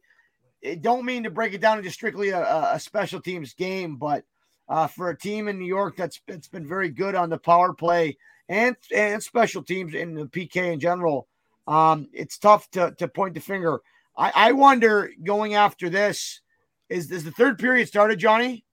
It 0.61 0.81
don't 0.81 1.03
mean 1.03 1.23
to 1.23 1.29
break 1.29 1.53
it 1.53 1.59
down 1.59 1.79
into 1.79 1.91
strictly 1.91 2.29
a, 2.29 2.41
a 2.71 2.79
special 2.79 3.19
teams 3.19 3.53
game, 3.53 3.97
but 3.97 4.23
uh, 4.69 4.87
for 4.87 5.09
a 5.09 5.17
team 5.17 5.49
in 5.49 5.59
New 5.59 5.65
York 5.65 5.97
that's 5.97 6.21
that's 6.29 6.47
been 6.47 6.65
very 6.65 6.87
good 6.87 7.13
on 7.13 7.29
the 7.29 7.37
power 7.37 7.73
play 7.73 8.17
and 8.47 8.77
and 8.95 9.21
special 9.21 9.63
teams 9.63 9.93
in 9.93 10.15
the 10.15 10.27
PK 10.27 10.71
in 10.71 10.79
general, 10.79 11.27
um, 11.67 12.07
it's 12.13 12.37
tough 12.37 12.71
to 12.71 12.95
to 12.99 13.09
point 13.09 13.33
the 13.33 13.41
finger. 13.41 13.81
I, 14.15 14.31
I 14.33 14.51
wonder 14.53 15.11
going 15.21 15.55
after 15.55 15.89
this 15.89 16.39
is 16.89 17.11
is 17.11 17.23
the 17.23 17.31
third 17.31 17.59
period 17.59 17.87
started, 17.87 18.19
Johnny? 18.19 18.65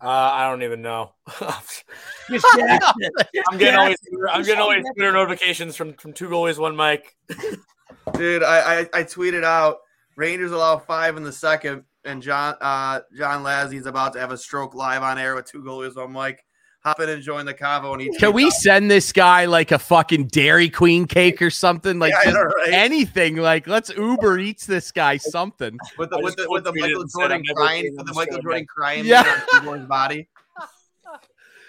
Uh, 0.00 0.08
I 0.08 0.48
don't 0.48 0.62
even 0.62 0.82
know. 0.82 1.12
Just 1.38 2.46
guess 2.56 2.92
it. 2.98 3.44
I'm 3.50 3.58
getting 3.58 3.78
always 3.78 3.96
I'm 4.30 4.42
getting 4.42 4.60
always. 4.60 4.84
Twitter 4.94 5.12
notifications 5.12 5.74
from 5.74 5.94
from 5.94 6.12
two 6.12 6.28
goalies, 6.28 6.58
one 6.58 6.76
mic. 6.76 7.16
Dude, 8.14 8.42
I, 8.42 8.80
I 8.80 8.88
I 8.92 9.02
tweeted 9.04 9.42
out 9.42 9.78
Rangers 10.16 10.52
allow 10.52 10.78
five 10.78 11.16
in 11.16 11.22
the 11.22 11.32
second, 11.32 11.84
and 12.04 12.22
John 12.22 12.56
uh 12.60 13.00
John 13.16 13.42
Lazzie's 13.42 13.86
about 13.86 14.12
to 14.12 14.20
have 14.20 14.32
a 14.32 14.38
stroke 14.38 14.74
live 14.74 15.02
on 15.02 15.18
air 15.18 15.34
with 15.34 15.46
two 15.46 15.62
goalies 15.62 15.96
on 15.96 16.12
mic. 16.12 16.44
Hop 16.86 17.00
in 17.00 17.08
and 17.08 17.20
join 17.20 17.44
the 17.46 17.52
Cavo, 17.52 17.94
and 17.94 18.00
he 18.02 18.10
Can 18.16 18.32
we 18.32 18.44
out- 18.46 18.52
send 18.52 18.88
this 18.88 19.10
guy 19.12 19.46
like 19.46 19.72
a 19.72 19.78
fucking 19.78 20.28
Dairy 20.28 20.70
Queen 20.70 21.04
cake 21.06 21.42
or 21.42 21.50
something? 21.50 21.98
Like 21.98 22.12
Yeah, 22.12 22.22
just 22.30 22.34
know, 22.36 22.42
right? 22.44 22.68
anything. 22.72 23.36
Like 23.36 23.66
let's 23.66 23.90
Uber 23.90 24.38
eats 24.38 24.66
this 24.66 24.92
guy 24.92 25.16
something. 25.16 25.76
with 25.98 26.10
the 26.10 26.20
with 26.20 26.36
the 26.36 26.46
with 26.48 26.62
the 26.62 26.72
Michael 26.72 27.04
Jordan 27.04 27.42
crying, 27.56 27.86
with 27.96 28.06
the 28.06 28.12
the 28.12 28.14
Michael 28.14 28.34
Jordan 28.40 28.52
again. 28.58 28.66
crying 28.66 29.04
Yeah. 29.04 29.40
yeah. 29.52 29.68
on 29.68 29.78
his 29.80 29.86
body. 29.88 30.28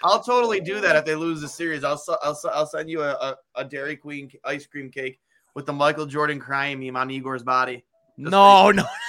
I'll 0.04 0.22
totally 0.22 0.60
do 0.60 0.80
that 0.80 0.94
if 0.94 1.04
they 1.04 1.16
lose 1.16 1.40
the 1.40 1.48
series. 1.48 1.82
I'll 1.82 1.94
s- 1.94 2.08
I'll, 2.22 2.30
s- 2.30 2.44
I'll 2.44 2.66
send 2.66 2.88
you 2.88 3.02
a, 3.02 3.10
a, 3.14 3.36
a 3.56 3.64
Dairy 3.64 3.96
Queen 3.96 4.30
ice 4.44 4.64
cream 4.64 4.90
cake 4.92 5.18
with 5.54 5.66
the 5.66 5.72
Michael 5.72 6.06
Jordan 6.06 6.38
crying 6.38 6.78
meme 6.78 6.94
on 6.96 7.10
Igor's 7.10 7.42
body. 7.42 7.84
Just 8.16 8.30
No, 8.30 8.70
no, 8.70 8.84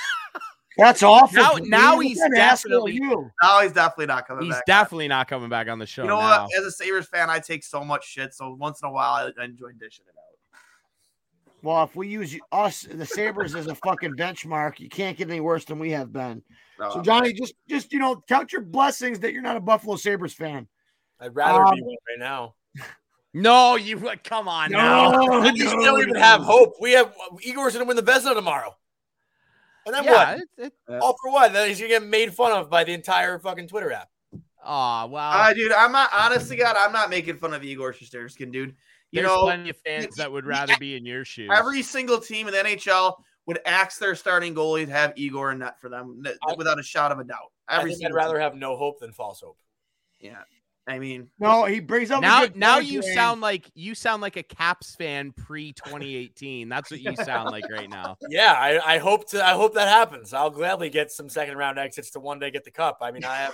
That's 0.79 1.03
awful. 1.03 1.35
Now- 1.41 1.53
now 1.61 1.99
he's 1.99 2.19
kind 2.19 2.33
of 2.33 2.39
asshole 2.39 2.71
are 2.71 2.89
definitely- 2.89 2.93
you. 2.95 3.31
No, 3.43 3.59
he's 3.61 3.71
definitely 3.73 4.05
not 4.07 4.27
coming 4.27 4.45
he's 4.45 4.55
back. 4.55 4.65
definitely 4.65 5.07
not 5.07 5.27
coming 5.27 5.49
back 5.49 5.67
on 5.67 5.77
the 5.79 5.85
show 5.85 6.03
You 6.03 6.09
know 6.09 6.19
now. 6.19 6.43
what? 6.45 6.57
As 6.57 6.65
a 6.65 6.71
Sabres 6.71 7.07
fan, 7.07 7.29
I 7.29 7.39
take 7.39 7.63
so 7.63 7.83
much 7.83 8.05
shit. 8.07 8.33
So 8.33 8.53
once 8.53 8.81
in 8.81 8.87
a 8.87 8.91
while, 8.91 9.13
I, 9.37 9.41
I 9.41 9.45
enjoy 9.45 9.71
dishing 9.79 10.05
it 10.07 10.15
out. 10.17 10.25
Well, 11.61 11.83
if 11.83 11.93
we 11.95 12.07
use 12.07 12.37
us, 12.53 12.83
the 12.83 13.05
Sabres, 13.05 13.53
as 13.53 13.67
a 13.67 13.75
fucking 13.75 14.15
benchmark, 14.15 14.79
you 14.79 14.87
can't 14.87 15.17
get 15.17 15.29
any 15.29 15.41
worse 15.41 15.65
than 15.65 15.77
we 15.77 15.91
have 15.91 16.13
been. 16.13 16.41
So, 16.77 17.01
Johnny, 17.01 17.33
just 17.33 17.53
just 17.67 17.91
you 17.91 17.99
know, 17.99 18.23
count 18.29 18.53
your 18.53 18.61
blessings 18.61 19.19
that 19.19 19.33
you're 19.33 19.41
not 19.41 19.57
a 19.57 19.59
Buffalo 19.59 19.97
Sabres 19.97 20.33
fan. 20.33 20.69
I'd 21.19 21.35
rather 21.35 21.65
Um, 21.65 21.75
be 21.75 21.81
one 21.81 21.95
right 22.09 22.19
now. 22.19 22.55
No, 23.33 23.75
you 23.75 23.99
come 24.23 24.47
on 24.47 24.71
now. 24.71 25.11
No, 25.11 25.43
At 25.43 25.53
least 25.53 25.75
we 25.75 25.83
no, 25.83 25.91
don't 25.91 26.01
even 26.01 26.13
no. 26.13 26.19
have 26.21 26.41
hope. 26.41 26.75
We 26.79 26.93
have 26.93 27.13
Igor's 27.41 27.73
gonna 27.73 27.83
win 27.85 27.97
the 27.97 28.03
Vezina 28.03 28.33
tomorrow. 28.33 28.75
And 29.89 29.97
then 29.97 30.03
Yeah, 30.13 30.31
what? 30.33 30.39
it- 30.57 30.73
it- 30.87 31.01
All 31.01 31.17
for 31.21 31.31
what? 31.31 31.51
Then 31.53 31.67
he's 31.67 31.79
gonna 31.79 31.89
get 31.89 32.03
made 32.03 32.33
fun 32.33 32.51
of 32.51 32.69
by 32.69 32.83
the 32.83 32.93
entire 32.93 33.39
fucking 33.39 33.67
Twitter 33.67 33.91
app. 33.91 34.09
Aw, 34.63 35.05
wow. 35.05 35.31
Uh, 35.31 35.53
dude, 35.53 35.71
I'm 35.71 35.91
not 35.91 36.09
honestly, 36.13 36.55
God, 36.57 36.75
I'm 36.77 36.91
not 36.91 37.09
making 37.09 37.37
fun 37.37 37.53
of 37.53 37.63
Igor 37.63 37.93
Shesterkin, 37.93 38.51
dude. 38.51 38.75
You 39.11 39.21
There's 39.21 39.27
know, 39.27 39.41
plenty 39.43 39.69
of 39.71 39.77
fans 39.77 40.15
that 40.17 40.31
would 40.31 40.45
rather 40.45 40.75
be 40.77 40.95
in 40.95 41.05
your 41.05 41.25
shoes. 41.25 41.49
every 41.51 41.81
single 41.81 42.19
team 42.19 42.47
in 42.47 42.53
the 42.53 42.59
NHL 42.59 43.15
would 43.47 43.59
ask 43.65 43.99
their 43.99 44.13
starting 44.13 44.53
goalie 44.53 44.85
to 44.85 44.91
have 44.91 45.13
Igor 45.15 45.51
in 45.53 45.59
net 45.59 45.79
for 45.81 45.89
them 45.89 46.21
without 46.57 46.77
a 46.79 46.83
shot 46.83 47.11
of 47.11 47.17
a 47.19 47.23
doubt. 47.23 47.51
I 47.67 47.83
think 47.83 48.05
I'd 48.05 48.13
rather 48.13 48.35
team. 48.35 48.41
have 48.41 48.55
no 48.55 48.75
hope 48.75 48.99
than 48.99 49.11
false 49.11 49.41
hope. 49.41 49.57
Yeah, 50.19 50.43
I 50.87 50.97
mean, 50.97 51.29
No, 51.39 51.65
he 51.65 51.79
brings 51.79 52.09
up 52.09 52.19
a 52.19 52.21
now 52.21 52.41
good 52.41 52.55
now 52.55 52.79
you 52.79 53.01
Dwayne. 53.01 53.13
sound 53.13 53.41
like 53.41 53.69
you 53.75 53.93
sound 53.93 54.21
like 54.23 54.37
a 54.37 54.43
Caps 54.43 54.95
fan 54.95 55.31
pre 55.31 55.71
2018. 55.73 56.67
That's 56.67 56.89
what 56.89 56.99
you 56.99 57.15
sound 57.23 57.51
like 57.51 57.65
right 57.69 57.89
now. 57.89 58.17
Yeah, 58.29 58.53
I, 58.53 58.95
I 58.95 58.97
hope 58.97 59.29
to. 59.29 59.45
I 59.45 59.51
hope 59.51 59.75
that 59.75 59.87
happens. 59.87 60.33
I'll 60.33 60.49
gladly 60.49 60.89
get 60.89 61.11
some 61.11 61.29
second 61.29 61.57
round 61.57 61.77
exits 61.77 62.09
to 62.11 62.19
one 62.19 62.39
day 62.39 62.49
get 62.49 62.63
the 62.65 62.71
cup. 62.71 62.99
I 63.01 63.11
mean, 63.11 63.23
I 63.23 63.49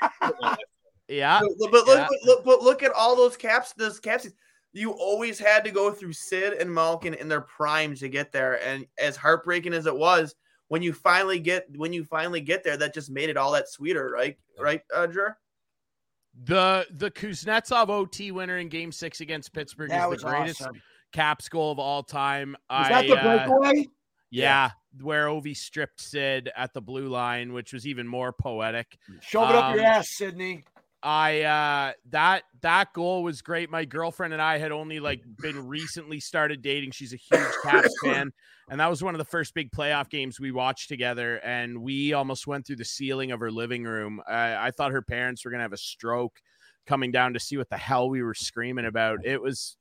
haven't. 0.00 0.58
Yeah. 1.10 1.40
but, 1.58 1.72
but 1.72 1.86
look, 1.86 1.98
yeah. 1.98 2.06
but 2.08 2.18
look, 2.24 2.44
but 2.44 2.62
look 2.62 2.82
at 2.84 2.92
all 2.92 3.16
those 3.16 3.36
caps. 3.36 3.72
Those 3.72 3.98
caps. 3.98 4.28
You 4.72 4.92
always 4.92 5.40
had 5.40 5.64
to 5.64 5.72
go 5.72 5.90
through 5.90 6.12
Sid 6.12 6.52
and 6.52 6.72
Malkin 6.72 7.14
in 7.14 7.26
their 7.26 7.40
primes 7.40 7.98
to 8.00 8.08
get 8.08 8.30
there, 8.30 8.64
and 8.64 8.86
as 8.96 9.16
heartbreaking 9.16 9.74
as 9.74 9.86
it 9.86 9.96
was, 9.96 10.36
when 10.68 10.82
you 10.82 10.92
finally 10.92 11.40
get 11.40 11.66
when 11.76 11.92
you 11.92 12.04
finally 12.04 12.40
get 12.40 12.62
there, 12.62 12.76
that 12.76 12.94
just 12.94 13.10
made 13.10 13.28
it 13.28 13.36
all 13.36 13.50
that 13.52 13.68
sweeter, 13.68 14.08
right? 14.14 14.38
Right, 14.60 14.82
uh, 14.94 15.06
Drew? 15.06 15.30
The 16.42 16.86
the 16.90 17.10
Kuznetsov 17.10 17.88
OT 17.88 18.30
winner 18.32 18.58
in 18.58 18.68
Game 18.68 18.92
Six 18.92 19.20
against 19.20 19.52
Pittsburgh 19.52 19.90
that 19.90 20.10
is 20.12 20.22
the 20.22 20.28
greatest 20.28 20.62
awesome. 20.62 20.80
Caps 21.12 21.48
goal 21.48 21.72
of 21.72 21.78
all 21.78 22.02
time. 22.02 22.56
Was 22.70 22.86
I, 22.86 22.88
that 22.88 23.06
the 23.08 23.16
uh, 23.18 23.46
breakaway? 23.46 23.88
yeah, 24.30 24.70
where 25.02 25.26
Ovi 25.26 25.56
stripped 25.56 26.00
Sid 26.00 26.50
at 26.56 26.72
the 26.72 26.80
blue 26.80 27.08
line, 27.08 27.52
which 27.52 27.72
was 27.72 27.86
even 27.86 28.06
more 28.06 28.32
poetic. 28.32 28.98
Shove 29.20 29.50
it 29.50 29.56
up 29.56 29.74
your 29.74 29.84
um, 29.84 29.92
ass, 29.92 30.06
Sidney. 30.16 30.64
I 31.02 31.42
uh 31.42 31.92
that 32.10 32.42
that 32.60 32.92
goal 32.92 33.22
was 33.22 33.40
great. 33.40 33.70
My 33.70 33.84
girlfriend 33.84 34.32
and 34.32 34.42
I 34.42 34.58
had 34.58 34.70
only 34.70 35.00
like 35.00 35.22
been 35.40 35.66
recently 35.66 36.20
started 36.20 36.60
dating. 36.60 36.90
She's 36.90 37.14
a 37.14 37.16
huge 37.16 37.52
Caps 37.62 37.94
fan, 38.04 38.32
and 38.70 38.80
that 38.80 38.90
was 38.90 39.02
one 39.02 39.14
of 39.14 39.18
the 39.18 39.24
first 39.24 39.54
big 39.54 39.70
playoff 39.70 40.10
games 40.10 40.38
we 40.38 40.52
watched 40.52 40.88
together. 40.88 41.36
And 41.38 41.82
we 41.82 42.12
almost 42.12 42.46
went 42.46 42.66
through 42.66 42.76
the 42.76 42.84
ceiling 42.84 43.32
of 43.32 43.40
her 43.40 43.50
living 43.50 43.84
room. 43.84 44.20
Uh, 44.28 44.56
I 44.58 44.72
thought 44.72 44.92
her 44.92 45.02
parents 45.02 45.44
were 45.44 45.50
gonna 45.50 45.62
have 45.62 45.72
a 45.72 45.78
stroke 45.78 46.38
coming 46.86 47.12
down 47.12 47.32
to 47.32 47.40
see 47.40 47.56
what 47.56 47.70
the 47.70 47.78
hell 47.78 48.10
we 48.10 48.22
were 48.22 48.34
screaming 48.34 48.86
about. 48.86 49.24
It 49.24 49.40
was. 49.40 49.76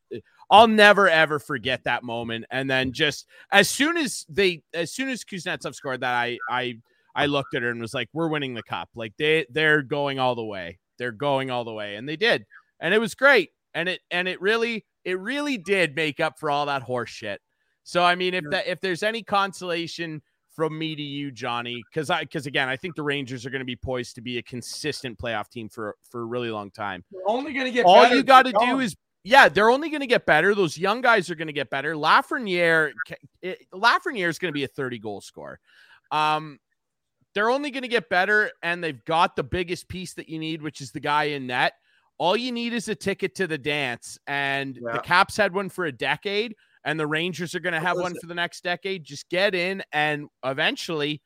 I'll 0.49 0.67
never 0.67 1.09
ever 1.09 1.37
forget 1.37 1.83
that 1.83 2.03
moment. 2.03 2.45
And 2.49 2.69
then 2.69 2.93
just 2.93 3.27
as 3.51 3.69
soon 3.69 3.97
as 3.97 4.25
they, 4.29 4.63
as 4.73 4.93
soon 4.93 5.09
as 5.09 5.23
Kuznetsov 5.25 5.75
scored 5.75 6.01
that, 6.01 6.13
I 6.13 6.37
I 6.49 6.75
I 7.13 7.25
looked 7.25 7.55
at 7.55 7.61
her 7.63 7.69
and 7.69 7.81
was 7.81 7.93
like, 7.93 8.07
"We're 8.13 8.29
winning 8.29 8.53
the 8.53 8.63
cup. 8.63 8.89
Like 8.95 9.13
they 9.17 9.45
they're 9.49 9.81
going 9.81 10.17
all 10.17 10.35
the 10.35 10.45
way. 10.45 10.79
They're 10.99 11.11
going 11.11 11.49
all 11.49 11.63
the 11.63 11.73
way." 11.73 11.95
And 11.95 12.07
they 12.07 12.15
did, 12.15 12.45
and 12.79 12.93
it 12.93 12.99
was 12.99 13.15
great. 13.15 13.49
And 13.73 13.89
it 13.89 14.01
and 14.11 14.27
it 14.27 14.39
really 14.39 14.85
it 15.03 15.19
really 15.19 15.57
did 15.57 15.95
make 15.95 16.19
up 16.19 16.37
for 16.37 16.51
all 16.51 16.67
that 16.67 16.83
horse 16.83 17.09
shit. 17.09 17.41
So 17.83 18.03
I 18.03 18.13
mean, 18.13 18.35
if 18.35 18.43
that 18.51 18.67
if 18.67 18.81
there's 18.81 19.01
any 19.01 19.23
consolation 19.23 20.21
from 20.55 20.77
me 20.77 20.95
to 20.95 21.01
you, 21.01 21.31
Johnny, 21.31 21.81
because 21.89 22.09
I 22.09 22.21
because 22.21 22.45
again, 22.45 22.69
I 22.69 22.75
think 22.75 22.95
the 22.95 23.01
Rangers 23.01 23.45
are 23.45 23.49
going 23.49 23.61
to 23.61 23.65
be 23.65 23.75
poised 23.75 24.15
to 24.15 24.21
be 24.21 24.37
a 24.37 24.43
consistent 24.43 25.17
playoff 25.17 25.49
team 25.49 25.69
for 25.69 25.95
for 26.09 26.21
a 26.21 26.25
really 26.25 26.51
long 26.51 26.69
time. 26.69 27.03
We're 27.11 27.21
only 27.27 27.53
going 27.53 27.65
to 27.65 27.71
get 27.71 27.85
All 27.85 28.07
you 28.07 28.23
got 28.23 28.45
to 28.45 28.51
do 28.51 28.79
is 28.79 28.95
yeah, 29.23 29.49
they're 29.49 29.69
only 29.69 29.89
going 29.89 30.01
to 30.01 30.07
get 30.07 30.25
better. 30.25 30.55
Those 30.55 30.77
young 30.77 31.01
guys 31.01 31.29
are 31.29 31.35
going 31.35 31.47
to 31.47 31.53
get 31.53 31.69
better. 31.69 31.93
Lafreniere, 31.93 32.91
it, 33.41 33.59
Lafreniere 33.73 34.29
is 34.29 34.39
going 34.39 34.49
to 34.49 34.53
be 34.53 34.63
a 34.63 34.67
30 34.67 34.99
goal 34.99 35.21
scorer. 35.21 35.59
Um, 36.11 36.59
they're 37.33 37.49
only 37.49 37.71
going 37.71 37.83
to 37.83 37.87
get 37.89 38.09
better, 38.09 38.51
and 38.63 38.83
they've 38.83 39.03
got 39.05 39.35
the 39.35 39.43
biggest 39.43 39.87
piece 39.87 40.13
that 40.15 40.29
you 40.29 40.39
need, 40.39 40.61
which 40.61 40.81
is 40.81 40.91
the 40.91 40.99
guy 40.99 41.25
in 41.25 41.47
net. 41.47 41.73
All 42.17 42.35
you 42.35 42.51
need 42.51 42.73
is 42.73 42.87
a 42.89 42.95
ticket 42.95 43.35
to 43.35 43.47
the 43.47 43.57
dance, 43.57 44.17
and 44.27 44.77
the 44.93 44.99
Caps 44.99 45.37
had 45.37 45.53
one 45.53 45.69
for 45.69 45.85
a 45.85 45.91
decade, 45.91 46.55
and 46.83 46.99
the 46.99 47.07
Rangers 47.07 47.55
are 47.55 47.59
going 47.61 47.73
to 47.73 47.79
have 47.79 47.95
one 47.95 48.13
Listen. 48.13 48.19
for 48.21 48.27
the 48.27 48.35
next 48.35 48.63
decade. 48.63 49.03
Just 49.05 49.29
get 49.29 49.55
in, 49.55 49.81
and 49.93 50.27
eventually, 50.43 51.21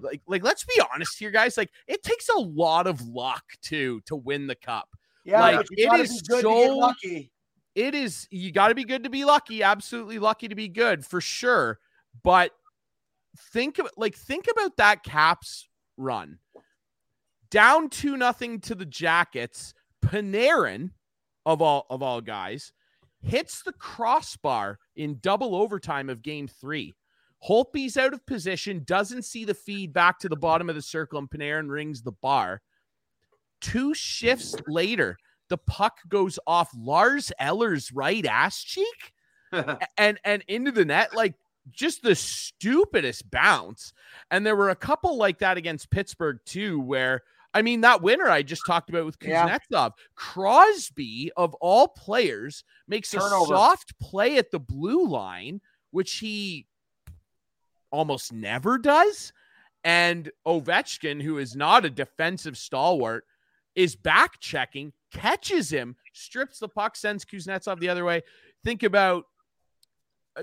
like, 0.00 0.22
like 0.26 0.42
let's 0.42 0.64
be 0.64 0.80
honest 0.94 1.18
here, 1.18 1.30
guys. 1.30 1.56
Like, 1.58 1.70
it 1.86 2.02
takes 2.02 2.28
a 2.30 2.38
lot 2.38 2.86
of 2.86 3.02
luck 3.02 3.44
too 3.60 4.00
to 4.06 4.16
win 4.16 4.46
the 4.46 4.54
cup 4.56 4.88
Yeah, 5.24 5.40
like, 5.40 5.66
it 5.72 6.00
is 6.00 6.22
so- 6.24 6.76
lucky. 6.76 7.30
it 7.74 7.94
is 7.94 8.26
you 8.30 8.52
got 8.52 8.68
to 8.68 8.74
be 8.74 8.84
good 8.84 9.04
to 9.04 9.10
be 9.10 9.24
lucky 9.24 9.62
absolutely 9.62 10.18
lucky 10.18 10.46
to 10.48 10.54
be 10.54 10.68
good 10.68 11.04
for 11.06 11.20
sure 11.22 11.78
but 12.22 12.50
think 13.36 13.78
of 13.78 13.88
like 13.96 14.16
think 14.16 14.46
about 14.50 14.76
that 14.76 15.02
caps 15.02 15.68
run. 15.96 16.38
Down 17.50 17.90
two 17.90 18.16
nothing 18.16 18.60
to 18.62 18.74
the 18.74 18.86
jackets. 18.86 19.74
Panarin 20.04 20.90
of 21.46 21.62
all 21.62 21.86
of 21.90 22.02
all 22.02 22.20
guys 22.20 22.72
hits 23.22 23.62
the 23.62 23.72
crossbar 23.72 24.78
in 24.96 25.18
double 25.20 25.54
overtime 25.54 26.10
of 26.10 26.22
game 26.22 26.48
three. 26.48 26.94
Holtby's 27.46 27.96
out 27.96 28.14
of 28.14 28.24
position, 28.26 28.82
doesn't 28.84 29.24
see 29.24 29.44
the 29.44 29.54
feed 29.54 29.92
back 29.92 30.18
to 30.20 30.28
the 30.28 30.36
bottom 30.36 30.68
of 30.68 30.76
the 30.76 30.82
circle, 30.82 31.18
and 31.18 31.28
Panarin 31.28 31.70
rings 31.70 32.02
the 32.02 32.12
bar. 32.12 32.62
Two 33.60 33.94
shifts 33.94 34.54
later, 34.68 35.16
the 35.48 35.58
puck 35.58 35.98
goes 36.08 36.38
off 36.46 36.70
Lars 36.76 37.32
Eller's 37.38 37.92
right 37.92 38.24
ass 38.26 38.62
cheek? 38.62 39.12
And 39.98 40.18
and 40.24 40.42
into 40.48 40.72
the 40.72 40.86
net 40.86 41.14
like 41.14 41.34
just 41.70 42.02
the 42.02 42.14
stupidest 42.14 43.30
bounce 43.30 43.92
and 44.30 44.44
there 44.44 44.56
were 44.56 44.70
a 44.70 44.76
couple 44.76 45.16
like 45.16 45.38
that 45.38 45.56
against 45.56 45.90
Pittsburgh 45.90 46.38
too 46.44 46.80
where 46.80 47.22
I 47.54 47.62
mean 47.62 47.82
that 47.82 48.02
winner 48.02 48.28
I 48.28 48.42
just 48.42 48.62
talked 48.66 48.88
about 48.90 49.04
with 49.06 49.16
Yeah. 49.22 49.46
Kuznetsov 49.70 49.92
Crosby 50.16 51.30
of 51.36 51.54
all 51.60 51.88
players 51.88 52.64
makes 52.88 53.10
Turnover. 53.10 53.44
a 53.44 53.46
soft 53.56 53.98
play 54.00 54.38
at 54.38 54.50
the 54.50 54.58
blue 54.58 55.06
line 55.06 55.60
which 55.92 56.14
he 56.18 56.66
almost 57.90 58.32
never 58.32 58.78
does 58.78 59.32
and 59.84 60.30
Ovechkin 60.46 61.22
who 61.22 61.38
is 61.38 61.54
not 61.54 61.84
a 61.84 61.90
defensive 61.90 62.56
stalwart 62.56 63.24
is 63.74 63.96
back 63.96 64.38
checking, 64.38 64.92
catches 65.12 65.72
him, 65.72 65.96
strips 66.12 66.58
the 66.58 66.68
puck, 66.68 66.94
sends 66.94 67.24
Kuznetsov 67.24 67.80
the 67.80 67.88
other 67.88 68.04
way. 68.04 68.22
Think 68.64 68.82
about 68.82 69.24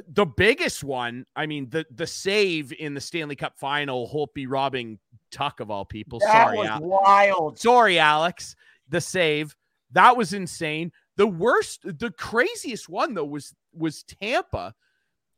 the 0.07 0.25
biggest 0.25 0.83
one. 0.83 1.25
I 1.35 1.45
mean, 1.45 1.69
the 1.69 1.85
the 1.91 2.07
save 2.07 2.73
in 2.73 2.93
the 2.93 3.01
Stanley 3.01 3.35
Cup 3.35 3.53
final, 3.57 4.07
Holtby 4.07 4.45
robbing 4.47 4.99
Tuch 5.31 5.59
of 5.59 5.71
all 5.71 5.85
people. 5.85 6.19
That 6.19 6.47
Sorry, 6.47 6.57
was 6.57 6.79
wild. 6.81 7.59
sorry, 7.59 7.99
Alex. 7.99 8.55
The 8.89 9.01
save 9.01 9.55
that 9.91 10.15
was 10.17 10.33
insane. 10.33 10.91
The 11.17 11.27
worst, 11.27 11.81
the 11.83 12.11
craziest 12.11 12.87
one 12.89 13.13
though 13.13 13.25
was 13.25 13.53
was 13.73 14.03
Tampa 14.03 14.73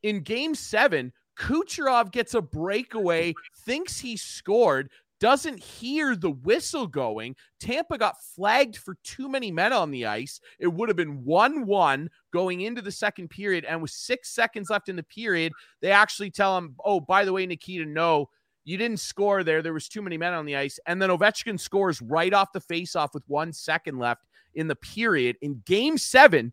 in 0.03 0.21
Game 0.21 0.55
Seven. 0.55 1.13
Kucherov 1.39 2.11
gets 2.11 2.33
a 2.33 2.41
breakaway, 2.41 3.33
thinks 3.65 3.99
he 3.99 4.15
scored, 4.15 4.91
doesn't 5.21 5.59
hear 5.59 6.15
the 6.15 6.31
whistle 6.31 6.87
going. 6.87 7.35
Tampa 7.59 7.97
got 7.97 8.21
flagged 8.35 8.75
for 8.75 8.97
too 9.03 9.29
many 9.29 9.51
men 9.51 9.71
on 9.71 9.91
the 9.91 10.05
ice. 10.07 10.41
It 10.59 10.67
would 10.67 10.89
have 10.89 10.95
been 10.97 11.23
1 11.23 11.65
1 11.65 12.09
going 12.33 12.61
into 12.61 12.81
the 12.81 12.91
second 12.91 13.29
period. 13.29 13.63
And 13.63 13.81
with 13.81 13.91
six 13.91 14.31
seconds 14.31 14.69
left 14.71 14.89
in 14.89 14.95
the 14.95 15.03
period, 15.03 15.53
they 15.79 15.91
actually 15.91 16.31
tell 16.31 16.57
him, 16.57 16.75
oh, 16.83 16.99
by 16.99 17.23
the 17.23 17.31
way, 17.31 17.45
Nikita, 17.45 17.85
no, 17.85 18.29
you 18.65 18.77
didn't 18.77 18.99
score 18.99 19.43
there. 19.43 19.61
There 19.61 19.73
was 19.73 19.87
too 19.87 20.01
many 20.01 20.17
men 20.17 20.33
on 20.33 20.45
the 20.45 20.55
ice. 20.55 20.79
And 20.87 20.99
then 20.99 21.11
Ovechkin 21.11 21.59
scores 21.59 22.01
right 22.01 22.33
off 22.33 22.51
the 22.51 22.59
faceoff 22.59 23.13
with 23.13 23.23
one 23.27 23.53
second 23.53 23.99
left 23.99 24.25
in 24.55 24.67
the 24.67 24.75
period 24.75 25.37
in 25.41 25.61
game 25.65 25.97
seven 25.99 26.51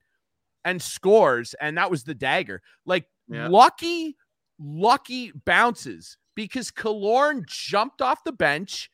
and 0.66 0.80
scores. 0.80 1.54
And 1.54 1.78
that 1.78 1.90
was 1.90 2.04
the 2.04 2.14
dagger. 2.14 2.60
Like, 2.84 3.06
Yeah. 3.28 3.48
lucky, 3.48 4.16
lucky 4.58 5.32
bounces 5.46 6.18
because 6.38 6.70
Kalorn 6.70 7.44
jumped 7.48 8.00
off 8.00 8.22
the 8.22 8.30
bench 8.30 8.92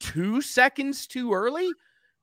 two 0.00 0.40
seconds 0.40 1.06
too 1.06 1.30
early 1.34 1.68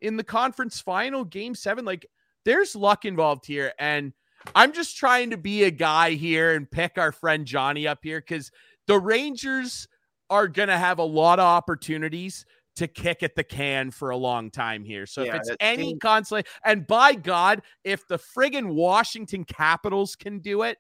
in 0.02 0.18
the 0.18 0.24
conference 0.24 0.82
final, 0.82 1.24
game 1.24 1.54
seven. 1.54 1.86
Like, 1.86 2.08
there's 2.44 2.76
luck 2.76 3.06
involved 3.06 3.46
here. 3.46 3.72
And 3.78 4.14
I'm 4.56 4.74
just 4.74 4.98
trying 4.98 5.30
to 5.30 5.38
be 5.38 5.66
a 5.66 5.70
guy 5.70 6.14
here 6.14 6.56
and 6.56 6.70
pick 6.70 6.98
our 6.98 7.12
friend 7.12 7.46
Johnny 7.46 7.88
up 7.88 8.00
here 8.02 8.20
because 8.20 8.50
the 8.88 8.98
Rangers 8.98 9.88
are 10.32 10.48
going 10.48 10.70
to 10.70 10.78
have 10.78 10.98
a 10.98 11.04
lot 11.04 11.38
of 11.38 11.46
opportunities 11.46 12.44
to 12.78 12.88
kick 12.88 13.22
at 13.22 13.36
the 13.36 13.44
can 13.44 13.92
for 13.92 14.10
a 14.10 14.18
long 14.18 14.50
time 14.50 14.84
here. 14.84 15.06
So 15.06 15.24
Yeah, 15.24 15.36
if 15.36 15.42
it's 15.42 15.52
any 15.60 15.90
seems- 15.90 16.00
consolation, 16.02 16.50
and 16.66 16.88
by 16.88 17.14
God, 17.14 17.62
if 17.84 18.08
the 18.08 18.18
friggin' 18.18 18.74
Washington 18.74 19.44
Capitals 19.44 20.16
can 20.16 20.40
do 20.40 20.64
it, 20.64 20.80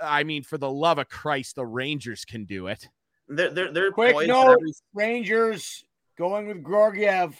I 0.00 0.24
mean, 0.24 0.42
for 0.42 0.58
the 0.58 0.70
love 0.70 0.98
of 0.98 1.08
Christ, 1.08 1.56
the 1.56 1.66
Rangers 1.66 2.24
can 2.24 2.44
do 2.44 2.66
it. 2.68 2.88
They're 3.28 3.50
they're, 3.50 3.72
they're 3.72 3.92
Quick 3.92 4.14
poised 4.14 4.30
at 4.30 4.32
note: 4.34 4.50
every- 4.52 4.72
Rangers 4.94 5.84
going 6.16 6.48
with 6.48 6.64
Georgiev. 6.64 7.38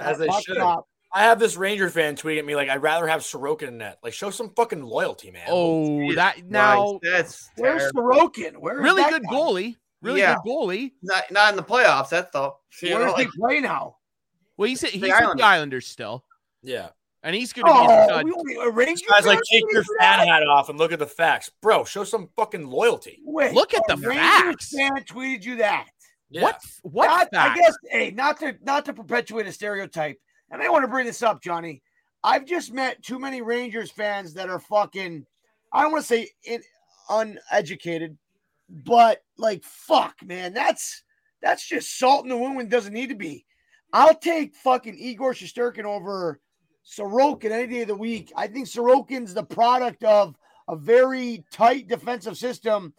As 0.00 0.18
they 0.18 0.28
should. 0.42 0.56
drop. 0.56 0.86
I 1.12 1.22
have 1.22 1.38
this 1.38 1.56
Ranger 1.56 1.88
fan 1.88 2.16
tweet 2.16 2.38
at 2.38 2.44
me 2.44 2.56
like, 2.56 2.68
I'd 2.68 2.82
rather 2.82 3.06
have 3.06 3.20
Sorokin 3.22 3.68
in 3.68 3.78
net. 3.78 3.98
Like, 4.02 4.12
show 4.12 4.30
some 4.30 4.50
fucking 4.50 4.82
loyalty, 4.82 5.30
man. 5.30 5.46
Oh, 5.48 6.00
Jesus 6.00 6.16
that 6.16 6.34
Christ, 6.34 6.46
now 6.50 6.98
that's 7.02 7.48
Where's 7.56 7.80
terrible. 7.92 8.02
Sorokin? 8.02 8.56
Where 8.58 8.78
is 8.78 8.82
really 8.84 9.02
that 9.02 9.12
good 9.12 9.22
guy? 9.22 9.34
goalie, 9.34 9.76
really 10.02 10.20
Yeah. 10.20 10.36
good 10.44 10.50
goalie. 10.50 10.92
not 11.02 11.30
not 11.30 11.50
in 11.52 11.56
the 11.56 11.62
playoffs. 11.62 12.08
That's 12.10 12.30
though. 12.32 12.58
You 12.82 12.90
Where 12.90 12.98
know, 13.00 13.06
does 13.06 13.14
like, 13.14 13.28
he 13.32 13.38
play 13.40 13.60
now? 13.60 13.96
Well, 14.56 14.68
he's 14.68 14.80
he's 14.82 15.00
with 15.00 15.10
Islanders. 15.12 15.36
the 15.38 15.44
Islanders 15.46 15.86
still, 15.86 16.24
Yeah. 16.62 16.88
And 17.26 17.34
he's 17.34 17.52
going 17.52 17.66
to 17.66 17.72
be. 17.72 17.76
Oh, 17.76 18.18
Uh, 18.18 18.22
we 18.24 18.32
only 18.32 18.54
a 18.54 18.70
Rangers 18.70 19.02
Guys, 19.10 19.26
like, 19.26 19.40
take 19.50 19.64
your 19.72 19.82
fan 19.98 20.28
hat 20.28 20.46
off 20.46 20.68
and 20.68 20.78
look 20.78 20.92
at 20.92 21.00
the 21.00 21.06
facts. 21.08 21.50
Bro, 21.60 21.84
show 21.84 22.04
some 22.04 22.28
fucking 22.36 22.64
loyalty. 22.68 23.18
Wait, 23.24 23.52
Look 23.52 23.74
at 23.74 23.82
the 23.88 23.96
Rangers 23.96 24.20
facts. 24.20 24.72
fan 24.72 24.92
tweeted 25.02 25.44
you 25.44 25.56
that. 25.56 25.88
Yeah. 26.30 26.42
What? 26.42 26.60
What? 26.82 27.32
Not- 27.32 27.50
I 27.50 27.56
guess, 27.56 27.76
hey, 27.90 28.12
not 28.12 28.38
to 28.38 28.56
not 28.62 28.84
to 28.84 28.92
perpetuate 28.94 29.46
a 29.48 29.52
stereotype, 29.52 30.18
and 30.52 30.62
I 30.62 30.68
want 30.68 30.84
to 30.84 30.88
bring 30.88 31.04
this 31.06 31.22
up, 31.22 31.42
Johnny. 31.42 31.82
I've 32.22 32.44
just 32.46 32.72
met 32.72 33.02
too 33.02 33.18
many 33.18 33.42
Rangers 33.42 33.90
fans 33.90 34.32
that 34.34 34.48
are 34.48 34.60
fucking. 34.60 35.26
I 35.72 35.82
don't 35.82 35.90
want 35.92 36.02
to 36.04 36.08
say 36.08 36.30
in, 36.44 36.62
uneducated, 37.10 38.16
but 38.68 39.22
like 39.36 39.64
fuck, 39.64 40.14
man, 40.24 40.52
that's 40.54 41.02
that's 41.42 41.66
just 41.66 41.98
salt 41.98 42.24
in 42.24 42.28
the 42.28 42.36
wound 42.36 42.56
when 42.56 42.66
it 42.66 42.70
doesn't 42.70 42.94
need 42.94 43.08
to 43.08 43.14
be. 43.16 43.44
I'll 43.92 44.14
take 44.14 44.54
fucking 44.56 44.96
Igor 44.98 45.32
Shesterkin 45.34 45.84
over 45.84 46.40
Sorokin 46.86 47.50
any 47.50 47.66
day 47.66 47.82
of 47.82 47.88
the 47.88 47.94
week. 47.94 48.32
I 48.36 48.46
think 48.46 48.66
Sorokin's 48.66 49.34
the 49.34 49.42
product 49.42 50.04
of 50.04 50.36
a 50.68 50.76
very 50.76 51.44
tight 51.50 51.88
defensive 51.88 52.36
system 52.36 52.94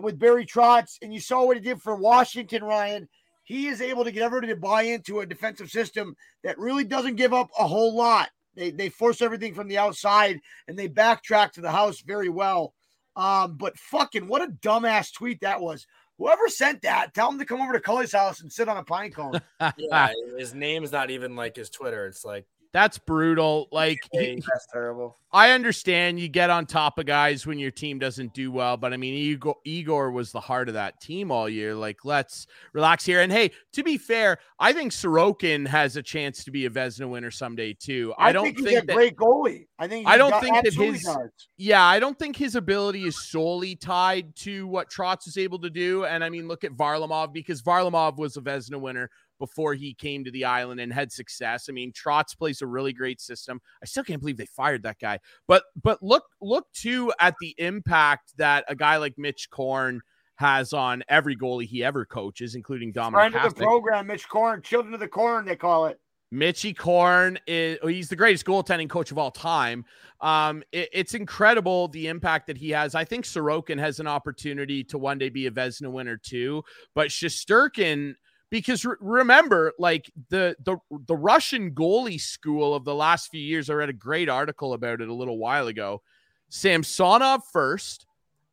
with 0.00 0.18
Barry 0.18 0.46
Trotz, 0.46 0.98
and 1.02 1.12
you 1.12 1.20
saw 1.20 1.44
what 1.44 1.56
he 1.56 1.62
did 1.62 1.80
for 1.80 1.94
Washington, 1.94 2.64
Ryan. 2.64 3.08
He 3.44 3.66
is 3.66 3.80
able 3.80 4.04
to 4.04 4.12
get 4.12 4.22
everybody 4.22 4.52
to 4.52 4.60
buy 4.60 4.82
into 4.82 5.20
a 5.20 5.26
defensive 5.26 5.70
system 5.70 6.16
that 6.44 6.58
really 6.58 6.84
doesn't 6.84 7.16
give 7.16 7.32
up 7.32 7.50
a 7.58 7.66
whole 7.66 7.94
lot. 7.94 8.30
They, 8.54 8.70
they 8.70 8.88
force 8.88 9.22
everything 9.22 9.54
from 9.54 9.68
the 9.68 9.78
outside 9.78 10.40
and 10.68 10.78
they 10.78 10.88
backtrack 10.88 11.52
to 11.52 11.60
the 11.60 11.70
house 11.70 12.00
very 12.02 12.28
well. 12.28 12.74
Um, 13.16 13.56
but 13.56 13.78
fucking 13.78 14.28
what 14.28 14.42
a 14.42 14.52
dumbass 14.52 15.12
tweet 15.12 15.40
that 15.40 15.60
was. 15.60 15.86
Whoever 16.18 16.48
sent 16.48 16.82
that, 16.82 17.14
tell 17.14 17.30
him 17.30 17.38
to 17.38 17.44
come 17.44 17.60
over 17.60 17.72
to 17.72 17.80
Cully's 17.80 18.12
house 18.12 18.40
and 18.40 18.52
sit 18.52 18.68
on 18.68 18.76
a 18.76 18.84
pine 18.84 19.10
cone. 19.10 19.40
Yeah, 19.76 20.12
his 20.38 20.54
name's 20.54 20.92
not 20.92 21.10
even 21.10 21.34
like 21.34 21.56
his 21.56 21.70
Twitter. 21.70 22.06
It's 22.06 22.24
like, 22.24 22.46
That's 22.72 22.98
brutal. 22.98 23.68
Like 23.70 23.98
he- 24.12 24.36
that's 24.36 24.66
terrible. 24.72 25.18
I 25.34 25.52
understand 25.52 26.20
you 26.20 26.28
get 26.28 26.50
on 26.50 26.66
top 26.66 26.98
of 26.98 27.06
guys 27.06 27.46
when 27.46 27.58
your 27.58 27.70
team 27.70 27.98
doesn't 27.98 28.34
do 28.34 28.52
well, 28.52 28.76
but 28.76 28.92
I 28.92 28.98
mean 28.98 29.14
Igor, 29.14 29.56
Igor 29.64 30.10
was 30.10 30.30
the 30.30 30.40
heart 30.40 30.68
of 30.68 30.74
that 30.74 31.00
team 31.00 31.30
all 31.30 31.48
year. 31.48 31.74
Like 31.74 32.04
let's 32.04 32.46
relax 32.74 33.04
here. 33.04 33.20
And 33.20 33.32
hey, 33.32 33.50
to 33.72 33.82
be 33.82 33.96
fair, 33.96 34.38
I 34.58 34.72
think 34.74 34.92
Sorokin 34.92 35.66
has 35.66 35.96
a 35.96 36.02
chance 36.02 36.44
to 36.44 36.50
be 36.50 36.66
a 36.66 36.70
Vezina 36.70 37.08
winner 37.08 37.30
someday 37.30 37.72
too. 37.74 38.12
I, 38.18 38.32
don't 38.32 38.44
think, 38.44 38.58
think, 38.58 38.68
he's 38.68 38.78
a 38.78 38.86
that 38.86 38.94
great 38.94 39.16
goalie. 39.16 39.66
I 39.78 39.88
think 39.88 40.06
I 40.06 40.16
don't 40.18 40.38
think 40.40 40.54
that 40.54 40.72
his- 40.72 41.02
does. 41.02 41.18
yeah, 41.56 41.82
I 41.84 41.98
don't 41.98 42.18
think 42.18 42.36
his 42.36 42.54
ability 42.54 43.04
is 43.04 43.28
solely 43.30 43.74
tied 43.74 44.34
to 44.36 44.66
what 44.66 44.90
Trotz 44.90 45.26
is 45.26 45.36
able 45.38 45.58
to 45.60 45.70
do. 45.70 46.04
And 46.04 46.22
I 46.22 46.28
mean, 46.30 46.46
look 46.48 46.64
at 46.64 46.72
Varlamov 46.72 47.32
because 47.32 47.62
Varlamov 47.62 48.16
was 48.18 48.36
a 48.36 48.40
Vezina 48.42 48.80
winner 48.80 49.10
before 49.42 49.74
he 49.74 49.92
came 49.92 50.22
to 50.22 50.30
the 50.30 50.44
island 50.44 50.78
and 50.78 50.92
had 50.92 51.10
success. 51.10 51.66
I 51.68 51.72
mean, 51.72 51.90
Trotz 51.90 52.38
plays 52.38 52.62
a 52.62 52.66
really 52.68 52.92
great 52.92 53.20
system. 53.20 53.60
I 53.82 53.86
still 53.86 54.04
can't 54.04 54.20
believe 54.20 54.36
they 54.36 54.46
fired 54.46 54.84
that 54.84 55.00
guy. 55.00 55.18
But 55.48 55.64
but 55.82 56.00
look 56.00 56.22
look 56.40 56.66
too 56.72 57.12
at 57.18 57.34
the 57.40 57.52
impact 57.58 58.36
that 58.36 58.64
a 58.68 58.76
guy 58.76 58.98
like 58.98 59.18
Mitch 59.18 59.50
Korn 59.50 60.00
has 60.36 60.72
on 60.72 61.02
every 61.08 61.36
goalie 61.36 61.66
he 61.66 61.82
ever 61.82 62.04
coaches, 62.04 62.54
including 62.54 62.92
Dominic 62.92 63.32
Friend 63.32 63.46
of 63.46 63.54
the 63.56 63.64
program, 63.64 64.06
Mitch 64.06 64.28
Korn, 64.28 64.62
children 64.62 64.94
of 64.94 65.00
the 65.00 65.08
corn, 65.08 65.44
they 65.44 65.56
call 65.56 65.86
it. 65.86 65.98
Mitchy 66.30 66.72
Korn 66.72 67.36
is 67.48 67.78
he's 67.82 68.08
the 68.08 68.16
greatest 68.16 68.46
goaltending 68.46 68.88
coach 68.88 69.10
of 69.10 69.18
all 69.18 69.32
time. 69.32 69.84
Um, 70.20 70.62
it- 70.70 70.88
it's 70.92 71.14
incredible 71.14 71.88
the 71.88 72.06
impact 72.06 72.46
that 72.46 72.56
he 72.56 72.70
has. 72.70 72.94
I 72.94 73.04
think 73.04 73.24
Sorokin 73.24 73.78
has 73.78 73.98
an 74.00 74.06
opportunity 74.06 74.82
to 74.84 74.98
one 74.98 75.18
day 75.18 75.28
be 75.30 75.46
a 75.46 75.50
Vezina 75.50 75.90
winner 75.90 76.16
too, 76.16 76.62
but 76.94 77.08
Shesterkin, 77.08 78.14
because 78.52 78.84
re- 78.84 78.96
remember, 79.00 79.72
like 79.78 80.12
the 80.28 80.54
the 80.62 80.76
the 80.90 81.16
Russian 81.16 81.70
goalie 81.70 82.20
school 82.20 82.74
of 82.74 82.84
the 82.84 82.94
last 82.94 83.30
few 83.30 83.40
years. 83.40 83.70
I 83.70 83.72
read 83.72 83.88
a 83.88 83.94
great 83.94 84.28
article 84.28 84.74
about 84.74 85.00
it 85.00 85.08
a 85.08 85.14
little 85.14 85.38
while 85.38 85.68
ago. 85.68 86.02
Samsonov 86.50 87.40
first, 87.50 88.04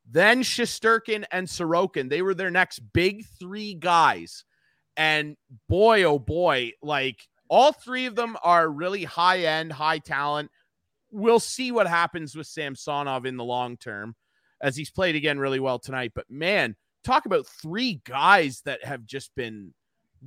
then 0.10 0.42
Shesterkin 0.42 1.26
and 1.34 1.48
Sorokin. 1.48 2.10
They 2.10 2.22
were 2.22 2.34
their 2.34 2.50
next 2.50 2.80
big 2.94 3.26
three 3.40 3.74
guys. 3.74 4.46
And 4.96 5.36
boy, 5.68 6.04
oh 6.04 6.18
boy, 6.18 6.72
like 6.82 7.28
all 7.50 7.74
three 7.74 8.06
of 8.06 8.16
them 8.16 8.38
are 8.42 8.70
really 8.70 9.04
high 9.04 9.40
end, 9.40 9.74
high 9.74 10.00
talent. 10.00 10.50
We'll 11.12 11.42
see 11.42 11.74
what 11.74 11.88
happens 11.88 12.38
with 12.38 12.48
Samsonov 12.48 13.26
in 13.26 13.36
the 13.36 13.44
long 13.44 13.76
term 13.76 14.16
as 14.62 14.78
he's 14.78 14.92
played 14.92 15.18
again 15.18 15.40
really 15.40 15.60
well 15.60 15.78
tonight. 15.78 16.14
But 16.16 16.30
man, 16.30 16.78
talk 17.04 17.26
about 17.26 17.48
three 17.48 18.02
guys 18.06 18.62
that 18.64 18.86
have 18.86 19.06
just 19.06 19.36
been 19.36 19.74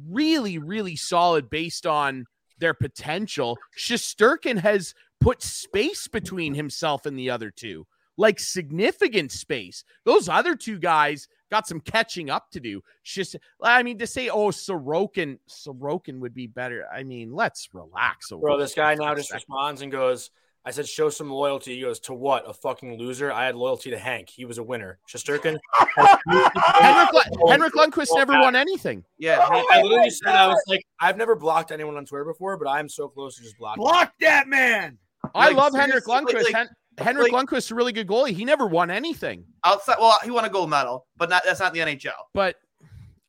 really, 0.08 0.58
really 0.58 0.96
solid 0.96 1.50
based 1.50 1.86
on 1.86 2.26
their 2.58 2.74
potential. 2.74 3.58
Shesterkin 3.76 4.58
has 4.58 4.94
put 5.20 5.42
space 5.42 6.08
between 6.08 6.54
himself 6.54 7.06
and 7.06 7.18
the 7.18 7.30
other 7.30 7.50
two, 7.50 7.86
like 8.16 8.40
significant 8.40 9.32
space. 9.32 9.84
Those 10.04 10.28
other 10.28 10.56
two 10.56 10.78
guys 10.78 11.28
got 11.50 11.66
some 11.66 11.80
catching 11.80 12.30
up 12.30 12.50
to 12.50 12.60
do. 12.60 12.80
Just, 13.04 13.36
I 13.62 13.82
mean, 13.82 13.98
to 13.98 14.06
say, 14.06 14.28
oh, 14.28 14.48
Sorokin, 14.48 15.38
Sorokin 15.48 16.18
would 16.20 16.34
be 16.34 16.46
better. 16.46 16.86
I 16.92 17.02
mean, 17.02 17.32
let's 17.32 17.68
relax. 17.72 18.30
bro, 18.30 18.58
this 18.58 18.74
guy 18.74 18.94
now 18.94 19.14
just 19.14 19.28
second. 19.28 19.38
responds 19.48 19.82
and 19.82 19.92
goes, 19.92 20.30
I 20.64 20.70
said, 20.70 20.86
show 20.86 21.10
some 21.10 21.28
loyalty. 21.30 21.74
He 21.74 21.80
goes, 21.82 21.98
to 22.00 22.14
what? 22.14 22.48
A 22.48 22.52
fucking 22.54 22.96
loser? 22.96 23.32
I 23.32 23.46
had 23.46 23.56
loyalty 23.56 23.90
to 23.90 23.98
Hank. 23.98 24.28
He 24.30 24.44
was 24.44 24.58
a 24.58 24.62
winner. 24.62 24.98
Shesterkin. 25.12 25.58
Henrik, 26.28 27.12
Lund- 27.12 27.36
Henrik 27.48 27.72
Lundqvist 27.74 28.14
never 28.14 28.32
won 28.38 28.54
anything. 28.54 29.04
Yeah, 29.18 29.38
I, 29.40 29.66
I 29.72 29.82
literally 29.82 30.10
said, 30.10 30.28
I 30.34 30.46
was 30.46 30.62
like, 30.68 30.84
I've 31.00 31.16
never 31.16 31.34
blocked 31.34 31.72
anyone 31.72 31.96
on 31.96 32.04
Twitter 32.06 32.24
before, 32.24 32.56
but 32.56 32.68
I'm 32.68 32.88
so 32.88 33.08
close 33.08 33.36
to 33.36 33.42
just 33.42 33.58
blocking. 33.58 33.82
Block 33.82 34.12
that 34.20 34.46
man. 34.48 34.98
I 35.34 35.48
Like, 35.48 35.56
love 35.56 35.74
Henrik 35.74 36.04
seriously, 36.04 36.34
Lundqvist. 36.34 36.44
like- 36.44 36.54
Hen- 36.54 36.68
Henrik 36.98 37.32
like- 37.32 37.46
Lundqvist 37.48 37.56
is 37.58 37.70
a 37.72 37.74
really 37.74 37.92
good 37.92 38.06
goalie. 38.06 38.30
He 38.30 38.44
never 38.44 38.66
won 38.66 38.90
anything, 38.90 39.44
outside. 39.64 39.96
Well, 39.98 40.16
he 40.22 40.30
won 40.30 40.44
a 40.44 40.48
gold 40.50 40.70
medal, 40.70 41.06
but 41.16 41.28
not 41.30 41.42
that's 41.44 41.58
not 41.60 41.72
the 41.72 41.80
NHL. 41.80 42.10
but 42.34 42.56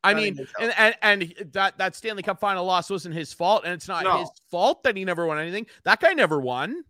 I 0.04 0.12
mean, 0.12 0.38
and, 0.60 0.74
and 0.76 0.94
and 1.00 1.34
that 1.52 1.78
that 1.78 1.96
Stanley 1.96 2.22
Cup 2.22 2.38
final 2.38 2.66
loss 2.66 2.90
wasn't 2.90 3.14
his 3.14 3.32
fault, 3.32 3.64
and 3.64 3.72
it's 3.72 3.88
not 3.88 4.04
No. 4.04 4.18
his 4.18 4.28
fault 4.50 4.82
that 4.82 4.96
he 4.98 5.04
never 5.06 5.26
won 5.26 5.38
anything. 5.38 5.66
That 5.84 5.98
guy 6.00 6.12
never 6.12 6.38
won. 6.40 6.84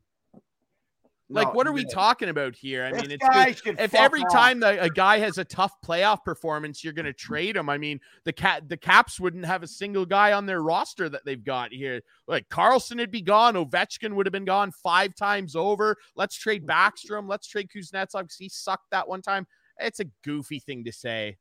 Like, 1.30 1.48
No, 1.48 1.52
what 1.54 1.66
are 1.66 1.72
we 1.72 1.86
talking 1.86 2.28
about 2.28 2.54
here? 2.54 2.84
I 2.84 2.92
This 2.92 3.02
mean, 3.02 3.18
it's 3.18 3.60
just- 3.62 3.80
if 3.80 3.94
every 3.94 4.20
off. 4.22 4.32
time 4.32 4.60
the, 4.60 4.82
a 4.82 4.90
guy 4.90 5.18
has 5.20 5.38
a 5.38 5.44
tough 5.44 5.72
playoff 5.82 6.22
performance, 6.22 6.84
you're 6.84 6.92
going 6.92 7.06
to 7.06 7.14
trade 7.14 7.56
him. 7.56 7.70
I 7.70 7.78
mean, 7.78 7.98
the 8.24 8.32
cat 8.32 8.68
the 8.68 8.76
Caps 8.76 9.18
wouldn't 9.18 9.46
have 9.46 9.62
a 9.62 9.66
single 9.66 10.04
guy 10.04 10.32
on 10.32 10.44
their 10.44 10.60
roster 10.60 11.08
that 11.08 11.24
they've 11.24 11.42
got 11.42 11.72
here. 11.72 12.02
Like 12.28 12.50
Carlson 12.50 12.98
would 12.98 13.10
be 13.10 13.22
gone, 13.22 13.54
Ovechkin 13.54 14.12
would 14.14 14.26
have 14.26 14.32
been 14.34 14.44
gone 14.44 14.70
five 14.70 15.14
times 15.14 15.56
over. 15.56 15.96
Let's 16.14 16.36
trade 16.36 16.66
Backstrom. 16.66 17.26
Let's 17.26 17.46
trade 17.48 17.70
Kuznetsov 17.74 18.20
because 18.20 18.36
he 18.36 18.50
sucked 18.50 18.90
that 18.90 19.08
one 19.08 19.22
time. 19.22 19.46
It's 19.78 20.00
a 20.00 20.06
goofy 20.24 20.58
thing 20.60 20.84
to 20.84 20.92
say. 20.92 21.38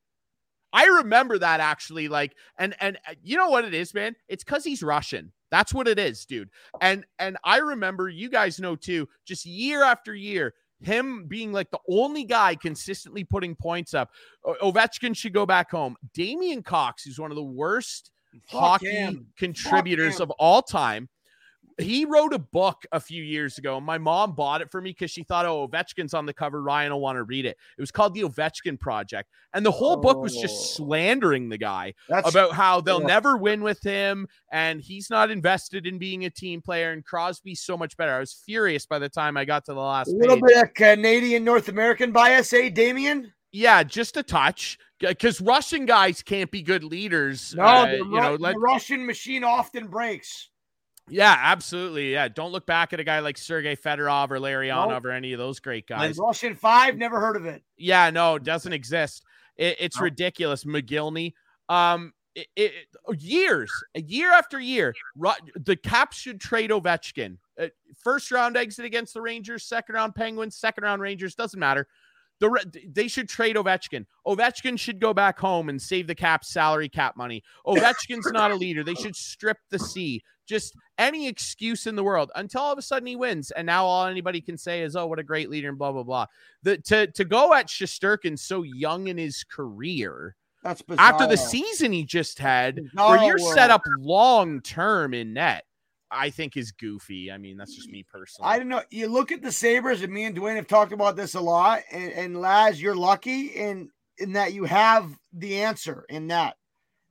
I 0.72 0.86
remember 0.86 1.38
that 1.38 1.60
actually, 1.60 2.08
like, 2.08 2.36
and 2.58 2.74
and 2.80 2.98
uh, 3.08 3.14
you 3.22 3.38
know 3.38 3.50
what 3.50 3.64
it 3.66 3.74
is, 3.76 3.94
man? 3.94 4.16
It's 4.28 4.44
because 4.44 4.64
he's 4.64 4.82
Russian. 4.82 5.32
That's 5.54 5.72
what 5.72 5.88
it 5.88 6.00
is, 6.00 6.26
dude. 6.26 6.50
And 6.82 7.06
and 7.20 7.38
I 7.44 7.58
remember 7.58 8.10
you 8.10 8.28
guys 8.28 8.60
know 8.60 8.76
too, 8.76 9.08
just 9.24 9.46
year 9.46 9.84
after 9.84 10.16
year, 10.16 10.56
him 10.80 11.28
being 11.28 11.52
like 11.52 11.70
the 11.70 11.78
only 11.88 12.24
guy 12.24 12.56
consistently 12.56 13.24
putting 13.24 13.56
points 13.56 13.94
up. 13.94 14.10
Ovechkin 14.44 15.16
should 15.16 15.32
go 15.32 15.46
back 15.46 15.70
home. 15.70 15.96
Damien 16.16 16.64
Cox, 16.64 17.04
who's 17.04 17.20
one 17.20 17.30
of 17.30 17.36
the 17.36 17.44
worst 17.44 18.10
Fuck 18.48 18.60
hockey 18.60 18.88
him. 18.88 19.28
contributors 19.38 20.20
of 20.20 20.32
all 20.32 20.64
time. 20.64 21.08
He 21.80 22.06
wrote 22.06 22.34
a 22.34 22.40
book 22.40 22.86
a 22.92 23.00
few 23.00 23.24
years 23.24 23.58
ago. 23.58 23.80
My 23.80 23.98
mom 23.98 24.34
bought 24.34 24.62
it 24.62 24.70
for 24.72 24.82
me 24.82 24.92
because 24.92 25.12
she 25.12 25.24
thought, 25.24 25.46
oh, 25.46 25.68
Ovechkin's 25.68 26.14
on 26.14 26.26
the 26.26 26.34
cover. 26.34 26.62
Ryan 26.62 26.92
will 26.92 27.02
want 27.02 27.16
to 27.18 27.24
read 27.24 27.46
it. 27.46 27.58
It 27.78 27.82
was 27.82 27.92
called 27.92 28.14
The 28.14 28.22
Ovechkin 28.22 28.80
Project. 28.80 29.30
And 29.54 29.66
the 29.66 29.72
whole 29.72 29.98
book 29.98 30.22
was 30.22 30.36
Oh. 30.38 30.42
just 30.42 30.76
slandering 30.76 31.50
the 31.50 31.58
guy 31.58 31.94
That's 32.10 32.30
about 32.30 32.54
how 32.54 32.82
they'll 32.82 33.02
yeah. 33.02 33.08
never 33.08 33.38
win 33.38 33.62
with 33.62 33.82
him 33.84 34.28
and 34.52 34.82
he's 34.82 35.10
not 35.10 35.30
invested 35.32 35.86
in 35.86 35.98
being 35.98 36.26
a 36.26 36.30
team 36.30 36.62
player 36.62 36.92
and 36.92 37.04
Crosby's 37.06 37.62
so 37.62 37.78
much 37.78 37.96
better. 37.98 38.14
I 38.14 38.20
was 38.20 38.34
furious 38.34 38.86
by 38.86 39.00
the 39.00 39.10
time 39.10 39.38
I 39.38 39.46
got 39.46 39.66
to 39.66 39.74
the 39.74 39.80
last 39.80 40.08
a 40.08 40.16
little 40.16 40.36
page. 40.38 40.44
bit 40.48 40.64
of 40.64 40.74
Canadian 40.74 41.44
North 41.44 41.70
American 41.70 42.12
bias, 42.12 42.52
eh, 42.54 42.70
Damien? 42.70 43.32
Yeah, 43.52 43.84
just 43.84 44.18
a 44.18 44.24
touch 44.24 44.80
because 45.00 45.40
Russian 45.40 45.86
guys 45.86 46.24
can't 46.24 46.50
be 46.50 46.64
good 46.64 46.84
leaders. 46.84 47.54
No, 47.56 47.64
uh, 47.64 47.86
the, 47.86 47.98
you 47.98 48.06
know, 48.10 48.38
the 48.38 48.42
let, 48.44 48.58
Russian 48.58 49.06
machine 49.06 49.44
often 49.44 49.88
breaks. 49.88 50.50
Yeah, 51.10 51.36
absolutely. 51.38 52.14
Yeah, 52.14 52.28
don't 52.30 52.52
look 52.52 52.66
back 52.66 52.94
at 52.94 53.00
a 53.00 53.04
guy 53.04 53.20
like 53.20 53.38
Sergey 53.38 53.76
Fedorov 53.76 54.32
or 54.32 54.38
Larionov 54.40 54.90
nope. 54.90 55.06
or 55.06 55.12
any 55.12 55.34
of 55.34 55.40
those 55.40 55.60
great 55.60 55.88
guys. 55.88 56.18
Russian 56.18 56.56
five, 56.56 56.98
never 56.98 57.20
heard 57.20 57.36
of 57.36 57.46
it. 57.46 57.62
Yeah, 57.78 58.10
no, 58.10 58.40
doesn't 58.40 58.72
exist. 58.72 59.24
It, 59.58 59.78
it's 59.80 59.98
nope. 59.98 60.04
ridiculous. 60.06 60.64
Mogilny. 60.64 61.34
Um, 61.70 62.14
it, 62.36 62.48
it, 62.56 62.72
years, 63.20 63.72
year 63.96 64.32
after 64.32 64.60
year, 64.60 64.96
the 65.56 65.76
Caps 65.76 66.18
should 66.18 66.40
trade 66.40 66.72
Ovechkin. 66.72 67.38
Uh, 67.60 67.68
first 68.02 68.32
round 68.32 68.58
exit 68.58 68.86
against 68.86 69.14
the 69.14 69.22
Rangers, 69.22 69.64
second 69.64 69.96
round 69.96 70.16
Penguins, 70.16 70.56
second 70.56 70.84
round 70.84 71.02
Rangers, 71.02 71.36
doesn't 71.36 71.60
matter. 71.60 71.88
The, 72.40 72.90
they 72.92 73.08
should 73.08 73.30
trade 73.30 73.56
Ovechkin. 73.56 74.06
Ovechkin 74.28 74.78
should 74.78 75.00
go 75.00 75.14
back 75.14 75.40
home 75.40 75.70
and 75.70 75.82
save 75.82 76.08
the 76.08 76.16
cap 76.16 76.44
salary 76.44 76.90
cap 76.90 77.16
money. 77.16 77.44
Ovechkin's 77.66 78.32
not 78.32 78.52
a 78.52 78.56
leader. 78.56 78.84
They 78.84 78.96
should 78.96 79.16
strip 79.16 79.58
the 79.70 79.80
C. 79.80 80.22
Just 80.46 80.74
any 80.98 81.28
excuse 81.28 81.88
in 81.88 81.96
the 81.96 82.04
world 82.04 82.30
until 82.36 82.62
all 82.62 82.74
of 82.74 82.78
a 82.78 82.82
sudden 82.82 83.08
he 83.08 83.16
wins. 83.16 83.52
And 83.52 83.66
now 83.66 83.86
all 83.86 84.08
anybody 84.08 84.42
can 84.42 84.58
say 84.58 84.82
is, 84.82 84.96
oh, 84.96 85.08
what 85.08 85.20
a 85.20 85.24
great 85.24 85.50
leader 85.50 85.70
and 85.70 85.78
blah, 85.78 85.94
blah, 85.94 86.04
blah. 86.04 86.26
The, 86.64 86.80
to, 86.80 87.08
to 87.08 87.24
go 87.24 87.54
at 87.54 87.68
Shesterkin 87.68 88.38
so 88.38 88.64
young 88.64 89.08
in 89.08 89.18
his 89.18 89.46
career 89.46 90.36
that's 90.64 90.82
bizarre. 90.82 91.06
After 91.06 91.28
the 91.28 91.38
season 91.38 91.92
he 91.92 92.06
just 92.06 92.40
had, 92.40 92.76
bizarre 92.76 93.18
where 93.18 93.24
you're 93.26 93.40
world. 93.40 93.54
set 93.54 93.70
up 93.70 93.82
long 94.00 94.62
term 94.62 95.14
in 95.14 95.34
net, 95.34 95.66
I 96.14 96.30
think 96.30 96.58
is 96.58 96.72
goofy. 96.72 97.32
I 97.32 97.38
mean, 97.38 97.58
that's 97.58 97.76
just 97.76 97.90
me 97.90 98.04
personally. 98.04 98.50
I 98.50 98.58
don't 98.58 98.70
know. 98.70 98.82
You 98.90 99.08
look 99.08 99.32
at 99.32 99.42
the 99.42 99.52
Sabres, 99.52 100.02
and 100.02 100.14
me 100.14 100.26
and 100.26 100.36
Dwayne 100.36 100.56
have 100.56 100.68
talked 100.68 100.94
about 100.94 101.16
this 101.16 101.36
a 101.36 101.42
lot. 101.42 101.82
And, 101.92 102.12
and 102.14 102.42
Laz, 102.42 102.82
you're 102.82 102.96
lucky 102.96 103.48
in 103.48 103.90
in 104.20 104.34
that 104.34 104.54
you 104.54 104.64
have 104.66 105.18
the 105.34 105.62
answer 105.62 106.06
in 106.10 106.28
that. 106.28 106.56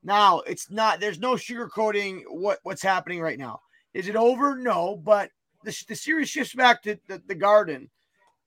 Now 0.03 0.41
it's 0.41 0.71
not. 0.71 1.01
There's 1.01 1.19
no 1.19 1.35
sugarcoating 1.35 2.23
what 2.29 2.59
what's 2.63 2.83
happening 2.83 3.21
right 3.21 3.39
now. 3.39 3.61
Is 3.95 4.09
it 4.09 4.17
over? 4.17 4.57
No, 4.57 4.97
but 4.97 5.31
the, 5.65 5.85
the 5.89 5.97
series 5.97 6.29
shifts 6.29 6.55
back 6.55 6.83
to 6.83 6.99
the, 7.09 7.23
the 7.27 7.35
Garden, 7.35 7.91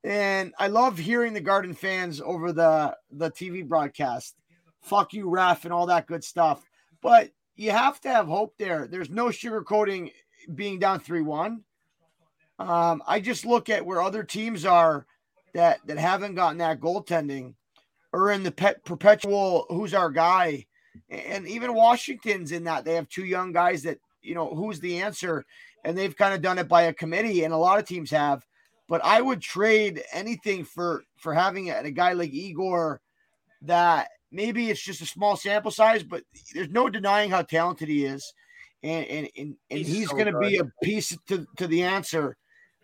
and 0.04 0.54
I 0.58 0.68
love 0.68 0.98
hearing 0.98 1.34
the 1.34 1.42
Garden 1.42 1.74
fans 1.74 2.22
over 2.22 2.52
the 2.52 2.96
the 3.12 3.32
TV 3.32 3.68
broadcast 3.68 4.36
fuck 4.86 5.14
you, 5.14 5.28
ref, 5.30 5.66
and 5.66 5.74
all 5.74 5.88
that 5.88 6.08
good 6.08 6.24
stuff. 6.24 6.64
But 7.02 7.32
you 7.56 7.72
have 7.72 8.00
to 8.02 8.10
have 8.10 8.28
hope 8.28 8.56
there. 8.58 8.88
There's 8.88 9.10
no 9.10 9.26
sugarcoating 9.26 10.12
being 10.54 10.80
down 10.80 11.00
3 11.00 11.22
1. 11.22 11.64
Um, 12.58 13.04
I 13.06 13.20
just 13.20 13.46
look 13.46 13.70
at 13.70 13.86
where 13.86 14.02
other 14.02 14.24
teams 14.24 14.66
are 14.66 15.06
that 15.54 15.80
that 15.88 15.98
haven't 15.98 16.36
gotten 16.36 16.58
that 16.60 16.80
goaltending 16.80 17.56
or 18.14 18.32
in 18.32 18.44
the 18.44 18.52
pet, 18.52 18.84
perpetual 18.86 19.66
who's 19.70 19.94
our 19.94 20.10
guy. 20.10 20.66
And 21.10 21.46
even 21.48 21.74
Washington's 21.74 22.54
in 22.54 22.64
that. 22.64 22.86
They 22.86 22.94
have 22.94 23.10
two 23.10 23.26
young 23.26 23.52
guys 23.52 23.84
that, 23.84 24.00
you 24.22 24.34
know, 24.34 24.56
who's 24.56 24.80
the 24.80 25.02
answer? 25.02 25.46
And 25.84 25.98
they've 25.98 26.16
kind 26.16 26.34
of 26.34 26.42
done 26.42 26.58
it 26.58 26.70
by 26.70 26.84
a 26.84 26.94
committee, 26.94 27.44
and 27.44 27.54
a 27.54 27.58
lot 27.58 27.78
of 27.78 27.86
teams 27.86 28.10
have. 28.12 28.46
But 28.88 29.04
I 29.04 29.20
would 29.20 29.42
trade 29.42 30.04
anything 30.14 30.64
for 30.64 31.04
for 31.18 31.34
having 31.34 31.70
a, 31.70 31.80
a 31.80 31.92
guy 31.92 32.14
like 32.14 32.32
Igor 32.32 33.02
that 33.64 34.08
maybe 34.32 34.70
it's 34.70 34.82
just 34.82 35.02
a 35.02 35.06
small 35.06 35.36
sample 35.36 35.72
size, 35.72 36.04
but 36.04 36.24
there's 36.54 36.70
no 36.70 36.90
denying 36.90 37.30
how 37.30 37.42
talented 37.42 37.90
he 37.90 38.06
is. 38.06 38.34
And 38.86 39.06
and 39.08 39.30
and, 39.36 39.56
and 39.72 39.80
he's, 39.80 39.88
he's 39.88 40.10
so 40.10 40.16
going 40.16 40.32
to 40.32 40.40
be 40.40 40.58
a 40.58 40.66
piece 40.84 41.18
to, 41.28 41.48
to 41.58 41.66
the 41.66 41.82
answer. 41.82 42.38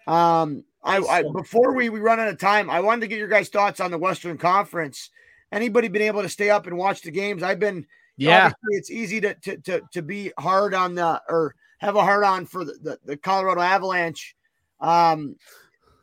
Um, 0.07 0.64
I, 0.84 0.98
I 0.98 1.23
before 1.32 1.76
we, 1.76 1.90
we 1.90 1.99
run 1.99 2.19
out 2.19 2.28
of 2.28 2.40
time, 2.40 2.72
I 2.72 2.80
wanted 2.80 3.02
to 3.02 3.07
get 3.07 3.19
your 3.19 3.28
guys' 3.28 3.49
thoughts 3.49 3.80
on 3.80 3.91
the 3.91 3.99
Western 3.99 4.40
Conference. 4.40 5.11
Anybody 5.52 5.90
been 5.90 6.02
able 6.02 6.23
to 6.23 6.30
stay 6.30 6.49
up 6.49 6.65
and 6.65 6.76
watch 6.76 7.03
the 7.03 7.11
games? 7.11 7.44
I've 7.44 7.60
been. 7.60 7.86
Yeah, 8.18 8.52
it's 8.69 8.90
easy 8.90 9.22
to, 9.22 9.36
to 9.36 9.57
to 9.57 9.82
to 9.94 10.02
be 10.02 10.32
hard 10.40 10.73
on 10.73 10.95
the 10.95 11.22
or 11.30 11.56
have 11.78 11.95
a 11.95 12.03
hard 12.03 12.23
on 12.23 12.48
for 12.48 12.65
the, 12.65 12.73
the, 12.82 12.99
the 13.06 13.18
Colorado 13.18 13.61
Avalanche. 13.61 14.36
Um, 14.80 15.36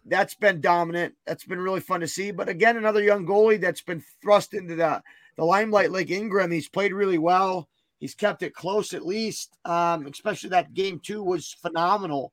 that's 0.05 0.35
been 0.35 0.61
dominant. 0.61 1.15
That's 1.27 1.45
been 1.45 1.61
really 1.61 1.81
fun 1.81 2.01
to 2.01 2.09
see. 2.09 2.31
But 2.31 2.49
again, 2.49 2.77
another 2.77 3.03
young 3.03 3.27
goalie 3.27 3.61
that's 3.61 3.83
been 3.83 4.03
thrust 4.23 4.55
into 4.55 4.77
the 4.77 5.03
the 5.37 5.45
limelight 5.45 5.91
like 5.91 6.11
Ingram. 6.11 6.53
He's 6.53 6.69
played 6.69 6.93
really 6.93 7.19
well. 7.19 7.69
He's 7.99 8.15
kept 8.15 8.43
it 8.43 8.55
close 8.55 8.95
at 8.95 9.07
least. 9.07 9.57
Um, 9.65 10.07
especially 10.07 10.51
that 10.51 10.75
game 10.75 11.01
two 11.01 11.23
was 11.23 11.53
phenomenal. 11.61 12.33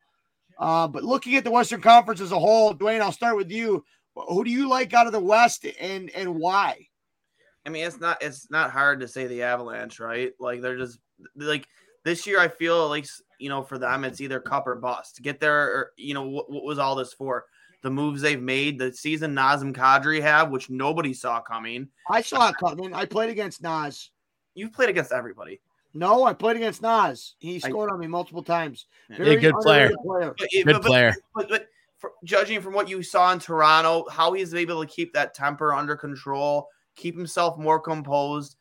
Uh, 0.57 0.87
but 0.87 1.03
looking 1.03 1.35
at 1.35 1.43
the 1.43 1.51
Western 1.51 1.81
Conference 1.81 2.21
as 2.21 2.31
a 2.31 2.39
whole, 2.39 2.73
Dwayne, 2.73 3.01
I'll 3.01 3.11
start 3.11 3.35
with 3.35 3.51
you. 3.51 3.83
Who 4.15 4.43
do 4.43 4.51
you 4.51 4.69
like 4.69 4.93
out 4.93 5.07
of 5.07 5.13
the 5.13 5.19
West 5.19 5.65
and 5.79 6.09
and 6.11 6.35
why? 6.35 6.87
I 7.65 7.69
mean, 7.69 7.85
it's 7.85 7.99
not 7.99 8.21
it's 8.21 8.49
not 8.49 8.71
hard 8.71 9.01
to 9.01 9.07
say 9.07 9.27
the 9.27 9.43
Avalanche, 9.43 9.99
right? 9.99 10.31
Like 10.39 10.61
they're 10.61 10.77
just 10.77 10.99
like 11.35 11.67
this 12.05 12.25
year. 12.25 12.39
I 12.39 12.47
feel 12.47 12.87
like 12.87 13.07
you 13.39 13.49
know 13.49 13.63
for 13.63 13.77
them 13.77 14.05
it's 14.05 14.21
either 14.21 14.39
cup 14.39 14.67
or 14.67 14.75
bust. 14.75 15.21
Get 15.21 15.41
there, 15.41 15.63
or 15.63 15.91
you 15.97 16.13
know 16.13 16.27
what, 16.29 16.49
what 16.49 16.63
was 16.63 16.79
all 16.79 16.95
this 16.95 17.13
for? 17.13 17.45
the 17.85 17.91
moves 17.91 18.19
they've 18.19 18.41
made, 18.41 18.79
the 18.79 18.91
season 18.91 19.35
Nazem 19.35 19.71
Kadri 19.71 20.19
have, 20.19 20.49
which 20.49 20.71
nobody 20.71 21.13
saw 21.13 21.39
coming. 21.39 21.87
I 22.09 22.21
saw 22.21 22.49
it 22.49 22.55
coming. 22.57 22.95
I 22.95 23.05
played 23.05 23.29
against 23.29 23.61
Nas. 23.61 24.09
You've 24.55 24.73
played 24.73 24.89
against 24.89 25.11
everybody. 25.11 25.59
No, 25.93 26.25
I 26.25 26.33
played 26.33 26.57
against 26.57 26.81
Nas. 26.81 27.35
He 27.39 27.59
scored 27.59 27.89
I, 27.89 27.93
on 27.93 27.99
me 27.99 28.07
multiple 28.07 28.43
times. 28.43 28.87
Very 29.09 29.35
yeah, 29.35 29.39
good 29.39 29.55
player. 29.61 29.91
player. 30.03 30.33
But, 30.37 30.49
good 30.51 30.73
but, 30.73 30.83
player. 30.83 31.15
But, 31.33 31.49
but, 31.49 31.67
for, 31.97 32.11
judging 32.25 32.61
from 32.61 32.73
what 32.73 32.89
you 32.89 33.01
saw 33.01 33.31
in 33.31 33.39
Toronto, 33.39 34.05
how 34.09 34.33
he's 34.33 34.53
able 34.53 34.83
to 34.83 34.91
keep 34.91 35.13
that 35.13 35.33
temper 35.33 35.73
under 35.73 35.95
control, 35.95 36.67
keep 36.95 37.15
himself 37.15 37.57
more 37.57 37.79
composed, 37.79 38.57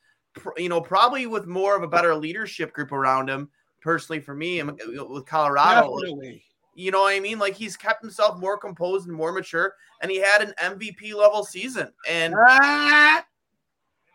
you 0.57 0.69
know, 0.69 0.81
probably 0.81 1.27
with 1.27 1.47
more 1.47 1.77
of 1.77 1.83
a 1.83 1.89
better 1.89 2.15
leadership 2.15 2.73
group 2.73 2.93
around 2.93 3.29
him. 3.29 3.51
Personally, 3.81 4.21
for 4.21 4.35
me, 4.35 4.63
with 4.63 5.27
Colorado, 5.27 5.99
Definitely. 5.99 6.45
You 6.77 6.91
know 6.91 7.03
what 7.03 7.15
I 7.15 7.21
mean? 7.21 7.39
Like 7.39 7.55
he's 7.55 7.77
kept 7.77 8.03
himself 8.03 8.39
more 8.39 8.59
composed 8.59 9.07
and 9.07 9.17
more 9.17 9.33
mature, 9.33 9.75
and 10.03 10.11
he 10.11 10.19
had 10.19 10.43
an 10.43 10.55
MVP 10.61 11.15
level 11.15 11.45
season. 11.45 11.91
And 12.09 12.35
ah! 12.37 13.25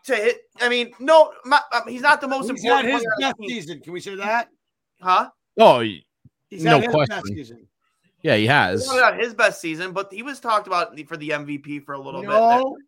To 0.04 0.16
hit, 0.16 0.42
I 0.60 0.68
mean, 0.68 0.92
no, 0.98 1.32
my, 1.44 1.60
he's 1.86 2.00
not 2.00 2.20
the 2.20 2.28
most 2.28 2.50
he's 2.50 2.64
important. 2.64 2.94
his 2.94 3.06
best 3.20 3.36
season. 3.46 3.80
Can 3.80 3.92
we 3.92 4.00
say 4.00 4.14
that? 4.16 4.48
Huh? 5.00 5.30
Oh, 5.58 5.80
he's 5.80 6.64
no 6.64 6.80
question. 6.80 7.66
Yeah, 8.22 8.36
he 8.36 8.46
has. 8.46 8.86
Not 8.86 9.18
his 9.18 9.34
best 9.34 9.60
season, 9.60 9.92
but 9.92 10.12
he 10.12 10.22
was 10.22 10.40
talked 10.40 10.66
about 10.66 10.98
for 11.08 11.16
the 11.16 11.30
MVP 11.30 11.84
for 11.84 11.94
a 11.94 11.98
little 11.98 12.22
no. 12.22 12.58
bit. 12.58 12.84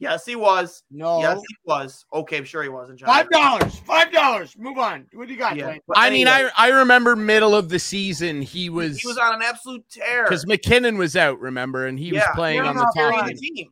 Yes, 0.00 0.26
he 0.26 0.36
was. 0.36 0.82
No. 0.90 1.20
Yes, 1.20 1.38
he 1.38 1.56
was. 1.64 2.04
Okay, 2.12 2.38
I'm 2.38 2.44
sure 2.44 2.62
he 2.62 2.68
wasn't. 2.68 3.00
Five 3.00 3.30
dollars. 3.30 3.76
Five 3.80 4.12
dollars. 4.12 4.54
Move 4.58 4.76
on. 4.76 5.06
What 5.14 5.28
do 5.28 5.32
you 5.32 5.38
got? 5.38 5.56
Yeah. 5.56 5.76
I 5.94 6.10
mean, 6.10 6.26
I 6.28 6.50
I 6.56 6.68
remember 6.68 7.14
middle 7.14 7.54
of 7.54 7.68
the 7.68 7.78
season 7.78 8.42
he 8.42 8.68
was 8.68 9.00
he 9.00 9.06
was 9.06 9.18
on 9.18 9.34
an 9.34 9.42
absolute 9.42 9.88
tear 9.88 10.24
because 10.24 10.46
MacKinnon 10.46 10.98
was 10.98 11.16
out. 11.16 11.38
Remember, 11.40 11.86
and 11.86 11.98
he 11.98 12.10
yeah, 12.10 12.20
was 12.20 12.28
playing 12.34 12.60
on 12.62 12.76
the 12.76 12.92
top 12.94 13.28
team. 13.36 13.70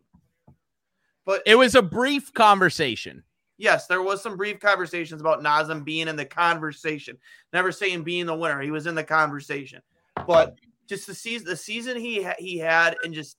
But 1.24 1.42
it 1.46 1.54
was 1.54 1.74
a 1.74 1.82
brief 1.82 2.32
conversation. 2.32 3.22
Yes, 3.58 3.86
there 3.86 4.02
was 4.02 4.22
some 4.22 4.36
brief 4.36 4.58
conversations 4.58 5.20
about 5.20 5.42
Nazem 5.42 5.84
being 5.84 6.08
in 6.08 6.16
the 6.16 6.24
conversation. 6.24 7.16
Never 7.52 7.70
saying 7.70 8.02
being 8.02 8.26
the 8.26 8.34
winner. 8.34 8.60
He 8.60 8.72
was 8.72 8.86
in 8.86 8.94
the 8.94 9.04
conversation, 9.04 9.82
but 10.26 10.56
just 10.88 11.06
the 11.06 11.14
season, 11.14 11.46
the 11.46 11.56
season 11.56 11.96
he 11.96 12.26
he 12.38 12.58
had, 12.58 12.96
and 13.04 13.14
just 13.14 13.36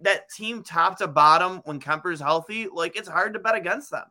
that 0.00 0.28
team 0.30 0.64
top 0.64 0.98
to 0.98 1.06
bottom 1.06 1.60
when 1.64 1.78
Kuemper's 1.78 2.20
healthy, 2.20 2.66
like 2.72 2.96
it's 2.96 3.08
hard 3.08 3.34
to 3.34 3.38
bet 3.38 3.54
against 3.54 3.90
them. 3.90 4.04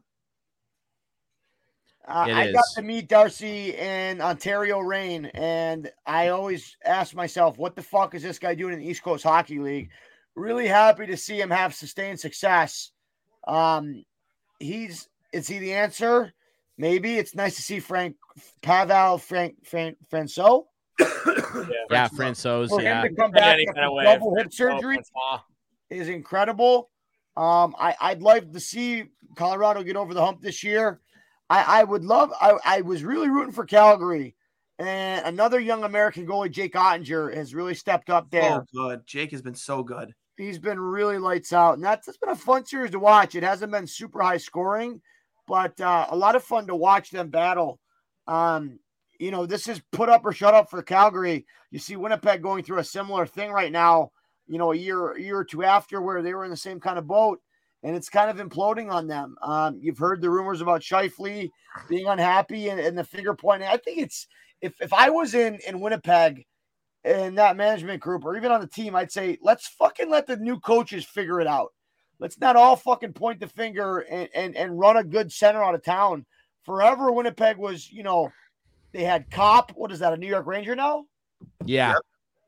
Uh, 2.07 2.27
I 2.29 2.43
is. 2.45 2.53
got 2.53 2.63
to 2.75 2.81
meet 2.81 3.09
Darcy 3.09 3.75
in 3.75 4.21
Ontario 4.21 4.79
Reign, 4.79 5.25
and 5.33 5.91
I 6.05 6.29
always 6.29 6.75
ask 6.83 7.13
myself, 7.13 7.57
what 7.57 7.75
the 7.75 7.83
fuck 7.83 8.15
is 8.15 8.23
this 8.23 8.39
guy 8.39 8.55
doing 8.55 8.73
in 8.73 8.79
the 8.79 8.87
East 8.87 9.03
Coast 9.03 9.23
Hockey 9.23 9.59
League? 9.59 9.89
Really 10.35 10.67
happy 10.67 11.05
to 11.05 11.17
see 11.17 11.39
him 11.39 11.49
have 11.49 11.75
sustained 11.75 12.19
success. 12.19 12.91
Um, 13.47 14.03
he's 14.59 15.07
is 15.33 15.47
he 15.47 15.59
the 15.59 15.73
answer? 15.73 16.33
Maybe 16.77 17.17
it's 17.17 17.35
nice 17.35 17.55
to 17.55 17.61
see 17.61 17.79
Frank 17.79 18.15
Pavel 18.61 19.17
Frank 19.17 19.65
Frank 19.65 19.97
Franco. 20.09 20.67
yeah, 20.99 21.07
yeah 21.89 22.07
Franco's. 22.09 22.69
For 22.69 22.81
yeah. 22.81 23.01
him 23.01 23.15
to 23.15 23.21
come 23.21 23.31
back 23.31 23.59
double 23.75 24.35
hip 24.35 24.53
surgery 24.53 24.97
is 25.89 26.07
incredible. 26.07 26.89
Um, 27.37 27.75
I, 27.79 27.95
I'd 27.99 28.21
like 28.21 28.51
to 28.51 28.59
see 28.59 29.05
Colorado 29.35 29.83
get 29.83 29.95
over 29.95 30.13
the 30.13 30.23
hump 30.23 30.41
this 30.41 30.63
year. 30.63 30.99
I, 31.49 31.81
I 31.81 31.83
would 31.83 32.03
love, 32.03 32.31
I, 32.39 32.57
I 32.63 32.81
was 32.81 33.03
really 33.03 33.29
rooting 33.29 33.53
for 33.53 33.65
Calgary. 33.65 34.35
And 34.79 35.25
another 35.25 35.59
young 35.59 35.83
American 35.83 36.25
goalie, 36.25 36.51
Jake 36.51 36.73
Oettinger, 36.73 37.35
has 37.35 37.53
really 37.53 37.75
stepped 37.75 38.09
up 38.09 38.31
there. 38.31 38.63
Oh, 38.63 38.65
good. 38.73 39.05
Jake 39.05 39.31
has 39.31 39.41
been 39.41 39.55
so 39.55 39.83
good. 39.83 40.13
He's 40.37 40.59
been 40.59 40.79
really 40.79 41.17
lights 41.17 41.53
out. 41.53 41.75
And 41.75 41.83
that's, 41.83 42.05
that's 42.05 42.17
been 42.17 42.29
a 42.29 42.35
fun 42.35 42.65
series 42.65 42.91
to 42.91 42.99
watch. 42.99 43.35
It 43.35 43.43
hasn't 43.43 43.71
been 43.71 43.87
super 43.87 44.21
high 44.21 44.37
scoring, 44.37 45.01
but 45.47 45.79
uh, 45.79 46.07
a 46.09 46.15
lot 46.15 46.35
of 46.35 46.43
fun 46.43 46.67
to 46.67 46.75
watch 46.75 47.11
them 47.11 47.29
battle. 47.29 47.79
Um, 48.27 48.79
you 49.19 49.29
know, 49.31 49.45
this 49.45 49.67
is 49.67 49.81
put 49.91 50.09
up 50.09 50.25
or 50.25 50.33
shut 50.33 50.53
up 50.53 50.69
for 50.69 50.81
Calgary. 50.81 51.45
You 51.69 51.79
see 51.79 51.95
Winnipeg 51.95 52.41
going 52.41 52.63
through 52.63 52.79
a 52.79 52.83
similar 52.83 53.25
thing 53.25 53.51
right 53.51 53.71
now 53.71 54.11
you 54.51 54.57
know, 54.57 54.73
a 54.73 54.75
year, 54.75 55.13
a 55.13 55.21
year 55.21 55.37
or 55.37 55.45
two 55.45 55.63
after 55.63 56.01
where 56.01 56.21
they 56.21 56.33
were 56.33 56.43
in 56.43 56.51
the 56.51 56.57
same 56.57 56.79
kind 56.79 56.99
of 56.99 57.07
boat. 57.07 57.39
and 57.83 57.95
it's 57.95 58.09
kind 58.09 58.29
of 58.29 58.45
imploding 58.45 58.91
on 58.91 59.07
them. 59.07 59.35
Um, 59.41 59.79
you've 59.81 59.97
heard 59.97 60.21
the 60.21 60.29
rumors 60.29 60.61
about 60.61 60.81
Scheifele 60.81 61.49
being 61.87 62.05
unhappy 62.07 62.69
and, 62.69 62.79
and 62.79 62.97
the 62.97 63.03
finger 63.03 63.33
pointing. 63.33 63.69
I 63.69 63.77
think 63.77 63.99
it's 63.99 64.27
if 64.61 64.73
if 64.81 64.93
I 64.93 65.09
was 65.09 65.33
in 65.33 65.59
in 65.67 65.79
Winnipeg 65.79 66.45
in 67.03 67.35
that 67.35 67.57
management 67.57 68.01
group 68.01 68.25
or 68.25 68.35
even 68.37 68.51
on 68.51 68.61
the 68.61 68.67
team, 68.67 68.95
I'd 68.95 69.11
say 69.11 69.37
let's 69.41 69.67
fucking 69.67 70.09
let 70.09 70.27
the 70.27 70.37
new 70.37 70.59
coaches 70.59 71.05
figure 71.05 71.41
it 71.41 71.47
out. 71.47 71.73
Let's 72.19 72.39
not 72.39 72.55
all 72.55 72.75
fucking 72.75 73.13
point 73.13 73.39
the 73.39 73.47
finger 73.47 73.99
and 73.99 74.29
and, 74.33 74.55
and 74.55 74.79
run 74.79 74.97
a 74.97 75.03
good 75.03 75.31
center 75.31 75.63
out 75.63 75.75
of 75.75 75.83
town. 75.83 76.25
Forever, 76.63 77.11
Winnipeg 77.11 77.57
was, 77.57 77.91
you 77.91 78.03
know, 78.03 78.31
they 78.91 79.03
had 79.03 79.31
Copp. 79.31 79.71
What 79.75 79.91
is 79.91 79.99
that? 79.99 80.13
A 80.13 80.17
New 80.17 80.27
York 80.27 80.45
Ranger 80.45 80.75
now? 80.75 81.05
Yeah. 81.65 81.95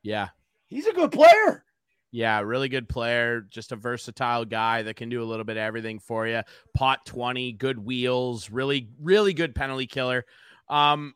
Yeah. 0.03 0.29
He's 0.67 0.85
a 0.85 0.93
good 0.93 1.11
player. 1.11 1.63
Yeah, 2.11 2.41
really 2.41 2.69
good 2.69 2.87
player, 2.87 3.41
just 3.49 3.71
a 3.71 3.75
versatile 3.75 4.45
guy 4.45 4.83
that 4.83 4.97
can 4.97 5.09
do 5.09 5.23
a 5.23 5.25
little 5.25 5.45
bit 5.45 5.57
of 5.57 5.63
everything 5.63 5.97
for 5.97 6.27
you. 6.27 6.43
Pot 6.75 7.03
20, 7.07 7.53
good 7.53 7.79
wheels, 7.79 8.51
really, 8.51 8.89
really 9.01 9.33
good 9.33 9.55
penalty 9.55 9.87
killer. 9.87 10.23
Um, 10.69 11.15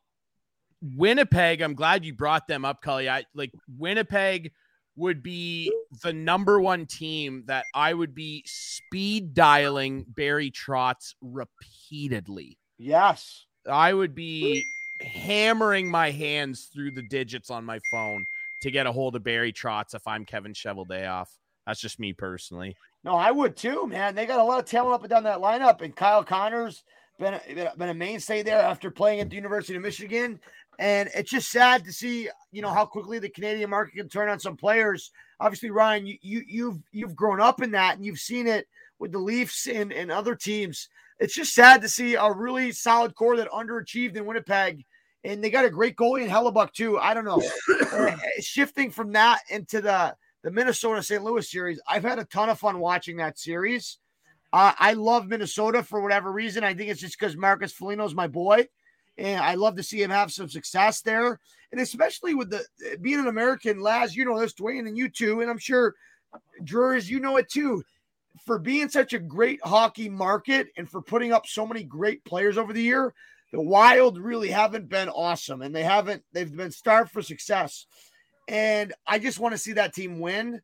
Winnipeg, 0.82 1.62
I'm 1.62 1.74
glad 1.74 2.06
you 2.06 2.14
brought 2.14 2.48
them 2.48 2.66
up, 2.66 2.82
Cully. 2.82 3.10
I 3.10 3.26
like 3.34 3.52
Winnipeg 3.78 4.52
would 4.96 5.22
be 5.22 5.72
the 6.04 6.14
number 6.14 6.60
one 6.60 6.86
team 6.86 7.44
that 7.48 7.66
I 7.74 7.94
would 7.94 8.16
be 8.16 8.44
speed 8.46 9.34
dialing 9.34 10.06
Barry 10.08 10.52
Trotz 10.52 11.14
repeatedly. 11.22 12.58
Yes. 12.78 13.46
I 13.70 13.94
would 13.94 14.16
be 14.16 14.66
hammering 15.02 15.90
my 15.90 16.12
hands 16.12 16.70
through 16.74 16.92
the 16.92 17.08
digits 17.10 17.50
on 17.50 17.64
my 17.64 17.80
phone 17.92 18.26
to 18.62 18.72
get 18.72 18.88
a 18.88 18.92
hold 18.92 19.16
of 19.16 19.24
Barry 19.24 19.54
Trotz 19.54 19.94
if 19.94 20.08
I'm 20.08 20.26
Kevin 20.26 20.54
Cheveldayoff. 20.54 21.28
That's 21.66 21.82
just 21.82 22.00
me 22.00 22.14
personally. 22.14 22.76
No, 23.04 23.16
I 23.16 23.32
would 23.32 23.56
too, 23.56 23.88
man. 23.88 24.16
They 24.16 24.26
got 24.26 24.40
a 24.40 24.44
lot 24.44 24.60
of 24.60 24.66
talent 24.66 24.96
up 24.96 25.02
and 25.02 25.10
down 25.10 25.24
that 25.24 25.40
lineup, 25.40 25.82
and 25.82 25.96
Kyle 25.96 26.24
Connor's 26.24 26.84
been 27.20 27.34
a, 27.36 27.74
been 27.78 27.90
a 27.90 27.94
mainstay 27.94 28.44
there 28.44 28.60
after 28.60 28.92
playing 28.92 29.20
at 29.20 29.30
the 29.30 29.36
University 29.36 29.76
of 29.76 29.82
Michigan. 29.82 30.40
And 30.80 31.10
it's 31.16 31.32
just 31.32 31.52
sad 31.52 31.84
to 31.86 31.92
see, 31.92 32.30
you 32.52 32.62
know, 32.62 32.70
how 32.70 32.86
quickly 32.86 33.18
the 33.18 33.30
Canadian 33.30 33.70
market 33.72 33.96
can 33.96 34.10
turn 34.10 34.30
on 34.30 34.40
some 34.40 34.56
players. 34.56 35.12
Obviously, 35.40 35.72
Ryan, 35.72 36.06
you, 36.06 36.18
you 36.22 36.44
you've 36.48 36.80
you've 36.92 37.16
grown 37.16 37.42
up 37.42 37.62
in 37.64 37.72
that, 37.72 37.96
and 37.96 38.06
you've 38.06 38.20
seen 38.20 38.46
it 38.46 38.68
with 39.00 39.12
the 39.12 39.20
Leafs 39.20 39.68
and, 39.68 39.92
and 39.92 40.12
other 40.12 40.36
teams. 40.36 40.88
It's 41.20 41.34
just 41.34 41.56
sad 41.56 41.82
to 41.82 41.90
see 41.90 42.14
a 42.14 42.32
really 42.32 42.72
solid 42.72 43.16
core 43.16 43.38
that 43.38 43.50
underachieved 43.50 44.16
in 44.16 44.26
Winnipeg 44.26 44.86
and 45.28 45.44
they 45.44 45.50
got 45.50 45.66
a 45.66 45.70
great 45.70 45.96
goalie 45.96 46.24
in 46.24 46.30
Hellebuyck, 46.30 46.72
too. 46.72 46.98
I 46.98 47.14
don't 47.14 47.26
know. 47.26 47.42
Uh, 47.92 48.16
shifting 48.40 48.92
from 48.92 49.12
that 49.14 49.42
into 49.50 49.82
the 49.82 50.16
the 50.44 50.52
Minnesota 50.52 51.04
St. 51.04 51.24
Louis 51.24 51.50
series, 51.50 51.82
I've 51.88 52.04
had 52.04 52.20
a 52.20 52.26
ton 52.26 52.50
of 52.50 52.60
fun 52.60 52.80
watching 52.80 53.18
that 53.18 53.38
series. 53.38 53.98
Uh, 54.58 54.74
I 54.80 54.94
love 54.94 55.28
Minnesota 55.28 55.84
for 55.84 56.02
whatever 56.02 56.32
reason. 56.32 56.64
I 56.64 56.74
think 56.74 56.90
it's 56.90 57.00
just 57.00 57.20
because 57.20 57.38
Marcus 57.38 57.74
Foligno's 57.74 58.16
my 58.16 58.26
boy, 58.26 58.68
and 59.16 59.40
I 59.40 59.54
love 59.54 59.76
to 59.76 59.84
see 59.84 60.02
him 60.02 60.10
have 60.10 60.32
some 60.32 60.50
success 60.50 61.02
there. 61.02 61.40
And 61.72 61.80
especially 61.80 62.34
with 62.34 62.50
the 62.50 62.66
being 63.00 63.20
an 63.20 63.28
American, 63.28 63.80
Laz, 63.82 64.16
you 64.16 64.26
know 64.26 64.40
this, 64.40 64.56
Dwayne, 64.56 64.88
and 64.88 64.98
you 64.98 65.10
too, 65.10 65.42
and 65.42 65.52
I'm 65.52 65.60
sure 65.60 65.94
Drew's, 66.64 67.08
you 67.08 67.20
know 67.20 67.38
it 67.38 67.52
too. 67.52 67.84
For 68.48 68.58
being 68.58 68.90
such 68.90 69.14
a 69.14 69.20
great 69.20 69.60
hockey 69.64 70.10
market 70.10 70.70
and 70.76 70.90
for 70.90 71.04
putting 71.04 71.32
up 71.32 71.46
so 71.46 71.68
many 71.68 71.84
great 71.84 72.26
players 72.26 72.58
over 72.58 72.74
the 72.74 72.82
year, 72.82 73.14
the 73.54 73.62
Wild 73.62 74.18
really 74.18 74.50
haven't 74.50 74.90
been 74.90 75.10
awesome, 75.10 75.62
and 75.62 75.76
they 75.76 75.84
haven't. 75.84 76.24
They've 76.34 76.52
been 76.52 76.72
starved 76.72 77.12
for 77.12 77.22
success, 77.22 77.86
and 78.48 78.92
I 79.06 79.20
just 79.20 79.38
want 79.38 79.54
to 79.54 79.60
see 79.60 79.74
that 79.74 79.94
team 79.94 80.20
win. 80.20 80.64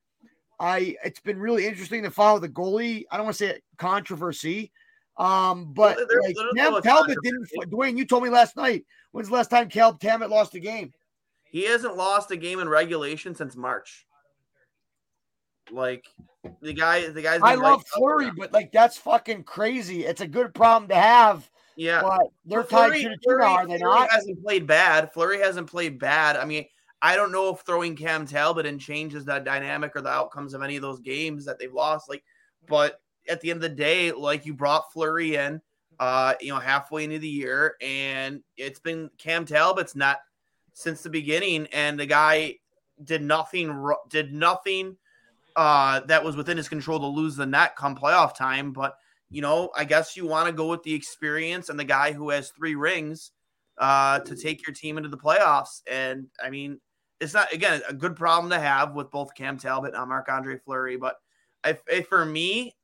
I 0.59 0.95
it's 1.03 1.19
been 1.19 1.39
really 1.39 1.65
interesting 1.65 2.03
to 2.03 2.11
follow 2.11 2.39
the 2.39 2.49
goalie. 2.49 3.05
I 3.11 3.17
don't 3.17 3.25
want 3.25 3.38
to 3.38 3.47
say 3.47 3.61
controversy, 3.77 4.71
um, 5.17 5.73
but 5.73 5.97
Well, 5.97 6.07
like, 6.23 6.35
Cam 6.55 6.81
Talbot 6.81 7.17
didn't. 7.23 7.47
Dwayne, 7.69 7.97
you 7.97 8.05
told 8.05 8.23
me 8.23 8.30
last 8.30 8.55
night. 8.55 8.85
When's 9.11 9.30
the 9.30 9.35
last 9.35 9.49
time 9.49 9.69
Cal 9.69 9.93
Talbot 9.93 10.30
lost 10.30 10.55
a 10.55 10.59
game? 10.59 10.93
He 11.43 11.65
hasn't 11.65 11.95
lost 11.95 12.31
a 12.31 12.35
game 12.35 12.59
in 12.59 12.67
regulation 12.67 13.35
since 13.35 13.55
March. 13.55 14.07
Like 15.71 16.07
the 16.61 16.73
guy, 16.73 17.07
the 17.09 17.21
guy's. 17.21 17.41
I 17.43 17.55
love 17.55 17.84
Fleury, 17.93 18.31
but 18.35 18.51
like 18.51 18.71
that's 18.71 18.97
fucking 18.97 19.43
crazy. 19.43 20.05
It's 20.05 20.21
a 20.21 20.27
good 20.27 20.53
problem 20.53 20.89
to 20.89 20.95
have, 20.95 21.49
yeah, 21.75 22.01
but 22.01 22.27
they're 22.45 22.63
tied 22.63 23.01
to 23.01 23.09
the 23.09 23.38
now, 23.38 23.55
are 23.55 23.67
they 23.67 23.77
Fleury 23.77 23.93
not? 23.99 24.11
Hasn't 24.11 24.43
played 24.43 24.67
bad. 24.67 25.13
Fleury 25.13 25.39
hasn't 25.39 25.67
played 25.67 25.99
bad. 25.99 26.35
I 26.35 26.45
mean, 26.45 26.65
I 27.03 27.17
don't 27.17 27.34
know 27.34 27.53
if 27.53 27.59
throwing 27.59 27.97
Cam 27.97 28.25
Talbot 28.25 28.65
in 28.65 28.80
changes 28.80 29.25
that 29.25 29.43
dynamic 29.43 29.93
or 29.93 30.01
the 30.01 30.09
outcomes 30.09 30.53
of 30.53 30.63
any 30.63 30.77
of 30.77 30.81
those 30.81 31.01
games 31.01 31.43
that 31.45 31.59
they've 31.59 31.73
lost. 31.73 32.07
Like, 32.07 32.23
but 32.65 33.01
at 33.27 33.41
the 33.41 33.51
end 33.51 33.57
of 33.57 33.69
the 33.69 33.75
day, 33.75 34.13
like 34.13 34.45
you 34.45 34.53
brought 34.53 34.91
Fleury 34.93 35.35
in, 35.35 35.61
uh, 35.99 36.35
you 36.39 36.53
know, 36.53 36.59
halfway 36.59 37.03
into 37.03 37.19
the 37.19 37.27
year, 37.27 37.75
and 37.81 38.41
it's 38.55 38.80
been 38.80 39.09
Cam 39.17 39.45
Talbot's 39.45 39.97
not 39.97 40.19
since 40.71 41.01
the 41.01 41.09
beginning, 41.09 41.67
and 41.73 41.99
the 41.99 42.05
guy 42.05 42.55
did 43.03 43.21
nothing. 43.21 43.93
Did 44.09 44.31
nothing. 44.31 44.95
Uh, 45.57 45.99
that 46.07 46.23
was 46.23 46.38
within 46.38 46.55
his 46.55 46.69
control 46.69 46.99
to 46.99 47.05
lose 47.05 47.35
the 47.35 47.45
net 47.45 47.75
come 47.75 47.97
playoff 47.97 48.34
time, 48.34 48.71
but 48.71 48.95
you 49.30 49.41
know, 49.41 49.71
I 49.75 49.84
guess 49.84 50.15
you 50.15 50.25
want 50.25 50.47
to 50.47 50.53
go 50.53 50.67
with 50.67 50.84
the 50.84 50.93
experience 50.93 51.67
and 51.67 51.77
the 51.77 51.84
guy 51.84 52.13
who 52.13 52.30
has 52.30 52.51
three 52.51 52.75
rings 52.75 53.31
uh, 53.77 54.19
to 54.19 54.35
take 54.35 54.65
your 54.65 54.73
team 54.73 54.95
into 54.97 55.09
the 55.09 55.17
playoffs. 55.17 55.81
And 55.91 56.27
I 56.41 56.49
mean, 56.49 56.80
it's 57.23 57.33
not 57.33 57.51
again 57.53 57.81
a 57.87 57.93
good 57.93 58.15
problem 58.15 58.49
to 58.51 58.59
have 58.59 58.93
with 58.93 59.09
both 59.11 59.33
Cam 59.35 59.57
Talbot 59.57 59.93
and 59.95 60.09
Marc 60.09 60.29
Andre 60.29 60.57
Fleury, 60.57 60.97
but 60.97 61.15
if, 61.65 61.81
if 61.87 62.07
for 62.07 62.25
me, 62.25 62.75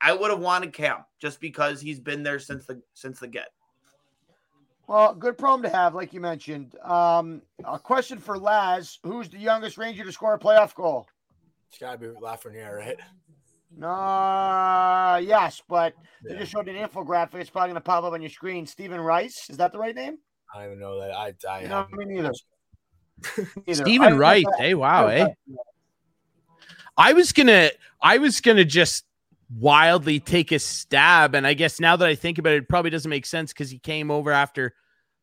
I 0.00 0.12
would 0.12 0.30
have 0.30 0.40
wanted 0.40 0.72
Cam 0.72 1.04
just 1.20 1.40
because 1.40 1.80
he's 1.80 2.00
been 2.00 2.22
there 2.22 2.38
since 2.38 2.66
the 2.66 2.80
since 2.94 3.18
the 3.20 3.28
get. 3.28 3.48
Well, 4.88 5.14
good 5.14 5.38
problem 5.38 5.62
to 5.62 5.76
have, 5.76 5.94
like 5.94 6.12
you 6.12 6.20
mentioned. 6.20 6.76
Um, 6.80 7.42
a 7.64 7.78
question 7.78 8.18
for 8.18 8.38
Laz: 8.38 8.98
Who's 9.04 9.28
the 9.28 9.38
youngest 9.38 9.78
Ranger 9.78 10.04
to 10.04 10.12
score 10.12 10.34
a 10.34 10.38
playoff 10.38 10.74
goal? 10.74 11.06
It's 11.68 11.78
got 11.78 11.92
to 11.92 11.98
be 11.98 12.06
Lafreniere, 12.08 12.76
right? 12.78 12.96
No, 13.74 15.16
yes, 15.26 15.62
but 15.68 15.94
they 16.28 16.36
just 16.36 16.52
showed 16.52 16.68
an 16.68 16.76
infographic. 16.76 17.36
It's 17.36 17.48
probably 17.50 17.68
going 17.68 17.74
to 17.76 17.80
pop 17.80 18.04
up 18.04 18.12
on 18.12 18.20
your 18.20 18.30
screen. 18.30 18.66
Stephen 18.66 19.00
Rice, 19.00 19.48
is 19.48 19.56
that 19.56 19.72
the 19.72 19.78
right 19.78 19.94
name? 19.94 20.18
I 20.54 20.58
don't 20.58 20.66
even 20.66 20.80
know 20.80 21.00
that. 21.00 21.12
I, 21.12 21.34
I 21.48 21.62
No, 21.62 21.68
haven't- 21.76 21.96
me 21.96 22.04
neither. 22.04 22.32
Neither. 23.66 23.84
Stephen 23.84 24.18
Wright. 24.18 24.46
Hey, 24.58 24.74
wow, 24.74 25.06
eh? 25.08 25.28
I 26.96 27.12
was 27.12 27.32
gonna 27.32 27.70
I 28.00 28.18
was 28.18 28.40
gonna 28.40 28.64
just 28.64 29.04
wildly 29.58 30.20
take 30.20 30.52
a 30.52 30.58
stab, 30.58 31.34
and 31.34 31.46
I 31.46 31.54
guess 31.54 31.80
now 31.80 31.96
that 31.96 32.08
I 32.08 32.14
think 32.14 32.38
about 32.38 32.52
it, 32.54 32.62
it 32.64 32.68
probably 32.68 32.90
doesn't 32.90 33.08
make 33.10 33.26
sense 33.26 33.52
because 33.52 33.70
he 33.70 33.78
came 33.78 34.10
over 34.10 34.30
after 34.30 34.74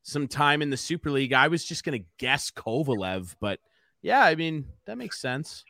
some 0.04 0.28
time 0.28 0.62
in 0.62 0.70
the 0.70 0.78
Super 0.78 1.12
League. 1.12 1.34
I 1.34 1.48
was 1.48 1.64
just 1.64 1.84
gonna 1.84 2.00
guess 2.18 2.52
Kovalev, 2.52 3.36
but 3.40 3.60
yeah, 4.02 4.22
I 4.22 4.36
mean 4.36 4.66
that 4.86 4.98
makes 4.98 5.20
sense. 5.20 5.64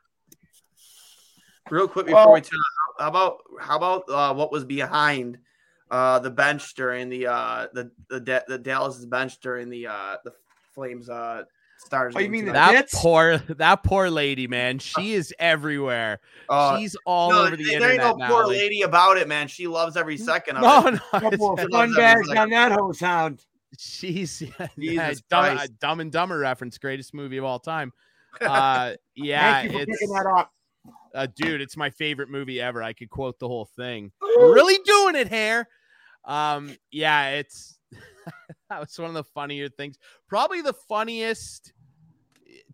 Real 1.70 1.88
quick 1.88 2.08
before 2.08 2.26
Well- 2.26 2.34
we 2.34 2.42
turn, 2.42 2.60
how 2.98 3.08
about 3.10 3.38
how 3.60 3.78
about 3.78 4.10
uh, 4.10 4.34
what 4.34 4.52
was 4.52 4.66
behind 4.66 5.38
uh, 5.92 6.20
the 6.20 6.30
bench 6.32 6.74
during 6.76 7.10
the 7.10 7.28
uh, 7.28 7.68
the 7.74 7.92
the 8.10 8.20
Da- 8.20 8.44
the 8.48 8.58
Dallas 8.58 9.04
bench 9.06 9.40
during 9.40 9.70
the 9.70 9.88
uh, 9.88 10.18
the 10.24 10.34
Flames 10.74 11.10
uh, 11.10 11.44
Stars? 11.86 12.14
Oh, 12.16 12.20
you 12.20 12.30
mean? 12.30 12.46
That 12.46 12.72
Tits? 12.72 12.94
poor 12.96 13.38
that 13.38 13.84
poor 13.84 14.10
lady, 14.10 14.48
man. 14.48 14.80
She 14.80 15.14
is 15.14 15.34
everywhere. 15.40 16.20
Uh, 16.48 16.78
She's 16.78 16.96
all 17.06 17.32
no, 17.32 17.46
over 17.46 17.56
the 17.56 17.64
there 17.64 17.74
ain't 17.76 17.84
internet 17.84 17.98
no 18.12 18.16
now. 18.16 18.28
poor 18.30 18.44
like- 18.48 18.58
lady 18.58 18.82
about 18.82 19.18
it, 19.18 19.28
man. 19.28 19.48
She 19.48 19.68
loves 19.68 19.96
every 19.98 20.18
second 20.18 20.58
of 20.58 20.64
no, 20.64 20.88
it. 20.88 20.94
no, 21.14 21.20
Couple 21.20 21.54
of 21.54 21.60
it's- 21.60 21.68
fun 21.72 21.94
bags 21.96 22.30
on 22.30 22.50
that 22.50 22.72
hose 22.72 23.00
hound. 23.00 23.46
She's 23.78 24.42
yeah, 24.78 25.10
Jesus 25.10 25.22
dumb, 25.30 25.56
Christ. 25.56 25.80
dumb 25.80 26.00
and 26.00 26.12
Dumber 26.12 26.40
reference, 26.40 26.78
greatest 26.78 27.14
movie 27.14 27.38
of 27.38 27.46
all 27.46 27.60
time. 27.60 27.94
Uh, 28.42 28.94
yeah, 29.16 29.62
Thank 29.62 29.72
you 29.74 29.78
for 29.80 29.86
it's 29.88 30.12
that 30.12 30.34
up. 30.38 30.52
uh, 31.16 31.28
dude, 31.36 31.62
it's 31.62 31.78
my 31.78 31.90
favorite 31.92 32.30
movie 32.30 32.60
ever. 32.60 32.82
I 32.84 32.94
could 32.94 33.10
quote 33.10 33.38
the 33.40 33.48
whole 33.48 33.66
thing. 33.76 34.12
really 34.22 34.78
doing 34.86 35.16
it, 35.16 35.28
hair. 35.28 35.68
Um, 36.26 36.76
yeah, 36.92 37.30
it's 37.30 37.80
that 38.70 38.80
was 38.80 38.98
one 38.98 39.10
of 39.10 39.14
the 39.16 39.24
funnier 39.24 39.70
things. 39.70 39.98
Probably 40.28 40.62
the 40.62 40.74
funniest. 40.74 41.74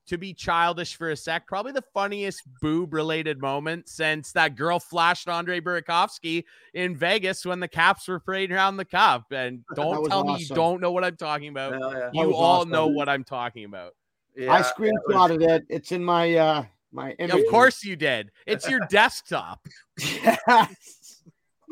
To 0.10 0.20
be 0.20 0.36
childish 0.36 0.96
for 0.98 1.10
a 1.10 1.16
sec, 1.18 1.48
probably 1.48 1.72
the 1.72 1.84
funniest 1.92 2.44
boob 2.62 2.94
related 2.94 3.42
moment 3.42 3.90
since 3.90 4.34
that 4.34 4.56
girl 4.56 4.80
flashed 4.80 5.28
Andre 5.28 5.60
Burakovsky 5.60 6.44
in 6.76 6.96
Vegas 6.96 7.44
when 7.44 7.60
the 7.60 7.68
Caps 7.68 8.08
were 8.08 8.20
parading 8.20 8.56
around 8.56 8.78
the 8.78 8.86
cup. 8.86 9.32
And 9.32 9.64
don't 9.76 10.02
was 10.02 10.10
tell 10.10 10.24
me 10.24 10.38
you 10.38 10.48
don't 10.50 10.80
know 10.80 10.92
what 10.92 11.04
I'm 11.04 11.16
talking 11.18 11.48
about. 11.48 11.74
Yeah, 11.74 12.00
yeah. 12.14 12.22
You 12.22 12.36
all 12.36 12.58
awesome. 12.60 12.70
know 12.70 12.86
what 12.86 13.10
I'm 13.10 13.24
talking 13.24 13.66
about. 13.66 13.96
Yeah, 14.36 14.54
I 14.54 14.60
it 14.60 14.60
was- 14.60 14.74
screenshotted 14.78 15.42
it. 15.42 15.66
It's 15.70 15.92
in 15.92 16.06
my 16.06 16.36
uh 16.36 16.66
my 16.92 17.16
Of 17.18 17.42
course 17.50 17.84
you 17.84 17.96
did. 17.96 18.32
It's 18.46 18.70
your 18.70 18.82
desktop. 18.92 19.68
Yes. 20.00 21.24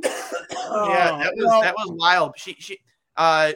yeah, 0.02 0.10
that 1.20 1.34
was 1.36 1.46
well, 1.46 1.62
that 1.62 1.76
was 1.76 1.92
wild. 1.92 2.34
She 2.36 2.56
she 2.58 2.80
uh 3.16 3.54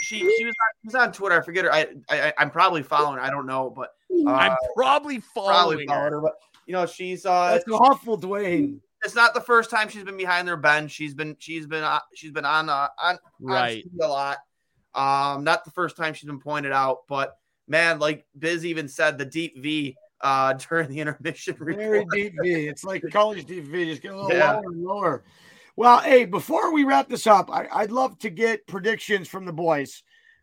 she 0.00 0.18
she 0.18 0.44
was 0.44 0.54
on, 0.54 0.70
she 0.82 0.86
was 0.86 0.94
on 0.94 1.12
Twitter. 1.12 1.40
I 1.40 1.44
forget 1.44 1.64
her. 1.64 1.72
I, 1.72 1.86
I 2.10 2.32
I'm 2.38 2.50
probably 2.50 2.82
following. 2.82 3.18
her. 3.18 3.22
I 3.24 3.30
don't 3.30 3.46
know, 3.46 3.70
but 3.70 3.90
uh, 4.26 4.30
I'm 4.32 4.56
probably 4.74 4.74
probably 4.76 5.20
following 5.34 5.86
following 5.86 5.88
her. 5.88 6.10
her. 6.16 6.20
But 6.20 6.32
you 6.66 6.72
know, 6.72 6.86
she's 6.86 7.26
uh 7.26 7.52
That's 7.52 7.64
awful, 7.70 8.18
Dwayne. 8.20 8.80
it's 9.04 9.14
not 9.14 9.34
the 9.34 9.40
first 9.40 9.70
time 9.70 9.88
she's 9.88 10.04
been 10.04 10.16
behind 10.16 10.46
their 10.46 10.56
bench. 10.56 10.90
She's 10.92 11.14
been 11.14 11.36
she's 11.38 11.66
been 11.66 11.82
uh, 11.84 12.00
she's 12.14 12.30
been 12.32 12.44
on 12.44 12.68
uh, 12.68 12.88
on 13.02 13.18
Right. 13.40 13.84
on 14.00 14.06
a 14.08 14.10
lot. 14.10 14.38
Um, 14.94 15.44
not 15.44 15.64
the 15.64 15.70
first 15.70 15.96
time 15.96 16.14
she's 16.14 16.26
been 16.26 16.40
pointed 16.40 16.72
out, 16.72 17.06
but 17.08 17.36
man, 17.68 17.98
like 17.98 18.26
Biz 18.38 18.66
even 18.66 18.88
said, 18.88 19.18
the 19.18 19.24
deep 19.24 19.58
V 19.58 19.96
uh 20.20 20.52
during 20.68 20.90
the 20.90 21.00
intermission 21.00 21.56
Very 21.58 22.00
report. 22.00 22.12
deep 22.12 22.34
V. 22.42 22.68
It's 22.68 22.84
like 22.84 23.02
college 23.12 23.44
deep 23.46 23.64
V. 23.64 23.84
Just 23.86 24.02
get 24.02 24.12
a 24.12 24.16
little 24.20 24.36
Yeah. 24.36 24.52
lower 24.52 24.64
and 24.64 24.82
lower. 24.84 25.24
Well, 25.80 26.00
hey, 26.00 26.26
before 26.26 26.74
we 26.74 26.84
wrap 26.84 27.08
this 27.08 27.26
up, 27.26 27.50
I, 27.50 27.66
I'd 27.72 27.90
love 27.90 28.18
to 28.18 28.28
get 28.28 28.66
predictions 28.66 29.28
from 29.28 29.46
the 29.46 29.52
boys. 29.54 30.02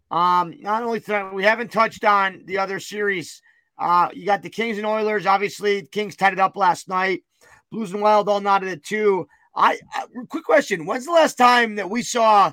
Um, 0.09 0.55
not 0.61 0.81
only 0.81 0.99
tonight, 0.99 1.31
we 1.31 1.43
haven't 1.43 1.71
touched 1.71 2.03
on 2.03 2.41
the 2.45 2.57
other 2.57 2.79
series. 2.79 3.43
Uh, 3.77 4.09
you 4.15 4.25
got 4.25 4.41
the 4.41 4.49
Kings 4.49 4.77
and 4.79 4.87
Oilers. 4.87 5.27
Obviously, 5.27 5.83
Kings 5.91 6.15
tied 6.15 6.33
it 6.33 6.39
up 6.39 6.57
last 6.57 6.89
night. 6.89 7.23
Blues 7.71 7.91
and 7.91 8.01
Wild 8.01 8.27
all 8.27 8.41
nodded 8.41 8.69
at 8.69 8.83
two. 8.83 9.27
I, 9.55 9.77
I 9.93 10.07
quick 10.27 10.43
question: 10.43 10.87
When's 10.87 11.05
the 11.05 11.11
last 11.11 11.35
time 11.35 11.75
that 11.75 11.91
we 11.91 12.01
saw 12.01 12.51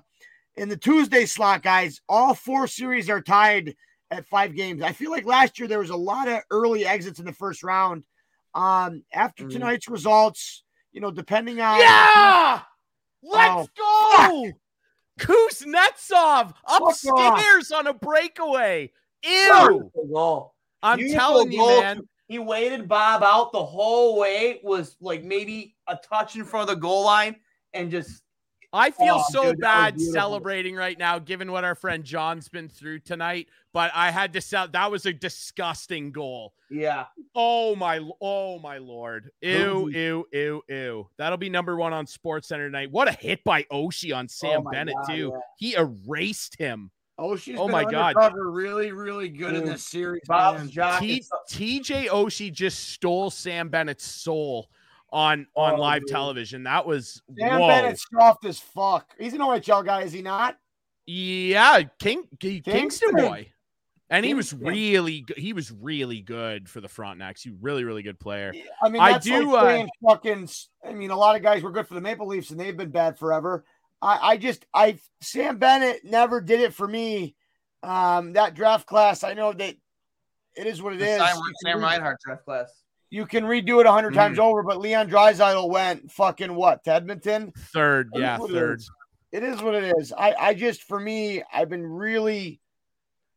in 0.56 0.68
the 0.68 0.76
Tuesday 0.76 1.24
slot, 1.24 1.62
guys? 1.62 2.02
All 2.06 2.34
four 2.34 2.66
series 2.66 3.08
are 3.08 3.22
tied 3.22 3.76
at 4.10 4.26
five 4.26 4.54
games. 4.54 4.82
I 4.82 4.92
feel 4.92 5.10
like 5.10 5.24
last 5.24 5.58
year 5.58 5.68
there 5.68 5.78
was 5.78 5.88
a 5.88 5.96
lot 5.96 6.28
of 6.28 6.42
early 6.50 6.84
exits 6.84 7.18
in 7.18 7.24
the 7.24 7.32
first 7.32 7.62
round. 7.62 8.04
Um, 8.54 9.04
after 9.10 9.44
Mhm. 9.44 9.52
tonight's 9.52 9.88
results, 9.88 10.64
you 10.92 11.00
know, 11.00 11.10
depending 11.10 11.62
on 11.62 11.80
Yeah, 11.80 12.60
let's 13.24 13.68
Oh, 13.78 14.46
go. 14.46 14.52
Kuznetsov 15.18 16.54
upstairs 16.68 17.70
on 17.72 17.86
a 17.86 17.94
breakaway. 17.94 18.90
Ew! 19.24 19.90
Goal. 20.12 20.54
I'm 20.82 20.98
Beautiful 20.98 21.18
telling 21.20 21.52
you, 21.52 21.58
goal. 21.58 21.80
man. 21.80 22.00
He 22.28 22.38
waited 22.38 22.88
Bob 22.88 23.22
out 23.22 23.52
the 23.52 23.64
whole 23.64 24.18
way. 24.18 24.60
Was 24.64 24.96
like 25.00 25.22
maybe 25.22 25.76
a 25.86 25.96
touch 25.96 26.36
in 26.36 26.44
front 26.44 26.68
of 26.68 26.74
the 26.76 26.80
goal 26.80 27.04
line 27.04 27.36
and 27.74 27.90
just 27.90 28.22
I 28.74 28.90
feel 28.90 29.18
Oh, 29.20 29.24
so 29.30 29.52
dude, 29.52 29.60
bad 29.60 30.00
celebrating 30.00 30.74
right 30.74 30.98
now, 30.98 31.20
given 31.20 31.52
what 31.52 31.62
our 31.64 31.76
friend 31.76 32.02
John's 32.02 32.48
been 32.48 32.68
through 32.68 32.98
tonight. 33.00 33.48
But 33.72 33.92
I 33.94 34.10
had 34.10 34.32
to 34.34 34.40
sell. 34.40 34.66
That 34.68 34.90
was 34.90 35.06
a 35.06 35.12
disgusting 35.12 36.10
goal. 36.12 36.54
yeah. 36.70 37.06
Oh 37.36 37.74
my, 37.76 38.00
oh 38.20 38.58
my 38.58 38.78
lord! 38.78 39.30
Ew, 39.40 39.88
ew, 39.88 40.26
ew, 40.32 40.62
ew. 40.68 41.08
That'll 41.16 41.38
be 41.38 41.48
number 41.50 41.76
one 41.76 41.92
on 41.92 42.06
Sports 42.06 42.48
Center 42.48 42.66
tonight. 42.66 42.90
What 42.90 43.08
a 43.08 43.12
hit 43.12 43.42
by 43.44 43.62
Oshie 43.72 44.14
on 44.14 44.28
Sam 44.28 44.64
Oh 44.66 44.70
Bennett 44.70 44.94
God, 45.06 45.14
too. 45.14 45.32
yeah. 45.32 45.40
He 45.56 45.74
erased 45.76 46.56
him. 46.58 46.90
Oh, 47.16 47.38
Oh 47.56 47.68
my 47.68 47.84
God. 47.84 48.16
really, 48.34 48.90
really 48.90 49.28
good 49.28 49.54
in 49.54 49.64
this 49.64 49.84
series. 49.86 50.22
Bob's. 50.26 50.70
T- 50.72 51.22
TJ 51.48 52.08
Oshie 52.08 52.52
just 52.52 52.88
stole 52.88 53.30
Sam 53.30 53.68
Bennett's 53.68 54.04
soul 54.04 54.68
on 55.14 55.46
on 55.54 55.74
Oh, 55.74 55.80
live 55.80 56.02
dude. 56.02 56.08
television. 56.10 56.64
That 56.64 56.84
was 56.86 57.22
Sam 57.38 57.60
whoa. 57.60 57.68
Bennett's 57.68 58.04
soft 58.12 58.44
as 58.44 58.58
fuck. 58.58 59.14
He's 59.18 59.32
an 59.32 59.38
OHL 59.40 59.82
guy, 59.84 60.02
is 60.02 60.12
he 60.12 60.20
not? 60.20 60.58
Yeah, 61.06 61.82
King, 61.98 62.24
K- 62.40 62.60
Kingston 62.60 62.72
Kingston. 63.10 63.16
boy. 63.16 63.50
And 64.10 64.24
he 64.24 64.34
was 64.34 64.52
really 64.52 65.22
good. 65.22 65.38
He 65.38 65.52
was 65.54 65.72
really 65.72 66.20
good 66.20 66.68
for 66.68 66.80
the 66.80 66.88
Frontenacs. 66.88 67.42
He 67.42 67.50
really, 67.60 67.84
really 67.84 68.02
good 68.02 68.18
player. 68.20 68.52
I 68.82 68.88
mean, 68.88 69.00
I 69.00 69.18
do, 69.18 69.52
like 69.52 69.86
uh, 69.86 70.08
fucking. 70.08 70.48
I 70.86 70.92
mean, 70.92 71.10
a 71.10 71.16
lot 71.16 71.36
of 71.36 71.42
guys 71.42 71.62
were 71.62 71.70
good 71.72 71.88
for 71.88 71.94
the 71.94 72.00
Maple 72.00 72.26
Leafs, 72.26 72.50
and 72.50 72.60
they've 72.60 72.76
been 72.76 72.90
bad 72.90 73.18
forever. 73.18 73.64
I, 74.02 74.32
I 74.32 74.36
just, 74.36 74.66
I 74.74 74.98
Sam 75.22 75.58
Bennett 75.58 76.04
never 76.04 76.40
did 76.40 76.60
it 76.60 76.74
for 76.74 76.86
me. 76.86 77.34
Um, 77.82 78.34
that 78.34 78.54
draft 78.54 78.86
class, 78.86 79.24
I 79.24 79.32
know 79.34 79.52
that 79.52 79.74
it 80.56 80.66
is 80.66 80.82
what 80.82 80.92
it 80.92 80.98
The 80.98 81.08
is. 81.08 81.18
Sam, 81.18 81.36
You 81.36 81.42
can 81.42 81.54
Sam 81.72 81.82
Reinhart 81.82 82.18
draft 82.24 82.44
class. 82.44 82.70
You 83.10 83.26
can 83.26 83.44
redo 83.44 83.80
it 83.80 83.86
a 83.86 83.92
hundred 83.92 84.12
Mm. 84.12 84.16
times 84.16 84.38
over, 84.38 84.62
but 84.62 84.80
Leon 84.80 85.08
Draisaitl 85.08 85.68
went 85.68 86.10
fucking 86.10 86.54
what 86.54 86.82
to 86.84 86.92
Edmonton. 86.92 87.52
Third, 87.72 88.10
It 88.14 88.18
is 88.18 88.22
yeah, 88.22 88.38
third. 88.38 88.78
is. 88.80 88.90
It 89.32 89.42
is 89.42 89.62
what 89.62 89.74
it 89.74 89.94
is. 89.98 90.12
I, 90.12 90.34
I 90.38 90.54
just 90.54 90.82
for 90.84 90.98
me, 90.98 91.42
I've 91.52 91.68
been 91.68 91.86
really 91.86 92.60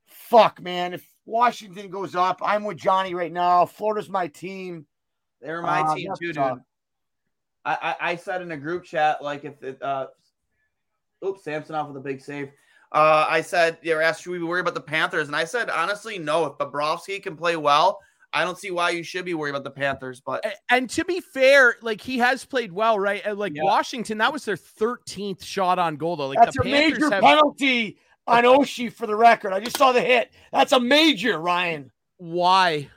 fuck, 0.08 0.62
man. 0.62 0.94
If 0.94 1.06
Washington 1.26 1.90
goes 1.90 2.16
up, 2.16 2.40
I'm 2.44 2.64
with 2.64 2.78
Johnny 2.78 3.14
right 3.14 3.32
now. 3.32 3.66
Florida's 3.66 4.10
my 4.10 4.28
team. 4.28 4.86
They're 5.42 5.62
my 5.62 5.82
Uh, 5.82 5.96
team 5.96 6.08
that's 6.08 6.20
too, 6.20 6.34
dude. 6.34 6.38
I, 6.38 6.58
I 7.66 7.96
I 8.12 8.16
said 8.16 8.42
in 8.42 8.52
a 8.52 8.58
group 8.58 8.84
chat 8.86 9.22
like 9.22 9.44
if 9.44 9.62
it 9.62 9.82
uh 9.84 10.08
oops 11.26 11.44
Samsonov 11.44 11.88
with 11.90 11.98
a 11.98 12.02
big 12.02 12.22
save. 12.22 12.50
Uh 12.92 13.26
I 13.28 13.42
said 13.42 13.78
they 13.84 13.94
were 13.94 14.02
asked 14.02 14.24
should 14.24 14.32
we 14.32 14.38
be 14.38 14.44
worried 14.46 14.62
about 14.62 14.74
the 14.76 14.82
Panthers 14.82 15.28
and 15.28 15.36
I 15.36 15.44
said 15.44 15.70
honestly 15.70 16.18
no 16.18 16.46
if 16.46 16.54
Bobrovsky 16.58 17.22
can 17.22 17.36
play 17.36 17.56
well 17.58 18.00
I 18.38 18.44
don't 18.46 18.58
see 18.58 18.72
why 18.72 18.92
you 18.92 19.04
should 19.04 19.26
be 19.26 19.34
worried 19.34 19.52
about 19.52 19.64
the 19.64 19.72
Panthers 19.72 20.22
but 20.22 20.46
A- 20.46 20.52
And 20.74 20.90
to 20.92 21.04
be 21.06 21.20
fair, 21.20 21.76
like 21.82 22.02
he 22.02 22.18
has 22.20 22.46
played 22.46 22.72
well, 22.72 22.98
right? 23.00 23.22
And, 23.26 23.38
Like 23.38 23.54
Yeah. 23.56 23.64
Washington, 23.64 24.18
that 24.20 24.32
was 24.34 24.46
their 24.46 24.56
13th 24.58 25.44
shot 25.44 25.80
on 25.80 25.96
goal, 25.98 26.16
though. 26.16 26.28
Like 26.28 26.40
That's 26.40 26.56
the 26.56 26.62
a 26.62 26.66
Panthers 26.66 27.00
major 27.00 27.14
have 27.14 27.24
penalty 27.24 27.98
on 28.28 28.44
Oshie 28.44 28.92
for 28.92 29.08
the 29.08 29.16
record. 29.16 29.54
I 29.54 29.60
just 29.60 29.78
saw 29.78 29.92
the 29.92 30.02
hit. 30.02 30.32
That's 30.52 30.72
a 30.74 30.80
major, 30.80 31.40
Ryan, 31.40 31.92
why? 32.18 32.90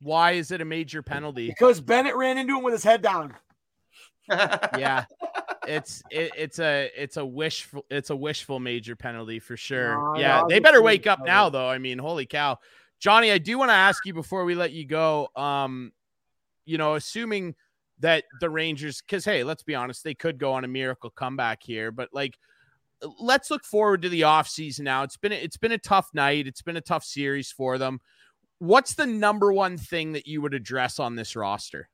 Why 0.00 0.32
is 0.32 0.50
it 0.50 0.60
a 0.60 0.64
major 0.64 1.02
penalty? 1.02 1.48
because 1.48 1.80
Bennett 1.80 2.16
ran 2.16 2.38
into 2.38 2.56
him 2.56 2.62
with 2.62 2.72
his 2.74 2.84
head 2.84 3.02
down. 3.02 3.34
yeah 4.76 5.04
it's 5.68 6.02
it, 6.10 6.32
it's 6.36 6.58
a 6.58 6.90
it's 6.96 7.16
a 7.16 7.24
wishful 7.24 7.84
it's 7.90 8.10
a 8.10 8.16
wishful 8.16 8.58
major 8.58 8.96
penalty 8.96 9.38
for 9.38 9.56
sure 9.56 10.14
No, 10.14 10.20
yeah 10.20 10.40
no, 10.40 10.48
they 10.48 10.58
better 10.58 10.82
wake 10.82 11.04
good 11.04 11.10
up 11.10 11.24
now 11.24 11.48
though 11.48 11.68
i 11.68 11.78
mean 11.78 11.96
holy 11.98 12.26
cow 12.26 12.58
johnny 12.98 13.30
i 13.30 13.38
do 13.38 13.58
want 13.58 13.68
to 13.68 13.74
ask 13.74 14.04
you 14.06 14.14
before 14.14 14.44
we 14.44 14.54
let 14.54 14.72
you 14.72 14.86
go 14.86 15.28
um 15.36 15.92
you 16.64 16.78
know 16.78 16.94
assuming 16.94 17.54
that 17.98 18.24
the 18.40 18.50
rangers 18.50 19.00
because 19.00 19.24
hey 19.24 19.44
let's 19.44 19.62
be 19.62 19.74
honest 19.74 20.04
they 20.04 20.14
could 20.14 20.38
go 20.38 20.52
on 20.52 20.64
a 20.64 20.68
miracle 20.68 21.10
comeback 21.10 21.62
here 21.62 21.90
but 21.90 22.08
like 22.12 22.36
let's 23.20 23.50
look 23.50 23.64
forward 23.64 24.02
to 24.02 24.08
the 24.08 24.22
offseason 24.22 24.80
now. 24.80 25.02
It's 25.02 25.16
been 25.16 25.32
it's 25.32 25.56
been 25.56 25.72
a 25.72 25.78
tough 25.78 26.10
night. 26.14 26.46
It's 26.46 26.62
been 26.62 26.76
a 26.76 26.82
tough 26.82 27.04
series 27.04 27.50
for 27.50 27.78
them. 27.78 28.00
What's 28.58 28.94
the 28.94 29.06
number 29.06 29.52
one 29.52 29.76
thing 29.76 30.12
that 30.12 30.26
you 30.26 30.40
would 30.42 30.54
address 30.54 30.98
on 30.98 31.14
this 31.14 31.36
roster? 31.36 31.88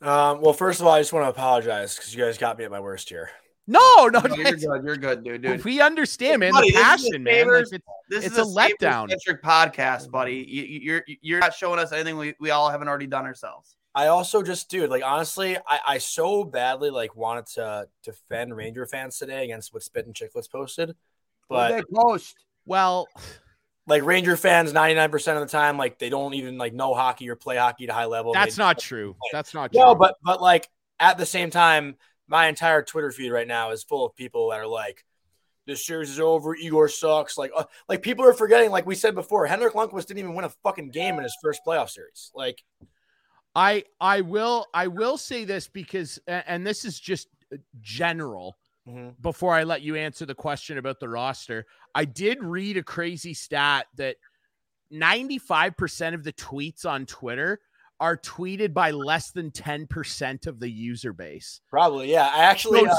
Um, 0.00 0.40
well, 0.40 0.52
first 0.52 0.80
of 0.80 0.86
all, 0.86 0.92
I 0.92 1.00
just 1.00 1.12
want 1.12 1.24
to 1.24 1.30
apologize 1.30 1.96
because 1.96 2.14
you 2.14 2.22
guys 2.24 2.38
got 2.38 2.58
me 2.58 2.64
at 2.64 2.70
my 2.70 2.80
worst 2.80 3.08
here. 3.08 3.30
No 3.70 4.06
no, 4.06 4.20
No, 4.20 4.34
you're 4.34 4.52
good 4.52 4.82
you're 4.84 4.96
good 4.96 5.22
dude 5.22 5.42
dude. 5.42 5.62
We 5.64 5.80
understand 5.80 6.40
man. 6.40 6.52
Buddy, 6.52 6.70
the 6.72 6.78
this 6.78 6.80
is 7.02 7.06
a 7.06 7.10
passion 7.10 7.22
man. 7.22 7.48
Like, 7.48 7.60
it's, 7.60 7.70
this 8.08 8.24
It's 8.24 8.38
is 8.38 8.38
a 8.38 8.42
a 8.42 8.46
letdown. 8.46 9.10
centric 9.10 9.42
podcast 9.42 10.10
buddy. 10.10 10.36
You, 10.48 10.62
you- 10.62 10.80
you're 10.80 11.04
you're 11.20 11.40
not 11.40 11.54
showing 11.54 11.78
us 11.78 11.92
anything 11.92 12.16
we, 12.16 12.34
we 12.40 12.50
all 12.50 12.70
haven't 12.70 12.88
already 12.88 13.06
done 13.06 13.26
ourselves. 13.26 13.76
I 13.94 14.06
also 14.06 14.42
just, 14.42 14.70
dude, 14.70 14.88
like 14.90 15.02
honestly, 15.04 15.56
I, 15.66 15.80
I 15.86 15.98
so 15.98 16.44
badly 16.44 16.88
like 16.90 17.14
wanted 17.14 17.46
to 17.54 17.88
defend 18.02 18.56
Ranger 18.56 18.86
fans 18.86 19.18
today 19.18 19.44
against 19.44 19.74
what 19.74 19.82
Spittin' 19.82 20.12
Chiclets 20.14 20.50
posted, 20.50 20.88
What 20.88 20.96
but 21.48 21.68
did 21.68 21.78
they 21.78 21.82
post? 21.94 22.36
well 22.64 23.06
like 23.86 24.02
Ranger 24.04 24.36
fans, 24.38 24.72
ninety 24.72 24.94
nine 24.94 25.10
percent 25.10 25.36
of 25.38 25.46
the 25.46 25.50
time, 25.50 25.76
like 25.76 25.98
they 25.98 26.08
don't 26.08 26.32
even 26.34 26.56
like 26.58 26.72
know 26.72 26.94
hockey 26.94 27.28
or 27.28 27.36
play 27.36 27.56
hockey 27.56 27.86
to 27.86 27.92
high 27.92 28.06
level. 28.06 28.32
that's 28.32 28.56
They- 28.56 28.62
not 28.62 28.78
true. 28.78 29.14
that's 29.32 29.52
not 29.52 29.72
true. 29.72 29.80
No, 29.82 29.94
but 29.94 30.16
but 30.22 30.40
like 30.40 30.68
at 31.00 31.18
the 31.18 31.26
same 31.26 31.50
time, 31.50 31.96
my 32.28 32.46
entire 32.46 32.82
Twitter 32.82 33.10
feed 33.10 33.30
right 33.30 33.48
now 33.48 33.70
is 33.70 33.82
full 33.82 34.04
of 34.06 34.14
people 34.14 34.50
that 34.50 34.60
are 34.60 34.66
like, 34.66 35.04
"This 35.66 35.84
series 35.84 36.10
is 36.10 36.20
over. 36.20 36.54
Igor 36.54 36.88
sucks." 36.88 37.38
Like, 37.38 37.50
uh, 37.56 37.64
like 37.88 38.02
people 38.02 38.24
are 38.24 38.34
forgetting. 38.34 38.70
Like 38.70 38.86
we 38.86 38.94
said 38.94 39.14
before, 39.14 39.46
Henrik 39.46 39.74
Lundqvist 39.74 40.06
didn't 40.06 40.18
even 40.18 40.34
win 40.34 40.44
a 40.44 40.50
fucking 40.62 40.90
game 40.90 41.16
in 41.16 41.22
his 41.22 41.36
first 41.42 41.62
playoff 41.66 41.90
series. 41.90 42.30
Like, 42.34 42.62
I 43.54 43.84
I 44.00 44.20
will 44.20 44.66
I 44.74 44.86
will 44.86 45.16
say 45.16 45.44
this 45.44 45.68
because 45.68 46.20
and 46.26 46.66
this 46.66 46.84
is 46.84 47.00
just 47.00 47.28
uh, 47.52 47.56
general 47.80 48.58
mhm. 48.86 49.14
before 49.20 49.54
I 49.54 49.64
let 49.64 49.82
you 49.82 49.96
answer 49.96 50.26
the 50.26 50.34
question 50.34 50.78
about 50.78 51.00
the 51.00 51.08
roster. 51.08 51.64
I 51.94 52.04
did 52.04 52.42
read 52.44 52.76
a 52.76 52.82
crazy 52.82 53.34
stat 53.34 53.86
that 53.96 54.16
95% 54.92 56.14
of 56.14 56.24
the 56.24 56.32
tweets 56.32 56.86
on 56.86 57.04
Twitter 57.06 57.60
are 58.00 58.16
tweeted 58.16 58.72
by 58.72 58.90
less 58.90 59.30
than 59.30 59.50
10% 59.50 60.46
of 60.46 60.60
the 60.60 60.70
user 60.70 61.12
base. 61.12 61.60
probably 61.70 62.10
yeah. 62.12 62.30
I 62.32 62.44
actually. 62.44 62.80
So 62.80 62.86
uh, 62.86 62.96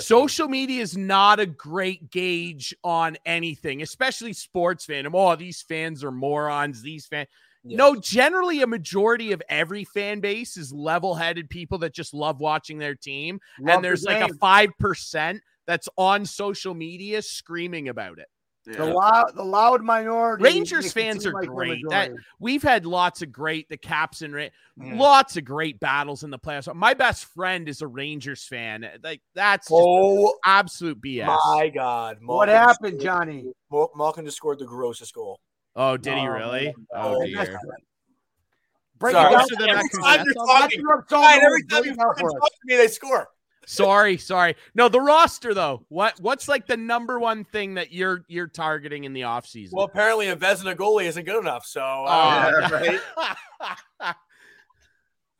social 0.00 0.48
media 0.48 0.82
is 0.82 0.96
not 0.96 1.40
a 1.40 1.46
great 1.46 2.10
gauge 2.10 2.74
on 2.84 3.16
anything, 3.26 3.82
especially 3.82 4.32
sports 4.32 4.86
fandom. 4.86 5.10
Oh, 5.14 5.34
these 5.36 5.62
fans 5.62 6.04
are 6.04 6.12
morons. 6.12 6.82
These 6.82 7.06
fans. 7.06 7.28
yeah. 7.64 7.76
No, 7.76 7.96
generally, 7.96 8.62
a 8.62 8.66
majority 8.66 9.32
of 9.32 9.42
every 9.48 9.84
fan 9.84 10.20
base 10.20 10.56
is 10.56 10.72
level 10.72 11.14
headed 11.14 11.50
people 11.50 11.78
that 11.78 11.94
just 11.94 12.14
love 12.14 12.40
watching 12.40 12.78
their 12.78 12.94
team. 12.94 13.40
Love 13.60 13.76
and 13.76 13.84
there's 13.84 14.02
the 14.02 14.12
like 14.12 14.30
a 14.30 14.34
5% 14.34 15.40
that's 15.66 15.88
on 15.96 16.24
social 16.24 16.74
media 16.74 17.20
screaming 17.22 17.88
about 17.88 18.18
it. 18.18 18.28
The 18.76 18.84
loud, 18.84 19.32
the 19.34 19.42
loud 19.44 19.82
minority. 19.82 20.44
Rangers 20.44 20.92
fans 20.92 21.24
are 21.26 21.32
like 21.32 21.48
great. 21.48 21.82
That- 21.88 22.10
We've 22.38 22.62
had 22.62 22.84
lots 22.86 23.22
of 23.22 23.32
great, 23.32 23.68
the 23.68 23.76
Caps 23.76 24.22
and 24.22 24.34
Ra- 24.34 24.48
Mhm. 24.78 24.98
lots 24.98 25.36
of 25.36 25.44
great 25.44 25.80
battles 25.80 26.22
in 26.24 26.30
the 26.30 26.38
playoffs. 26.38 26.72
My 26.74 26.94
best 26.94 27.24
friend 27.34 27.68
is 27.68 27.82
a 27.82 27.86
Rangers 27.86 28.44
fan. 28.44 28.88
Like, 29.02 29.22
that's 29.34 29.68
just 29.68 29.72
Oh 29.74 30.34
absolute 30.44 31.00
BS. 31.00 31.26
my 31.26 31.68
God! 31.68 32.18
What 32.22 32.48
happened, 32.48 33.00
scored- 33.00 33.00
Johnny? 33.00 33.44
Malkin 33.70 34.24
just 34.24 34.36
scored 34.36 34.58
the 34.58 34.66
grossest 34.66 35.14
goal. 35.14 35.40
Oh, 35.76 35.96
did 35.96 36.14
he 36.14 36.20
Oh, 36.20 36.26
really? 36.26 36.64
man. 36.66 36.74
Oh, 36.94 37.18
That's- 37.26 37.46
dear. 37.48 37.60
Break 38.98 39.12
Sorry. 39.14 39.32
it 39.32 39.58
down. 39.60 39.68
Every 39.68 39.88
time 39.90 40.24
you're 40.26 40.34
talking, 40.34 40.34
That's 40.34 40.36
what 40.36 40.50
I'm 40.50 40.88
Ryan, 40.90 41.04
telling 41.08 41.40
every 41.42 41.62
time 41.64 41.84
you 41.84 41.92
it 41.92 41.96
down 41.96 42.06
fucking 42.08 42.20
for 42.28 42.36
us. 42.36 42.40
talk 42.40 42.50
to 42.50 42.58
me, 42.64 42.76
they 42.76 42.88
score. 42.88 43.28
Sorry, 43.68 44.16
sorry. 44.16 44.56
No, 44.74 44.88
the 44.88 45.00
roster 45.00 45.52
though. 45.52 45.84
What 45.90 46.18
what's 46.20 46.48
like 46.48 46.66
the 46.66 46.78
number 46.78 47.18
one 47.18 47.44
thing 47.44 47.74
that 47.74 47.92
you're 47.92 48.24
you're 48.26 48.46
targeting 48.46 49.04
in 49.04 49.12
the 49.12 49.20
offseason? 49.22 49.72
Well, 49.72 49.84
apparently 49.84 50.28
a 50.28 50.36
Vezina 50.36 50.74
goalie 50.74 51.04
isn't 51.04 51.24
good 51.26 51.38
enough, 51.38 51.66
so 51.66 51.82
uh, 51.82 52.50
Oh, 52.54 52.68
right. 52.72 53.00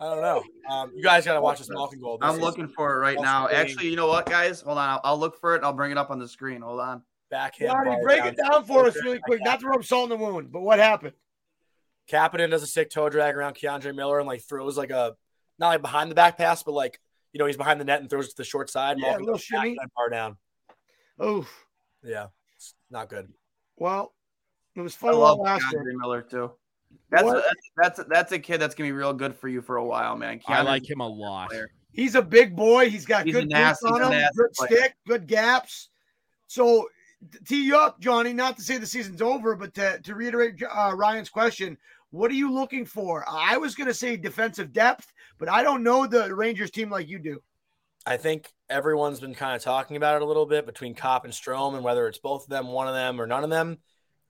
I 0.01 0.05
don't 0.05 0.21
know. 0.21 0.43
Um, 0.71 0.93
you 0.95 1.03
guys 1.03 1.25
got 1.25 1.35
to 1.35 1.41
watch 1.41 1.59
this 1.59 1.71
Malkin 1.71 2.01
goal. 2.01 2.19
This 2.19 2.29
I'm 2.31 2.39
looking 2.39 2.69
for 2.69 2.95
it 2.95 2.99
right 2.99 3.17
now. 3.19 3.47
Possibly- 3.47 3.57
Actually, 3.57 3.89
you 3.89 3.97
know 3.97 4.07
what, 4.07 4.27
guys? 4.27 4.61
Hold 4.61 4.77
on. 4.79 4.89
I'll, 4.91 5.01
I'll 5.03 5.19
look 5.19 5.41
for 5.41 5.57
it. 5.57 5.65
I'll 5.65 5.73
bring 5.73 5.91
it 5.91 5.99
up 5.99 6.11
on 6.11 6.19
the 6.19 6.29
screen. 6.29 6.61
Hold 6.61 6.81
on. 6.81 7.03
backhand. 7.31 7.73
Johnny, 7.73 7.91
bar 7.93 8.03
break 8.03 8.25
it 8.27 8.37
down. 8.37 8.51
down 8.51 8.65
for 8.65 8.87
us 8.87 8.95
really 9.03 9.19
quick. 9.19 9.41
Not 9.43 9.61
to 9.61 9.67
rub 9.67 9.85
salt 9.85 10.05
in 10.13 10.19
the 10.19 10.25
wound, 10.25 10.53
but 10.53 10.61
what 10.61 10.79
happened? 10.79 11.15
Kapanen 12.11 12.51
does 12.51 12.63
a 12.63 12.67
sick 12.67 12.91
toe 12.91 13.09
drag 13.09 13.37
around 13.37 13.55
K'Andre 13.55 13.95
Miller 13.95 14.19
and 14.19 14.29
like 14.29 14.43
throws 14.43 14.77
like 14.79 14.91
a 14.91 15.17
not 15.59 15.69
like 15.69 15.83
behind 15.83 16.11
the 16.11 16.15
back 16.15 16.39
pass, 16.39 16.63
but 16.63 16.73
like 16.73 17.01
you 17.33 17.39
know 17.39 17.47
he's 17.47 17.57
behind 17.57 17.81
the 17.81 17.85
net 17.85 18.01
and 18.01 18.09
throws 18.11 18.27
it 18.27 18.31
to 18.31 18.37
the 18.39 18.45
short 18.45 18.71
side. 18.71 18.99
Yeah, 18.99 19.07
a 19.07 19.09
Malkin 19.11 19.25
little 19.27 19.39
shimmy. 19.39 19.71
backhand 19.75 19.91
bar 19.97 20.09
down. 20.11 20.37
Oof. 21.25 21.65
Yeah, 22.03 22.27
it's 22.57 22.75
not 22.91 23.09
good. 23.09 23.33
Well, 23.77 24.13
it 24.77 24.81
was 24.81 24.95
fun. 24.95 25.11
I 25.11 25.13
fun 25.13 25.21
love 25.21 25.39
while 25.39 25.57
it 25.59 25.97
Miller 25.97 26.23
too. 26.23 26.53
That's, 27.11 27.25
What? 27.25 27.45
that's 27.77 27.97
that's 27.99 28.09
that's 28.09 28.33
a 28.33 28.39
kid 28.39 28.59
that's 28.59 28.75
gonna 28.75 28.89
be 28.89 28.93
real 28.93 29.13
good 29.13 29.35
for 29.37 29.49
you 29.49 29.61
for 29.61 29.77
a 29.77 29.85
while, 29.85 30.17
man. 30.17 30.41
I 30.47 30.63
like 30.63 30.89
him 30.89 31.01
a 31.01 31.07
lot. 31.09 31.51
player. 31.51 31.71
He's 31.93 32.15
a 32.15 32.23
big 32.23 32.55
boy. 32.55 32.91
He's 32.91 33.05
got 33.07 33.25
He's 33.27 33.35
good 33.35 33.49
nasty- 33.49 33.89
boots 33.89 34.01
on 34.05 34.13
him, 34.13 34.29
good 34.37 34.53
player. 34.53 34.71
stick, 34.71 34.95
good 35.07 35.27
gaps. 35.27 35.89
So 36.47 36.89
tee 37.47 37.65
you 37.65 37.77
up, 37.77 37.99
Johnny. 38.01 38.33
Not 38.33 38.57
to 38.57 38.63
say 38.63 38.79
the 38.79 38.87
season's 38.87 39.21
over, 39.21 39.57
but 39.57 39.75
to, 39.75 39.99
to 40.01 40.15
reiterate 40.15 40.63
uh, 40.63 40.93
Ryan's 40.95 41.29
question, 41.31 41.77
what 42.11 42.31
are 42.31 42.35
you 42.35 42.53
looking 42.53 42.85
for? 42.87 43.25
I 43.29 43.57
was 43.57 43.75
going 43.75 43.89
to 43.89 43.95
say 43.95 44.17
defensive 44.17 44.73
depth, 44.73 45.13
but 45.39 45.48
I 45.48 45.62
don't 45.62 45.82
know 45.82 46.06
the 46.06 46.35
Rangers 46.35 46.70
team 46.70 46.90
like 46.90 47.09
you 47.09 47.19
do. 47.19 47.43
I 48.06 48.16
think 48.16 48.51
everyone's 48.70 49.20
been 49.20 49.35
kind 49.35 49.55
of 49.56 49.62
talking 49.62 49.97
about 49.97 50.16
it 50.16 50.23
a 50.23 50.24
little 50.24 50.47
bit 50.47 50.66
between 50.66 50.94
Copp 50.94 51.24
and 51.24 51.32
Strome, 51.32 51.74
and 51.74 51.85
whether 51.85 52.06
it's 52.09 52.19
both 52.19 52.44
of 52.44 52.48
them, 52.48 52.69
one 52.69 52.89
of 52.89 52.94
them, 52.94 53.20
or 53.20 53.27
none 53.27 53.44
of 53.44 53.51
them. 53.51 53.78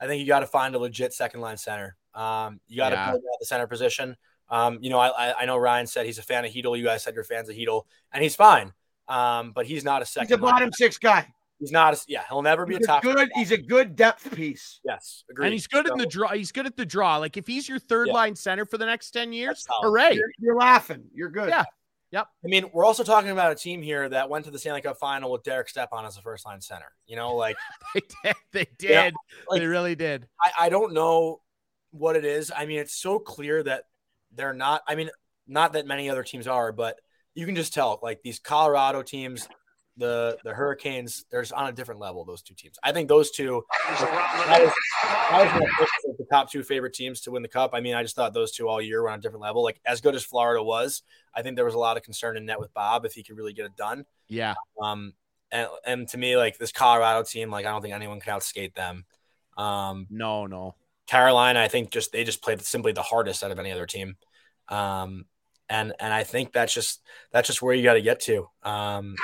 I 0.00 0.06
think 0.06 0.20
you 0.20 0.26
got 0.26 0.40
to 0.40 0.46
find 0.46 0.74
a 0.74 0.78
legit 0.78 1.12
second 1.12 1.40
line 1.40 1.56
center. 1.56 1.96
Um, 2.14 2.60
you 2.66 2.76
got 2.76 2.90
to 2.90 2.96
Yeah. 2.96 3.10
build 3.10 3.22
out 3.22 3.36
the 3.40 3.46
center 3.46 3.66
position. 3.66 4.16
Um, 4.48 4.78
you 4.80 4.90
know, 4.90 4.98
I, 4.98 5.08
I- 5.30 5.34
I 5.40 5.44
know 5.44 5.56
Ryan 5.58 5.86
said 5.86 6.06
he's 6.06 6.18
a 6.18 6.22
fan 6.22 6.44
of 6.44 6.50
Heedle. 6.52 6.76
You 6.78 6.84
guys 6.84 7.02
said 7.02 7.14
you're 7.14 7.24
fans 7.24 7.48
of 7.48 7.54
Heedle, 7.56 7.82
and 8.12 8.22
he's 8.22 8.34
fine. 8.34 8.72
Um, 9.06 9.52
but 9.52 9.66
he's 9.66 9.84
not 9.84 10.02
a 10.02 10.06
second. 10.06 10.28
He's 10.28 10.38
a 10.38 10.42
line- 10.42 10.52
bottom 10.54 10.72
six 10.72 10.98
guy. 10.98 11.28
He's 11.60 11.72
not. 11.72 11.94
A, 11.94 12.00
yeah, 12.06 12.22
he'll 12.28 12.42
never 12.42 12.64
be 12.66 12.76
He's 12.76 12.82
a 12.82 12.84
a 12.84 12.86
top. 12.86 13.02
good. 13.02 13.28
He's 13.34 13.50
a 13.50 13.56
good 13.58 13.96
depth 13.96 14.34
piece. 14.34 14.80
Yes, 14.84 15.24
agreed. 15.30 15.46
And 15.46 15.52
he's 15.52 15.66
good 15.66 15.88
in 15.88 15.98
the 15.98 16.06
draw. 16.06 16.28
He's 16.32 16.52
good 16.52 16.66
at 16.66 16.76
the 16.76 16.86
draw. 16.86 17.16
Like 17.16 17.36
if 17.36 17.46
he's 17.46 17.68
your 17.68 17.78
third 17.80 18.08
Yeah. 18.08 18.14
line 18.14 18.36
center 18.36 18.64
for 18.64 18.78
the 18.78 18.86
next 18.86 19.10
10 19.10 19.32
years, 19.32 19.64
That's 19.68 19.78
hooray. 19.82 20.14
You're, 20.14 20.30
you're 20.38 20.56
laughing. 20.56 21.04
You're 21.14 21.30
good. 21.30 21.48
Yeah. 21.48 21.64
Yep. 22.10 22.26
I 22.44 22.48
mean, 22.48 22.70
we're 22.72 22.84
also 22.86 23.02
talking 23.04 23.30
about 23.30 23.52
a 23.52 23.54
team 23.54 23.82
here 23.82 24.08
that 24.08 24.30
went 24.30 24.44
to 24.46 24.50
the 24.50 24.58
Stanley 24.58 24.80
Cup 24.80 24.96
final 24.98 25.30
with 25.30 25.42
Derek 25.42 25.68
Stepan 25.68 26.06
as 26.06 26.16
a 26.16 26.22
first 26.22 26.46
line 26.46 26.60
center. 26.60 26.90
You 27.06 27.16
know, 27.16 27.34
like 27.34 27.56
They 27.94 28.00
did. 28.24 28.34
They 28.52 28.66
did. 28.78 28.90
Yeah, 28.90 29.10
like- 29.50 29.60
they 29.60 29.66
really 29.66 29.94
did. 29.94 30.26
I, 30.42 30.66
I 30.66 30.68
don't 30.70 30.94
know 30.94 31.40
what 31.90 32.16
it 32.16 32.24
is. 32.24 32.50
I 32.56 32.66
mean, 32.66 32.78
it's 32.78 32.94
so 32.94 33.18
clear 33.18 33.62
that 33.62 33.84
they're 34.34 34.54
not. 34.54 34.82
I 34.86 34.94
mean, 34.94 35.10
not 35.46 35.72
that 35.74 35.86
many 35.86 36.08
other 36.08 36.22
teams 36.22 36.46
are, 36.46 36.70
but 36.72 36.96
you 37.34 37.44
can 37.46 37.56
just 37.56 37.74
tell. 37.74 37.98
Like 38.02 38.22
these 38.22 38.38
Colorado 38.38 39.02
teams, 39.02 39.46
the 39.98 40.38
the 40.44 40.54
Hurricanes, 40.54 41.24
they're 41.30 41.42
just 41.42 41.52
on 41.52 41.68
a 41.68 41.72
different 41.72 42.00
level. 42.00 42.24
Those 42.24 42.42
two 42.42 42.54
teams. 42.54 42.78
I 42.82 42.92
think 42.92 43.08
those 43.08 43.30
two. 43.30 43.64
I 43.86 44.60
was, 44.62 44.72
I 45.02 45.60
was 45.60 46.16
the 46.18 46.26
top 46.32 46.50
two 46.50 46.62
favorite 46.62 46.94
teams 46.94 47.20
to 47.22 47.30
win 47.30 47.42
the 47.42 47.48
cup. 47.48 47.72
I 47.74 47.80
mean, 47.80 47.94
I 47.94 48.02
just 48.02 48.16
thought 48.16 48.32
those 48.32 48.52
two 48.52 48.68
all 48.68 48.80
year 48.80 49.02
were 49.02 49.10
on 49.10 49.18
a 49.18 49.22
different 49.22 49.42
level. 49.42 49.62
Like 49.62 49.80
as 49.84 50.00
good 50.00 50.14
as 50.14 50.24
Florida 50.24 50.62
was, 50.62 51.02
I 51.34 51.42
think 51.42 51.56
there 51.56 51.64
was 51.64 51.74
a 51.74 51.78
lot 51.78 51.96
of 51.96 52.02
concern 52.02 52.36
in 52.36 52.46
net 52.46 52.60
with 52.60 52.72
Bob 52.72 53.04
if 53.04 53.12
he 53.12 53.22
could 53.22 53.36
really 53.36 53.52
get 53.52 53.66
it 53.66 53.76
done. 53.76 54.06
Yeah. 54.28 54.54
Um, 54.80 55.12
and, 55.50 55.68
and 55.84 56.08
to 56.08 56.18
me, 56.18 56.36
like 56.36 56.58
this 56.58 56.72
Colorado 56.72 57.24
team, 57.24 57.50
like 57.50 57.66
I 57.66 57.70
don't 57.70 57.82
think 57.82 57.94
anyone 57.94 58.20
can 58.20 58.34
outskate 58.34 58.74
them. 58.74 59.04
Um, 59.56 60.06
No, 60.10 60.46
no. 60.46 60.74
Carolina, 61.06 61.60
I 61.60 61.68
think 61.68 61.90
just 61.90 62.12
they 62.12 62.22
just 62.22 62.42
played 62.42 62.60
simply 62.62 62.92
the 62.92 63.02
hardest 63.02 63.42
out 63.42 63.50
of 63.50 63.58
any 63.58 63.72
other 63.72 63.86
team. 63.86 64.16
Um, 64.68 65.24
and 65.68 65.92
and 66.00 66.12
I 66.12 66.24
think 66.24 66.52
that's 66.52 66.72
just 66.72 67.02
that's 67.32 67.46
just 67.46 67.62
where 67.62 67.74
you 67.74 67.82
got 67.82 67.94
to 67.94 68.02
get 68.02 68.20
to. 68.20 68.48
Um, 68.62 69.16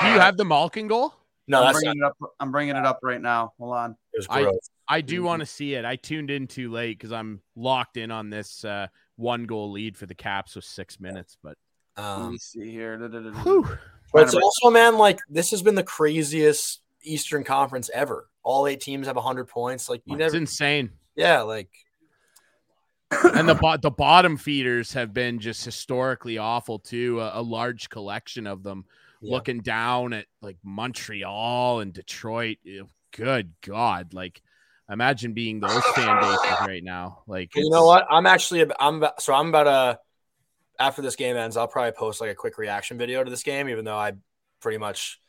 Do 0.00 0.06
you 0.06 0.18
have 0.18 0.36
the 0.36 0.44
Malkin 0.44 0.88
goal? 0.88 1.14
no, 1.46 1.60
I'm 1.60 1.66
that's 1.66 1.82
bringing 1.82 2.00
not, 2.00 2.12
it 2.20 2.24
up. 2.24 2.30
I'm 2.40 2.52
bringing 2.52 2.76
it 2.76 2.84
up 2.84 3.00
right 3.02 3.20
now. 3.20 3.52
Hold 3.58 3.74
on. 3.74 3.96
it 4.12 4.18
was 4.18 4.26
I- 4.30 4.42
gross. 4.42 4.70
I 4.88 5.02
do 5.02 5.22
want 5.22 5.38
to 5.38 5.46
see 5.46 5.74
it. 5.74 5.84
I 5.84 5.94
tuned 5.94 6.32
in 6.32 6.48
too 6.48 6.68
late 6.72 6.98
because 6.98 7.12
I'm 7.12 7.42
locked 7.54 7.96
in 7.96 8.10
on 8.10 8.28
this 8.28 8.64
uh, 8.64 8.88
one 9.14 9.44
goal 9.44 9.70
lead 9.70 9.96
for 9.96 10.06
the 10.06 10.16
Caps 10.16 10.56
with 10.56 10.64
six 10.64 10.98
minutes. 10.98 11.36
But 11.44 11.56
Let 11.96 12.18
me 12.18 12.24
um, 12.24 12.38
see 12.38 12.72
here. 12.72 12.98
But 14.12 14.24
it's 14.24 14.34
also 14.34 14.70
man, 14.70 14.98
like 14.98 15.20
this 15.28 15.52
has 15.52 15.62
been 15.62 15.76
the 15.76 15.84
craziest 15.84 16.80
Eastern 17.02 17.44
Conference 17.44 17.88
ever. 17.94 18.28
All 18.42 18.66
eight 18.66 18.80
teams 18.80 19.06
have 19.06 19.16
hundred 19.16 19.46
points. 19.46 19.88
Like 19.88 20.02
you 20.06 20.14
it's 20.14 20.18
never, 20.18 20.36
insane. 20.36 20.90
yeah, 21.14 21.42
like 21.42 21.70
and 23.10 23.48
the 23.48 23.54
bo- 23.54 23.76
the 23.76 23.90
bottom 23.90 24.36
feeders 24.36 24.92
have 24.92 25.12
been 25.12 25.38
just 25.38 25.64
historically 25.64 26.38
awful 26.38 26.78
too. 26.78 27.20
A, 27.20 27.40
a 27.40 27.42
large 27.42 27.88
collection 27.88 28.46
of 28.46 28.62
them 28.62 28.84
Yeah. 29.20 29.34
looking 29.34 29.60
down 29.60 30.12
at 30.12 30.26
like 30.42 30.56
Montreal 30.62 31.80
and 31.80 31.92
Detroit. 31.92 32.58
Ew, 32.62 32.88
Good 33.12 33.52
God! 33.62 34.14
Like 34.14 34.40
imagine 34.88 35.32
being 35.32 35.58
those 35.60 35.84
fan 35.94 36.20
bases 36.20 36.56
right 36.66 36.84
now. 36.84 37.22
Like 37.26 37.54
you 37.56 37.68
know 37.70 37.84
what? 37.86 38.06
I'm 38.08 38.26
actually 38.26 38.64
I'm 38.78 38.96
about, 38.96 39.20
so 39.20 39.34
I'm 39.34 39.48
about 39.48 39.64
to 39.64 39.98
after 40.78 41.02
this 41.02 41.16
game 41.16 41.36
ends, 41.36 41.56
I'll 41.56 41.68
probably 41.68 41.92
post 41.92 42.20
like 42.20 42.30
a 42.30 42.34
quick 42.34 42.56
reaction 42.56 42.96
video 42.98 43.22
to 43.24 43.28
this 43.30 43.42
game, 43.42 43.68
even 43.68 43.84
though 43.84 43.98
I 43.98 44.12
pretty 44.60 44.78
much 44.78 45.20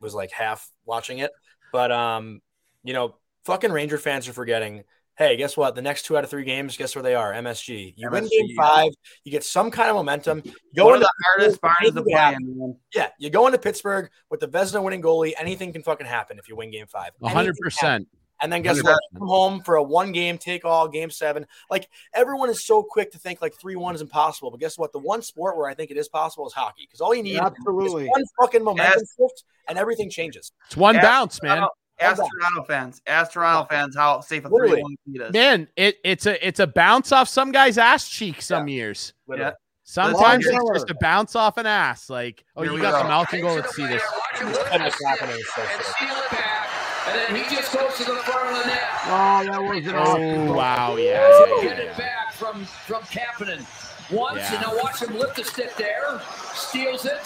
was 0.00 0.14
like 0.14 0.30
half 0.32 0.68
watching 0.86 1.18
it. 1.18 1.30
But 1.72 1.92
um, 1.92 2.40
you 2.82 2.94
know, 2.94 3.16
fucking 3.44 3.70
Ranger 3.70 3.98
fans 3.98 4.26
are 4.26 4.32
forgetting. 4.32 4.84
Hey, 5.18 5.36
guess 5.36 5.56
what? 5.56 5.74
The 5.74 5.82
next 5.82 6.04
two 6.04 6.16
out 6.16 6.22
of 6.22 6.30
three 6.30 6.44
games, 6.44 6.76
guess 6.76 6.94
where 6.94 7.02
they 7.02 7.16
are? 7.16 7.32
MSG. 7.32 7.94
You 7.96 8.08
win 8.08 8.28
game 8.28 8.56
five, 8.56 8.92
you 9.24 9.32
get 9.32 9.42
some 9.42 9.68
kind 9.70 9.90
of 9.90 9.96
momentum. 9.96 10.42
You 10.44 10.52
go 10.76 10.84
One 10.86 10.94
into 10.94 11.06
the 11.06 11.24
hardest 11.26 11.60
bars 11.60 11.74
to 11.86 11.92
play 11.92 12.04
Yeah. 12.06 12.30
in, 12.36 12.76
yeah, 12.94 13.08
you 13.18 13.28
go 13.28 13.46
into 13.46 13.58
Pittsburgh 13.58 14.10
with 14.30 14.38
the 14.38 14.46
Vezina 14.46 14.80
winning 14.82 15.02
goalie. 15.02 15.32
Anything 15.36 15.72
can 15.72 15.82
fucking 15.82 16.06
happen 16.06 16.38
if 16.38 16.48
you 16.48 16.54
win 16.54 16.70
game 16.70 16.86
five. 16.86 17.10
a 17.20 17.28
hundred 17.28 17.56
Anything 17.58 17.62
can 17.64 17.70
happen. 17.70 18.04
percent. 18.04 18.08
And 18.40 18.52
then 18.52 18.62
guess 18.62 18.76
100%. 18.80 18.84
what? 18.84 19.00
Come 19.18 19.26
home 19.26 19.60
for 19.62 19.74
a 19.74 19.82
one 19.82 20.12
game 20.12 20.38
take 20.38 20.64
all 20.64 20.86
game 20.86 21.10
seven. 21.10 21.44
Like 21.68 21.88
everyone 22.14 22.48
is 22.48 22.64
so 22.64 22.84
quick 22.84 23.10
to 23.10 23.18
think 23.18 23.42
like 23.42 23.54
three 23.54 23.74
one 23.74 23.96
is 23.96 24.00
impossible. 24.00 24.52
But 24.52 24.60
guess 24.60 24.78
what? 24.78 24.92
The 24.92 25.00
one 25.00 25.22
sport 25.22 25.56
where 25.56 25.68
I 25.68 25.74
think 25.74 25.90
it 25.90 25.96
is 25.96 26.08
possible 26.08 26.46
is 26.46 26.52
hockey. 26.52 26.82
Because 26.86 27.00
all 27.00 27.12
you 27.12 27.24
need 27.24 27.40
Absolutely. 27.40 28.04
is 28.04 28.08
one 28.10 28.24
fucking 28.40 28.62
momentum 28.62 29.00
Yes. 29.00 29.14
shift 29.18 29.42
and 29.66 29.76
everything 29.76 30.08
changes. 30.08 30.52
It's 30.66 30.76
one 30.76 30.94
Yeah. 30.94 31.02
bounce, 31.02 31.42
man. 31.42 31.64
Ask 32.00 32.22
Toronto 32.22 32.62
fans. 32.64 33.02
Ask 33.06 33.32
Toronto 33.32 33.66
fans 33.68 33.96
how 33.96 34.20
safe 34.20 34.44
a 34.44 34.48
three-one 34.48 34.96
lead 35.06 35.22
is. 35.22 35.32
Man, 35.32 35.68
it, 35.76 35.96
it's 36.04 36.26
a 36.26 36.46
it's 36.46 36.60
a 36.60 36.66
bounce 36.66 37.12
off 37.12 37.28
some 37.28 37.50
guy's 37.52 37.78
ass 37.78 38.08
cheek 38.08 38.40
some 38.42 38.68
years. 38.68 39.14
Yeah. 39.28 39.52
Sometimes 39.84 40.44
Listen, 40.44 40.60
it's 40.60 40.80
just 40.80 40.90
a 40.90 40.96
bounce 41.00 41.34
off 41.34 41.56
an 41.56 41.64
ass. 41.64 42.10
Like, 42.10 42.44
oh, 42.56 42.62
Here 42.62 42.72
you 42.72 42.80
got 42.82 42.92
go. 42.92 42.98
the 43.02 43.08
Malkin 43.08 43.40
goal. 43.40 43.54
Let's 43.56 43.74
see 43.74 43.86
this. 43.86 44.02
And 44.40 44.82
it's 44.82 45.02
happening 45.04 45.40
so 45.54 45.62
and 45.62 45.70
quick. 45.70 45.86
steal 45.96 46.08
it 46.14 46.30
back, 46.30 46.68
and 47.08 47.18
then 47.18 47.42
he 47.42 47.56
just 47.56 47.72
goes 47.72 47.96
to 47.96 48.04
the 48.04 48.16
front 48.18 48.50
of 48.50 48.62
the 48.62 48.66
net. 48.68 48.82
Oh, 49.06 49.44
that 49.46 49.62
was 49.62 49.86
an 49.86 49.94
Oh 49.96 50.52
wow, 50.54 50.96
yeah. 50.96 51.26
To 51.26 51.46
yeah, 51.56 51.62
get 51.62 51.78
it 51.78 51.84
yeah. 51.86 51.96
back 51.98 52.32
from 52.34 52.64
from 52.66 53.02
Kapanen. 53.04 53.64
Once, 54.12 54.38
Yeah. 54.38 54.52
and 54.54 54.62
now 54.62 54.82
watch 54.82 55.02
him 55.02 55.18
lift 55.18 55.36
the 55.36 55.44
stick 55.44 55.74
there, 55.76 56.20
steals 56.54 57.04
it, 57.06 57.20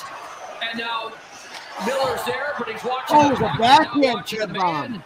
and 0.68 0.78
now 0.78 1.12
Miller's 1.86 2.24
there, 2.24 2.54
but 2.58 2.68
he's 2.68 2.84
watching. 2.84 3.16
Oh, 3.16 3.28
the 3.36 3.44
it 3.44 3.54
a 3.54 3.58
backhand 3.58 4.02
now 4.02 4.22
chip 4.22 4.52
bomb. 4.52 4.92
man. 4.92 5.02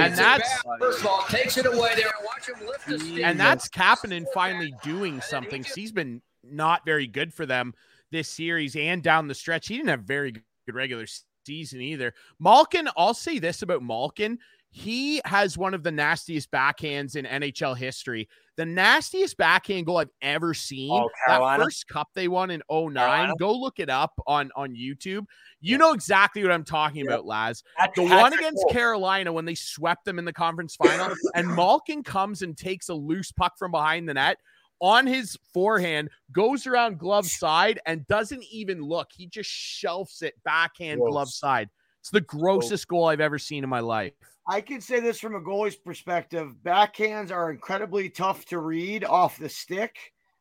And 0.00 0.14
that's- 0.16 0.62
first 0.78 1.00
of 1.00 1.06
all 1.06 1.22
takes 1.28 1.56
it 1.58 1.66
away 1.66 1.94
there. 1.96 2.10
Watch 2.24 2.48
him 2.48 2.66
lift 2.66 2.86
the 2.86 2.98
stick. 2.98 3.24
And 3.24 3.38
that's 3.38 3.68
Kapanen 3.68 4.24
finally 4.32 4.72
doing 4.82 5.20
something. 5.20 5.62
'cause 5.64 5.74
He's 5.74 5.92
been 5.92 6.22
not 6.42 6.84
very 6.86 7.06
good 7.06 7.34
for 7.34 7.44
them 7.46 7.74
this 8.10 8.28
series 8.28 8.74
and 8.76 9.02
down 9.02 9.28
the 9.28 9.34
stretch. 9.34 9.68
He 9.68 9.76
didn't 9.76 9.90
have 9.90 10.02
very 10.04 10.32
good 10.32 10.74
regular 10.74 11.06
season 11.46 11.80
either. 11.80 12.14
Malkin, 12.38 12.88
I'll 12.96 13.14
say 13.14 13.38
this 13.38 13.62
about 13.62 13.82
Malkin. 13.82 14.38
He 14.70 15.20
has 15.24 15.58
one 15.58 15.74
of 15.74 15.82
the 15.82 15.90
nastiest 15.92 16.50
backhands 16.50 17.16
in 17.16 17.26
NHL 17.26 17.74
history. 17.74 18.28
The 18.58 18.66
nastiest 18.66 19.36
backhand 19.36 19.86
goal 19.86 19.98
I've 19.98 20.10
ever 20.20 20.52
seen. 20.52 20.90
Oh, 20.92 21.08
that 21.28 21.60
first 21.60 21.86
cup 21.88 22.08
they 22.14 22.26
won 22.28 22.50
in 22.50 22.60
09. 22.68 22.92
Carolina? 22.94 23.32
Go 23.38 23.54
look 23.56 23.78
it 23.78 23.88
up 23.88 24.12
on, 24.26 24.50
on 24.56 24.74
YouTube. 24.74 25.24
You 25.60 25.78
know 25.78 25.92
exactly 25.92 26.42
what 26.42 26.50
I'm 26.50 26.64
talking 26.64 27.04
Yep. 27.04 27.06
about, 27.06 27.24
Laz. 27.26 27.62
Hat- 27.76 27.92
The 27.94 28.04
hat 28.04 28.20
one 28.20 28.32
against 28.34 28.64
goal. 28.64 28.72
Carolina 28.72 29.32
when 29.32 29.44
they 29.44 29.54
swept 29.54 30.04
them 30.04 30.18
in 30.18 30.24
the 30.24 30.32
conference 30.32 30.74
final, 30.84 31.14
and 31.36 31.46
Malkin 31.54 32.02
comes 32.02 32.42
and 32.42 32.58
takes 32.58 32.88
a 32.88 32.94
loose 32.94 33.30
puck 33.30 33.56
from 33.58 33.70
behind 33.70 34.08
the 34.08 34.14
net 34.14 34.38
on 34.80 35.06
his 35.06 35.38
forehand, 35.54 36.10
goes 36.32 36.66
around 36.66 36.98
glove 36.98 37.26
side, 37.26 37.78
and 37.86 38.06
doesn't 38.08 38.44
even 38.50 38.82
look. 38.82 39.08
He 39.16 39.28
just 39.28 39.48
shelves 39.50 40.20
it 40.22 40.34
backhand 40.44 41.00
Gross. 41.00 41.12
glove 41.12 41.28
side. 41.30 41.70
It's 42.00 42.10
the 42.10 42.20
grossest 42.22 42.88
goal 42.88 43.06
I've 43.06 43.20
ever 43.20 43.38
seen 43.38 43.62
in 43.62 43.70
my 43.70 43.80
life. 43.80 44.12
I 44.48 44.62
can 44.62 44.80
say 44.80 45.00
this 45.00 45.20
from 45.20 45.34
a 45.34 45.40
goalie's 45.40 45.76
perspective: 45.76 46.54
backhands 46.62 47.30
are 47.30 47.50
incredibly 47.50 48.08
tough 48.08 48.46
to 48.46 48.58
read 48.58 49.04
off 49.04 49.38
the 49.38 49.48
stick. 49.48 49.96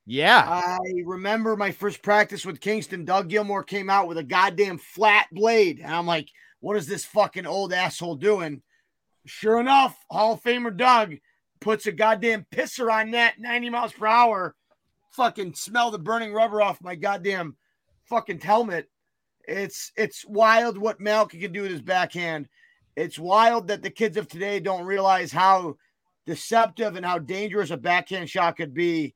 Yeah. 0.06 0.46
I 0.48 0.78
remember 1.06 1.58
my 1.58 1.72
first 1.72 2.02
practice 2.02 2.46
with 2.46 2.62
Kingston. 2.62 3.04
Doug 3.04 3.30
Gilmour 3.30 3.64
came 3.68 3.90
out 3.90 4.08
with 4.08 4.18
a 4.18 4.24
goddamn 4.24 4.78
flat 4.78 5.28
blade, 5.34 5.80
and 5.84 5.94
I'm 5.94 6.08
like, 6.08 6.30
"What 6.62 6.78
is 6.78 6.88
this 6.88 7.04
fucking 7.04 7.46
old 7.46 7.74
asshole 7.74 8.16
doing?" 8.16 8.62
Sure 9.26 9.60
enough, 9.60 10.06
Hall 10.10 10.34
of 10.34 10.42
Famer 10.42 10.76
Doug 10.76 11.16
puts 11.60 11.86
a 11.86 11.92
goddamn 11.92 12.46
pisser 12.50 12.90
on 12.90 13.12
net, 13.12 13.36
90 13.40 13.70
miles 13.70 13.92
per 13.92 14.08
hour. 14.08 14.56
Fucking 15.12 15.56
smell 15.56 15.92
the 15.92 16.00
burning 16.00 16.32
rubber 16.32 16.62
off 16.62 16.82
my 16.82 16.96
goddamn 16.96 17.58
fucking 18.06 18.40
helmet. 18.40 18.90
It's 19.46 19.92
it's 19.98 20.26
wild 20.26 20.78
what 20.78 21.02
Malkin 21.02 21.42
can 21.42 21.52
do 21.52 21.64
with 21.64 21.72
his 21.72 21.82
backhand. 21.82 22.48
It's 22.98 23.19
wild 23.19 23.68
that 23.68 23.84
the 23.84 23.91
kids 23.91 24.18
of 24.18 24.28
today 24.28 24.60
don't 24.60 24.84
realize 24.84 25.32
how 25.32 25.78
deceptive 26.26 26.95
and 26.95 27.06
how 27.06 27.19
dangerous 27.19 27.69
a 27.69 27.78
backhand 27.78 28.28
shot 28.28 28.57
could 28.57 28.74
be. 28.74 29.14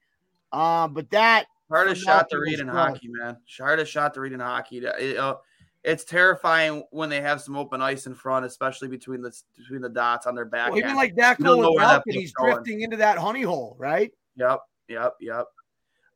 Uh, 0.51 0.87
but 0.87 1.09
that 1.09 1.47
Hardest 1.67 2.03
shot 2.03 2.29
to 2.29 2.37
read 2.37 2.59
in 2.59 2.67
good. 2.67 2.75
hockey, 2.75 3.07
man. 3.07 3.37
Hardest 3.57 3.91
shot 3.91 4.13
to 4.13 4.21
read 4.21 4.33
in 4.33 4.39
hockey. 4.39 4.85
It, 4.85 5.17
uh, 5.17 5.37
it's 5.83 6.03
terrifying 6.03 6.83
when 6.91 7.09
they 7.09 7.21
have 7.21 7.41
some 7.41 7.55
open 7.57 7.81
ice 7.81 8.05
in 8.05 8.13
front, 8.13 8.45
especially 8.45 8.87
between 8.87 9.21
the 9.21 9.35
between 9.57 9.81
the 9.81 9.89
dots 9.89 10.27
on 10.27 10.35
their 10.35 10.45
back. 10.45 10.69
Well, 10.69 10.77
even 10.77 10.95
like 10.95 11.15
that 11.15 11.39
You 11.39 11.45
don't 11.45 11.61
goal 11.61 11.71
with 11.71 11.79
where 11.79 11.87
that 11.87 12.03
Malkin, 12.05 12.21
he's 12.21 12.33
going. 12.33 12.53
drifting 12.53 12.81
into 12.81 12.97
that 12.97 13.17
honey 13.17 13.41
hole, 13.41 13.75
right? 13.79 14.11
Yep, 14.35 14.59
yep, 14.89 15.13
yep. 15.19 15.45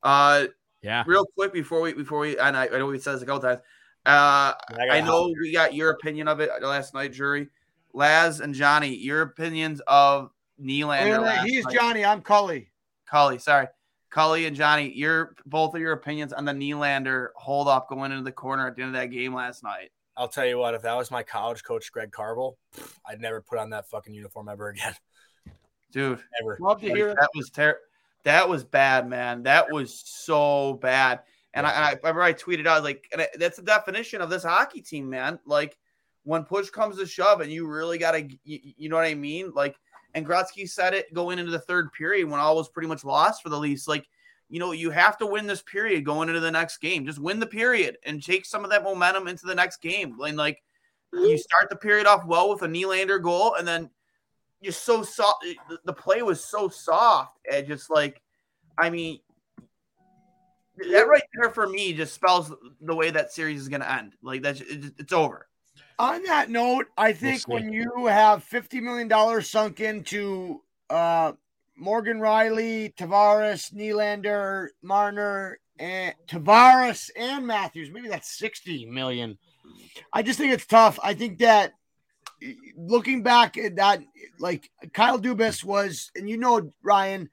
Uh, 0.04 0.46
yeah. 0.84 1.04
Real 1.08 1.26
quick 1.36 1.52
before 1.52 1.82
we 1.82 1.94
before 1.94 2.20
we 2.20 2.38
and 2.38 2.56
I, 2.56 2.68
I 2.68 2.78
know 2.78 2.86
we 2.86 3.00
said 3.00 3.16
this 3.16 3.24
a 3.24 3.26
couple 3.26 3.42
times. 3.42 3.62
Uh, 4.06 4.54
I 4.78 4.98
I 4.98 5.02
know 5.02 5.34
we 5.42 5.52
got 5.52 5.74
your 5.74 5.90
opinion 5.90 6.28
of 6.28 6.42
it 6.42 6.52
last 6.62 6.94
night, 6.94 7.12
jury. 7.12 7.48
Laz 7.96 8.42
and 8.42 8.54
Johnny, 8.54 8.94
your 8.96 9.22
opinions 9.22 9.82
of 9.88 10.30
Nylander. 10.62 10.90
Wait 10.90 11.02
a 11.02 11.06
minute, 11.06 11.22
last 11.22 11.48
He's 11.48 11.66
night. 11.66 11.76
Johnny. 11.76 12.06
I'm 12.06 12.22
Cully. 12.22 12.72
Cully, 13.10 13.40
sorry. 13.40 13.68
Cully 14.10 14.46
and 14.46 14.56
Johnny, 14.56 14.92
your 14.94 15.36
both 15.46 15.74
of 15.74 15.82
your 15.82 15.94
opinions 15.94 16.34
on 16.34 16.46
the 16.46 16.52
Nylander 16.52 17.30
hold 17.36 17.68
up 17.68 17.90
going 17.90 18.12
into 18.12 18.24
the 18.24 18.32
corner 18.32 18.68
at 18.68 18.76
the 18.76 18.82
end 18.82 18.96
of 18.96 19.02
that 19.02 19.08
game 19.08 19.34
last 19.34 19.64
night. 19.64 19.92
I'll 20.18 20.28
tell 20.28 20.46
you 20.46 20.58
what, 20.58 20.74
if 20.74 20.82
that 20.84 20.96
was 20.96 21.12
my 21.12 21.24
college 21.24 21.64
coach, 21.64 21.92
Greg 21.92 22.12
Carvel, 22.12 22.58
I'd 23.06 23.20
never 23.20 23.42
put 23.42 23.60
on 23.60 23.72
that 23.72 23.90
fucking 23.90 24.14
uniform 24.14 24.48
ever 24.48 24.70
again. 24.70 24.94
Dude, 25.92 26.22
Ever. 26.42 26.58
Love 26.60 26.82
to 26.82 26.88
like, 26.88 26.96
hear 26.96 27.10
it. 27.10 27.18
that 27.20 27.30
was 27.34 27.50
ter- 27.50 27.80
that 28.24 28.50
was 28.50 28.66
bad, 28.66 29.08
man. 29.08 29.44
That 29.44 29.72
was 29.72 30.02
so 30.06 30.74
bad. 30.74 31.22
And 31.54 31.66
I, 31.66 31.72
and 31.72 31.86
I 31.86 31.92
remember 31.94 32.22
I 32.22 32.34
tweeted 32.34 32.68
out 32.68 32.84
like, 32.84 33.08
and 33.14 33.22
I, 33.22 33.28
that's 33.38 33.56
the 33.56 33.64
definition 33.64 34.22
of 34.22 34.30
this 34.30 34.44
hockey 34.44 34.82
team, 34.82 35.10
man. 35.10 35.40
Like 35.46 35.78
when 36.26 36.44
push 36.44 36.70
comes 36.70 36.98
to 36.98 37.06
shove, 37.06 37.40
and 37.42 37.52
you 37.52 37.68
really 37.68 37.98
got 37.98 38.12
to, 38.12 38.28
you, 38.44 38.60
you 38.78 38.90
know 38.90 38.98
what 38.98 39.06
I 39.06 39.14
mean? 39.14 39.52
Like, 39.54 39.78
and 40.14 40.26
Grotzky 40.26 40.68
said 40.68 40.94
it 40.94 41.14
going 41.14 41.40
into 41.40 41.52
the 41.52 41.60
third 41.60 41.94
period 41.94 42.30
when 42.30 42.40
all 42.40 42.56
was 42.56 42.68
pretty 42.68 42.88
much 42.88 43.06
lost 43.06 43.42
for 43.42 43.50
the 43.50 43.58
Leafs. 43.58 43.88
Like, 43.88 44.08
you 44.50 44.60
know, 44.60 44.72
you 44.72 44.90
have 44.90 45.18
to 45.20 45.26
win 45.26 45.48
this 45.48 45.62
period 45.62 46.04
going 46.04 46.28
into 46.28 46.42
the 46.42 46.52
next 46.52 46.78
game. 46.78 47.06
Just 47.06 47.20
win 47.20 47.40
the 47.40 47.46
period 47.46 47.98
and 48.04 48.22
take 48.22 48.46
some 48.46 48.64
of 48.64 48.72
that 48.72 48.84
momentum 48.84 49.28
into 49.28 49.46
the 49.46 49.56
next 49.56 49.78
game. 49.82 50.18
And 50.22 50.38
like, 50.38 50.62
you 51.14 51.20
mm-hmm. 51.20 51.38
start 51.38 51.70
the 51.70 51.76
period 51.76 52.08
off 52.08 52.26
well 52.26 52.50
with 52.50 52.62
a 52.64 52.68
Nylander 52.68 53.22
goal, 53.22 53.56
and 53.56 53.68
then 53.68 53.90
you're 54.62 54.74
so 54.74 55.04
soft. 55.04 55.46
Eh, 55.46 55.76
the 55.86 55.94
play 55.94 56.22
was 56.22 56.44
so 56.44 56.70
soft, 56.70 57.38
and 57.52 57.68
just 57.68 57.90
like, 57.90 58.22
I 58.78 58.90
mean, 58.90 59.20
that 60.78 61.08
right 61.08 61.24
there 61.40 61.52
for 61.52 61.68
me 61.68 61.94
just 61.94 62.14
spells 62.14 62.52
the 62.82 62.96
way 62.96 63.12
that 63.12 63.32
series 63.32 63.62
is 63.62 63.70
going 63.70 63.82
to 63.82 63.92
end. 63.92 64.14
Like 64.22 64.42
that's 64.42 64.62
it's 64.62 65.14
over. 65.14 65.48
On 65.98 66.24
that 66.24 66.50
note, 66.50 66.88
I 66.98 67.14
think 67.14 67.48
when 67.48 67.72
you 67.72 68.08
have 68.08 68.44
fifty 68.44 68.82
million 68.82 69.08
dollars 69.08 69.50
sunk 69.50 69.80
into 69.80 70.62
uh, 70.90 71.34
Morgan 71.78 72.20
Rielly, 72.20 72.94
Tavares, 72.96 73.74
Nylander, 73.74 74.68
Marner, 74.82 75.60
and 75.80 76.14
Tavares 76.28 77.10
and 77.18 77.48
Matthews, 77.48 77.92
maybe 77.92 78.10
that's 78.10 78.38
sixty 78.38 78.86
million. 78.86 79.38
I 80.12 80.22
just 80.22 80.38
think 80.38 80.54
it's 80.54 80.66
tough. 80.66 81.00
I 81.02 81.14
think 81.14 81.40
that 81.40 81.74
looking 82.78 83.24
back 83.24 83.58
at 83.58 83.78
that, 83.78 84.02
like 84.40 84.70
Kyle 84.94 85.20
Dubas 85.20 85.64
was, 85.64 86.12
and 86.16 86.30
you 86.30 86.38
know 86.38 86.72
Ryan, 86.84 87.30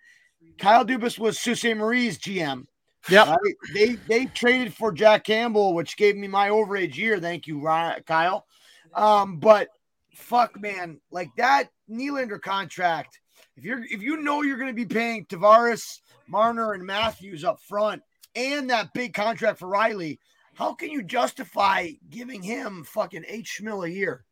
Kyle 0.59 0.84
Dubas 0.84 1.18
was 1.18 1.39
Sault 1.39 1.76
Marie's 1.76 2.18
GM. 2.18 2.66
Yep. 3.08 3.26
Right? 3.26 3.54
They 3.74 3.94
they 4.08 4.26
traded 4.26 4.74
for 4.74 4.92
Jack 4.92 5.24
Campbell, 5.24 5.74
which 5.74 5.96
gave 5.96 6.16
me 6.16 6.28
my 6.28 6.48
overage 6.48 6.96
year. 6.96 7.18
Thank 7.18 7.46
you, 7.46 7.60
Ryan, 7.60 8.02
Kyle. 8.06 8.46
Um, 8.94 9.38
but 9.38 9.68
fuck, 10.14 10.60
man, 10.60 11.00
like 11.10 11.30
that 11.36 11.68
Nylander 11.90 12.40
contract. 12.40 13.18
If 13.56 13.64
you're 13.64 13.82
if 13.84 14.02
you 14.02 14.18
know 14.22 14.42
you're 14.42 14.56
going 14.56 14.74
to 14.74 14.74
be 14.74 14.86
paying 14.86 15.26
Tavares, 15.26 15.98
Marner, 16.28 16.72
and 16.72 16.84
Matthews 16.84 17.44
up 17.44 17.60
front, 17.60 18.02
and 18.34 18.70
that 18.70 18.94
big 18.94 19.14
contract 19.14 19.58
for 19.58 19.68
Rielly, 19.68 20.18
how 20.54 20.74
can 20.74 20.90
you 20.90 21.02
justify 21.02 21.90
giving 22.08 22.42
him 22.42 22.84
fucking 22.84 23.24
eight 23.26 23.46
schmil 23.46 23.86
a 23.86 23.90
year? 23.90 24.24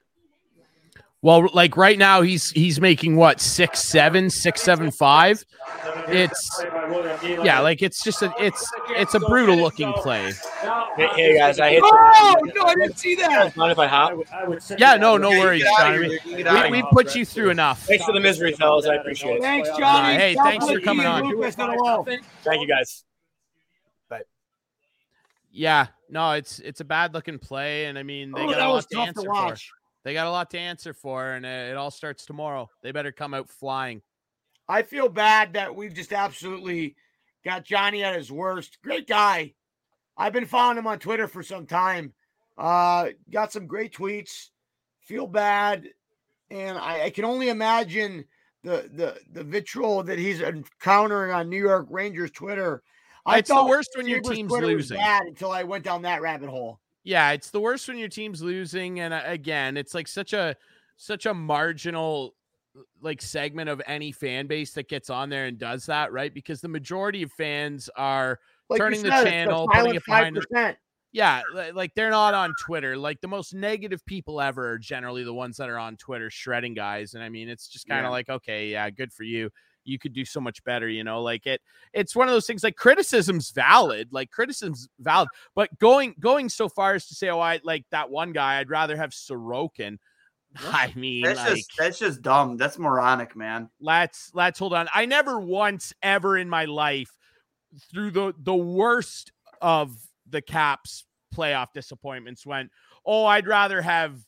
Well, 1.22 1.50
like 1.52 1.76
right 1.76 1.98
now, 1.98 2.22
he's 2.22 2.50
he's 2.50 2.80
making 2.80 3.14
what 3.16 3.40
six 3.40 3.80
seven, 3.80 4.30
six 4.30 4.62
seven 4.62 4.90
five. 4.90 5.44
It's 6.08 6.64
yeah, 7.22 7.60
like 7.60 7.82
it's 7.82 8.02
just 8.02 8.22
a 8.22 8.32
it's 8.38 8.66
it's 8.90 9.14
a 9.14 9.20
brutal 9.20 9.56
looking 9.56 9.92
play. 9.94 10.32
Hey, 10.96 11.08
hey, 11.14 11.36
guys, 11.36 11.60
I 11.60 11.72
hit 11.72 11.82
Oh 11.84 12.36
no, 12.54 12.62
I 12.64 12.74
didn't 12.74 12.98
see 12.98 13.16
that. 13.16 13.54
Mind 13.54 13.70
if 13.70 13.78
I 13.78 13.86
hop? 13.86 14.18
Yeah, 14.78 14.96
no, 14.96 15.18
no 15.18 15.28
worries, 15.28 15.62
Johnny. 15.78 16.18
We, 16.24 16.70
we, 16.70 16.82
put 16.90 17.14
you 17.14 17.26
through 17.26 17.50
enough. 17.50 17.82
Thanks 17.82 18.06
for 18.06 18.12
the 18.12 18.20
misery, 18.20 18.52
fellas. 18.54 18.86
I 18.86 18.94
appreciate 18.94 19.36
it. 19.36 19.42
Thanks, 19.42 19.68
Johnny. 19.76 20.14
Hey, 20.14 20.34
thanks 20.34 20.66
for 20.66 20.80
coming 20.80 21.04
on. 21.04 21.24
Lucas 21.24 21.54
in 21.54 21.60
a 21.60 21.76
row. 21.76 22.02
Thank 22.44 22.62
you, 22.62 22.66
guys. 22.66 23.04
Bye. 24.08 24.22
Yeah, 25.52 25.88
no, 26.08 26.32
it's 26.32 26.60
it's 26.60 26.80
a 26.80 26.84
bad 26.84 27.12
looking 27.12 27.38
play, 27.38 27.84
and 27.84 27.98
I 27.98 28.04
mean 28.04 28.32
they 28.32 28.40
Oh, 28.40 28.46
got 28.46 28.56
that 28.56 28.66
a 28.66 28.72
was 28.72 28.84
lot 28.84 28.88
to 28.88 28.94
tough 28.96 29.08
answer 29.08 29.20
to 29.20 29.26
for. 29.26 29.79
They 30.04 30.14
got 30.14 30.26
a 30.26 30.30
lot 30.30 30.50
to 30.50 30.58
answer 30.58 30.94
for, 30.94 31.32
and 31.32 31.44
uh, 31.44 31.70
it 31.70 31.76
all 31.76 31.90
starts 31.90 32.24
tomorrow. 32.24 32.70
They 32.82 32.92
better 32.92 33.12
come 33.12 33.34
out 33.34 33.48
flying. 33.48 34.02
I 34.68 34.82
feel 34.82 35.08
bad 35.08 35.54
that 35.54 35.74
we've 35.74 35.92
just 35.92 36.12
absolutely 36.12 36.96
got 37.44 37.64
Johnny 37.64 38.02
at 38.02 38.16
his 38.16 38.30
worst. 38.30 38.78
Great 38.82 39.06
guy. 39.06 39.54
I've 40.16 40.32
been 40.32 40.46
following 40.46 40.78
him 40.78 40.86
on 40.86 40.98
Twitter 40.98 41.28
for 41.28 41.42
some 41.42 41.66
time. 41.66 42.12
Uh, 42.56 43.08
got 43.30 43.52
some 43.52 43.66
great 43.66 43.94
tweets. 43.94 44.48
Feel 45.00 45.26
bad, 45.26 45.88
and 46.50 46.78
I, 46.78 47.04
I 47.04 47.10
can 47.10 47.24
only 47.24 47.48
imagine 47.48 48.24
the 48.62 48.88
the 48.92 49.18
the 49.32 49.44
vitriol 49.44 50.02
that 50.04 50.18
he's 50.18 50.40
encountering 50.40 51.32
on 51.32 51.48
New 51.48 51.58
York 51.58 51.86
Rangers 51.90 52.30
Twitter. 52.30 52.82
I 53.26 53.38
It's 53.38 53.48
the 53.48 53.64
worst 53.64 53.90
when 53.96 54.06
your 54.06 54.20
team's 54.20 54.50
Twitter 54.50 54.66
was 54.66 54.76
losing. 54.76 54.98
Bad 54.98 55.22
until 55.26 55.50
I 55.52 55.62
went 55.62 55.84
down 55.84 56.02
that 56.02 56.22
rabbit 56.22 56.48
hole. 56.48 56.80
Yeah, 57.04 57.30
it's 57.32 57.50
the 57.50 57.60
worst 57.60 57.88
when 57.88 57.96
your 57.98 58.08
team's 58.08 58.42
losing, 58.42 59.00
and 59.00 59.14
uh, 59.14 59.22
again, 59.24 59.76
it's 59.76 59.94
like 59.94 60.06
such 60.08 60.32
a 60.32 60.56
such 60.96 61.26
a 61.26 61.32
marginal 61.34 62.34
like 63.00 63.20
segment 63.22 63.68
of 63.68 63.80
any 63.86 64.12
fan 64.12 64.46
base 64.46 64.74
that 64.74 64.88
gets 64.88 65.10
on 65.10 65.28
there 65.30 65.46
and 65.46 65.58
does 65.58 65.86
that, 65.86 66.12
right? 66.12 66.32
Because 66.32 66.60
the 66.60 66.68
majority 66.68 67.22
of 67.22 67.32
fans 67.32 67.88
are 67.96 68.38
Like 68.68 68.78
turning 68.78 69.02
the 69.02 69.10
said, 69.10 69.26
it's 69.26 69.30
channel, 69.30 69.66
putting 69.66 69.94
it 69.94 70.04
behind 70.04 70.36
5%. 70.36 70.76
Yeah, 71.12 71.42
like 71.74 71.94
they're 71.96 72.10
not 72.10 72.34
on 72.34 72.54
Twitter. 72.54 72.96
Like 72.96 73.20
the 73.20 73.26
most 73.28 73.52
negative 73.54 74.04
people 74.06 74.40
ever 74.40 74.70
are 74.72 74.78
generally 74.78 75.24
the 75.24 75.34
ones 75.34 75.56
that 75.56 75.68
are 75.68 75.78
on 75.78 75.96
Twitter 75.96 76.30
shredding 76.30 76.74
guys. 76.74 77.14
And 77.14 77.24
I 77.24 77.28
mean, 77.28 77.48
it's 77.48 77.66
just 77.68 77.88
kind 77.88 78.06
of 78.06 78.10
Yeah. 78.10 78.10
like, 78.10 78.28
okay, 78.28 78.68
yeah, 78.68 78.88
good 78.90 79.12
for 79.12 79.24
you. 79.24 79.50
You 79.90 79.98
could 79.98 80.12
do 80.12 80.24
so 80.24 80.40
much 80.40 80.62
better, 80.64 80.88
you 80.88 81.04
know. 81.04 81.22
Like 81.22 81.46
it, 81.46 81.60
it's 81.92 82.16
one 82.16 82.28
of 82.28 82.32
those 82.32 82.46
things. 82.46 82.64
Like 82.64 82.76
criticism's 82.76 83.50
valid, 83.50 84.08
like 84.12 84.30
criticism's 84.30 84.88
valid, 84.98 85.28
but 85.54 85.76
going 85.78 86.14
going 86.20 86.48
so 86.48 86.68
far 86.68 86.94
as 86.94 87.06
to 87.08 87.14
say, 87.14 87.28
oh, 87.28 87.40
I 87.40 87.60
like 87.64 87.84
that 87.90 88.10
one 88.10 88.32
guy. 88.32 88.58
I'd 88.58 88.70
rather 88.70 88.96
have 88.96 89.10
Sorokin. 89.10 89.98
I 90.56 90.92
mean, 90.96 91.22
That's 91.22 91.38
like, 91.38 91.56
just 91.56 91.70
that's 91.78 91.98
just 91.98 92.22
dumb. 92.22 92.56
That's 92.56 92.78
moronic, 92.78 93.36
man. 93.36 93.70
let's 93.80 94.30
let's 94.34 94.58
hold 94.58 94.74
on. 94.74 94.88
I 94.94 95.06
never 95.06 95.38
once 95.38 95.92
ever 96.02 96.36
in 96.36 96.48
my 96.48 96.64
life 96.64 97.10
through 97.90 98.10
the 98.10 98.34
the 98.38 98.54
worst 98.54 99.32
of 99.60 99.96
the 100.28 100.42
Caps 100.42 101.04
playoff 101.34 101.68
disappointments 101.72 102.44
went, 102.44 102.70
"Oh, 103.06 103.24
I'd 103.26 103.46
rather 103.46 103.80
have 103.80 104.18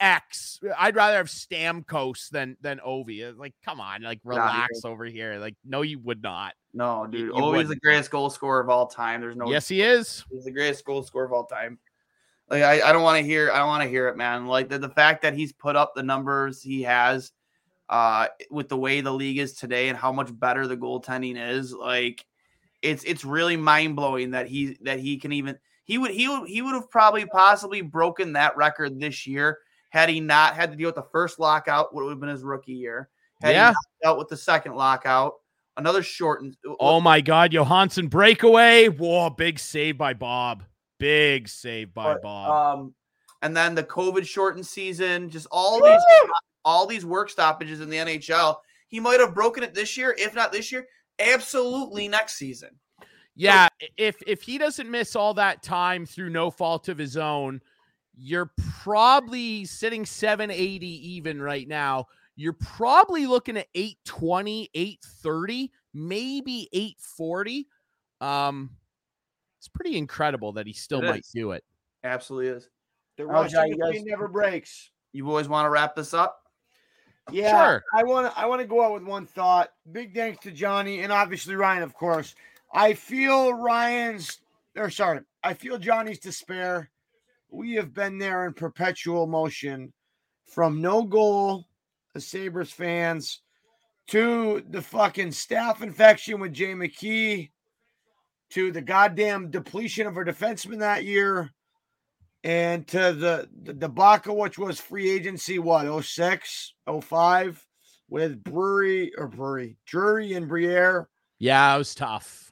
X. 0.00 0.60
I'd 0.78 0.96
rather 0.96 1.16
have 1.16 1.26
Stamkos 1.26 2.28
than 2.30 2.56
than 2.60 2.78
Ovi." 2.78 3.28
Uh, 3.28 3.34
Like, 3.36 3.54
come 3.64 3.80
on, 3.80 4.02
like 4.02 4.20
Nah, 4.24 4.36
relax 4.36 4.84
over 4.84 5.04
here. 5.04 5.38
Like, 5.38 5.54
no, 5.64 5.82
you 5.82 5.98
would 6.00 6.22
not. 6.22 6.54
No, 6.74 7.06
dude. 7.06 7.20
you 7.20 7.32
Oh, 7.34 7.52
he's 7.52 7.68
the 7.68 7.76
greatest 7.76 8.10
goal 8.10 8.30
scorer 8.30 8.60
of 8.60 8.68
all 8.68 8.86
time. 8.86 9.20
There's 9.20 9.36
no 9.36 9.50
Yes, 9.50 9.68
he 9.68 9.82
is. 9.82 10.24
He's 10.30 10.44
the 10.44 10.50
greatest 10.50 10.84
goal 10.84 11.02
scorer 11.02 11.24
of 11.24 11.32
all 11.32 11.46
time. 11.46 11.78
Like 12.48 12.62
I, 12.62 12.88
I 12.88 12.92
don't 12.92 13.02
want 13.02 13.18
to 13.18 13.24
hear 13.24 13.50
I 13.50 13.58
don't 13.58 13.68
want 13.68 13.82
to 13.82 13.88
hear 13.88 14.08
it, 14.08 14.16
man. 14.16 14.46
Like 14.46 14.68
the, 14.68 14.78
the 14.78 14.88
fact 14.88 15.22
that 15.22 15.34
he's 15.34 15.52
put 15.52 15.74
up 15.74 15.94
the 15.94 16.02
numbers 16.02 16.62
he 16.62 16.82
has 16.82 17.32
uh 17.88 18.28
with 18.50 18.68
the 18.68 18.76
way 18.76 19.00
the 19.00 19.12
league 19.12 19.38
is 19.38 19.54
today 19.54 19.88
and 19.88 19.98
how 19.98 20.12
much 20.12 20.28
better 20.38 20.66
the 20.66 20.76
goaltending 20.76 21.36
is, 21.36 21.72
like 21.72 22.24
it's 22.82 23.02
it's 23.04 23.24
really 23.24 23.56
mind 23.56 23.96
blowing 23.96 24.32
that 24.32 24.46
he 24.46 24.76
that 24.82 25.00
he 25.00 25.16
can 25.18 25.32
even 25.32 25.58
He 25.86 25.98
would 25.98 26.10
he 26.10 26.28
would 26.28 26.48
he 26.48 26.62
would 26.62 26.74
have 26.74 26.90
probably 26.90 27.24
possibly 27.26 27.80
broken 27.80 28.34
that 28.34 28.56
record 28.56 29.00
this 29.00 29.26
year 29.26 29.58
had 29.90 30.08
he 30.08 30.20
not 30.20 30.54
had 30.54 30.70
to 30.72 30.76
deal 30.76 30.88
with 30.88 30.96
the 30.96 31.06
first 31.12 31.38
lockout, 31.38 31.94
what 31.94 32.04
would 32.04 32.10
have 32.10 32.20
been 32.20 32.28
his 32.28 32.42
rookie 32.42 32.72
year. 32.72 33.08
Had 33.40 33.54
Yeah. 33.54 33.68
he 33.68 33.72
not 33.72 33.76
dealt 34.02 34.18
with 34.18 34.28
the 34.28 34.36
second 34.36 34.74
lockout, 34.74 35.34
another 35.76 36.02
shortened. 36.02 36.56
Oh 36.80 37.00
my 37.00 37.20
God, 37.20 37.52
Johansson 37.52 38.08
breakaway! 38.08 38.88
Whoa, 38.88 39.30
big 39.30 39.58
save 39.58 39.96
by 39.96 40.12
Bob. 40.12 40.64
Big 40.98 41.48
save 41.48 41.94
by 41.94 42.14
But, 42.14 42.22
Bob. 42.22 42.78
Um, 42.78 42.94
and 43.42 43.56
then 43.56 43.74
the 43.74 43.84
COVID 43.84 44.26
shortened 44.26 44.66
season, 44.66 45.30
just 45.30 45.46
all 45.52 45.82
these 45.82 46.02
all 46.64 46.86
these 46.86 47.06
work 47.06 47.30
stoppages 47.30 47.80
in 47.80 47.88
the 47.88 47.98
NHL. 47.98 48.56
He 48.88 48.98
might 48.98 49.20
have 49.20 49.34
broken 49.34 49.62
it 49.62 49.72
this 49.72 49.96
year, 49.96 50.14
if 50.18 50.34
not 50.34 50.50
this 50.50 50.72
year, 50.72 50.88
absolutely 51.20 52.08
next 52.08 52.36
season. 52.36 52.70
Yeah, 53.36 53.68
if 53.98 54.16
if 54.26 54.42
he 54.42 54.56
doesn't 54.58 54.90
miss 54.90 55.14
all 55.14 55.34
that 55.34 55.62
time 55.62 56.06
through 56.06 56.30
no 56.30 56.50
fault 56.50 56.88
of 56.88 56.96
his 56.98 57.16
own, 57.16 57.60
you're 58.16 58.50
probably 58.82 59.64
sitting 59.66 60.06
780 60.06 60.86
even 61.16 61.40
right 61.40 61.68
now. 61.68 62.06
You're 62.34 62.54
probably 62.54 63.26
looking 63.26 63.56
at 63.58 63.66
820, 63.74 64.70
830, 64.74 65.70
maybe 65.94 66.68
840. 66.72 67.68
Um 68.22 68.70
it's 69.58 69.68
pretty 69.68 69.96
incredible 69.98 70.52
that 70.52 70.66
he 70.66 70.72
still 70.72 71.00
It 71.02 71.08
might 71.08 71.20
is. 71.20 71.30
do 71.34 71.50
it. 71.52 71.64
Absolutely 72.04 72.48
is. 72.48 72.68
The 73.18 73.24
Oh, 73.24 73.26
Russian 73.26 73.50
John, 73.52 73.68
you 73.68 73.76
machine 73.78 74.02
guys- 74.04 74.10
never 74.10 74.28
breaks. 74.28 74.90
You 75.12 75.24
boys 75.24 75.48
want 75.48 75.66
to 75.66 75.70
wrap 75.70 75.94
this 75.94 76.14
up? 76.14 76.42
Yeah, 77.32 77.50
Sure. 77.50 77.84
I 77.94 78.04
want 78.04 78.32
to. 78.32 78.38
I 78.38 78.46
want 78.46 78.60
to 78.60 78.66
go 78.66 78.84
out 78.84 78.92
with 78.94 79.02
one 79.02 79.26
thought. 79.26 79.72
Big 79.90 80.14
thanks 80.14 80.38
to 80.44 80.52
Johnny 80.52 81.00
and 81.00 81.12
obviously 81.12 81.54
Ryan, 81.56 81.82
of 81.82 81.92
course. 81.94 82.34
I 82.72 82.94
feel 82.94 83.52
Ryan's, 83.52 84.40
or 84.76 84.90
sorry, 84.90 85.20
I 85.42 85.54
feel 85.54 85.78
Johnny's 85.78 86.18
despair. 86.18 86.90
We 87.50 87.74
have 87.74 87.94
been 87.94 88.18
there 88.18 88.46
in 88.46 88.52
perpetual 88.52 89.26
motion, 89.26 89.92
from 90.46 90.80
no 90.80 91.02
goal, 91.02 91.66
the 92.14 92.20
Sabres 92.20 92.72
fans, 92.72 93.40
to 94.08 94.62
the 94.68 94.82
fucking 94.82 95.28
staph 95.28 95.82
infection 95.82 96.40
with 96.40 96.52
Jay 96.52 96.72
McKee, 96.72 97.50
to 98.50 98.72
the 98.72 98.82
goddamn 98.82 99.50
depletion 99.50 100.06
of 100.06 100.16
our 100.16 100.24
defenseman 100.24 100.78
that 100.80 101.04
year, 101.04 101.50
and 102.44 102.86
to 102.88 103.12
the, 103.12 103.48
the 103.62 103.72
debacle, 103.72 104.36
which 104.36 104.58
was 104.58 104.80
free 104.80 105.10
agency, 105.10 105.58
what, 105.58 106.04
06, 106.04 106.74
05, 107.02 107.66
with 108.08 108.42
Brewery 108.44 109.12
or 109.18 109.26
Brewery, 109.26 109.76
Drury 109.84 110.34
and 110.34 110.48
Briere. 110.48 111.08
Yeah, 111.38 111.74
it 111.74 111.78
was 111.78 111.94
tough. 111.94 112.45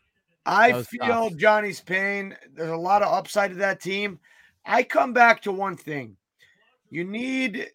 I 0.47 0.83
feel 0.83 1.31
tough. 1.31 1.37
Johnny's 1.37 1.81
pain. 1.81 2.37
There's 2.55 2.71
a 2.71 2.77
lot 2.77 3.03
of 3.03 3.13
upside 3.13 3.51
to 3.51 3.57
that 3.57 3.81
team. 3.81 4.19
I 4.65 4.83
come 4.83 5.13
back 5.13 5.43
to 5.43 5.53
one 5.53 5.77
thing. 5.77 6.17
You 6.91 7.05
need, 7.05 7.71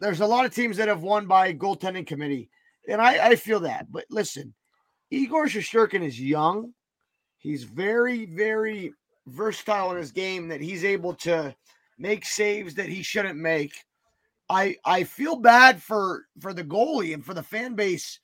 there's 0.00 0.20
a 0.20 0.26
lot 0.26 0.44
of 0.44 0.54
teams 0.54 0.76
that 0.78 0.88
have 0.88 1.02
won 1.02 1.26
by 1.26 1.52
goaltending 1.54 2.06
committee. 2.06 2.50
And 2.88 3.00
I, 3.00 3.28
I 3.28 3.36
feel 3.36 3.60
that. 3.60 3.90
But 3.92 4.04
listen, 4.10 4.54
Igor 5.10 5.46
Shesterkin 5.46 6.02
is 6.02 6.20
young. 6.20 6.72
He's 7.38 7.64
very, 7.64 8.26
very 8.26 8.92
versatile 9.26 9.90
in 9.92 9.98
his 9.98 10.12
game 10.12 10.48
that 10.48 10.60
he's 10.60 10.84
able 10.84 11.14
to 11.14 11.54
make 11.98 12.24
saves 12.24 12.74
that 12.74 12.88
he 12.88 13.02
shouldn't 13.02 13.38
make. 13.38 13.84
I 14.48 14.76
I 14.84 15.04
feel 15.04 15.36
bad 15.36 15.82
for 15.82 16.24
for 16.40 16.54
the 16.54 16.64
goalie 16.64 17.12
and 17.12 17.24
for 17.24 17.34
the 17.34 17.42
fan 17.42 17.74
base, 17.74 18.20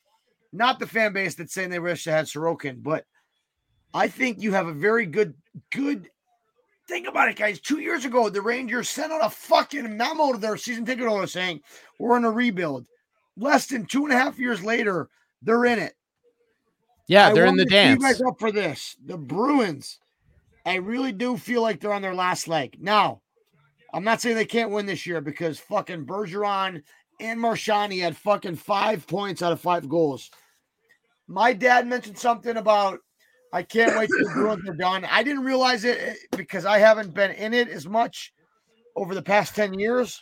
not 0.52 0.78
the 0.78 0.86
fan 0.86 1.12
base 1.12 1.34
that's 1.34 1.52
saying 1.52 1.70
they 1.70 1.78
wish 1.78 2.04
they 2.04 2.12
had 2.12 2.26
Sorokin, 2.26 2.82
but 2.82 3.04
I 3.94 4.08
think 4.08 4.42
you 4.42 4.52
have 4.52 4.66
a 4.66 4.72
very 4.72 5.06
good 5.06 5.34
good 5.72 6.10
think 6.88 7.06
about 7.06 7.28
it, 7.28 7.36
guys. 7.36 7.60
Two 7.60 7.78
years 7.78 8.04
ago, 8.04 8.28
the 8.28 8.42
Rangers 8.42 8.90
sent 8.90 9.12
out 9.12 9.24
a 9.24 9.30
fucking 9.30 9.96
memo 9.96 10.32
to 10.32 10.38
their 10.38 10.56
season 10.56 10.84
ticket 10.84 11.06
holder 11.06 11.26
saying 11.26 11.60
we're 11.98 12.16
in 12.16 12.24
a 12.24 12.30
rebuild. 12.30 12.86
Less 13.36 13.66
than 13.66 13.86
two 13.86 14.04
and 14.04 14.12
a 14.12 14.18
half 14.18 14.38
years 14.38 14.62
later, 14.62 15.08
they're 15.42 15.64
in 15.64 15.78
it. 15.78 15.94
Yeah, 17.06 17.28
I 17.28 17.32
they're 17.32 17.46
in 17.46 17.56
the 17.56 17.64
dance. 17.64 18.00
You 18.00 18.08
guys 18.08 18.20
up 18.20 18.38
for 18.38 18.50
this? 18.50 18.96
The 19.04 19.16
Bruins. 19.16 19.98
I 20.66 20.76
really 20.76 21.12
do 21.12 21.36
feel 21.36 21.62
like 21.62 21.80
they're 21.80 21.92
on 21.92 22.02
their 22.02 22.14
last 22.14 22.48
leg. 22.48 22.76
Now, 22.80 23.20
I'm 23.92 24.04
not 24.04 24.20
saying 24.20 24.36
they 24.36 24.46
can't 24.46 24.70
win 24.70 24.86
this 24.86 25.06
year 25.06 25.20
because 25.20 25.58
fucking 25.60 26.06
Bergeron 26.06 26.82
and 27.20 27.40
Marchand 27.40 27.92
had 27.92 28.16
fucking 28.16 28.56
five 28.56 29.06
points 29.06 29.42
out 29.42 29.52
of 29.52 29.60
five 29.60 29.88
goals. 29.88 30.30
My 31.28 31.52
dad 31.52 31.86
mentioned 31.86 32.18
something 32.18 32.56
about 32.56 33.00
I 33.54 33.62
can't 33.62 33.96
wait 33.96 34.10
till 34.10 34.18
the 34.28 34.34
Bruins 34.34 34.68
are 34.68 34.74
done. 34.74 35.04
I 35.04 35.22
didn't 35.22 35.44
realize 35.44 35.84
it 35.84 35.98
eh, 36.00 36.14
because 36.36 36.64
I 36.64 36.78
haven't 36.78 37.14
been 37.14 37.30
in 37.30 37.54
it 37.54 37.68
as 37.68 37.86
much 37.86 38.34
over 38.96 39.14
the 39.14 39.22
past 39.22 39.54
10 39.54 39.78
years, 39.78 40.20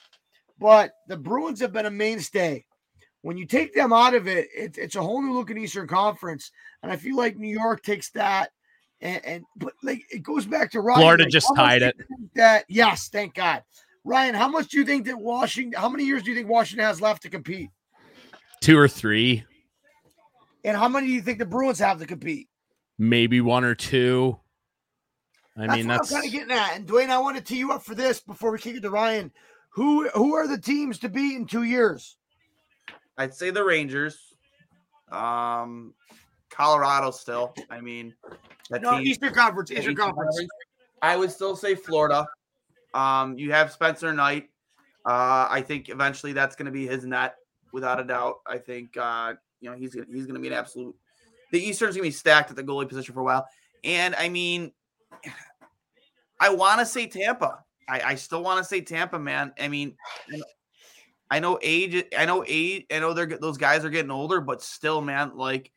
but 0.59 0.93
the 1.09 1.17
Bruins 1.17 1.61
have 1.61 1.73
been 1.73 1.87
a 1.87 1.91
mainstay. 1.91 2.67
When 3.23 3.39
you 3.39 3.47
take 3.47 3.75
them 3.75 3.93
out 3.93 4.15
of 4.15 4.27
it, 4.29 4.49
it's 4.55 4.77
it's 4.77 4.97
a 4.97 5.03
whole 5.03 5.23
new 5.23 5.33
look 5.33 5.51
at 5.51 5.57
Eastern 5.57 5.87
Conference. 5.87 6.51
And 6.83 6.93
I 6.93 6.97
feel 6.97 7.17
like 7.17 7.37
New 7.37 7.53
York 7.53 7.83
takes 7.83 8.11
that 8.11 8.51
and, 9.01 9.25
and 9.25 9.45
but 9.57 9.73
like 9.83 10.03
it 10.11 10.23
goes 10.23 10.45
back 10.45 10.71
to 10.73 10.81
Ryan. 10.81 11.01
Florida 11.01 11.25
like, 11.25 11.33
just 11.33 11.51
tied 11.57 11.83
it. 11.83 11.97
That 12.35 12.65
yes, 12.69 13.09
thank 13.09 13.35
God. 13.35 13.63
Ryan, 14.05 14.35
how 14.35 14.49
much 14.49 14.69
do 14.69 14.79
you 14.79 14.85
think 14.85 15.07
that 15.07 15.19
Washington 15.19 15.81
how 15.81 15.89
many 15.89 16.05
years 16.05 16.23
do 16.25 16.31
you 16.31 16.37
think 16.37 16.49
Washington 16.49 16.85
has 16.85 17.01
left 17.01 17.23
to 17.23 17.31
compete? 17.31 17.71
Two 18.61 18.77
or 18.79 18.89
three, 18.89 19.45
And 20.65 20.77
how 20.77 20.89
many 20.89 21.07
do 21.09 21.13
you 21.13 21.23
think 21.23 21.39
the 21.39 21.47
Bruins 21.47 21.79
have 21.79 21.99
to 21.99 22.07
compete? 22.07 22.49
Maybe 22.99 23.41
one 23.41 23.65
or 23.65 23.75
two. 23.75 24.39
I 25.57 25.67
that's 25.67 25.77
mean, 25.77 25.89
what 25.89 25.95
that's 25.99 26.11
kind 26.11 26.25
of 26.27 26.33
getting 26.33 26.51
at. 26.51 26.77
And 26.77 26.87
Dwayne, 26.87 27.11
I 27.11 27.19
want 27.19 27.37
to 27.37 27.43
tee 27.43 27.59
you 27.59 27.73
up 27.73 27.83
for 27.85 27.95
this 27.95 28.21
before 28.21 28.51
we 28.53 28.59
kick 28.59 28.77
it 28.77 28.81
to 28.83 28.91
Ryan. 28.91 29.31
Who 29.71 30.09
who 30.11 30.35
are 30.35 30.47
the 30.47 30.59
teams 30.59 30.99
to 31.01 31.09
beat 31.09 31.37
in 31.37 31.47
two 31.47 31.63
years? 31.65 32.17
I'd 33.19 33.35
say 33.35 33.51
the 33.51 33.63
Rangers. 33.65 34.19
Um, 35.11 35.95
Colorado 36.51 37.11
still. 37.11 37.55
I 37.71 37.81
mean, 37.81 38.15
that 38.71 38.83
No, 38.83 38.93
team- 38.99 39.07
Eastern 39.07 39.35
Conference. 39.35 39.71
Eastern 39.71 39.83
Eastern 39.93 39.97
Conference. 39.97 40.31
Conference. 40.37 40.51
I 41.03 41.17
would 41.17 41.31
still 41.31 41.57
say 41.57 41.75
Florida. 41.75 42.27
Um, 42.95 43.37
you 43.39 43.53
have 43.53 43.73
Spencer 43.73 44.13
Knight. 44.13 44.49
Uh, 45.05 45.49
I 45.51 45.63
think 45.67 45.89
eventually 45.89 46.33
that's 46.33 46.55
going 46.57 46.67
to 46.67 46.73
be 46.73 46.87
his 46.87 47.05
net, 47.05 47.35
without 47.73 47.99
a 48.01 48.05
doubt. 48.05 48.37
I 48.47 48.57
think 48.59 48.97
uh, 48.97 49.35
you 49.61 49.71
know 49.71 49.77
he's 49.77 49.95
gonna- 49.95 50.07
he's 50.11 50.25
going 50.27 50.35
to 50.37 50.41
be 50.41 50.49
an 50.49 50.55
absolute. 50.55 50.95
The 51.53 51.61
Eastern's 51.61 51.95
to 51.95 52.03
be 52.03 52.11
stacked 52.11 52.51
at 52.51 52.57
the 52.57 52.65
goalie 52.65 52.89
position 52.89 53.15
for 53.15 53.21
a 53.21 53.25
while, 53.25 53.47
and 53.85 54.15
I 54.17 54.29
mean, 54.29 54.73
I 56.41 56.49
want 56.51 56.81
to 56.81 56.87
say 56.87 57.07
Tampa. 57.07 57.63
I, 57.89 58.01
I 58.01 58.15
still 58.17 58.43
want 58.43 58.59
to 58.59 58.65
say 58.65 58.81
Tampa, 58.81 59.19
man. 59.19 59.53
I 59.61 59.69
mean, 59.69 59.97
I 61.31 61.39
know 61.39 61.59
age. 61.63 62.05
I 62.19 62.25
know 62.25 62.45
age. 62.47 62.85
I 62.91 62.99
know 62.99 63.13
they're 63.13 63.27
those 63.27 63.59
guys 63.59 63.85
are 63.85 63.91
getting 63.91 64.11
older, 64.11 64.41
but 64.41 64.61
still, 64.61 65.01
man, 65.01 65.37
like 65.37 65.71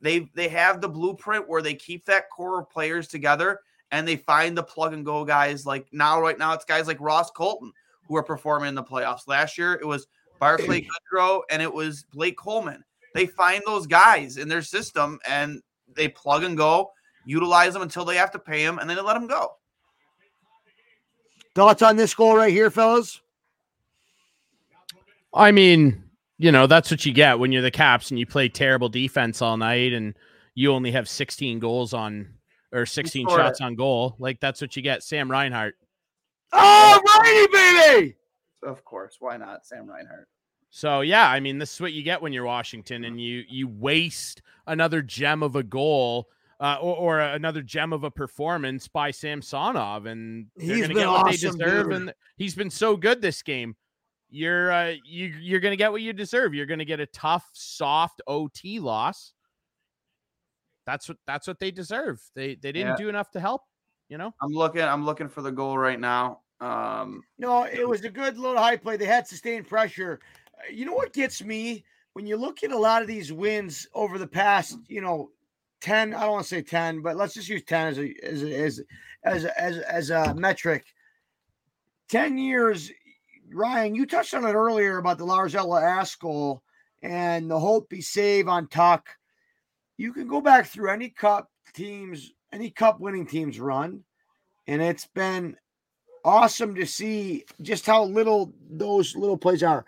they 0.00 0.30
they 0.34 0.48
have 0.48 0.80
the 0.80 0.88
blueprint 0.88 1.48
where 1.48 1.62
they 1.62 1.74
keep 1.74 2.04
that 2.06 2.30
core 2.30 2.60
of 2.60 2.70
players 2.70 3.08
together 3.08 3.60
and 3.90 4.08
they 4.08 4.16
find 4.16 4.56
the 4.56 4.62
plug 4.62 4.94
and 4.94 5.04
go 5.04 5.24
guys. 5.24 5.64
Like 5.66 5.86
now, 5.92 6.20
right 6.20 6.38
now, 6.38 6.52
it's 6.54 6.64
guys 6.64 6.86
like 6.86 7.00
Ross 7.00 7.30
Colton 7.30 7.72
who 8.08 8.16
are 8.16 8.22
performing 8.22 8.70
in 8.70 8.74
the 8.74 8.82
playoffs. 8.82 9.28
Last 9.28 9.56
year, 9.56 9.74
it 9.74 9.86
was 9.86 10.06
Barclay 10.40 10.86
Goodrow 11.14 11.42
and 11.50 11.62
it 11.62 11.72
was 11.72 12.04
Blake 12.12 12.36
Coleman. 12.36 12.82
They 13.14 13.26
find 13.26 13.62
those 13.66 13.86
guys 13.86 14.36
in 14.36 14.48
their 14.48 14.62
system 14.62 15.18
and 15.26 15.60
they 15.94 16.08
plug 16.08 16.44
and 16.44 16.56
go, 16.56 16.90
utilize 17.26 17.72
them 17.72 17.82
until 17.82 18.04
they 18.04 18.16
have 18.16 18.30
to 18.32 18.38
pay 18.38 18.64
them, 18.64 18.78
and 18.78 18.88
then 18.88 18.96
they 18.96 19.02
let 19.02 19.14
them 19.14 19.26
go. 19.26 19.52
Thoughts 21.54 21.82
on 21.82 21.96
this 21.96 22.14
goal 22.14 22.36
right 22.36 22.52
here, 22.52 22.70
fellas? 22.70 23.20
I 25.34 25.52
mean, 25.52 26.04
you 26.38 26.50
know, 26.50 26.66
that's 26.66 26.90
what 26.90 27.04
you 27.04 27.12
get 27.12 27.38
when 27.38 27.52
you're 27.52 27.62
the 27.62 27.70
Caps 27.70 28.10
and 28.10 28.18
you 28.18 28.26
play 28.26 28.48
terrible 28.48 28.88
defense 28.88 29.42
all 29.42 29.56
night 29.56 29.92
and 29.92 30.14
you 30.54 30.72
only 30.72 30.90
have 30.92 31.08
16 31.08 31.58
goals 31.58 31.94
on 31.94 32.34
or 32.72 32.86
16 32.86 33.26
scored 33.26 33.40
shots 33.40 33.60
on 33.60 33.74
goal. 33.74 34.16
Like 34.18 34.40
that's 34.40 34.60
what 34.60 34.76
you 34.76 34.82
get. 34.82 35.02
Sam 35.02 35.30
Reinhart. 35.30 35.74
Oh, 36.52 37.00
righty, 37.18 37.46
baby. 37.52 38.16
Of 38.62 38.84
course, 38.84 39.16
why 39.20 39.36
not, 39.36 39.66
Sam 39.66 39.88
Reinhart? 39.88 40.28
So 40.74 41.02
yeah, 41.02 41.28
I 41.28 41.38
mean, 41.38 41.58
this 41.58 41.74
is 41.74 41.80
what 41.82 41.92
you 41.92 42.02
get 42.02 42.22
when 42.22 42.32
you're 42.32 42.46
Washington 42.46 43.04
and 43.04 43.20
you 43.20 43.44
you 43.46 43.68
waste 43.68 44.40
another 44.66 45.02
gem 45.02 45.42
of 45.42 45.54
a 45.54 45.62
goal 45.62 46.30
uh, 46.60 46.78
or, 46.80 46.96
or 46.96 47.20
another 47.20 47.60
gem 47.60 47.92
of 47.92 48.04
a 48.04 48.10
performance 48.10 48.88
by 48.88 49.10
Samsonov, 49.10 50.06
and 50.06 50.46
they're 50.56 50.80
gonna 50.80 50.94
get 50.94 51.06
what 51.08 51.26
awesome, 51.28 51.58
they 51.58 51.64
deserve. 51.66 51.84
dude. 51.90 51.92
And 51.94 52.14
he's 52.38 52.54
been 52.54 52.70
so 52.70 52.96
good 52.96 53.20
this 53.20 53.42
game. 53.42 53.76
You're 54.30 54.72
uh, 54.72 54.94
you 55.04 55.26
you're 55.40 55.60
gonna 55.60 55.76
get 55.76 55.92
what 55.92 56.00
you 56.00 56.14
deserve. 56.14 56.54
You're 56.54 56.64
gonna 56.64 56.86
get 56.86 57.00
a 57.00 57.06
tough, 57.06 57.50
soft 57.52 58.22
OT 58.26 58.80
loss. 58.80 59.34
That's 60.86 61.06
what 61.06 61.18
that's 61.26 61.46
what 61.46 61.60
they 61.60 61.70
deserve. 61.70 62.18
They 62.34 62.54
they 62.54 62.72
didn't 62.72 62.92
Yeah. 62.92 62.96
do 62.96 63.08
enough 63.10 63.30
to 63.32 63.40
help. 63.40 63.60
You 64.08 64.16
know. 64.16 64.32
I'm 64.40 64.52
looking. 64.52 64.80
I'm 64.80 65.04
looking 65.04 65.28
for 65.28 65.42
the 65.42 65.52
goal 65.52 65.76
right 65.76 66.00
now. 66.00 66.40
Um, 66.62 67.22
No, 67.38 67.64
it 67.64 67.86
was 67.86 68.02
a 68.04 68.08
good 68.08 68.38
little 68.38 68.56
high 68.56 68.76
play. 68.76 68.96
They 68.96 69.04
had 69.04 69.26
sustained 69.26 69.66
pressure. 69.68 70.20
You 70.70 70.84
know 70.84 70.94
what 70.94 71.12
gets 71.12 71.42
me 71.42 71.84
when 72.12 72.26
you 72.26 72.36
look 72.36 72.62
at 72.62 72.72
a 72.72 72.78
lot 72.78 73.02
of 73.02 73.08
these 73.08 73.32
wins 73.32 73.86
over 73.94 74.18
the 74.18 74.26
past, 74.26 74.78
you 74.88 75.00
know, 75.00 75.30
10, 75.80 76.14
I 76.14 76.20
don't 76.20 76.32
want 76.32 76.42
to 76.44 76.48
say 76.48 76.62
10, 76.62 77.02
but 77.02 77.16
let's 77.16 77.34
just 77.34 77.48
use 77.48 77.64
10 77.64 77.86
as 77.88 77.98
a 77.98 78.14
as 78.22 78.42
a, 78.42 78.56
as 78.56 78.80
as 79.24 79.44
a- 79.44 79.60
as, 79.60 79.78
as 79.78 80.10
a 80.10 80.34
metric. 80.34 80.84
10 82.08 82.38
years, 82.38 82.90
Ryan, 83.52 83.94
you 83.94 84.06
touched 84.06 84.34
on 84.34 84.44
it 84.44 84.52
earlier 84.52 84.98
about 84.98 85.18
the 85.18 85.26
Larzella 85.26 85.82
Askell 85.82 86.62
and 87.02 87.50
the 87.50 87.56
Holtby 87.56 88.02
save 88.02 88.48
on 88.48 88.68
Tuch. 88.68 89.06
You 89.96 90.12
can 90.12 90.28
go 90.28 90.40
back 90.40 90.66
through 90.66 90.90
any 90.90 91.08
cup 91.08 91.50
teams, 91.72 92.32
any 92.52 92.70
cup 92.70 93.00
winning 93.00 93.26
teams 93.26 93.58
run, 93.58 94.04
and 94.66 94.82
it's 94.82 95.06
been 95.06 95.56
awesome 96.24 96.74
to 96.74 96.86
see 96.86 97.44
just 97.62 97.86
how 97.86 98.04
little 98.04 98.52
those 98.70 99.16
little 99.16 99.36
plays 99.36 99.62
are. 99.62 99.84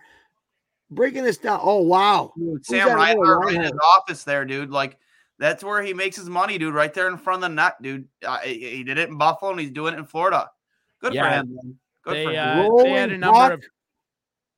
Breaking 0.91 1.25
this 1.25 1.39
down. 1.39 1.61
Oh 1.63 1.83
wow. 1.83 2.33
Who's 2.37 2.67
Sam 2.67 2.89
that 2.89 2.95
Reinhart 2.97 3.45
right 3.47 3.55
in 3.55 3.63
his 3.63 3.73
office 3.97 4.23
there, 4.25 4.45
dude. 4.45 4.71
Like 4.71 4.99
that's 5.39 5.65
where 5.65 5.83
he 5.83 5.93
makes 5.95 6.17
his 6.17 6.29
money, 6.29 6.59
dude. 6.59 6.75
Right 6.75 6.93
there 6.95 7.09
in 7.09 7.17
front 7.19 7.43
of 7.43 7.51
the 7.51 7.55
net, 7.55 7.81
dude. 7.83 8.07
Uh, 8.25 8.39
he, 8.39 8.77
he 8.77 8.85
did 8.85 8.99
it 8.99 9.09
in 9.09 9.19
Buffalo, 9.19 9.51
and 9.53 9.61
he's 9.61 9.71
doing 9.71 9.95
it 9.95 9.99
in 9.99 10.05
Florida. 10.07 10.49
Good 11.01 11.13
for 11.15 11.25
him. 11.25 11.55
man. 11.55 11.79
Good 12.05 12.25
for 12.27 12.31
him. 12.33 12.71
uh, 12.71 12.83
they 12.83 12.91
had 12.91 13.13
a 13.13 13.19
number 13.19 13.39
puck. 13.39 13.53
of 13.55 13.65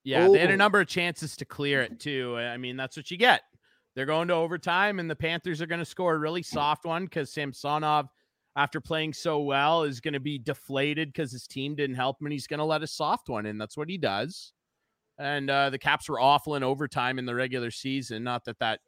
yeah, 0.04 0.28
they 0.28 0.38
had 0.38 0.50
Oh. 0.50 0.54
a 0.54 0.56
number 0.56 0.80
of 0.80 0.86
chances 0.88 1.36
to 1.38 1.44
clear 1.44 1.82
it 1.82 1.98
too. 1.98 2.36
I 2.36 2.56
mean, 2.58 2.76
that's 2.76 2.96
what 2.96 3.10
you 3.10 3.16
get. 3.16 3.42
They're 3.94 4.06
going 4.06 4.28
to 4.28 4.34
overtime, 4.34 4.98
and 4.98 5.08
the 5.10 5.16
Panthers 5.16 5.62
are 5.62 5.66
going 5.66 5.78
to 5.78 5.84
score 5.84 6.14
a 6.14 6.18
really 6.18 6.42
soft 6.42 6.84
one 6.84 7.04
because 7.04 7.32
Samsonov, 7.32 8.08
after 8.54 8.80
playing 8.80 9.14
so 9.14 9.40
well, 9.40 9.84
is 9.84 10.00
going 10.00 10.14
to 10.14 10.20
be 10.20 10.38
deflated 10.38 11.08
because 11.12 11.32
his 11.32 11.46
team 11.46 11.74
didn't 11.74 11.96
help 11.96 12.20
him, 12.20 12.26
and 12.26 12.32
he's 12.34 12.46
going 12.46 12.58
to 12.58 12.64
let 12.64 12.82
a 12.82 12.86
soft 12.86 13.28
one 13.30 13.46
in. 13.46 13.56
That's 13.58 13.76
what 13.76 13.88
he 13.88 13.96
does. 13.96 14.52
And 15.18 15.48
uh, 15.48 15.70
the 15.70 15.78
Caps 15.78 16.09
were 16.09 16.20
awful 16.20 16.56
in 16.56 16.62
overtime 16.62 17.18
in 17.18 17.26
the 17.26 17.34
regular 17.34 17.70
season. 17.70 18.24
Not 18.24 18.44
that 18.44 18.59
that 18.59 18.80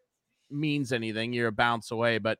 means 0.50 0.92
anything. 0.92 1.32
You're 1.32 1.48
a 1.48 1.52
bounce 1.52 1.90
away, 1.90 2.18
but 2.18 2.38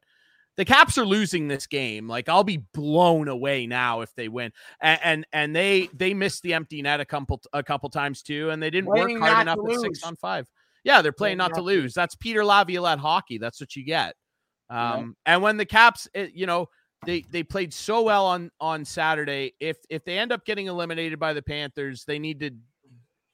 the 0.57 0.65
Caps 0.65 0.99
are 0.99 1.07
losing 1.07 1.49
this 1.49 1.67
game. 1.67 2.09
Like 2.09 2.29
I'll 2.29 2.45
be 2.45 2.65
blown 2.75 3.29
away 3.29 3.67
now 3.67 4.01
if 4.01 4.15
they 4.15 4.29
win. 4.29 4.53
And 4.83 5.01
and, 5.03 5.27
and 5.33 5.57
they 5.57 5.89
they 5.95 6.13
missed 6.15 6.43
the 6.43 6.55
empty 6.55 6.83
net 6.83 7.01
a 7.01 7.05
couple 7.05 7.41
a 7.53 7.63
couple 7.63 7.89
times 7.89 8.23
too, 8.23 8.51
and 8.51 8.63
they 8.63 8.71
didn't 8.71 8.91
Playing 8.91 9.21
work 9.21 9.31
hard 9.31 9.43
enough 9.43 9.59
at 9.67 9.81
six 9.81 10.03
on 10.03 10.17
five. 10.17 10.47
Yeah, 10.85 11.01
they're 11.03 11.13
playing 11.13 11.39
not 11.39 11.55
to 11.55 11.61
lose. 11.61 11.95
That's 11.95 12.15
Peter 12.15 12.45
Laviolette 12.45 12.99
hockey. 12.99 13.39
That's 13.39 13.61
what 13.61 13.75
you 13.77 13.85
get. 13.85 14.15
Um, 14.71 15.17
and 15.27 15.43
when 15.43 15.57
the 15.57 15.67
Caps, 15.67 16.09
it, 16.15 16.33
you 16.35 16.47
know, 16.47 16.69
they 17.07 17.23
they 17.31 17.43
played 17.43 17.73
so 17.73 18.03
well 18.03 18.27
on 18.27 18.51
on 18.61 18.85
Saturday. 18.85 19.55
If 19.61 19.77
if 19.89 20.05
they 20.05 20.19
end 20.19 20.33
up 20.33 20.45
getting 20.45 20.67
eliminated 20.67 21.19
by 21.19 21.33
the 21.33 21.43
Panthers, 21.43 22.05
they 22.05 22.19
need 22.19 22.41
to 22.41 22.51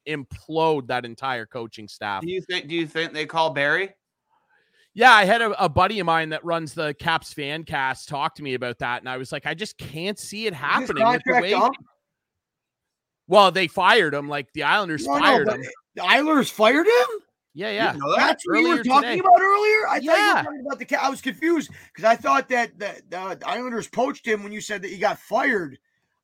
implode 0.08 0.86
that 0.88 1.04
entire 1.04 1.46
coaching 1.46 1.88
staff. 1.88 2.22
Do 2.22 2.30
you 2.30 2.40
think? 2.42 2.68
Do 2.68 2.74
you 2.74 2.86
think 2.86 3.12
they 3.12 3.26
call 3.26 3.50
Barry? 3.50 3.90
Yeah, 4.96 5.12
I 5.12 5.24
had 5.24 5.42
a, 5.42 5.64
a 5.64 5.68
buddy 5.68 5.98
of 5.98 6.06
mine 6.06 6.28
that 6.28 6.44
runs 6.44 6.72
the 6.72 6.94
Caps 6.94 7.32
fan 7.32 7.64
cast 7.64 8.08
talk 8.08 8.36
to 8.36 8.42
me 8.44 8.54
about 8.54 8.78
that, 8.78 9.02
and 9.02 9.08
I 9.08 9.16
was 9.16 9.32
like, 9.32 9.44
I 9.44 9.54
just 9.54 9.76
can't 9.76 10.18
see 10.18 10.46
it 10.46 10.54
happening. 10.54 11.04
with 11.04 11.22
the 11.26 11.32
way- 11.40 11.70
well, 13.26 13.50
they 13.50 13.66
fired 13.66 14.14
him. 14.14 14.28
Like 14.28 14.52
the 14.52 14.64
Islanders 14.64 15.06
No, 15.06 15.14
no, 15.14 15.20
fired 15.20 15.46
but 15.46 15.56
him. 15.56 15.66
The 15.96 16.04
Islanders 16.04 16.50
fired 16.50 16.86
him. 16.86 17.06
Yeah, 17.54 17.70
yeah. 17.70 17.94
You 17.94 18.00
know 18.00 18.10
that? 18.16 18.26
That's 18.26 18.44
what 18.46 18.60
you 18.60 18.68
were 18.68 18.82
talking 18.82 19.08
today. 19.10 19.18
about 19.20 19.40
earlier. 19.40 19.88
I 19.88 20.00
thought 20.00 20.02
you 20.02 20.10
were 20.10 20.42
talking 20.42 20.64
about 20.66 20.78
the. 20.78 20.84
Ca- 20.84 21.00
I 21.02 21.08
was 21.08 21.20
confused 21.20 21.70
because 21.94 22.04
I 22.04 22.16
thought 22.16 22.48
that 22.50 22.78
the, 22.78 23.00
the, 23.08 23.36
the 23.40 23.48
Islanders 23.48 23.88
poached 23.88 24.26
him 24.26 24.42
when 24.42 24.52
you 24.52 24.60
said 24.60 24.82
that 24.82 24.90
he 24.90 24.98
got 24.98 25.18
fired. 25.18 25.78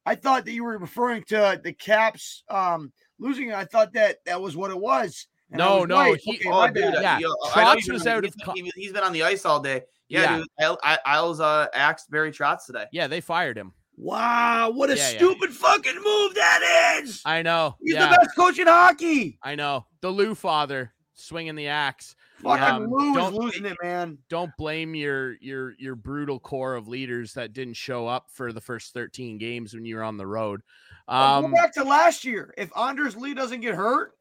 I 0.05 0.15
thought 0.16 0.44
that 0.44 0.52
you 0.52 0.65
were 0.65 0.77
referring 0.78 1.23
to 1.24 1.61
the 1.62 1.73
Caps 1.73 2.43
um, 2.51 2.93
losing. 3.20 3.52
I 3.52 3.64
thought 3.64 3.92
that 3.92 4.18
that 4.26 4.40
was 4.40 4.56
what 4.56 4.70
it 4.70 4.78
was. 4.78 5.26
And 5.52 5.59
No, 5.59 5.80
was 5.80 5.88
no, 5.88 5.97
right. 5.98 6.20
he- 6.22 6.36
Okay, 6.38 6.48
Oh, 6.48 6.52
my 6.52 6.66
dude, 6.70 6.92
bad. 6.94 7.02
Yeah, 7.02 7.18
you 7.18 7.26
know, 7.28 7.36
I 7.55 7.64
know 7.64 7.70
Trotz 7.70 7.74
he's 7.76 7.86
been 7.86 7.92
was 7.94 8.06
on- 8.06 8.12
out 8.14 8.24
of 8.24 8.34
co- 8.44 8.52
been- 8.55 8.64
he- 8.64 8.72
He's 8.76 8.92
been 8.92 9.02
on 9.02 9.12
the 9.12 9.22
ice 9.24 9.44
all 9.44 9.60
day. 9.60 9.82
Yeah, 10.09 10.22
Yeah. 10.22 10.36
dude. 10.38 10.48
I, 10.60 10.76
I, 10.94 10.98
Isles 11.16 11.40
uh, 11.40 11.66
axed 11.74 12.10
Barry 12.10 12.32
Trotz 12.32 12.66
today. 12.66 12.86
Yeah, 12.92 13.06
they 13.09 13.20
fired 13.20 13.56
him. 13.59 13.72
Wow, 13.97 14.70
what 14.70 14.90
a 14.90 14.97
Yeah, 14.97 15.10
yeah. 15.10 15.16
stupid 15.18 15.52
fucking 15.52 15.97
move 16.02 16.34
that 16.34 17.01
is. 17.02 17.20
I 17.24 17.42
know. 17.42 17.76
He's 17.82 17.94
yeah, 17.94 18.09
the 18.10 18.16
best 18.16 18.34
coach 18.36 18.59
in 18.59 18.66
hockey. 18.66 19.38
I 19.42 19.55
know. 19.56 19.86
The 20.01 20.10
Lou 20.10 20.34
father 20.34 20.92
swinging 21.14 21.55
the 21.55 21.66
axe. 21.68 22.14
Fucking 22.42 22.62
Um, 22.64 22.86
Lou 22.90 23.10
is 23.10 23.16
don't- 23.16 23.34
losing 23.34 23.66
it, 23.66 23.76
man. 23.82 24.16
Don't 24.30 24.51
blame 24.56 24.94
your 24.94 25.34
your 25.42 25.74
your 25.78 25.94
brutal 25.97 26.40
core 26.40 26.74
of 26.76 26.88
leaders 26.88 27.34
that 27.34 27.52
didn't 27.52 27.74
show 27.74 28.06
up 28.06 28.30
for 28.32 28.52
the 28.55 28.60
first 28.62 28.94
13 28.94 29.36
games 29.36 29.74
when 29.74 29.84
you 29.84 29.97
were 29.97 30.02
on 30.02 30.16
the 30.16 30.26
road. 30.26 30.62
Um, 31.11 31.51
go 31.51 31.53
back 31.53 31.74
to 31.74 31.85
last 31.85 32.24
year. 32.24 32.55
If 32.57 32.70
Anders 32.77 33.16
Lee 33.16 33.35
doesn't 33.35 33.61
get 33.61 33.74
hurt, 33.74 34.12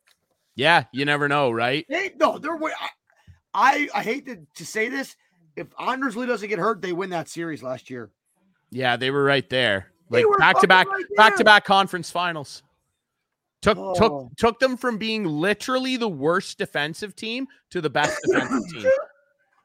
yeah, 0.55 0.85
you 0.91 1.05
never 1.05 1.27
know, 1.27 1.51
right? 1.51 1.85
they 1.87 2.11
no, 2.19 2.37
they're. 2.37 2.57
I 2.57 2.89
I, 3.53 3.89
I 3.95 4.03
hate 4.03 4.25
to, 4.25 4.39
to 4.55 4.65
say 4.65 4.89
this. 4.89 5.15
If 5.55 5.67
Anders 5.79 6.15
Lee 6.15 6.27
doesn't 6.27 6.49
get 6.49 6.59
hurt, 6.59 6.81
they 6.81 6.93
win 6.93 7.09
that 7.11 7.29
series 7.29 7.61
last 7.63 7.89
year. 7.89 8.09
Yeah, 8.71 8.95
they 8.97 9.11
were 9.11 9.23
right 9.23 9.47
there. 9.49 9.87
Like 10.09 10.25
back 10.39 10.59
to 10.61 10.67
back 10.67 10.87
right 10.87 11.05
back 11.15 11.35
to 11.37 11.43
back 11.43 11.65
conference 11.65 12.09
finals. 12.09 12.63
Took 13.61 13.77
Oh. 13.77 13.93
took 13.93 14.35
took 14.37 14.59
them 14.59 14.77
from 14.77 14.97
being 14.97 15.25
literally 15.25 15.97
the 15.97 16.09
worst 16.09 16.57
defensive 16.57 17.15
team 17.15 17.47
to 17.71 17.81
the 17.81 17.89
best 17.89 18.17
defensive 18.25 18.81
team. 18.81 18.91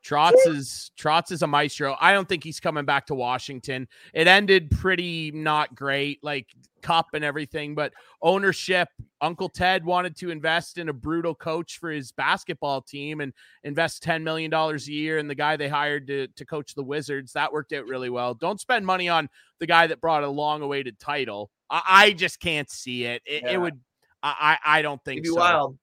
Trotz 0.05 0.35
is 0.47 0.91
Trotz 0.99 1.33
is 1.33 1.41
a 1.43 1.47
maestro. 1.47 1.97
I 1.99 2.13
don't 2.13 2.29
think 2.29 2.45
he's 2.45 2.61
coming 2.61 2.85
back 2.85 3.07
to 3.07 3.15
Washington. 3.15 3.89
It 4.13 4.27
ended 4.27 4.71
pretty 4.71 5.31
not 5.33 5.75
great, 5.75 6.23
like 6.23 6.49
cup 6.83 7.07
and 7.15 7.25
everything, 7.25 7.75
but 7.75 7.93
ownership. 8.21 8.89
Uncle 9.23 9.49
Ted 9.49 9.83
wanted 9.85 10.15
to 10.19 10.29
invest 10.31 10.77
in 10.77 10.91
a 10.91 10.93
brutal 10.93 11.35
coach 11.35 11.79
for 11.79 11.91
his 11.91 12.13
basketball 12.13 12.83
team 12.83 13.23
and 13.23 13.33
invest 13.63 14.03
ten 14.03 14.23
million 14.23 14.51
dollars 14.51 14.87
a 14.89 14.93
year 14.93 15.17
in 15.17 15.27
the 15.27 15.35
guy 15.35 15.57
they 15.57 15.69
hired 15.69 16.07
to 16.09 16.29
to 16.29 16.45
coach 16.45 16.75
the 16.75 16.85
Wizards. 16.85 17.33
That 17.33 17.51
worked 17.53 17.73
out 17.73 17.87
really 17.87 18.11
well. 18.11 18.35
Don't 18.35 18.61
spend 18.61 18.85
money 18.85 19.09
on 19.09 19.31
the 19.59 19.67
guy 19.67 19.87
that 19.87 20.03
brought 20.03 20.23
a 20.23 20.29
long-awaited 20.29 20.99
title. 20.99 21.51
I, 21.71 21.83
I 21.89 22.13
just 22.13 22.41
can't 22.41 22.69
see 22.71 23.05
it. 23.05 23.23
It, 23.25 23.43
Yeah. 23.45 23.53
it 23.53 23.57
would. 23.61 23.81
I 24.23 24.59
I 24.65 24.83
don't 24.83 25.03
think 25.05 25.19
It'd 25.19 25.25
be 25.25 25.29
so. 25.31 25.37
wild. 25.37 25.79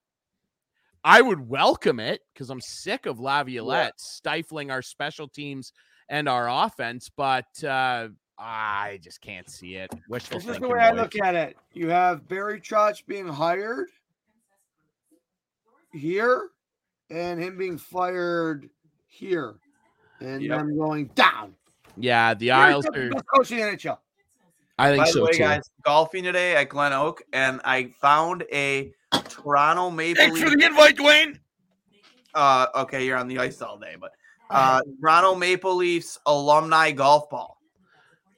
I 1.03 1.21
would 1.21 1.49
welcome 1.49 1.99
it 1.99 2.21
because 2.33 2.49
I'm 2.49 2.61
sick 2.61 3.05
of 3.05 3.19
Laviolette 3.19 3.99
stifling 3.99 4.69
our 4.69 4.81
special 4.81 5.27
teams 5.27 5.73
and 6.09 6.29
our 6.29 6.47
offense, 6.49 7.09
but 7.15 7.63
uh, 7.63 8.09
I 8.37 8.99
just 9.01 9.21
can't 9.21 9.49
see 9.49 9.75
it. 9.75 9.91
Wishful 10.07 10.37
This 10.37 10.43
is 10.43 10.47
the 10.47 10.53
thinking. 10.53 10.73
way 10.73 10.79
I 10.79 10.91
look 10.91 11.15
at 11.15 11.33
it. 11.35 11.57
You 11.73 11.89
have 11.89 12.27
Barry 12.27 12.59
Trotz 12.61 13.03
being 13.05 13.27
hired 13.27 13.89
here, 15.91 16.49
and 17.09 17.41
him 17.41 17.57
being 17.57 17.77
fired 17.77 18.69
here, 19.07 19.55
and 20.19 20.43
Yep. 20.43 20.57
them 20.59 20.77
going 20.77 21.05
down. 21.15 21.55
Yeah, 21.97 22.33
the 22.33 22.49
Barry 22.49 22.73
Isles 22.73 22.85
are. 22.85 22.91
the 22.91 23.09
best 23.15 23.25
coach 23.33 23.51
in 23.51 23.57
the 23.57 23.63
NHL. 23.63 23.97
I 24.79 24.89
think 24.89 25.03
By 25.05 25.11
the 25.11 25.13
so 25.13 25.25
way, 25.25 25.31
too. 25.33 25.39
guys, 25.43 25.61
golfing 25.83 26.23
today 26.23 26.55
at 26.55 26.69
Glen 26.69 26.93
Oak, 26.93 27.21
and 27.33 27.59
I 27.65 27.93
found 28.01 28.43
a 28.51 28.93
Toronto 29.29 29.89
Maple 29.89 30.23
Thanks 30.23 30.39
for 30.41 30.49
the 30.49 30.65
invite, 30.65 30.95
Dwayne. 30.97 31.39
Uh, 32.33 32.67
okay, 32.75 33.05
you're 33.05 33.17
on 33.17 33.27
the 33.27 33.39
ice 33.39 33.61
all 33.61 33.77
day, 33.77 33.95
but 33.99 34.11
uh, 34.49 34.81
Toronto 35.01 35.35
Maple 35.35 35.75
Leafs 35.75 36.17
alumni 36.25 36.91
golf 36.91 37.29
ball, 37.29 37.57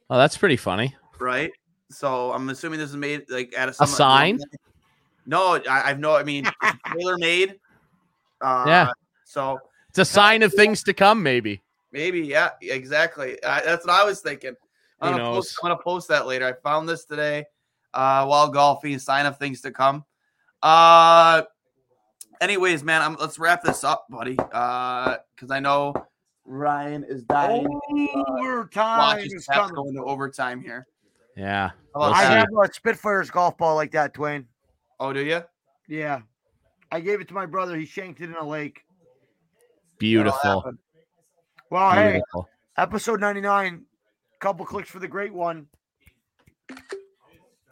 Oh, 0.10 0.18
that's 0.18 0.38
pretty 0.38 0.58
funny. 0.58 0.96
right? 1.20 1.52
So 1.90 2.32
I'm 2.32 2.50
assuming 2.50 2.80
this 2.80 2.90
is 2.90 2.96
made 2.96 3.24
like 3.30 3.54
at 3.56 3.70
a, 3.70 3.84
A 3.84 3.88
sign? 3.88 4.40
No, 5.26 5.62
I, 5.70 5.90
I've 5.92 6.00
no. 6.00 6.16
I 6.16 6.24
mean, 6.24 6.46
tailor 6.96 7.18
made. 7.18 7.60
Uh, 8.42 8.66
Yeah. 8.68 8.92
So 9.26 9.60
It's 9.90 10.00
a 10.00 10.06
sign 10.06 10.44
of 10.44 10.54
things 10.54 10.84
to 10.84 10.94
come, 10.94 11.22
maybe. 11.24 11.62
maybe, 11.92 12.22
yeah, 12.22 12.50
exactly. 12.62 13.42
Uh, 13.44 13.62
that's 13.64 13.86
what 13.86 13.94
I 13.94 14.04
was 14.04 14.22
thinking. 14.22 14.56
I'm 15.02 15.12
gonna, 15.14 15.24
post, 15.24 15.58
I'm 15.62 15.70
gonna 15.70 15.82
post 15.84 16.08
that 16.10 16.26
later. 16.28 16.46
I 16.48 16.54
found 16.68 16.88
this 16.90 17.06
today 17.06 17.46
uh, 17.94 18.26
while 18.26 18.48
golfing. 18.50 18.98
Sign 19.00 19.26
of 19.26 19.38
things 19.38 19.62
to 19.62 19.72
come. 19.72 20.04
Uh, 20.64 21.44
anyways, 22.42 22.84
man, 22.84 23.02
I'm, 23.02 23.16
let's 23.20 23.38
wrap 23.38 23.64
this 23.64 23.84
up, 23.84 24.06
buddy. 24.10 24.38
Uh, 24.52 25.18
because 25.36 25.52
I 25.52 25.60
know 25.60 25.94
Ryan 26.46 27.04
is 27.04 27.24
dying. 27.24 27.68
Overtime 28.40 28.98
Watch 28.98 29.26
is 29.26 29.34
us 29.36 29.48
have 29.50 29.68
to 29.68 29.74
coming. 29.74 29.76
go 29.76 29.90
into 29.90 30.04
overtime 30.04 30.62
here. 30.62 30.88
Yeah. 31.36 31.72
We'll 31.94 32.06
I 32.06 32.24
see. 32.24 32.30
have 32.30 32.48
a 32.64 32.74
Spitfire's 32.74 33.30
golf 33.30 33.58
ball 33.58 33.76
like 33.76 33.92
that, 33.92 34.14
Dwayne. 34.14 34.46
Oh, 35.00 35.14
do 35.14 35.24
you? 35.24 35.44
Yeah, 35.88 36.22
I 36.92 37.02
gave 37.02 37.20
it 37.20 37.28
to 37.28 37.34
my 37.34 37.46
brother. 37.46 37.76
He 37.76 37.86
shanked 37.86 38.22
it 38.22 38.30
in 38.30 38.36
a 38.36 38.48
lake. 38.48 38.86
Beautiful. 39.98 40.74
Well, 41.70 41.92
hey, 41.92 42.22
episode 42.78 43.20
ninety 43.20 43.42
nine. 43.42 43.84
Couple 44.40 44.66
clicks 44.66 44.90
for 44.90 45.00
the 45.00 45.08
great 45.08 45.34
one. 45.34 45.68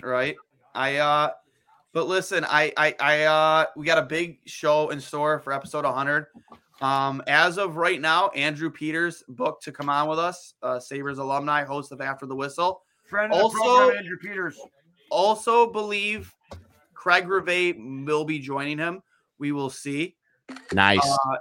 right? 0.04 0.36
I 0.76 0.98
uh 0.98 1.32
but 1.94 2.08
listen, 2.08 2.46
I 2.48 2.72
I 2.78 2.96
I 3.00 3.24
uh 3.24 3.66
we 3.76 3.86
got 3.86 3.98
a 3.98 4.04
big 4.04 4.40
show 4.46 4.90
in 4.90 5.00
store 5.00 5.40
for 5.40 5.54
episode 5.54 5.86
100. 5.86 6.28
Um 6.82 7.22
as 7.28 7.58
of 7.58 7.76
right 7.78 8.02
now, 8.02 8.30
Andrew 8.30 8.70
Peters 8.72 9.24
booked 9.28 9.64
to 9.66 9.72
come 9.72 9.90
on 9.90 10.08
with 10.08 10.20
us, 10.20 10.54
uh 10.64 10.80
Sabres 10.80 11.18
alumni, 11.20 11.64
host 11.64 11.92
of 11.92 12.02
After 12.02 12.26
the 12.26 12.36
Whistle. 12.36 12.84
Friend 13.06 13.32
of 13.32 13.38
the 13.38 13.44
Also- 13.44 13.58
program, 13.58 13.98
Andrew 13.98 14.18
Peters. 14.18 14.60
Also 15.10 15.70
believe 15.72 16.34
Craig 16.94 17.28
Rivet 17.28 17.76
will 17.80 18.24
be 18.24 18.40
joining 18.40 18.78
him. 18.78 19.02
We 19.38 19.52
will 19.52 19.70
see. 19.70 20.16
Nice. 20.72 21.00
Uh, 21.06 21.38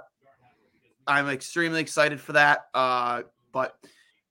I'm 1.07 1.29
extremely 1.29 1.79
excited 1.81 2.19
for 2.19 2.33
that. 2.33 2.65
Uh, 2.73 3.23
but 3.51 3.77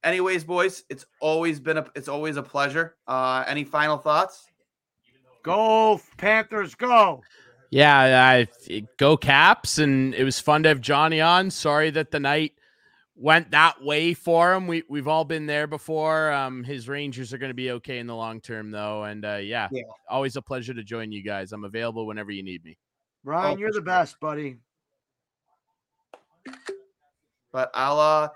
anyways, 0.04 0.44
boys, 0.44 0.84
it's 0.90 1.06
always 1.20 1.58
been 1.60 1.78
a 1.78 1.86
it's 1.94 2.08
always 2.08 2.36
a 2.36 2.42
pleasure. 2.42 2.96
Uh, 3.06 3.44
any 3.46 3.64
final 3.64 3.96
thoughts? 3.96 4.49
Go 5.42 6.00
Panthers, 6.18 6.74
go! 6.74 7.22
Yeah, 7.70 7.98
I, 8.28 8.82
go 8.96 9.16
Caps, 9.16 9.78
and 9.78 10.14
it 10.14 10.24
was 10.24 10.40
fun 10.40 10.64
to 10.64 10.68
have 10.70 10.80
Johnny 10.80 11.20
on. 11.20 11.50
Sorry 11.50 11.90
that 11.90 12.10
the 12.10 12.18
night 12.20 12.52
went 13.14 13.52
that 13.52 13.82
way 13.82 14.12
for 14.12 14.52
him. 14.54 14.66
We 14.66 14.82
we've 14.88 15.06
all 15.08 15.24
been 15.24 15.46
there 15.46 15.66
before. 15.66 16.32
Um, 16.32 16.64
his 16.64 16.88
Rangers 16.88 17.32
are 17.32 17.38
going 17.38 17.50
to 17.50 17.54
be 17.54 17.70
okay 17.72 17.98
in 17.98 18.06
the 18.06 18.16
long 18.16 18.40
term, 18.40 18.70
though, 18.70 19.04
and 19.04 19.24
uh, 19.24 19.36
yeah, 19.36 19.68
Yeah. 19.70 19.82
always 20.08 20.36
a 20.36 20.42
pleasure 20.42 20.74
to 20.74 20.82
join 20.82 21.12
you 21.12 21.22
guys. 21.22 21.52
I'm 21.52 21.64
available 21.64 22.06
whenever 22.06 22.32
you 22.32 22.42
need 22.42 22.64
me. 22.64 22.76
Brian, 23.24 23.54
Oh, 23.56 23.58
you're 23.58 23.68
for 23.68 23.74
the 23.74 23.82
best, 23.82 24.18
buddy. 24.20 24.56
But 27.52 27.70
I'll 27.74 27.98
uh 27.98 28.28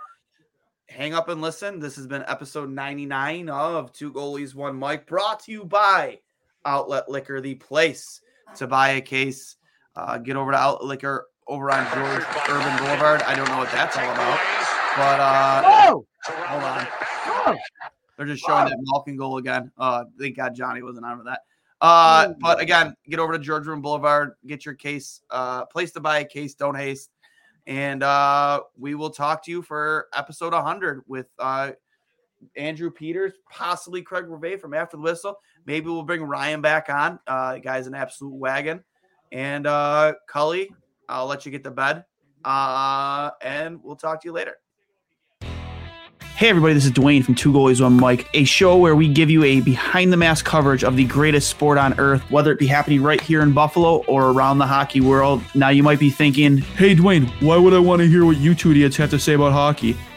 hang 0.89 1.15
up 1.15 1.29
and 1.29 1.41
listen. 1.41 1.81
This 1.81 1.97
has 1.97 2.07
been 2.07 2.25
episode 2.27 2.71
99 2.71 3.49
of 3.49 3.93
Two 3.93 4.13
Goalies, 4.13 4.55
One 4.55 4.79
Mic, 4.79 5.07
brought 5.07 5.41
to 5.45 5.53
you 5.53 5.65
by 5.65 6.21
Outlet 6.65 7.09
Liquor, 7.09 7.41
the 7.41 7.55
place 7.57 8.21
to 8.57 8.67
buy 8.67 8.91
a 8.91 9.01
case. 9.01 9.57
Uh, 9.97 10.19
get 10.19 10.37
over 10.37 10.51
to 10.53 10.57
Outlet 10.57 10.85
Liquor 10.89 11.27
over 11.47 11.71
on 11.71 11.85
George 11.95 12.25
Urban 12.49 12.79
Boulevard. 12.79 13.23
I 13.23 13.35
don't 13.35 13.49
know 13.49 13.59
what 13.59 13.71
that's 13.71 13.97
all 13.97 14.05
about, 14.11 14.39
but 14.97 15.21
uh, 15.21 15.63
Oh, 15.67 16.07
hold 16.27 16.63
on. 16.63 16.87
oh. 17.27 17.57
They're 18.17 18.27
just 18.27 18.45
showing 18.47 18.67
that 18.67 18.77
Malkin 18.81 19.17
goal 19.17 19.39
again. 19.39 19.71
Uh, 19.77 20.05
thank 20.19 20.37
God 20.37 20.55
Johnny 20.55 20.83
wasn't 20.83 21.05
on 21.05 21.19
with 21.19 21.27
that. 21.27 21.41
Uh, 21.81 22.33
but 22.41 22.61
again, 22.61 22.95
get 23.09 23.19
over 23.19 23.33
to 23.33 23.39
George 23.39 23.67
Urban 23.67 23.83
Boulevard, 23.83 24.33
get 24.47 24.65
your 24.65 24.75
case, 24.75 25.21
uh, 25.31 25.65
place 25.67 25.91
to 25.93 26.01
buy 26.01 26.21
a 26.21 26.25
case, 26.25 26.55
don't 26.55 26.77
haste. 26.77 27.11
And 27.67 28.03
uh, 28.03 28.61
we 28.79 28.95
will 28.95 29.11
talk 29.11 29.45
to 29.45 29.51
you 29.51 29.63
for 29.63 30.07
episode 30.15 30.53
100 30.53 31.03
with 31.07 31.27
uh, 31.39 31.73
Andrew 32.57 32.91
Peters, 32.91 33.33
possibly 33.51 34.03
Craig 34.03 34.27
Rivet 34.29 34.61
from 34.61 34.75
After 34.75 34.97
the 34.97 35.03
Whistle. 35.03 35.37
Maybe 35.67 35.87
we'll 35.87 36.03
bring 36.03 36.23
Ryan 36.23 36.61
back 36.61 36.89
on. 36.89 37.19
Uh, 37.27 37.59
guy's 37.59 37.87
an 37.87 37.95
absolute 37.95 38.35
wagon. 38.35 38.83
And 39.33 39.67
uh, 39.67 40.15
Cully, 40.29 40.71
I'll 41.09 41.27
let 41.27 41.45
you 41.45 41.53
get 41.53 41.65
to 41.65 41.71
bed. 41.71 42.05
Uh, 42.45 43.31
and 43.43 43.83
we'll 43.83 43.97
talk 43.97 44.23
to 44.23 44.29
you 44.29 44.33
later. 44.33 44.57
Hey 46.37 46.49
everybody, 46.49 46.75
this 46.75 46.85
is 46.85 46.91
Dwayne 46.91 47.25
from 47.25 47.37
Two 47.37 47.53
Goalies 47.53 47.81
One 47.81 47.97
Mic, 47.97 48.29
a 48.35 48.43
show 48.43 48.77
where 48.77 48.97
we 48.97 49.07
give 49.07 49.31
you 49.31 49.45
a 49.45 49.61
behind 49.61 50.13
the 50.13 50.17
mask 50.17 50.45
coverage 50.45 50.83
of 50.83 50.97
the 50.97 51.05
greatest 51.05 51.49
sport 51.49 51.79
on 51.79 51.99
earth, 52.01 52.29
whether 52.29 52.51
it 52.51 52.59
be 52.59 52.67
happening 52.67 53.05
right 53.05 53.21
here 53.21 53.41
in 53.41 53.53
Buffalo 53.53 53.99
or 54.07 54.33
around 54.33 54.59
the 54.59 54.67
hockey 54.67 55.01
world. 55.01 55.43
Now 55.55 55.69
you 55.69 55.85
might 55.85 56.01
be 56.01 56.11
thinking, 56.11 56.57
"Hey 56.57 56.97
Dwayne, 56.97 57.29
why 57.41 57.57
would 57.57 57.73
I 57.73 57.79
want 57.79 58.01
to 58.03 58.09
hear 58.09 58.25
what 58.25 58.39
you 58.39 58.57
two 58.57 58.73
idiots 58.73 58.97
have 58.97 59.11
to 59.11 59.19
say 59.19 59.35
about 59.35 59.53
hockey?" 59.53 59.97